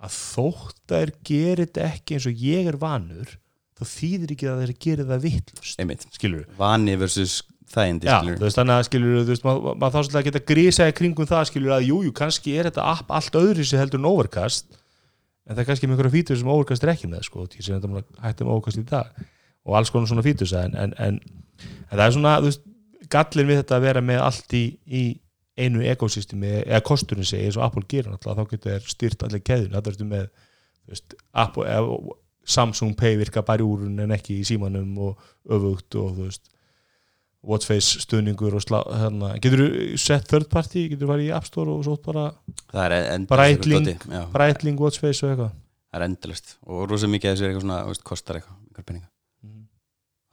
að 0.00 0.16
þótt 0.16 0.94
að 0.94 0.98
þeir 1.00 1.14
gerir 1.30 1.62
þetta 1.66 1.86
ekki 1.90 2.16
eins 2.16 2.28
og 2.30 2.44
ég 2.44 2.68
er 2.70 2.78
vanur 2.80 3.36
þá 3.80 3.84
þýðir 3.90 4.34
ekki 4.34 4.50
að 4.50 4.62
þeir 4.64 4.74
gerir 4.84 5.08
það 5.08 5.24
vittlust 5.26 6.06
skilur 6.16 6.44
vani 6.58 6.96
versus 7.00 7.40
þægindi 7.70 8.08
Já, 8.08 8.18
skilur. 8.18 8.38
þú 8.40 8.46
veist 8.46 8.58
þannig 8.58 8.76
að 8.76 8.86
skilur 8.88 9.16
þú 9.20 9.32
veist, 9.32 9.46
maður, 9.46 9.76
maður 9.80 9.94
þá 9.94 9.98
svolítið 10.00 10.20
að 10.20 10.26
geta 10.28 10.42
grísaði 10.50 10.94
kringum 10.98 11.28
það 11.30 11.44
skilur 11.50 11.74
að 11.76 11.86
jújú, 11.86 12.08
jú, 12.08 12.14
kannski 12.20 12.54
er 12.58 12.68
þetta 12.70 12.86
app 12.92 13.12
allt 13.14 13.38
öðru 13.40 13.66
sem 13.66 13.80
heldur 13.80 14.02
en 14.02 14.08
overcast 14.10 14.66
en 14.70 15.54
það 15.54 15.62
er 15.62 15.68
kannski 15.70 15.88
með 15.88 15.96
einhverja 15.96 16.14
fítur 16.16 16.40
sem 16.40 16.50
overcast 16.50 16.86
er 16.86 16.92
ekki 16.94 17.10
með 17.10 17.26
sko, 17.28 17.46
því 17.50 17.66
sem 17.66 17.78
þetta 17.78 18.24
hætti 18.24 18.46
með 18.46 18.54
overcast 18.56 18.80
í 18.80 18.86
dag 18.90 19.22
og 19.66 19.78
alls 19.78 19.92
konar 19.94 20.10
svona 20.10 20.26
fítur 20.26 20.50
en, 20.58 20.74
en, 20.74 20.94
en, 20.98 21.20
en 21.20 21.94
það 21.94 22.04
er 22.06 22.14
svona, 22.16 22.36
þú 22.40 22.50
veist 22.50 22.66
gallin 23.10 23.50
við 23.50 23.60
þetta 23.62 23.78
að 23.78 23.86
vera 23.86 24.04
með 24.04 24.22
allt 24.26 24.56
í, 24.56 24.64
í 24.86 25.04
einu 25.60 25.82
ekosystemi, 25.92 26.52
eða 26.64 26.80
kosturinn 26.86 27.28
segi 27.28 27.48
eins 27.48 27.58
og 27.58 27.66
Apple 27.66 27.86
gerir 27.90 28.10
náttúrulega, 28.12 28.38
þá 28.40 28.54
getur 28.54 28.72
þeir 28.72 28.94
styrt 28.94 29.26
allir 29.26 29.44
keðun, 29.46 29.74
það 29.76 29.92
ertu 29.92 30.08
með 30.08 30.26
veist, 30.90 31.16
Apple, 31.44 31.66
eða, 31.70 32.16
Samsung 32.50 32.96
Pay 32.98 33.18
virka 33.20 33.44
bara 33.46 33.62
í 33.62 33.66
úrun 33.68 34.00
en 34.02 34.14
ekki 34.16 34.40
í 34.40 34.46
símanum 34.48 34.96
og 35.04 35.20
öfugt 35.52 35.98
og 36.00 36.16
þú 36.16 36.28
veist 36.30 36.50
Watchface 37.40 38.02
stuðningur 38.02 38.52
og 38.58 38.60
slá, 38.60 38.82
hérna, 39.00 39.30
getur 39.40 39.62
þú 39.62 40.00
sett 40.00 40.26
third 40.28 40.50
party, 40.52 40.90
getur 40.90 41.06
þú 41.06 41.12
farið 41.14 41.30
í 41.30 41.32
App 41.38 41.46
Store 41.48 41.72
og 41.72 41.86
svo 41.86 41.94
bara 42.04 42.26
dóti, 43.88 43.94
já, 43.96 44.24
Breitling, 44.34 44.80
Watchface 44.80 45.24
og 45.24 45.32
eitthvað. 45.32 45.54
Það 45.90 46.00
er 46.02 46.06
endalist 46.06 46.52
og 46.66 46.84
rosa 46.90 47.08
mikið 47.10 47.30
af 47.30 47.38
þessu 47.38 47.46
er 47.46 47.52
eitthvað 47.52 47.64
svona, 47.64 47.80
veist, 47.88 48.04
kostar 48.10 48.40
eitthvað 48.40 48.58
einhver 48.60 48.86
peninga, 48.90 49.08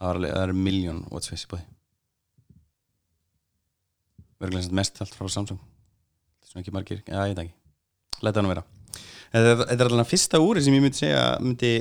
það 0.02 0.20
er, 0.20 0.36
er 0.44 0.54
miljón 0.68 1.02
watchface 1.14 1.48
í 1.48 1.52
bóði 1.54 1.66
verður 4.42 4.74
mest 4.78 5.02
allt 5.02 5.16
frá 5.18 5.30
Samsung. 5.32 5.60
Svona 6.48 6.64
ekki 6.64 6.74
margir, 6.76 7.04
já 7.06 7.22
ég 7.26 7.34
veit 7.34 7.44
ekki. 7.46 7.56
Leta 8.26 8.42
hann 8.42 8.50
að 8.50 8.54
vera. 8.56 8.66
Þetta 9.34 9.68
er- 9.74 9.90
alveg 9.92 10.10
fyrsta 10.10 10.40
úri 10.40 10.64
sem 10.64 10.74
ég 10.74 10.82
myndi 10.82 11.02
segja 11.02 11.24
myndi, 11.44 11.72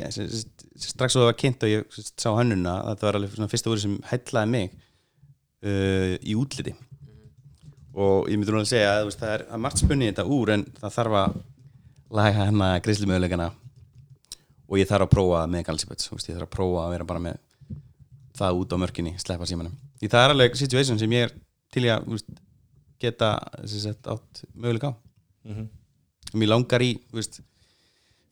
strax 0.77 1.15
og 1.17 1.23
það 1.23 1.29
var 1.31 1.39
kynnt 1.41 1.63
og 1.63 1.71
ég 1.71 2.01
sá 2.19 2.31
hönnuna 2.35 2.75
þetta 2.91 3.07
var 3.07 3.19
alveg 3.21 3.51
fyrsta 3.53 3.71
úri 3.71 3.85
sem 3.85 3.95
hætlaði 4.11 4.51
mig 4.51 4.73
uh, 4.73 6.17
í 6.21 6.35
útliti. 6.35 6.75
Og 7.97 8.29
ég 8.29 8.37
myndi 8.41 8.53
að 8.53 8.67
segja 8.69 8.97
að 8.99 9.13
það 9.15 9.35
er, 9.37 9.47
er 9.47 9.63
margt 9.63 9.81
spunni 9.81 10.09
í 10.09 10.11
þetta 10.11 10.27
úr 10.27 10.53
en 10.57 10.67
það 10.81 10.97
þarf 10.99 11.21
að 11.23 11.39
laga 12.17 12.45
hérna 12.45 12.73
greiðslumöðuleikana 12.85 13.51
og 14.67 14.81
ég 14.81 14.89
þarf 14.91 15.07
að 15.07 15.15
prófa 15.15 15.45
með 15.51 15.65
galsipöts 15.69 16.11
ég 16.11 16.35
þarf 16.35 16.49
að 16.49 16.55
prófa 16.57 16.85
að 16.85 16.93
vera 16.97 17.09
bara 17.09 17.23
með 17.23 17.39
það 18.37 18.59
út 18.61 18.75
á 18.75 18.83
mörkinni, 18.83 19.15
sleppa 19.23 19.47
símanum. 19.49 19.73
Því 19.97 20.11
það 20.13 20.25
er 20.27 20.35
alveg 20.35 20.59
situation 20.59 20.99
sem 21.01 21.15
ég 21.17 21.29
er 21.29 21.33
til 21.73 21.87
í 21.87 21.93
að 21.93 22.11
geta 23.03 23.35
sagt, 23.67 24.07
átt 24.09 24.45
möguleika 24.55 24.93
á. 24.93 24.95
Og 25.47 26.39
mér 26.41 26.51
langar 26.51 26.83
í 26.83 26.97
þú 27.11 27.21
veist, 27.21 27.41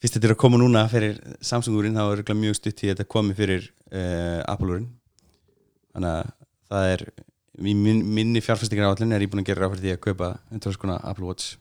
fyrst 0.02 0.16
þetta 0.16 0.30
er 0.30 0.34
að 0.34 0.42
koma 0.42 0.60
núna 0.60 0.86
fyrir 0.90 1.20
Samsung-úrin 1.44 1.96
þá 1.96 2.04
er 2.10 2.38
mjög 2.40 2.58
stutt 2.58 2.82
í 2.84 2.90
þetta 2.90 3.06
komi 3.08 3.36
fyrir 3.38 3.68
uh, 3.92 4.40
Apple-úrin 4.50 4.88
þannig 5.94 6.10
að 6.10 6.32
það 6.72 6.90
er 6.94 7.04
minni 7.54 8.42
fjárfæstingar 8.42 8.90
áallin 8.90 9.14
er 9.14 9.22
ég 9.22 9.30
búin 9.30 9.44
að 9.44 9.52
gera 9.52 9.64
ráð 9.64 9.76
fyrir 9.76 9.84
því 9.84 9.92
að 9.94 10.02
kaupa 10.08 10.30
100 10.50 10.74
skona 10.74 10.96
Apple 11.06 11.28
Watch. 11.28 11.54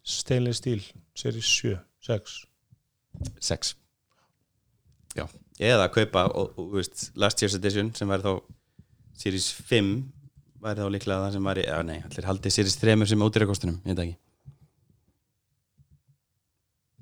Stainless 0.00 0.62
Steel, 0.62 0.80
series 1.14 1.50
7, 1.60 1.76
6 2.06 2.38
6 3.44 3.74
já, 5.18 5.26
eða 5.58 5.84
að 5.84 5.92
kaupa 5.98 6.24
og, 6.30 6.54
og, 6.54 6.70
þú 6.72 6.78
veist, 6.78 7.04
Last 7.20 7.42
Year's 7.42 7.56
Edition 7.58 7.92
sem 7.96 8.08
væri 8.10 8.24
þá 8.24 8.32
Series 9.20 9.50
5 9.68 9.92
væri 10.60 10.82
þá 10.84 10.90
líklega 10.94 11.24
það 11.24 11.36
sem 11.36 11.48
væri, 11.50 11.64
já 11.68 11.78
nei, 11.86 11.98
allir 12.06 12.28
haldið 12.28 12.54
Series 12.56 12.76
3 12.80 12.96
sem 13.10 13.24
ódýra 13.24 13.48
kostunum, 13.48 13.78
ég 13.84 13.96
veit 13.96 14.04
ekki. 14.04 14.18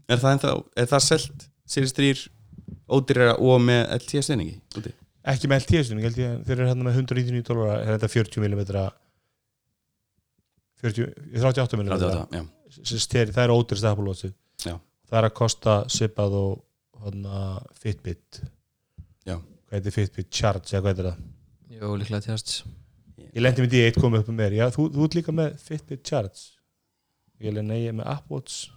Er 0.09 0.23
það 0.23 0.35
ennþá, 0.37 0.53
er 0.83 0.91
það 0.93 1.05
selt 1.09 1.49
Series 1.69 1.95
3 1.99 2.27
ódýra 2.89 3.35
og 3.37 3.61
með 3.65 3.83
LTE 3.99 4.23
stuðningi 4.25 4.57
úti? 4.79 4.95
Ekki 5.29 5.51
með 5.51 5.67
held 6.07 6.21
ég 6.23 6.39
þeir 6.47 6.55
eru 6.57 6.69
hérna 6.71 6.87
með 6.87 7.01
199 7.03 7.45
dólar 7.49 7.83
er 7.83 7.99
þetta 7.99 8.13
40 8.15 8.45
mm 8.45 8.63
40, 10.79 11.11
38 11.35 11.77
mm 11.77 11.91
38, 11.91 12.39
já, 12.39 12.45
Steri, 13.03 13.35
það 13.35 13.45
er 13.45 13.53
ódýrst 13.55 13.85
Já. 14.63 14.75
það 15.11 15.19
er 15.21 15.27
að 15.29 15.37
kosta 15.41 15.75
sipað 15.91 16.37
og 16.39 16.53
hana, 17.03 17.59
Fitbit. 17.79 18.41
Já. 19.27 19.37
hvað 19.39 19.77
heitir 19.79 19.97
Fitbit 19.97 20.31
Charge 20.31 20.71
eða 20.71 20.85
hvað 20.85 20.93
heitir 20.93 21.09
það? 21.11 21.25
Jó, 21.79 21.89
líklega 21.99 22.25
tjast 22.29 22.55
ég 23.35 23.43
lendi 23.45 23.65
með 23.65 23.75
því 23.75 23.83
eitt 23.89 23.99
komið 24.03 24.23
upp 24.23 24.31
með 24.33 24.39
mér. 24.43 24.57
Já, 24.59 24.67
þú, 24.75 24.89
þú 24.95 25.09
ert 25.09 25.19
líka 25.19 25.35
með 25.37 25.59
Fitbit 25.65 26.05
Charge 26.09 26.47
ég 27.45 27.55
lendi 27.55 27.71
nei, 27.71 27.83
ég 27.85 27.93
er 27.93 27.99
með 28.01 28.09
Apple 28.11 28.39
Watch. 28.39 28.69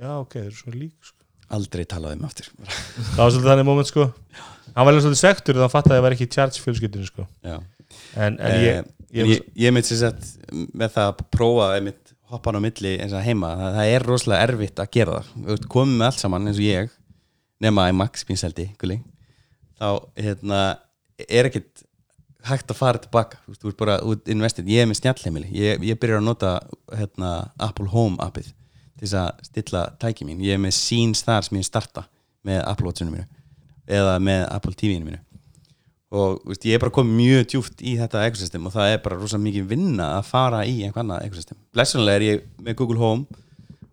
Já, 0.00 0.12
ok, 0.18 0.36
þeir 0.38 0.46
eru 0.48 0.56
svona 0.58 0.78
lík 0.80 0.96
sko. 1.10 1.16
aldrei 1.50 1.84
talaði 1.90 2.18
um 2.18 2.24
aftur. 2.28 2.48
Það 2.62 3.20
var 3.20 3.32
svolítið 3.34 3.50
þannig 3.50 3.68
moment 3.68 3.90
sko. 3.90 4.06
Hann 4.70 4.86
var 4.86 4.92
alveg 4.92 5.04
svolítið 5.04 5.20
sektur 5.24 5.56
þannig 5.56 5.66
að 5.66 5.74
fatta 5.74 5.90
að 5.90 5.96
það 5.98 6.04
var 6.06 6.16
ekki 6.16 6.28
Charge 6.36 6.62
fjölskyldinu 6.64 7.08
sko. 7.10 7.26
Já. 7.46 7.56
En, 8.14 8.38
en 8.38 8.38
Eh, 8.46 8.62
ég, 8.62 8.90
ég, 9.10 9.18
ég, 9.18 9.30
ég, 9.34 9.46
ég 9.64 9.74
mitt 9.74 9.88
sér 9.88 10.00
sett 10.04 10.28
með 10.78 10.94
það 10.94 11.08
að 11.10 11.22
prófa 11.34 11.68
einmitt, 11.76 12.14
hoppan 12.30 12.58
á 12.58 12.60
milli 12.62 12.92
eins 13.02 13.14
og 13.18 13.24
heima, 13.26 13.50
það, 13.58 13.78
það 13.80 13.92
er 13.96 14.06
rosalega 14.06 14.46
erfitt 14.46 14.82
að 14.82 14.90
gera 14.94 15.16
það, 15.18 15.64
komið 15.74 15.96
með 15.98 16.06
allt 16.06 16.22
saman 16.22 16.46
eins 16.46 16.60
og 16.62 16.66
ég, 16.68 16.92
nema 17.66 17.88
í 17.90 17.96
Max 17.98 18.22
pínseldi, 18.28 18.68
gulli, 18.78 19.00
þá 19.80 19.88
hérna, 20.14 20.60
er 21.26 21.50
ekkit 21.50 21.82
hægt 22.48 22.72
að 22.72 22.78
fara 22.78 23.00
tilbaka, 23.02 23.40
þú 23.44 23.52
veist, 23.52 23.62
þú 23.62 23.70
ert 23.70 23.80
bara 23.80 23.98
út 24.06 24.30
investið, 24.32 24.70
ég 24.72 24.84
er 24.84 24.88
með 24.88 25.00
snjallheimili. 25.00 25.50
Ég, 25.56 25.82
ég 25.90 25.98
byrjar 26.00 26.22
að 26.22 26.28
nota 26.28 26.52
hérna, 26.94 27.32
Apple 27.60 27.90
Home 27.92 28.20
appið 28.24 28.52
til 29.00 29.08
þess 29.08 29.18
að 29.20 29.44
stilla 29.48 29.82
tæki 30.00 30.26
mín, 30.28 30.40
ég 30.44 30.56
er 30.56 30.62
með 30.62 30.76
síns 30.76 31.24
þar 31.24 31.46
sem 31.46 31.58
ég 31.60 31.66
starta 31.68 32.06
með 32.46 32.62
Apple 32.66 32.88
Watchinu 32.88 33.14
mínu 33.14 33.26
eða 33.90 34.18
með 34.22 34.44
Apple 34.54 34.76
TV-inu 34.76 35.08
mínu. 35.08 35.20
Og 36.10 36.40
veist, 36.48 36.64
ég 36.66 36.74
er 36.74 36.82
bara 36.82 36.94
komið 36.94 37.16
mjög 37.20 37.44
djúft 37.52 37.82
í 37.86 37.94
þetta 37.98 38.24
ekosystem 38.26 38.66
og 38.66 38.74
það 38.74 38.94
er 38.94 39.02
bara 39.04 39.18
rosa 39.18 39.38
mikið 39.38 39.68
vinna 39.70 40.08
að 40.16 40.26
fara 40.26 40.64
í 40.66 40.80
einhver 40.82 41.04
annað 41.04 41.26
ekosystem. 41.28 41.58
Blessunlega 41.74 42.18
er 42.18 42.26
ég 42.26 42.44
með 42.58 42.76
Google 42.80 42.98
Home 42.98 43.40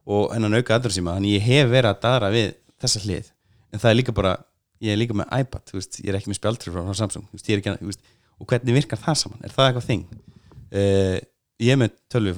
og 0.08 0.34
hennan 0.34 0.58
auka 0.58 0.78
aðra 0.78 0.94
síma 0.96 1.18
þannig 1.18 1.38
ég 1.38 1.46
hef 1.46 1.70
verið 1.70 1.92
að 1.92 2.02
daðra 2.08 2.32
við 2.34 2.50
þessa 2.82 3.04
hlið. 3.06 3.32
En 3.70 3.84
það 3.84 3.92
er 3.92 4.00
líka 4.00 4.16
bara, 4.18 4.34
ég 4.82 4.94
er 4.94 5.02
líka 5.02 5.18
með 5.18 5.34
iPad 5.44 5.74
veist, 5.76 6.00
ég 6.02 6.10
er 6.10 6.18
ekki 6.18 6.32
með 6.32 6.40
spjaldrif 6.40 6.78
frá, 6.78 6.98
Samsung. 6.98 7.28
Veist, 7.36 7.52
ég 7.52 7.60
er 7.60 7.62
ekki, 7.62 7.94
og 8.38 8.50
hvernig 8.50 8.78
virkar 8.78 9.02
það 9.02 9.20
saman? 9.24 9.42
Er 9.44 9.54
það 9.54 9.70
eitthvað 9.70 9.88
þing? 9.88 10.06
Uh, 10.68 11.18
ég 11.64 11.74
er 11.74 11.80
með 11.82 11.96
tölvu, 12.12 12.36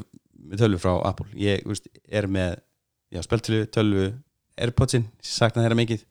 með 0.49 0.63
tölvu 0.63 0.81
frá 0.83 0.93
Apple. 1.09 1.27
Ég 1.39 1.65
veist, 1.67 1.89
er 2.07 2.29
með 2.31 2.59
spjaldrif, 3.25 3.67
tölvu, 3.75 4.11
Airpodsin 4.59 5.07
sakna 5.23 5.63
þeirra 5.63 5.79
mikið. 5.79 6.05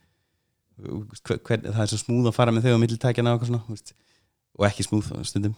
Hver, 0.78 1.64
það 1.64 1.80
er 1.82 1.90
svo 1.90 2.00
smúð 2.00 2.30
að 2.30 2.36
fara 2.36 2.54
með 2.54 2.68
þau 2.68 2.78
á 2.78 2.82
millitækjana 2.84 3.32
og, 3.32 3.38
eitthvað 3.38 3.50
svona, 3.52 3.64
veist, 3.72 3.94
og 4.58 4.68
ekki 4.68 4.86
smúð 4.86 5.10
stundum. 5.28 5.56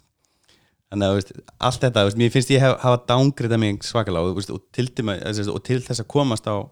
Þannig 0.91 1.07
að 1.07 1.17
veist, 1.19 1.33
allt 1.69 1.85
þetta, 1.85 2.05
mér 2.19 2.33
finnst 2.35 2.51
ég 2.51 2.65
hef, 2.65 2.77
hafa 2.83 3.03
dángrita 3.07 3.59
mig 3.61 3.85
svakalega 3.87 4.33
og, 4.33 4.41
og, 4.57 4.63
til, 4.75 4.89
dæmi, 4.97 5.17
og 5.53 5.61
til 5.67 5.79
þess 5.87 6.03
að 6.03 6.11
komast 6.11 6.49
á 6.51 6.67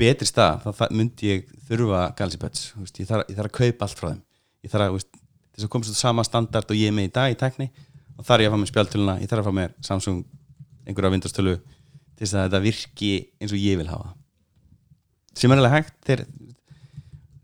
betri 0.00 0.28
stað, 0.28 0.64
þá 0.64 0.94
myndi 0.96 1.28
ég 1.28 1.50
þurfa 1.68 2.06
galsipöts, 2.16 2.70
ég, 2.80 3.02
ég 3.04 3.10
þarf 3.36 3.50
að 3.50 3.56
kaupa 3.58 3.86
allt 3.86 4.00
frá 4.00 4.08
þeim. 4.14 4.22
Ég 4.64 4.72
þarf 4.72 4.86
að, 4.86 5.19
þess 5.60 5.68
að 5.68 5.72
komast 5.74 5.94
á 5.94 6.02
sama 6.02 6.24
standard 6.26 6.70
og 6.72 6.78
ég 6.78 6.90
er 6.90 6.96
með 6.96 7.10
í 7.10 7.12
dag 7.16 7.34
í 7.34 7.38
tækni 7.38 7.68
og 8.16 8.26
þarf 8.26 8.44
ég 8.44 8.50
að 8.50 8.54
fá 8.54 8.60
mér 8.60 8.70
spjaldtöluna, 8.72 9.18
ég 9.20 9.30
þarf 9.30 9.44
að 9.44 9.48
fá 9.48 9.58
mér 9.60 9.74
Samsung 9.86 10.24
einhverja 10.86 11.12
Windows-tölu 11.14 11.56
til 11.60 12.24
þess 12.24 12.36
að 12.36 12.46
þetta 12.48 12.62
virki 12.66 13.12
eins 13.40 13.54
og 13.54 13.62
ég 13.62 13.80
vil 13.80 13.90
hafa 13.90 14.14
sem 15.36 15.52
er 15.52 15.60
alveg 15.62 15.76
hægt 15.76 15.94
þeir, 16.08 16.24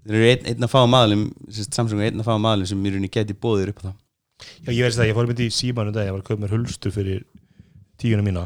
þeir 0.07 0.19
eru 0.19 0.31
einn, 0.33 0.51
einn 0.53 0.67
að 0.67 0.73
fá 0.73 0.81
maðalum 0.91 1.29
Samsung 1.49 2.03
er 2.03 2.11
einn 2.11 2.25
að 2.25 2.29
fá 2.29 2.35
maðalum 2.35 2.71
sem 2.73 2.83
í 2.83 2.93
rauninni 2.93 3.13
geti 3.13 3.37
bóðir 3.37 3.73
upp 3.73 3.85
á 3.85 3.87
það 3.89 4.03
Já, 4.37 4.71
ég 4.75 4.85
veist 4.85 4.99
það, 4.99 5.09
ég 5.09 5.17
fór 5.17 5.29
myndi 5.31 5.47
í 5.49 5.55
símanu 5.55 5.93
dag, 5.95 6.05
ég 6.05 6.13
var 6.13 6.21
að 6.21 6.29
kaupa 6.29 6.43
mér 6.43 6.53
hulstur 6.53 6.93
fyrir 6.93 7.23
tíuna 8.01 8.25
mína 8.25 8.45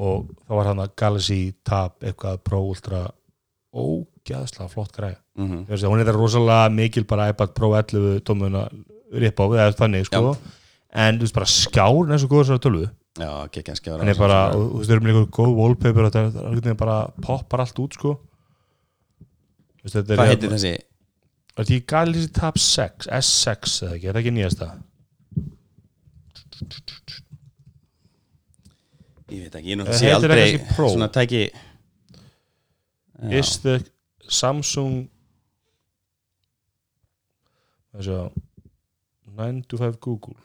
og 0.00 0.30
þá 0.42 0.54
var 0.56 0.70
hann 0.70 0.82
að 0.82 0.94
Galaxy 0.98 1.40
Tab 1.66 2.02
eitthvað 2.02 2.40
Pro 2.46 2.62
Ultra 2.72 3.04
ógæðslega 3.70 4.68
flott 4.72 4.92
græja. 4.96 5.18
mm 5.36 5.46
-hmm. 5.46 5.84
Hún 5.86 6.00
er 6.00 6.04
þetta 6.04 6.18
rosalega 6.18 6.68
mikil 6.70 7.04
bara 7.04 7.28
iPad 7.28 7.54
Pro 7.54 7.74
11 7.74 8.20
tómuna 8.20 8.68
ripp 9.12 9.40
á, 9.40 9.44
eða 9.50 9.76
þannig, 9.78 10.06
sko. 10.06 10.36
En 10.92 11.18
þú 11.18 11.26
veist 11.26 11.34
bara 11.34 11.46
skjár 11.50 12.10
eins 12.10 12.24
og 12.26 12.30
góður 12.30 12.48
svo 12.50 12.58
tölvu. 12.58 12.90
Já, 13.18 13.30
ekki 13.46 13.62
kannski 13.66 13.90
Hann 13.90 14.08
er 14.08 14.14
bara, 14.18 14.50
og 14.54 14.70
þú 14.72 14.78
veist, 14.78 14.90
þau 14.90 14.96
eru 14.96 15.04
með 15.06 15.10
eitthvað 15.14 15.30
góð 15.38 15.54
wallpaper 15.58 16.06
þetta 16.10 16.20
er- 16.40 16.70
er 16.70 16.74
bara 16.74 16.98
poppar 17.22 17.60
allt 17.64 17.78
út, 17.82 17.92
sko. 17.98 18.20
Veist, 19.82 19.96
er- 19.96 20.02
Hvað 20.16 20.30
heitir 20.34 20.50
þessi? 20.54 20.74
Er 20.76 21.64
þetta 21.64 21.74
ekki 21.74 21.86
Galaxy 21.86 22.28
Tab 22.32 22.56
6, 22.58 23.06
S6 23.10 23.82
eða 23.82 23.94
ekki, 23.96 24.06
er 24.08 24.12
það 24.14 24.20
ekki 24.22 24.34
nýjasta? 24.38 24.68
Ég 29.30 29.44
veit 29.46 29.54
ekki, 29.60 29.74
ég 29.76 29.80
Eh, 29.86 29.92
sé 29.94 30.08
það 30.10 30.16
aldrei 30.16 30.46
svona 30.74 31.08
tæki 31.14 31.42
Já. 31.50 33.38
is 33.38 33.58
the 33.62 33.76
Samsung 34.28 35.08
það 37.94 38.02
sjá 38.08 38.18
9 39.38 39.62
to 39.70 39.78
5 39.80 39.98
Google. 40.02 40.36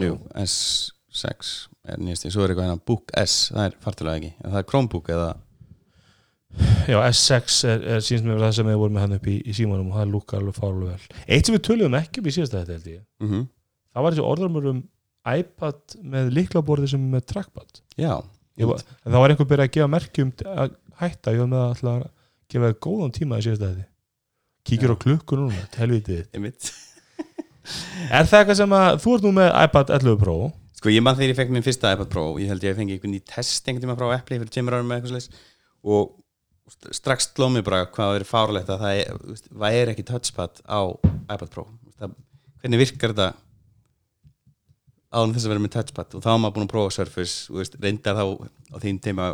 Jú, 0.00 0.16
S6 0.40 1.54
er 1.86 2.00
nýjasti, 2.02 2.32
svo 2.34 2.44
er 2.44 2.52
eitthvað 2.52 2.68
hérna 2.68 2.82
Book 2.88 3.12
S, 3.20 3.50
það 3.54 3.68
er 3.68 3.76
fartulega 3.84 4.20
ekki. 4.20 4.32
En 4.42 4.54
það 4.54 4.60
er 4.60 4.68
Chromebook 4.70 5.10
eða? 5.14 5.28
Já 6.86 6.98
S6 7.08 7.60
er, 7.70 7.84
er 7.96 8.02
síðan 8.04 8.30
með 8.30 8.44
það 8.44 8.56
sem 8.58 8.68
við 8.70 8.80
vorum 8.82 8.96
með 8.96 9.06
hann 9.06 9.16
upp 9.18 9.28
í, 9.30 9.36
í 9.42 9.54
símanum 9.56 9.90
og 9.90 9.98
það 9.98 10.12
lúkar 10.12 10.42
alveg 10.42 10.58
fárlega 10.58 10.96
vel. 10.96 11.22
Eitt 11.26 11.48
sem 11.48 11.56
við 11.56 11.64
töluðum 11.68 11.98
ekki 11.98 12.22
upp 12.22 12.28
í 12.30 12.34
síðasta 12.38 12.60
þetta 12.62 12.78
held 12.78 12.90
ég. 12.94 13.04
Mm 13.22 13.46
það 13.94 14.02
var 14.02 14.14
þessi 14.14 14.26
orðarmur 14.26 14.64
um 14.72 14.78
iPad 15.30 15.96
með 16.02 16.30
liklaborði 16.34 16.88
sem 16.90 17.02
með 17.12 17.26
trackpad. 17.30 17.80
Já, 17.94 18.14
var, 18.58 18.80
það 19.04 19.20
var 19.22 19.34
einhver 19.34 19.48
byrjað 19.52 19.68
að 19.68 19.74
gefa 19.76 19.90
merkjum 19.92 20.32
að 20.50 20.72
hætta, 20.98 21.34
ég 21.34 21.44
var 21.44 21.52
með 21.52 21.84
að 21.92 22.08
gefa 22.50 22.72
góðan 22.86 23.14
tíma 23.14 23.38
í 23.38 23.46
síðasta 23.46 23.70
þetta 23.70 23.86
kíkir 24.64 24.90
Já. 24.90 24.96
á 24.96 25.02
klukku 25.04 25.38
núna, 25.38 25.66
helvitið 25.76 26.24
er 28.10 28.28
það 28.28 28.38
eitthvað 28.40 28.58
sem 28.60 28.74
að 28.78 28.98
þú 29.04 29.14
ert 29.16 29.26
nú 29.26 29.32
með 29.38 29.50
iPad 29.64 29.92
11 29.98 30.18
Pro? 30.20 30.36
Sko 30.78 30.92
ég 30.92 31.04
mann 31.06 31.16
þegar 31.16 31.32
ég 31.32 31.38
fekk 31.38 31.54
minn 31.54 31.64
fyrsta 31.64 31.94
iPad 31.96 32.10
Pro 32.12 32.24
ég 32.42 32.50
held 32.52 32.64
ég 32.66 32.74
að 32.74 32.80
fengi 32.82 32.96
einhvern 32.98 33.16
í 33.16 33.22
test 33.24 33.68
einhvern 33.70 33.86
tíma 33.86 33.96
frá 34.00 34.10
Apple 34.18 34.40
fyrir 34.42 34.52
tveimur 34.52 34.76
árum 34.78 34.90
með 34.90 35.00
eitthvað 35.00 35.14
slags 35.14 35.46
og 35.84 36.12
st- 36.74 36.92
strax 37.00 37.30
sló 37.32 37.48
mig 37.52 37.64
bara 37.66 37.84
hvað 37.86 38.10
það 38.12 38.18
er 38.20 38.26
fárlegt 38.28 38.72
að 38.74 38.84
það 38.84 39.00
er, 39.00 39.18
veist, 39.30 39.48
væri 39.64 39.94
ekki 39.94 40.06
touchpad 40.10 40.60
á 40.68 40.80
iPad 41.32 41.48
Pro. 41.54 41.66
Það, 42.00 42.14
hvernig 42.64 42.82
virkar 42.84 43.14
þetta 43.14 43.30
en 45.14 45.30
þess 45.34 45.46
að 45.46 45.52
vera 45.54 45.62
með 45.62 45.74
touchpad? 45.76 46.14
Og 46.18 46.24
þá 46.24 46.30
var 46.32 46.40
maður 46.42 46.54
búin 46.56 46.66
að 46.66 46.72
prófa 46.74 46.94
Surface 46.96 47.34
þú 47.48 47.60
veist, 47.60 47.76
reyndar 47.84 48.16
þá 48.18 48.24
á 48.74 48.76
þín 48.82 48.96
tíma 49.04 49.28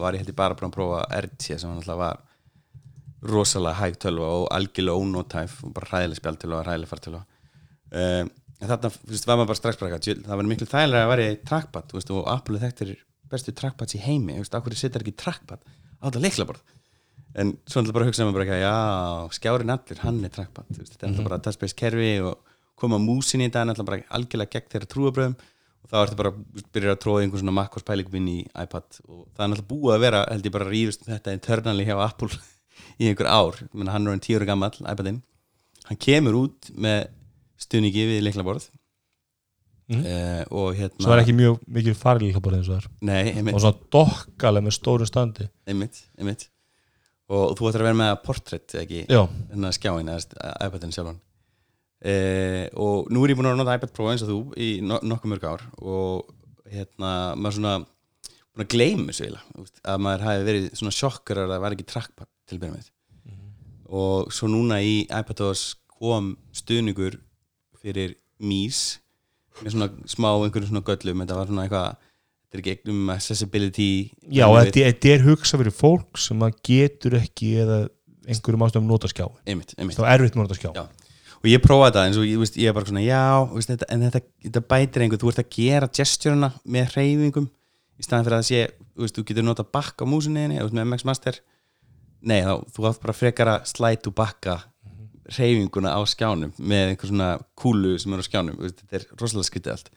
var 0.00 0.16
ég 0.16 0.24
held 0.24 0.32
ég 0.32 0.38
bara 0.40 0.56
búin 0.58 0.72
að 0.72 0.76
prófa 0.80 1.04
RT 1.20 1.52
sem 1.54 1.70
náttúrulega 1.70 2.00
var 2.00 2.24
rosalega 3.30 3.76
hæg 3.82 3.98
tölva 4.00 4.30
og 4.40 4.46
algjörlega 4.56 4.96
ónótæf 5.04 5.58
og 5.68 5.74
bara 5.76 5.90
hræðileg 5.92 6.18
spjaltölva 6.18 6.58
og 6.62 6.66
hræðileg 6.66 6.90
fartölva 6.90 7.20
um, 7.92 8.30
en 8.60 8.68
þarna 8.68 8.90
veist, 9.08 9.26
var 9.28 9.38
maður 9.38 9.52
bara 9.52 9.60
strax 9.60 9.80
bara 9.80 9.90
eitthvað, 9.90 10.04
"Djöfull, 10.06 10.26
það 10.26 10.40
var 10.40 10.50
miklu 10.50 10.68
þægilega 10.70 11.06
að 11.06 11.12
vera 11.14 11.28
í 11.30 11.38
trackpad 11.50 11.94
veist, 11.96 12.10
og 12.14 12.28
Apple 12.28 12.60
þekktir 12.60 12.96
bestu 13.30 13.54
trackpads 13.56 13.96
í 13.96 14.02
heimi 14.04 14.36
akkur 14.40 14.76
setjar 14.76 15.04
ekki 15.04 15.16
trackpad? 15.16 15.64
Á 16.00 16.02
þetta 16.08 16.24
leiklaborð 16.24 16.62
en 17.38 17.54
svo 17.68 17.80
náttúrulega 17.80 17.96
bara 17.96 18.08
hugsaði 18.08 18.26
maður 18.26 18.36
bara 18.38 18.46
ekki 18.46 18.56
að 18.56 18.64
já, 18.64 19.36
skjárin 19.36 19.72
allur, 19.74 20.02
hann 20.02 20.18
er 20.26 20.32
trackpad. 20.34 20.70
Þetta 20.74 21.06
er 21.06 21.12
náttúrulega 21.12 21.28
bara 21.28 21.42
touchbase 21.46 21.78
kerfi 21.78 22.10
og 22.26 22.56
koma 22.80 22.98
músin 23.02 23.44
í 23.44 23.48
er 23.50 23.68
náttúrulega 23.68 23.90
bara 23.90 24.18
algjörlega 24.18 24.54
gegn 24.56 24.70
þeirra 24.74 24.90
trúabröðum 24.94 25.36
og 25.80 25.92
þá 25.92 25.96
ertu 26.00 26.18
bara 26.18 26.32
byrjar 26.74 26.96
að 26.96 27.02
tróða 27.04 27.22
einhvern 27.24 27.44
svona 27.44 27.56
makkos 27.60 27.86
pælingum 27.86 28.18
inn 28.18 28.30
í 28.32 28.38
iPad. 28.50 28.98
Og 29.06 29.22
það 29.36 29.44
er 29.44 29.52
náttúrulega 29.52 29.70
búið 29.70 29.94
að 29.94 30.04
vera 30.06 30.24
held 30.26 30.48
ég 30.48 30.56
bara 30.56 30.66
að 30.66 30.74
rífust 30.74 31.06
um 31.06 31.12
þetta 31.14 31.36
internally 31.36 31.86
hjá 31.86 31.94
Apple 32.02 32.40
í 33.00 33.10
einhver 33.10 33.30
ár, 33.30 33.62
hann 33.78 34.06
er 34.06 34.14
enn 34.16 34.24
tíu 34.24 34.40
ára 34.40 34.50
gammal 34.50 34.74
iPadinn, 34.80 35.22
hann 35.86 36.02
kemur 36.02 36.42
út 36.44 36.72
með 36.74 37.06
stuðningi 37.60 38.06
við 38.10 38.22
leiklaborð 38.28 38.70
Mhm. 39.90 40.04
eh, 40.06 40.44
og 40.54 40.76
hérna 40.78 41.02
Svo 41.02 41.12
er 41.16 41.20
ekki 41.24 41.34
mjög 41.34 41.56
mikið 41.66 41.96
farið 41.98 42.22
líka 42.28 42.40
bara 42.44 42.58
eins 42.60 42.68
og 42.70 42.76
einmitt, 43.34 43.54
Og 43.56 43.60
svona 43.64 43.78
dokkalega 43.90 44.62
með 44.62 44.74
stórum 44.76 45.08
standi. 45.08 45.48
Einmitt, 45.66 46.04
einmitt. 46.16 46.44
Og 47.28 47.56
þú 47.58 47.66
ættir 47.66 47.82
að 47.82 47.88
vera 47.88 47.98
með 47.98 48.22
portrait 48.22 48.74
ekki, 48.84 49.00
hérna 49.50 49.72
skjáin 49.74 50.06
eða 50.12 50.52
iPadin 50.66 50.94
sjálfan. 50.94 51.18
Eh, 52.02 52.68
og 52.76 53.10
nú 53.10 53.24
er 53.24 53.32
ég 53.34 53.36
búin 53.40 53.50
að 53.50 53.58
nota 53.58 53.74
iPad 53.76 53.92
Pro 53.92 54.06
eins 54.12 54.22
og 54.22 54.30
þú 54.30 54.38
í 54.56 54.68
no 54.80 55.00
nokkuð 55.02 55.32
mörg 55.34 55.42
ár 55.44 55.64
og 55.82 56.30
hérna 56.70 57.34
maður 57.36 57.58
svona 57.58 57.74
búin 58.54 58.64
að 58.64 58.70
þú 59.52 59.64
veist, 59.64 59.82
að 59.84 59.98
maður 60.06 60.24
hafi 60.28 60.46
verið 60.46 60.68
svona 60.78 60.94
sjokkar 60.96 61.42
að 61.42 61.50
það 61.50 61.60
var 61.66 61.72
ekki 61.76 61.86
trackpad 61.90 62.30
til 62.46 62.56
að 62.56 62.62
byrja 62.62 62.76
með. 62.78 62.88
Og 63.90 64.30
svo 64.30 64.46
núna 64.48 64.78
í 64.86 65.02
iPadOS 65.10 65.74
kom 65.98 66.36
stuðningur 66.54 67.18
fyrir 67.80 68.16
mís 68.40 69.00
með 69.60 69.74
svona 69.74 69.90
smá 70.08 70.30
einhverjum 70.32 70.70
svona 70.70 70.86
göllum 70.86 71.24
þetta 71.24 71.38
var 71.38 71.50
svona 71.50 71.66
eitthvað 71.66 71.88
þetta 72.50 72.58
er 72.58 72.62
ekki 72.62 72.94
um 72.94 73.12
accessibility 73.14 73.90
já 74.32 74.46
þetta 74.48 75.12
er 75.14 75.26
hugsa 75.26 75.60
fyrir 75.60 75.74
fólk 75.74 76.20
sem 76.20 76.46
að 76.46 76.56
getur 76.66 77.18
ekki 77.20 77.52
eða 77.64 77.82
einhverjum 78.26 78.66
ástöðum 78.66 78.90
nota 78.90 79.10
skjá 79.10 79.26
þá 79.26 80.02
er 80.04 80.12
erfitt 80.16 80.38
nota 80.38 80.56
skjá. 80.58 80.72
Já. 80.76 80.84
og 81.40 81.48
ég 81.48 81.62
prófaði 81.64 81.90
þetta 81.90 82.06
eins 82.08 82.20
og 82.20 82.28
ég, 82.28 82.44
ég 82.62 82.70
er 82.70 82.76
bara 82.76 82.90
svona 82.90 83.04
já, 83.04 83.22
veist, 83.52 83.72
þetta, 83.72 83.88
en 83.94 84.04
þetta, 84.06 84.22
þetta 84.46 84.66
bætir 84.74 85.06
einhver 85.06 85.22
þú 85.22 85.32
ert 85.32 85.42
að 85.44 85.50
gera 85.56 85.90
gesturina 86.00 86.52
með 86.64 86.94
hreyfingum 86.96 87.48
í 88.00 88.06
staðan 88.06 88.26
fyrir 88.26 88.38
að 88.38 88.44
það 88.44 88.50
sé 88.50 88.60
veist, 89.00 89.16
þú 89.16 89.26
getur 89.28 89.46
nota 89.46 89.66
bakka 89.66 90.08
á 90.08 90.10
músinni 90.10 90.46
með 90.50 90.84
MX 90.84 91.06
Master. 91.08 91.40
Nei, 92.20 92.42
þá, 92.44 92.64
þú 92.68 92.86
átt 92.88 93.02
bara 93.04 93.16
frekar 93.16 93.50
að 93.54 93.68
slætu 93.70 94.12
bakka 94.12 94.58
hreyfinguna 95.36 95.94
á 95.94 96.00
skjánum 96.08 96.52
með 96.58 96.92
einhver 96.92 97.10
svona 97.10 97.30
kúlu 97.58 97.94
sem 98.00 98.14
er 98.14 98.22
á 98.22 98.26
skjánum 98.26 98.60
þetta 98.62 98.98
er 98.98 99.06
rosalega 99.20 99.48
skyttið 99.48 99.74
allt. 99.76 99.90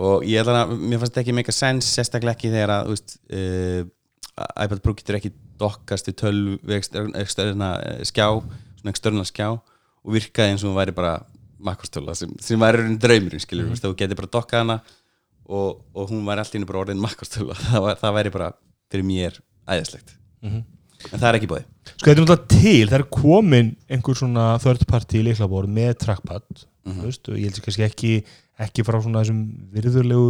Og 0.00 0.24
ég 0.28 0.40
ætla 0.42 0.64
að, 0.64 0.76
mér 0.78 1.00
fannst 1.00 1.14
þetta 1.14 1.24
ekki 1.24 1.36
meika 1.36 1.54
sens 1.54 1.88
sérstaklega 1.90 2.36
ekki 2.36 2.52
þegar 2.52 2.74
að 2.76 2.92
veist, 2.92 3.16
uh, 3.34 3.82
iPad 4.64 4.82
Pro 4.84 4.94
getur 4.96 5.18
ekki 5.18 5.32
dokkast 5.60 6.08
í 6.08 6.14
tölv 6.16 6.72
eksterna 6.72 7.74
skjá, 8.08 8.26
svona 8.80 8.94
eksterna 8.94 9.26
skjá 9.28 9.48
og 9.50 10.14
virkaði 10.14 10.54
eins 10.54 10.64
og 10.64 10.70
hún 10.70 10.78
væri 10.78 10.94
bara 10.96 11.18
makrostöla 11.60 12.14
sem, 12.16 12.32
sem 12.40 12.60
væri 12.60 12.80
raunin 12.80 12.98
draumurinn 13.00 13.42
skilur, 13.42 13.68
mm. 13.68 13.82
þú 13.82 13.92
getur 13.98 14.20
bara 14.22 14.32
dokkað 14.32 14.64
hana 14.64 14.78
og, 15.50 15.82
og 15.92 16.12
hún 16.12 16.24
væri 16.28 16.44
alltaf 16.44 16.68
bara 16.70 16.82
orðin 16.84 17.02
makrostöla 17.02 17.56
það, 17.66 17.90
það 18.00 18.16
væri 18.16 18.34
bara 18.38 18.52
fyrir 18.90 19.08
mér 19.10 19.40
æðislegt 19.68 20.14
en 21.08 21.16
það 21.18 21.28
er 21.30 21.38
ekki 21.40 21.50
búið 21.54 21.64
Sko 21.90 22.06
þetta 22.06 22.12
er 22.12 22.20
náttúrulega 22.24 22.52
til, 22.52 22.84
það 22.90 22.98
er 23.00 23.06
komin 23.16 23.72
einhver 23.90 24.18
svona 24.20 24.44
third 24.62 24.84
party 24.88 25.24
líklaborð 25.26 25.72
með 25.80 25.96
trackpad 26.04 26.46
þú 26.90 27.02
veist, 27.06 27.28
og 27.28 27.36
ég 27.40 27.48
held 27.48 27.58
sér 27.58 27.66
kannski 27.66 27.86
ekki 27.88 28.12
ekki 28.60 28.84
frá 28.84 28.98
svona 29.00 29.22
þessum 29.22 29.40
virðurlegu 29.72 30.24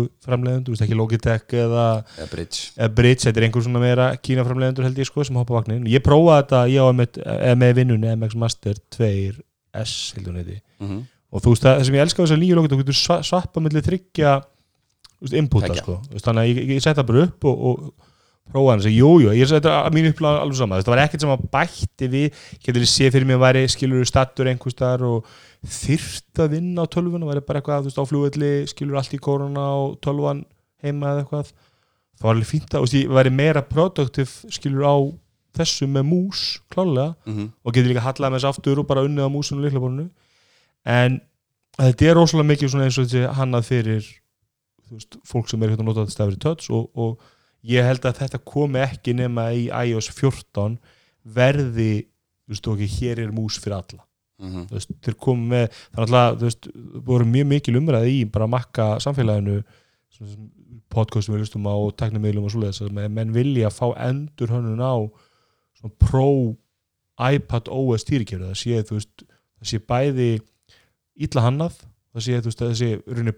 veist, 0.71 0.83
ekki 0.87 0.99
Logitech 0.99 1.55
eða, 1.59 1.87
eða 2.19 2.29
bridge. 2.31 2.61
eða 2.79 2.91
Bridge, 2.95 3.25
þetta 3.27 3.41
er 3.43 3.47
einhver 3.49 3.65
svona 3.67 3.83
meira 3.83 4.07
Kína 4.23 4.45
framleiðundur 4.47 4.87
held 4.87 5.01
ég 5.03 5.09
sko 5.09 5.25
sem 5.27 5.39
hoppa 5.41 5.57
vagnin 5.57 5.87
ég 5.91 6.05
prófaði 6.07 6.45
þetta, 6.45 6.61
ég 6.71 6.87
á 6.87 6.89
með, 6.95 7.19
eða 7.27 7.57
með 7.65 7.73
vinnunni 7.81 8.13
MX 8.15 8.39
Master 8.39 8.79
2S 8.97 9.95
heldur 10.17 10.35
hún 10.35 10.43
heiti. 10.45 10.61
Mm 10.83 11.01
og 11.31 11.43
þú 11.45 11.53
veist 11.55 11.63
það, 11.63 11.81
sem 11.87 11.95
ég 11.95 12.01
elska 12.03 12.19
á 12.19 12.23
þess 12.25 12.35
að 12.35 12.41
nýju 12.43 12.55
Logitech, 12.59 12.79
þú 12.79 12.85
getur 12.85 12.97
sva- 12.99 13.21
svappa 13.27 13.61
þú 15.21 15.27
veist, 15.27 15.35
inputa 15.39 15.75
sko, 15.79 15.99
þannig 16.27 16.41
að 16.43 16.49
ég, 16.51 16.57
ég, 16.59 16.71
ég 16.75 16.83
setja 16.83 17.05
bara 17.07 17.21
upp 17.29 17.47
og, 17.47 17.61
og 17.71 18.09
prófa 18.53 18.73
hann 18.73 18.83
og 18.83 18.87
segja, 18.87 18.99
jú, 18.99 19.13
jú, 19.25 19.33
ég 19.37 19.49
setja 19.51 19.77
að 19.85 19.97
mínu 19.97 20.13
upplega 20.13 20.43
alveg 20.45 20.59
sama, 20.59 20.81
þetta 20.81 20.93
var 20.95 21.03
ekkert 21.05 21.25
sem 21.25 21.33
að 21.35 21.47
bætti 21.55 22.11
við 22.13 22.43
getur 22.67 22.87
sé 22.91 23.11
fyrir 23.15 23.29
mig 23.29 23.39
að 23.39 23.45
væri 23.45 23.65
skilur 23.71 24.09
stattur 24.09 24.51
einhvers 24.51 24.77
staðar 24.77 25.07
og 25.09 25.33
þyrft 25.81 26.43
að 26.45 26.55
vinna 26.57 26.85
á 26.85 26.93
tölvun 26.93 27.25
og 27.25 27.33
væri 27.33 27.47
bara 27.47 27.63
eitthvað, 27.63 27.87
þú 27.87 27.91
veist, 27.91 28.01
á 28.01 28.11
flugvelli 28.11 28.53
skilur 28.71 29.01
allt 29.01 29.17
í 29.17 29.23
koruna 29.23 29.67
og 29.81 29.99
tölvan 30.05 30.45
heima 30.85 31.15
eða 31.15 31.25
eitthvað, 31.25 31.51
það 32.19 32.29
var 32.29 32.37
alveg 32.37 32.51
fínt 32.51 32.71
að, 32.71 32.79
þú 32.79 32.87
veist, 32.87 32.99
ég 33.01 33.17
væri 33.21 33.35
meira 33.41 33.65
produktiv 33.67 34.37
skilur 34.51 34.87
á 34.87 34.97
þessu 35.57 35.89
með 35.91 36.07
mús 36.07 36.45
klálega 36.71 37.15
-hmm. 37.27 37.51
og 37.65 37.75
getur 37.75 37.91
líka 37.91 38.07
hallað 38.07 38.31
með 38.31 38.39
þess 38.39 38.51
aftur 38.51 38.79
og 38.79 38.87
bara 38.87 39.03
unnið 39.03 39.27
á 39.27 39.35
músinu 39.35 39.59
og 39.59 39.65
líklaborinu 39.67 40.09
en 40.85 41.21
þetta 41.79 42.07
er 42.07 42.15
rosalega 42.15 42.51
mikið 42.53 42.71
svona 42.71 42.87
eins 42.89 42.99
og 42.99 43.07
þessi 43.07 43.35
hannað 43.39 43.69
fyrir 43.69 44.09
veist, 44.91 45.17
fólk 45.27 45.51
sem 45.51 45.63
er 45.63 45.73
hérna 45.73 45.85
að 45.85 45.91
nota 45.91 46.05
þetta 46.05 46.17
stafri 46.17 46.41
touch 46.43 46.71
og, 46.71 46.91
og 46.95 47.21
ég 47.63 47.85
held 47.85 48.07
að 48.09 48.23
þetta 48.23 48.39
komi 48.45 48.81
ekki 48.81 49.15
nema 49.17 49.51
í 49.53 49.69
iOS 49.69 50.11
14 50.17 50.79
verði 51.23 52.07
þú 52.51 52.55
veist, 52.55 52.71
ok, 52.73 52.87
hér 52.99 53.21
er 53.25 53.35
mús 53.35 53.59
fyrir 53.61 53.77
alla. 53.79 54.07
Mm 54.41 54.49
þú 54.71 54.75
veist, 54.79 54.95
þeir 55.05 55.17
komu 55.21 55.47
með 55.51 55.67
það 55.75 55.99
er 55.99 56.07
alltaf, 56.07 56.39
þú 56.39 56.49
veist, 56.49 56.69
voru 57.07 57.25
mjög 57.25 57.47
mikil 57.47 57.77
umræði 57.77 58.15
í 58.21 58.25
bara 58.25 58.45
að 58.45 58.55
makka 58.55 58.87
samfélaginu 59.05 59.63
podcastum 60.91 61.35
við 61.35 61.45
lustum 61.45 61.69
á 61.71 61.75
og 61.75 61.95
teknimiðlum 61.97 62.49
og 62.49 62.51
svoleiðis 62.55 62.83
að 62.83 63.09
menn 63.09 63.33
vilja 63.33 63.69
að 63.69 63.77
fá 63.77 63.87
endur 64.09 64.51
hönnun 64.51 64.83
á 64.83 64.97
svona 65.79 65.95
pro 65.99 66.57
iPad 67.21 67.69
OS 67.69 68.05
stýrikjöru 68.07 68.49
það 68.51 68.59
sé, 68.59 68.83
þú 68.83 68.99
veist, 68.99 69.25
það 69.61 69.71
sé 69.71 69.79
bæði 69.93 70.41
illa 71.21 71.45
hannað 71.47 71.77
það 72.11 72.27
sé, 72.27 72.41
þú 72.41 72.51
veist, 72.51 72.63
það 72.65 72.75
sé 72.81 72.91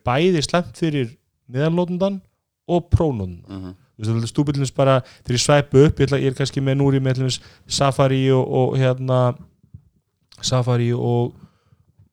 bæði 0.06 0.42
slemt 0.42 0.78
fyrir 0.78 1.16
meðanlótundan 1.46 2.20
og 2.68 2.88
-hmm. 2.92 2.94
þú 2.94 3.10
veist, 3.42 3.48
það 3.48 3.68
er 3.68 3.81
stúbillins 4.30 4.72
bara 4.74 5.01
þegar 5.22 5.36
ég 5.38 5.43
svæpu 5.45 5.84
upp, 5.86 6.01
ég, 6.01 6.14
er 6.30 6.36
kannski 6.38 6.62
með 6.64 6.78
núri 6.80 7.01
með 7.05 7.22
Safari 7.66 8.24
og, 8.32 8.43
og 8.47 8.76
hérna 8.80 9.20
Safari 10.43 10.93
og 10.97 11.34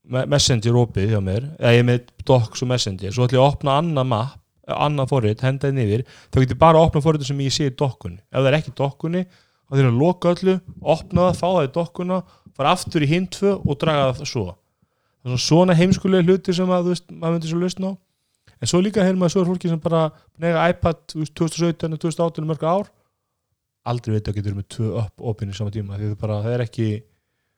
Me- 0.10 0.26
Messenger 0.26 0.74
opið 0.82 1.12
hjá 1.14 1.20
mér. 1.22 1.44
Eða 1.60 1.74
ég 1.76 1.84
er 1.84 1.86
með 1.86 2.08
Docs 2.26 2.64
og 2.66 2.70
Messenger. 2.72 3.12
Svo 3.14 3.28
ætla 3.28 3.38
ég 3.38 3.44
að 3.44 3.52
opna 3.54 3.76
annað 3.82 4.08
map 4.10 4.36
annað 4.70 5.10
forrið, 5.10 5.40
henda 5.42 5.70
þeim 5.70 5.80
yfir. 5.82 6.02
Þá 6.30 6.36
get 6.44 6.52
ég 6.54 6.58
bara 6.62 6.78
að 6.78 6.88
opna 6.90 7.02
forrið 7.02 7.24
sem 7.26 7.40
ég 7.42 7.54
sé 7.56 7.70
í 7.70 7.74
dokkunni 7.74 8.20
ef 8.30 8.36
það 8.38 8.50
er 8.52 8.58
ekki 8.60 8.74
dokkunni, 8.78 9.24
þá 9.66 9.72
þurfum 9.74 9.90
að 9.96 10.02
loka 10.04 10.34
öllu 10.36 10.56
opna 10.94 11.24
það, 11.24 11.40
fá 11.40 11.48
það 11.48 11.64
í 11.66 11.72
dokkuna 11.78 12.20
fara 12.60 12.74
aftur 12.76 13.06
í 13.06 13.10
hinn 13.10 13.26
tvö 13.34 13.56
og 13.66 13.80
draga 13.82 14.12
það 14.20 14.30
svo. 14.30 14.44
Það 15.24 15.34
er 15.38 15.42
svona 15.46 15.78
heimskulega 15.80 16.28
hluti 16.28 16.54
sem 16.54 16.70
að, 16.70 16.86
þú 16.86 16.94
veist, 16.94 17.08
maður 17.10 17.36
myndi 17.40 17.50
svo 17.50 17.62
lausna 17.64 17.90
á 17.90 17.94
en 18.60 18.72
svo 18.72 18.82
líka 18.84 19.04
hefur 19.06 19.20
maður 19.20 19.36
svo 19.38 19.46
fólki 19.48 19.72
sem 19.72 19.80
bara 19.80 20.10
nega 20.42 20.70
iPad 20.74 21.04
þú 21.12 21.24
veist, 21.24 21.36
2017 21.36 21.96
og 21.96 22.02
2018 22.06 22.50
mörg 22.50 22.66
ár 22.68 22.90
aldrei 23.90 24.18
veit 24.18 24.28
að 24.28 24.40
getur 24.40 24.58
með 24.58 24.68
tvö 24.76 24.90
upp 25.04 25.24
opinni 25.32 25.56
saman 25.56 25.74
tíma 25.74 25.98
því 25.98 26.12
það, 26.12 26.20
bara, 26.20 26.42
það 26.44 26.58
er 26.58 26.66
ekki 26.68 26.90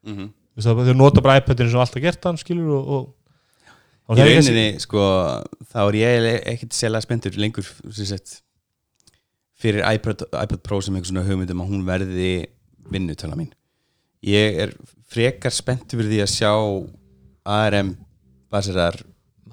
Mm 0.01 0.17
-hmm. 0.17 0.29
þau 0.61 0.93
nota 0.97 1.21
bara 1.21 1.37
iPadinu 1.37 1.69
sem 1.69 1.79
alltaf 1.79 2.01
gert 2.01 2.23
hann 2.25 2.37
skilur 2.37 2.69
og, 2.73 2.87
og, 2.87 4.17
í 4.17 4.23
rauninni 4.25 4.79
sko 4.81 5.01
þá 5.71 5.81
er 5.87 5.95
ég 5.95 6.47
ekkert 6.53 6.73
sérlega 6.73 7.05
spenntur 7.05 7.37
lengur 7.37 7.63
sagt, 7.93 8.41
fyrir 9.53 9.85
iPad, 9.85 10.25
iPad 10.33 10.61
Pro 10.63 10.81
sem 10.81 10.95
einhver 10.95 11.07
svona 11.07 11.27
hugmyndum 11.27 11.61
að 11.61 11.69
hún 11.69 11.85
verði 11.85 12.47
vinnutöla 12.91 13.37
mín 13.37 13.53
ég 14.25 14.57
er 14.65 14.73
frekar 15.05 15.53
spenntur 15.53 16.01
fyrir 16.01 16.11
því 16.11 16.21
að 16.25 16.33
sjá 16.33 16.53
ARM 17.45 17.95
baserar 18.49 18.97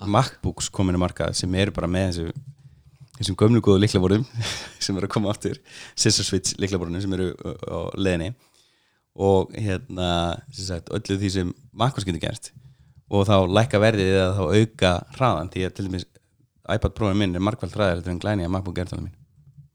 MacBooks 0.07 0.70
komin 0.75 0.99
í 0.99 1.01
markað 1.01 1.35
sem 1.39 1.55
eru 1.59 1.75
bara 1.75 1.91
með 1.91 2.11
þessu 2.11 2.45
þessum 3.19 3.39
gömlu 3.39 3.62
góðu 3.65 3.83
liklaborðum 3.83 4.27
sem 4.85 4.97
eru 4.97 5.09
að 5.09 5.15
koma 5.16 5.33
aftur 5.33 5.59
Scissor 5.95 6.27
Switch 6.27 6.55
liklaborðinu 6.62 7.03
sem 7.03 7.16
eru 7.16 7.33
á 7.66 7.79
leiðinni. 7.99 8.35
Og 9.19 9.51
hérna 9.59 10.11
sagt, 10.55 10.93
öllu 10.95 11.19
því 11.19 11.33
sem 11.35 11.53
MacBooks 11.73 12.07
getur 12.07 12.23
gert 12.23 12.53
og 13.09 13.25
þá 13.27 13.37
lækka 13.49 13.81
verðið 13.83 14.12
eða 14.12 14.33
þá 14.37 14.43
auka 14.61 14.91
hraðan 15.16 15.51
því 15.53 15.65
að 15.66 15.75
til 15.75 15.87
dæmis 15.89 16.07
iPad 16.69 16.95
Pro 16.95 17.12
minn 17.16 17.35
er 17.35 17.43
markvælt 17.43 17.75
hraðar 17.75 18.03
þetta 18.03 18.11
er 18.11 18.15
en 18.15 18.20
glæni 18.23 18.45
að 18.47 18.53
MacBook 18.53 18.79
tala 18.79 19.01
mín. 19.01 19.15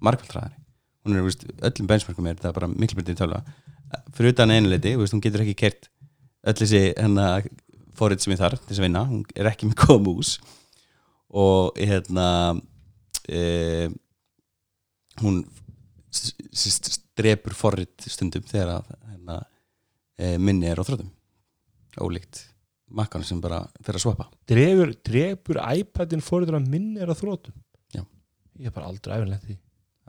Markvælt 0.04 0.36
hraðari. 0.36 0.60
Hún 1.04 1.18
er 1.18 1.26
veist, 1.26 1.46
öllum 1.60 1.90
benchmarkum 1.90 2.28
er 2.30 2.38
það 2.40 2.56
bara 2.60 2.70
miklu 2.72 3.00
betri 3.00 3.16
tölva. 3.18 3.42
Fyrir 4.16 4.36
utan 4.36 4.54
einuleiti, 4.54 4.94
veist, 5.00 5.16
hún 5.16 5.24
getur 5.24 5.44
ekki 5.44 5.58
kert 5.66 5.90
öll 6.44 6.56
þessi 6.60 6.84
hennar 6.94 7.48
forrið 8.04 8.24
sem 8.28 8.36
ég 8.36 8.42
þarf 8.44 8.60
til 8.62 8.70
þess 8.74 8.82
að 8.84 8.88
vinna, 8.90 9.06
hún 9.10 9.24
er 9.40 9.50
ekki 9.50 9.72
með 9.72 9.80
góða 9.86 10.04
mús. 10.06 10.36
Og 11.34 11.80
hérna 11.82 12.28
e, 13.26 13.90
hún 15.24 15.44
s- 16.14 16.34
s- 16.54 17.00
drepur 17.18 17.54
forrið 17.58 18.08
stundum 18.10 18.46
þegar 18.50 18.76
að 18.80 18.94
hérna, 19.12 19.40
e, 20.18 20.38
minni 20.38 20.68
er 20.70 20.78
á 20.82 20.86
þróttum 20.86 21.10
ólíkt 22.02 22.44
makkan 22.94 23.24
sem 23.26 23.40
bara 23.42 23.64
fer 23.86 23.98
að 23.98 24.04
svapa 24.06 24.28
drefur, 24.50 24.94
drefur 25.06 25.60
iPadin 25.78 26.22
fóriður 26.26 26.58
að 26.60 26.70
minni 26.70 27.02
er 27.02 27.10
að 27.14 27.22
þrótum 27.22 27.54
Já. 27.94 28.02
ég 28.60 28.70
er 28.70 28.74
bara 28.76 28.90
aldrei 28.90 29.16
æfinlegt 29.18 29.46
því. 29.48 29.58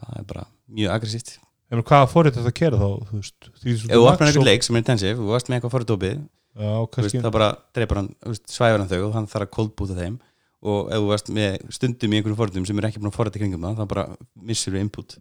Það 0.00 0.18
er 0.20 0.24
bara 0.32 0.46
mjög 0.74 0.94
aggressíft. 0.96 1.34
Hvaða 1.74 2.08
fórið 2.12 2.36
þetta 2.36 2.50
að 2.50 2.56
kera 2.58 2.78
þá 2.80 2.88
þú 3.08 3.18
veist, 3.20 3.46
því 3.62 3.72
ef 3.74 3.84
þú 3.88 4.02
opnar 4.08 4.28
einhvern 4.28 4.46
leik 4.48 4.62
sem 4.66 4.76
er 4.76 4.82
intensive 4.84 5.16
þú 5.20 5.28
varst 5.32 5.48
með 5.48 5.56
eitthvað 5.58 5.74
forðdópið 5.74 6.18
þú 6.20 6.24
veist, 6.54 7.18
það 7.18 7.32
bara 7.34 7.50
dreipar 7.74 8.00
hann, 8.00 8.08
veist, 8.28 8.46
svæfur 8.52 8.80
hann 8.80 8.90
þau 8.90 9.00
og 9.08 9.14
hann 9.16 9.28
þarf 9.30 9.46
að 9.48 9.52
koldbúta 9.56 9.98
þeim. 9.98 10.16
Og 10.64 10.90
ef 10.94 11.02
þú 11.02 11.08
varst 11.10 11.30
með 11.34 11.56
stundum 11.76 12.14
í 12.14 12.18
einhverjum 12.18 12.38
forðum 12.38 12.66
sem 12.68 12.78
er 12.80 12.88
ekki 12.88 13.02
búin 13.02 13.10
að 13.10 13.18
forða 13.18 13.36
kringum 13.36 13.66
það, 13.66 13.80
þá 13.80 13.90
bara 13.90 14.04
missir 14.48 14.74
við 14.74 14.86
input. 14.86 15.16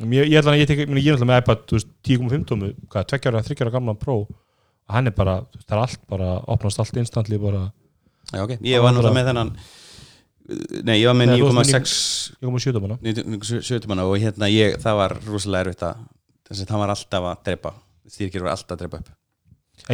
Ég, 0.00 0.30
ég 0.32 0.36
er 0.40 0.48
alltaf 0.48 1.28
með 1.28 1.42
iPad 1.42 1.66
þú 1.68 1.78
veist, 1.78 1.92
10.5 2.08 2.46
tómu, 2.50 2.72
hvað, 2.92 3.06
tveggjára, 3.12 3.44
þryggjára 3.46 3.74
gamla 3.76 3.94
Pro. 4.00 4.16
Og 4.26 4.96
hann 4.96 5.08
er 5.08 5.14
bara, 5.16 5.38
veist, 5.54 5.68
það 5.68 5.76
er 5.78 5.84
allt 5.84 6.02
bara 6.10 6.32
opnast 6.56 6.82
allt 6.82 7.00
instantly 7.00 7.40
bara. 7.40 7.68
Já, 8.34 8.42
ok, 8.44 8.56
ég 8.66 8.82
var 8.82 8.94
náttúrulega 8.94 9.16
með 9.16 9.30
þennan 9.30 9.54
Nei, 10.50 10.96
ég 10.98 11.06
var 11.06 11.14
með 11.14 11.30
Nei, 11.30 11.36
þú 11.38 11.50
varst 11.54 11.72
9,6 11.76 11.92
ég 12.34 12.48
kom 12.48 12.56
að 12.58 12.64
sjöta 12.64 12.82
manna 12.82 12.96
70 12.98 13.86
manna 13.92 14.06
og 14.08 14.16
hérna 14.18 14.48
ég, 14.50 14.74
það 14.82 14.98
var 14.98 15.14
rosalega 15.28 15.68
erfitt 15.68 15.86
að 15.86 16.02
það 16.58 16.82
var 16.82 16.94
alltaf 16.96 17.30
að 17.30 17.46
drepa. 17.46 17.74
Stýrkir 18.10 18.42
var 18.42 18.56
alltaf 18.56 18.74
að 18.74 18.82
drepa 18.82 19.02
upp 19.04 19.19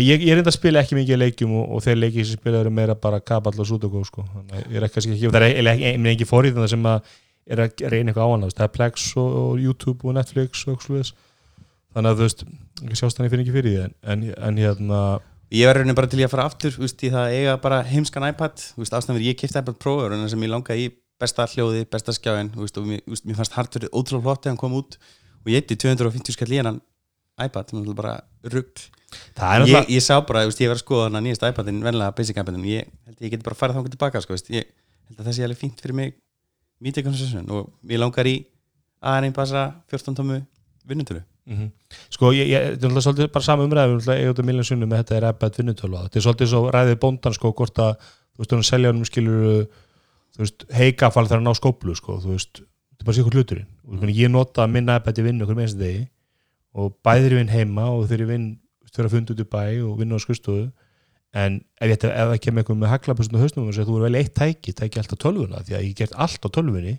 ég, 0.03 0.25
ég 0.27 0.37
enda 0.37 0.51
að 0.51 0.59
spila 0.59 0.83
ekki 0.83 0.99
mikið 0.99 1.23
leikjum 1.23 1.55
og, 1.57 1.69
og 1.77 1.85
þeir 1.85 2.01
leikið 2.01 2.27
sem 2.29 2.41
spila 2.41 2.65
eru 2.65 2.73
meira 2.75 2.97
bara 2.99 3.21
kaball 3.25 3.57
og 3.63 3.69
sudoku 3.69 4.03
sko. 4.05 4.27
Ég 4.67 4.81
er 4.81 4.89
ekki, 4.89 5.05
ekki 5.05 5.31
ekki, 5.31 5.69
ekki, 5.73 6.11
ekki 6.13 6.29
forrið 6.29 6.59
sem 6.69 6.91
að 6.91 7.07
er 7.47 7.63
að 7.63 7.87
reyna 7.93 8.11
eitthvað 8.11 8.27
á 8.27 8.33
hann 8.33 8.49
það 8.49 8.67
er 8.67 8.75
Plex 8.75 9.07
og, 9.21 9.39
og 9.43 9.63
YouTube 9.63 10.09
og 10.09 10.17
Netflix 10.17 10.67
og 10.67 10.83
þannig 10.83 12.11
að 12.11 12.19
þú 12.19 12.27
veist 12.27 12.45
ekki 12.83 12.99
sjást 13.01 13.21
hann 13.21 13.29
ég 13.29 13.33
finn 13.33 13.43
ekki 13.45 13.55
fyrir 13.55 13.75
því 13.75 13.85
en, 13.87 14.29
en, 14.35 14.61
hérna 14.61 15.01
Ég 15.55 15.69
var 15.69 15.79
raunin 15.79 15.95
bara 15.95 16.11
til 16.11 16.19
í 16.19 16.25
að 16.27 16.33
fara 16.33 16.49
aftur 16.51 16.75
veist, 16.75 17.03
í 17.07 17.13
það 17.13 17.29
að 17.29 17.37
eiga 17.39 17.53
bara 17.63 17.83
heimskan 17.87 18.27
iPad 18.27 18.59
þú 18.59 18.83
veist, 18.83 18.97
ástæðan 18.99 19.21
fyrir 19.21 19.29
ég 19.31 19.39
kipti 19.39 19.61
iPad 19.63 19.79
Pro 19.83 19.95
raunin 20.03 20.33
sem 20.33 20.43
ég 20.43 20.51
langa 20.51 20.75
í 20.75 20.89
besta 21.23 21.47
hljóði, 21.53 21.87
besta 21.89 22.15
skjáin 22.17 22.51
veist, 22.57 22.81
og 22.81 22.89
mér, 22.91 23.05
veist, 23.07 23.25
mér 23.29 23.39
fannst 23.39 23.55
hardverið 23.55 23.95
ótrúlega 23.95 24.27
flott 24.27 24.43
þegar 24.43 24.57
hann 24.57 24.63
kom 24.65 24.75
út 24.81 24.99
og 24.99 25.53
ég 25.53 25.63
eitti 25.63 25.79
250 25.87 26.35
skall 26.35 26.51
í 26.51 26.59
hennan 26.59 26.83
iPad, 27.47 27.71
bara 27.95 28.19
rugg 28.51 28.89
ég, 29.17 29.63
náttúrulega 29.63 29.95
ég 29.97 30.05
sá 30.05 30.21
bara, 30.27 30.45
ég 30.47 30.71
var 30.73 30.79
að 30.79 30.83
skoða 30.83 31.07
hann 31.09 31.21
að 31.21 31.27
nýjast 31.27 31.47
iPadin 31.51 31.83
venlega 31.85 32.17
basic 32.17 32.41
iPadin 32.43 32.63
og 32.63 32.71
ég 32.71 32.91
held 33.07 33.17
að 33.17 33.27
ég 33.27 33.37
geti 33.37 33.47
bara 33.47 33.61
farið 33.61 33.79
þá 33.79 33.95
tilbaka 33.95 34.25
sko, 34.25 34.39
ég 34.53 34.69
held 35.09 35.21
að 35.21 35.29
það 35.29 35.39
sé 35.39 35.47
alveg 35.47 35.63
fínt 35.63 35.81
fyrir 35.85 35.97
mig 35.97 36.17
conversation 37.01 37.49
og 37.57 37.73
ég 37.89 38.03
langar 38.03 38.29
í 38.29 38.37
aðeins 39.01 39.37
passa 39.37 39.71
14 39.93 40.19
tómu 40.19 40.43
vinnutölu 40.87 41.25
Mhm. 41.47 41.71
Sko, 42.11 42.33
ég, 42.35 42.49
ég, 42.51 42.73
þetta 42.75 42.89
er 42.91 43.05
svolítið 43.05 43.29
bara 43.31 43.47
sama 43.47 43.63
umræði 43.63 43.93
við 44.01 44.09
erum 44.17 44.33
þetta 44.35 44.45
miljón 44.49 44.67
sunnum 44.67 44.89
með 44.91 45.03
þetta 45.05 45.17
er 45.17 45.27
iPad 45.29 45.59
vinnutölu 45.61 46.01
þetta 46.03 46.19
er 46.19 46.25
svolítið 46.25 46.49
svo 46.51 46.63
ræðið 46.75 46.97
bóndan 47.05 47.37
sko 47.37 47.53
hvort 47.55 47.79
að 47.85 47.93
þú 48.03 48.43
veist, 48.43 48.55
hún 48.57 48.67
selja 48.67 48.91
hann 48.91 49.07
skilur 49.07 49.45
þú 50.35 50.43
veist, 50.43 50.65
heikafall 50.75 51.29
þegar 51.29 51.43
hann 51.45 51.53
á 51.55 51.61
skóplu 51.61 51.95
sko, 51.95 52.19
þú 52.25 52.33
veist, 52.35 52.63
þetta 52.65 53.05
er 53.05 53.07
bara 53.07 53.19
sér 53.21 53.31
hluturinn 53.31 53.69
mm. 53.87 54.11
ég 54.11 54.33
nota 54.35 54.67
minn 54.67 54.91
iPad 54.91 55.23
í 55.23 55.27
vinnu 55.29 55.47
okkur 55.47 55.61
með 55.61 55.69
þessi 55.69 55.81
degi 55.85 56.03
og 56.83 56.97
bæðir 57.07 57.37
ég 57.37 57.41
vinn 57.45 57.55
heima 57.55 57.87
og 57.95 58.11
ég 58.11 58.27
vinn 58.27 58.49
fyrir 58.95 59.09
að 59.09 59.15
funda 59.17 59.35
út 59.35 59.43
í 59.43 59.49
bæ 59.55 59.65
og 59.87 59.95
vinna 60.01 60.19
á 60.19 60.21
skristofu 60.23 60.67
en 61.37 61.59
ef 61.81 61.95
ætti 61.97 62.11
ef 62.11 62.31
það 62.31 62.43
kemur 62.45 62.63
eitthvað 62.63 62.81
með 62.81 62.93
haglapustum 62.95 63.39
og 63.39 63.45
hausnum 63.45 63.69
og 63.69 63.77
segja 63.77 63.89
þú 63.89 63.97
er 63.99 64.05
vel 64.07 64.21
eitt 64.21 64.35
tæki, 64.37 64.75
tæki 64.77 65.01
allt 65.03 65.15
á 65.15 65.19
tölvuna 65.25 65.63
því 65.67 65.77
að 65.77 65.87
ég 65.87 65.97
get 65.99 66.15
allt 66.17 66.47
á 66.47 66.49
tölvunni. 66.49 66.95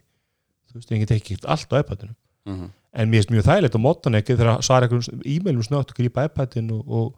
Þú 0.68 0.77
veist, 0.77 0.91
ég 0.91 0.99
ekki 1.15 1.38
allt 1.47 1.73
á 1.73 1.76
iPadinu 1.80 2.14
mm 2.14 2.55
-hmm. 2.55 2.69
en 2.93 3.09
mér 3.09 3.23
finnst 3.23 3.31
mjög 3.31 3.47
þægilegt 3.49 3.77
á 3.77 3.85
mótan 3.85 4.19
ekki 4.19 4.35
þegar 4.35 4.57
að 4.57 4.65
svara 4.68 4.85
einhverjum 4.85 5.22
e-mailum 5.26 5.64
snögt 5.64 5.91
og 5.91 5.97
grípa 5.97 6.26
iPadin 6.26 6.72
og, 6.72 6.84
og, 6.88 7.15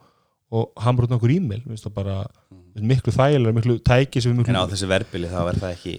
og 0.51 0.71
út 1.03 1.09
nokkur 1.09 1.31
e-mail. 1.31 1.61
Mér 1.65 1.73
finnst 1.73 1.87
það 1.87 1.93
bara 1.93 2.15
mm. 2.51 2.87
miklu 2.87 3.11
þægilega, 3.11 3.53
miklu 3.53 3.79
tæki 3.79 4.19
við 4.19 4.35
miklu 4.37 4.53
en 4.53 4.61
á 4.63 4.71
þessu 4.71 4.87
verbili 4.87 5.27
þá 5.27 5.41
er 5.49 5.59
það 5.59 5.71
ekki 5.71 5.93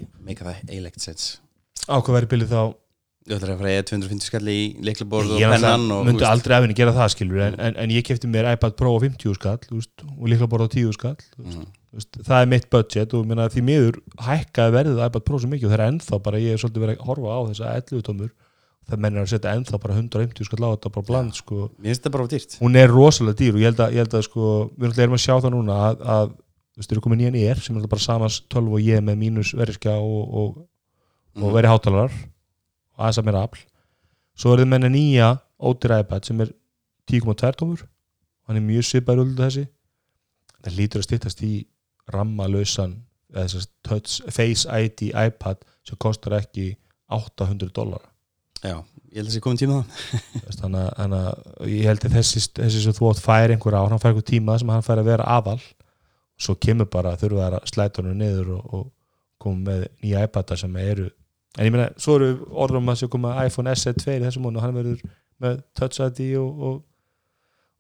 það 0.45 0.57
eilegt 0.69 1.01
sets 1.01 1.41
ákveð 1.89 2.17
verið 2.17 2.33
bilið 2.35 2.53
þá 2.55 2.63
þú 3.31 3.37
ætlar 3.39 3.53
að 3.55 3.61
fara 3.63 3.73
eða 3.77 3.87
250 3.91 4.27
skalli 4.31 4.55
í 4.59 4.65
leiklaborð 4.87 5.35
og 5.37 5.41
ég 5.43 5.53
pennan 5.55 5.85
og 5.97 6.05
myndi 6.09 6.25
þú 6.25 6.29
aldrei 6.31 6.55
af 6.57 6.65
henni 6.67 6.77
gera 6.79 6.95
það 6.97 7.13
skilur 7.15 7.43
en, 7.47 7.59
en, 7.69 7.77
en 7.85 7.95
ég 7.95 8.07
kefti 8.07 8.31
mér 8.31 8.49
iPad 8.55 8.77
Pro 8.81 8.93
á 8.95 8.99
50 9.05 9.37
skall 9.39 9.59
þú 9.67 9.79
veist, 9.81 10.05
og 10.17 10.31
líkla 10.33 10.49
bara 10.51 10.67
á 10.67 10.69
10 10.75 10.97
skall 10.99 11.17
þú 11.21 11.47
þú 11.51 11.99
veist, 11.99 12.21
það 12.27 12.43
er 12.45 12.51
mitt 12.53 12.69
budget 12.71 13.15
og 13.19 13.27
minna, 13.31 13.49
því 13.51 13.65
miður 13.67 14.01
hækkaði 14.27 14.77
verðið 14.79 15.03
iPad 15.09 15.27
Pro 15.31 15.41
svo 15.43 15.51
mikið 15.55 15.67
og 15.71 15.75
það 15.75 15.81
er 15.81 15.87
ennþá 15.91 16.21
bara, 16.29 16.43
ég 16.45 16.55
er 16.55 16.63
svolítið 16.63 16.85
verið 16.87 17.01
að 17.01 17.09
horfa 17.11 17.35
á 17.35 17.41
þessa 17.51 17.73
11 17.81 18.05
tómur 18.11 18.31
það 18.91 19.03
mennir 19.05 19.23
að 19.23 19.29
setja 19.31 19.55
ennþá 19.55 19.79
bara 19.83 19.97
150 20.01 20.47
skall 20.49 20.65
á 20.67 20.71
þetta 20.75 20.91
bara 20.97 21.07
bland 21.07 21.35
sko. 21.39 21.57
Mér 21.79 21.93
finnst 21.93 22.01
þetta 22.03 22.11
bara 22.17 22.25
dýrt. 22.33 22.55
Hún 22.59 22.79
er 22.81 22.89
rosalega 22.91 23.39
dýr 23.39 23.55
og 23.55 23.61
ég 23.63 23.69
held 23.71 23.83
að, 23.85 23.93
ég 23.95 24.03
held 24.03 24.17
að 24.19 24.25
sko, 24.27 24.47
við 24.83 24.99
erum 25.05 25.15
að 25.15 25.23
sjá 25.23 25.35
það 25.45 25.53
núna 25.55 25.77
að, 25.91 26.01
að 26.15 26.33
þú 26.33 26.81
veist, 26.83 26.95
eru 26.97 27.03
komin 27.05 27.21
nýjan 27.23 27.37
ER 27.39 27.61
sem 27.63 27.79
er 27.79 27.87
bara 27.93 28.03
samans 28.03 28.41
12 28.51 28.75
og 28.75 28.83
ég 28.83 29.05
með 29.07 29.21
mínus 29.21 29.53
veriskja 29.61 29.95
og, 30.01 30.35
og, 30.43 30.59
og 31.39 31.45
Mhm. 31.45 31.55
veri 31.55 31.71
hátalarar 31.71 32.17
og 33.01 33.07
aðeins 33.07 33.21
að 33.23 33.29
mér 33.31 33.39
afl 33.41 33.63
svo 34.41 34.53
er 34.55 34.63
þið 34.63 34.71
menna 34.75 34.91
nýja 34.93 35.31
ódýra 35.61 35.99
iPad 36.05 36.29
sem 36.29 36.41
er 36.45 36.53
10.2 37.11 37.51
tómur. 37.59 37.81
Hann 38.47 38.57
er 38.61 38.63
mjög 38.65 38.85
svipar 38.87 39.19
úr 39.21 39.33
þessi. 39.37 39.65
Það 40.63 40.77
lítur 40.79 41.01
að 41.03 41.07
styttast 41.09 41.43
í 41.43 41.53
touch, 43.87 44.21
Face 44.31 44.67
ID 44.69 45.11
iPad 45.15 45.61
sem 45.87 45.99
kostar 46.03 46.37
ekki 46.41 46.73
800 47.11 47.71
dólar 47.75 48.03
já, 48.63 48.77
ég 49.11 49.17
held 49.17 49.27
að 49.27 49.31
það 49.31 49.35
sé 49.37 49.41
komin 49.45 49.59
tíma 49.61 49.77
á 49.81 49.85
þannig 50.61 50.81
að- 50.81 50.97
þannig 50.99 51.21
að 51.21 51.71
ég 51.73 51.87
held 51.89 52.05
að 52.05 52.17
þessi, 52.19 52.43
þessi 52.59 52.83
sem 52.85 52.93
þú 52.99 53.11
átt 53.11 53.23
fær 53.25 53.55
einhver 53.55 53.77
ár, 53.79 53.89
hann 53.91 54.03
fær 54.03 54.11
einhver 54.13 54.27
tíma 54.29 54.59
sem 54.61 54.69
hann 54.69 54.85
fær 54.85 55.01
að 55.01 55.09
vera 55.09 55.25
aðal. 55.39 55.61
Svo 56.41 56.55
kemur 56.61 56.87
bara 56.91 57.15
þurfa 57.17 57.47
þær 57.47 57.57
að 57.61 57.71
slæta 57.73 58.03
honum 58.03 58.19
niður 58.21 58.51
og, 58.59 58.75
og 58.75 58.85
koma 59.41 59.71
með 59.71 59.87
nýja 60.03 60.25
iPada 60.29 60.57
sem 60.61 60.77
eru 60.77 61.09
en 61.59 61.67
ég 61.67 61.75
meina, 61.75 61.89
svo 62.01 62.17
eru 62.19 62.31
orðum 62.63 62.93
að 62.93 63.01
sér 63.01 63.11
koma 63.13 63.35
iPhone 63.47 63.75
SE 63.75 63.93
2 63.97 64.17
í 64.19 64.23
þessum 64.23 64.47
múnu 64.47 64.61
og 64.61 64.67
hann 64.67 64.77
verður 64.77 65.03
með 65.43 65.61
Touch 65.79 66.01
ID 66.05 66.23
og 66.41 66.65
og, 66.69 66.79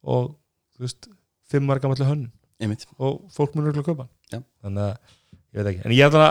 og 0.02 0.28
þú 0.74 0.86
veist, 0.86 1.10
fimm 1.50 1.68
marga 1.70 1.90
malli 1.90 2.08
hönn 2.08 2.26
einmitt, 2.60 2.86
og 2.98 3.22
fólk 3.34 3.56
munur 3.56 3.76
að 3.76 3.86
kaupa 3.86 4.06
hann. 4.06 4.12
Já. 4.30 4.40
þannig 4.64 4.84
að 4.86 5.16
ég 5.50 5.60
veit 5.60 5.70
ekki, 5.72 5.84
en 5.84 5.94
ég 5.96 6.04
held 6.04 6.18
að 6.18 6.26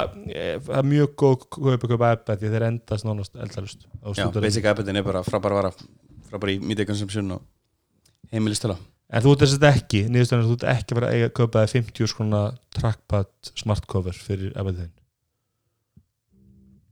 það 0.67 0.77
er 0.81 0.91
mjög 0.91 1.15
góð 1.23 1.39
kaupa 1.55 1.91
kaupa 1.93 2.11
iPad 2.17 2.43
því 2.43 2.53
þeir 2.53 2.67
endast 2.69 3.07
nánast 3.07 3.41
eldalust 3.47 3.87
já, 3.87 4.29
basic 4.39 4.69
iPadin 4.69 5.01
er 5.01 5.07
bara 5.07 5.25
frábæra 5.27 5.59
vara 5.59 5.73
frábæra 6.29 6.55
í 6.55 6.61
media 6.63 6.87
consumption 6.89 7.35
og 7.37 7.43
heimilistöla 8.33 8.79
En 9.09 9.23
þú 9.25 9.31
ert 9.33 9.41
þess 9.41 9.57
að 9.57 9.63
ekki, 9.71 9.99
niðurstöðan 10.05 10.43
að 10.43 10.49
þú 10.51 10.55
ert 10.55 10.63
ekki 10.69 10.93
að 10.93 10.99
fara 10.99 11.07
að 11.07 11.15
eiga 11.15 11.27
að 11.27 11.37
kaupa 11.39 11.61
þér 11.63 11.71
50 11.71 12.09
skrona 12.11 12.41
trackpad 12.77 13.49
smart 13.57 13.87
cover 13.89 14.13
fyrir 14.13 14.51
iPad 14.53 14.83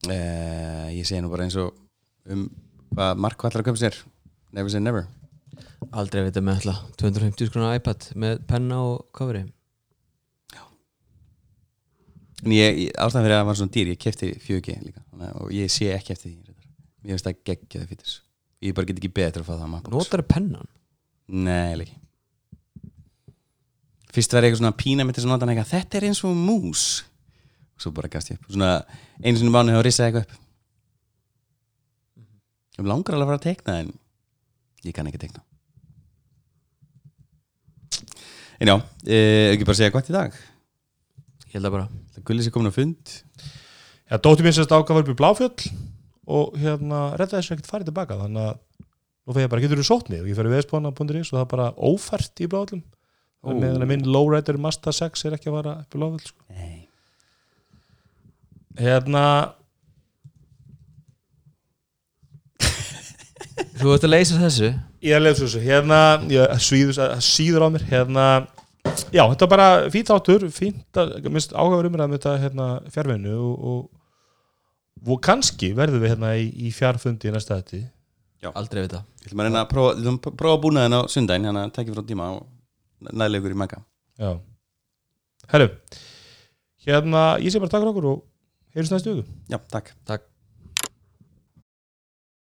eh, 0.05 0.87
ég 0.93 1.07
segi 1.07 1.21
nú 1.23 1.31
bara 1.31 1.47
eins 1.47 1.57
og 1.59 1.73
um 2.29 2.47
hvað 2.93 3.19
Mark 3.23 3.37
hvað 3.37 3.51
ætlar 3.51 3.63
að 3.63 3.69
köpa 3.71 3.81
sér. 3.81 3.99
Never 4.55 4.71
say 4.71 4.81
never. 4.81 5.07
Aldrei 5.91 6.21
að 6.21 6.29
vita 6.29 6.43
með 6.43 6.61
alltaf 6.61 6.97
250 7.01 7.49
skrona 7.49 7.75
iPad 7.77 8.09
með 8.19 8.41
penna 8.49 8.79
og 8.83 9.07
coveri. 9.15 9.45
En 12.45 12.53
ég, 12.53 12.77
ég 12.85 12.97
ástæðan 13.01 13.25
fyrir 13.25 13.33
að 13.33 13.39
það 13.41 13.47
var 13.49 13.57
svona 13.57 13.73
dýr 13.73 13.91
ég 13.91 14.01
kefti 14.01 14.27
4G 14.43 14.75
líka 14.85 15.01
að- 15.17 15.37
og 15.41 15.53
ég 15.55 15.71
sé 15.73 15.89
ekki 15.95 16.13
eftir 16.13 16.29
því 16.29 16.35
reyndar. 16.45 16.67
mér 17.03 17.13
finnst 17.15 17.25
það 17.25 17.39
geggjaði 17.49 17.87
fyrir 17.87 18.21
ég 18.61 18.73
bara 18.75 18.85
get 18.85 18.99
ekki 18.99 19.13
betur 19.13 19.41
að 19.41 19.47
fá 19.47 19.55
það 19.57 19.71
MacBooks 19.71 19.97
Notar 19.97 20.21
pennan? 20.21 20.67
Nei, 21.27 21.73
ekki. 21.73 21.97
Fyrst 24.13 24.33
var 24.33 24.43
eitthvað 24.43 24.61
svona 24.61 24.77
pína 24.77 25.05
mitt 25.05 25.17
að 25.17 25.65
Þetta 25.67 25.97
er 25.97 26.07
eins 26.07 26.23
og 26.23 26.35
mús 26.35 27.03
og 27.77 27.85
svo 27.85 27.93
bara 27.93 28.09
gafst 28.09 28.31
ég 28.33 28.39
upp. 28.39 28.49
Svona 28.49 28.71
einu 29.21 29.37
sinni 29.37 29.53
mánu 29.53 29.75
hefur 29.75 29.85
risað 29.85 30.09
eitthvað 30.09 30.25
upp. 30.25 30.37
Ég 32.77 32.89
langar 32.89 33.17
alveg 33.17 33.27
að 33.27 33.31
fara 33.31 33.39
að 33.39 33.45
teikna 33.45 33.77
en 33.81 33.91
ég 34.85 34.95
kann 34.97 35.09
ekki 35.09 35.21
teikna. 35.21 35.43
En 38.57 38.71
já, 38.71 38.75
eh, 39.05 39.53
ekki 39.53 39.65
bara 39.65 39.77
segja 39.77 39.93
gott 39.93 40.09
í 40.09 40.13
dag? 40.13 40.33
Ég 41.47 41.53
held 41.53 41.69
að 41.69 41.75
bara. 41.77 41.89
Það 42.13 42.25
gulli 42.25 42.43
sér 42.43 42.53
komin 42.53 42.73
á 42.73 42.77
fund. 42.77 43.13
Já, 44.09 44.17
dóttir 44.17 44.45
mín 44.45 44.55
sérst 44.55 44.73
ákvað 44.73 44.97
var 44.97 45.03
upp 45.05 45.13
í 45.13 45.19
Bláfjöll 45.21 45.71
og 46.27 46.57
hérna 46.57 47.13
reddaði 47.13 47.43
þessu 47.43 47.55
ekkert 47.55 47.69
farið 47.71 47.89
tilbaka 47.91 48.17
þannig 48.17 48.43
að 48.47 48.59
nú 49.27 49.33
fyrir 49.35 49.45
ég 49.45 49.51
bara, 49.51 49.61
getur 49.61 49.81
þú 49.81 49.85
sótt 49.85 50.09
mig? 50.09 50.21
Og 50.23 50.27
ég 50.31 50.37
fer 50.37 50.49
í 50.49 50.53
veðspána.is 50.53 51.31
og 51.31 51.37
það 51.37 51.43
er 51.43 51.51
bara 51.53 51.71
ófært 51.77 52.41
í 52.41 52.49
og 53.47 53.53
meðan 53.53 53.83
að 53.85 53.89
minn 53.91 54.07
lowrider 54.09 54.57
Mazda 54.57 54.91
6 54.91 55.25
er 55.27 55.37
ekki 55.37 55.51
að 55.51 55.57
fara 55.59 55.75
upp 55.83 55.93
í 55.93 55.99
Bláfjöll 56.01 56.25
sko. 56.25 56.43
Hérna, 58.77 59.23
Þú 63.77 63.93
ert 63.93 64.05
að 64.05 64.11
leysa 64.13 64.37
þessu 64.41 64.69
ég 65.05 65.13
er 65.13 65.19
að 65.19 65.25
lefða 65.27 65.43
þessu 65.45 65.59
hérna, 65.61 65.99
ég 66.33 66.63
svíður, 66.63 66.99
síður 67.23 67.65
á 67.65 67.67
mér 67.73 67.85
hérna, 67.89 68.25
já, 69.13 69.21
þetta 69.21 69.45
er 69.45 69.51
bara 69.51 69.67
fínt 69.93 70.11
áttur, 70.13 70.47
fínt 70.53 70.99
að, 70.99 71.13
minnst 71.29 71.53
áhugaður 71.53 71.89
umræðum 71.91 72.15
þetta 72.17 72.33
hérna 72.41 72.67
fjárvinnu 72.93 73.35
og, 73.37 73.67
og, 73.71 75.05
og 75.05 75.21
kannski 75.25 75.71
verðum 75.77 76.03
við 76.03 76.13
hérna 76.15 76.33
í, 76.41 76.47
í 76.67 76.73
fjárfundi 76.75 77.29
í 77.29 77.35
næsta 77.35 77.59
þetta 77.61 77.85
Aldrei 78.53 78.83
að 78.83 78.85
vita 78.85 78.99
Við 79.17 79.27
ætlum 79.27 79.41
að 79.41 79.47
reyna 79.49 79.61
að 79.63 79.71
prófa, 79.73 79.93
við 79.97 80.03
ætlum 80.05 80.17
að 80.21 80.35
prófa 80.39 80.59
búnaðin 80.63 80.95
á 80.95 81.01
sundaginn 81.11 81.47
Þannig 81.49 81.63
að 81.65 81.71
tekja 81.75 81.95
frá 81.95 82.03
tíma 82.07 82.27
og 82.37 83.09
næðilegur 83.09 83.55
í 83.55 83.57
mega 83.59 83.79
Já 84.21 84.29
Herru, 85.51 85.67
hérna, 86.85 87.23
ég 87.43 87.51
sé 87.51 87.59
bara 87.59 87.73
takk 87.73 87.83
fyrir 87.83 87.91
okkur 87.91 88.07
og 88.13 88.21
heyrjumst 88.77 88.93
næstu 88.93 89.15
viku? 89.17 89.37
Já, 89.49 89.57
takk. 89.73 89.95
Takk 90.05 90.36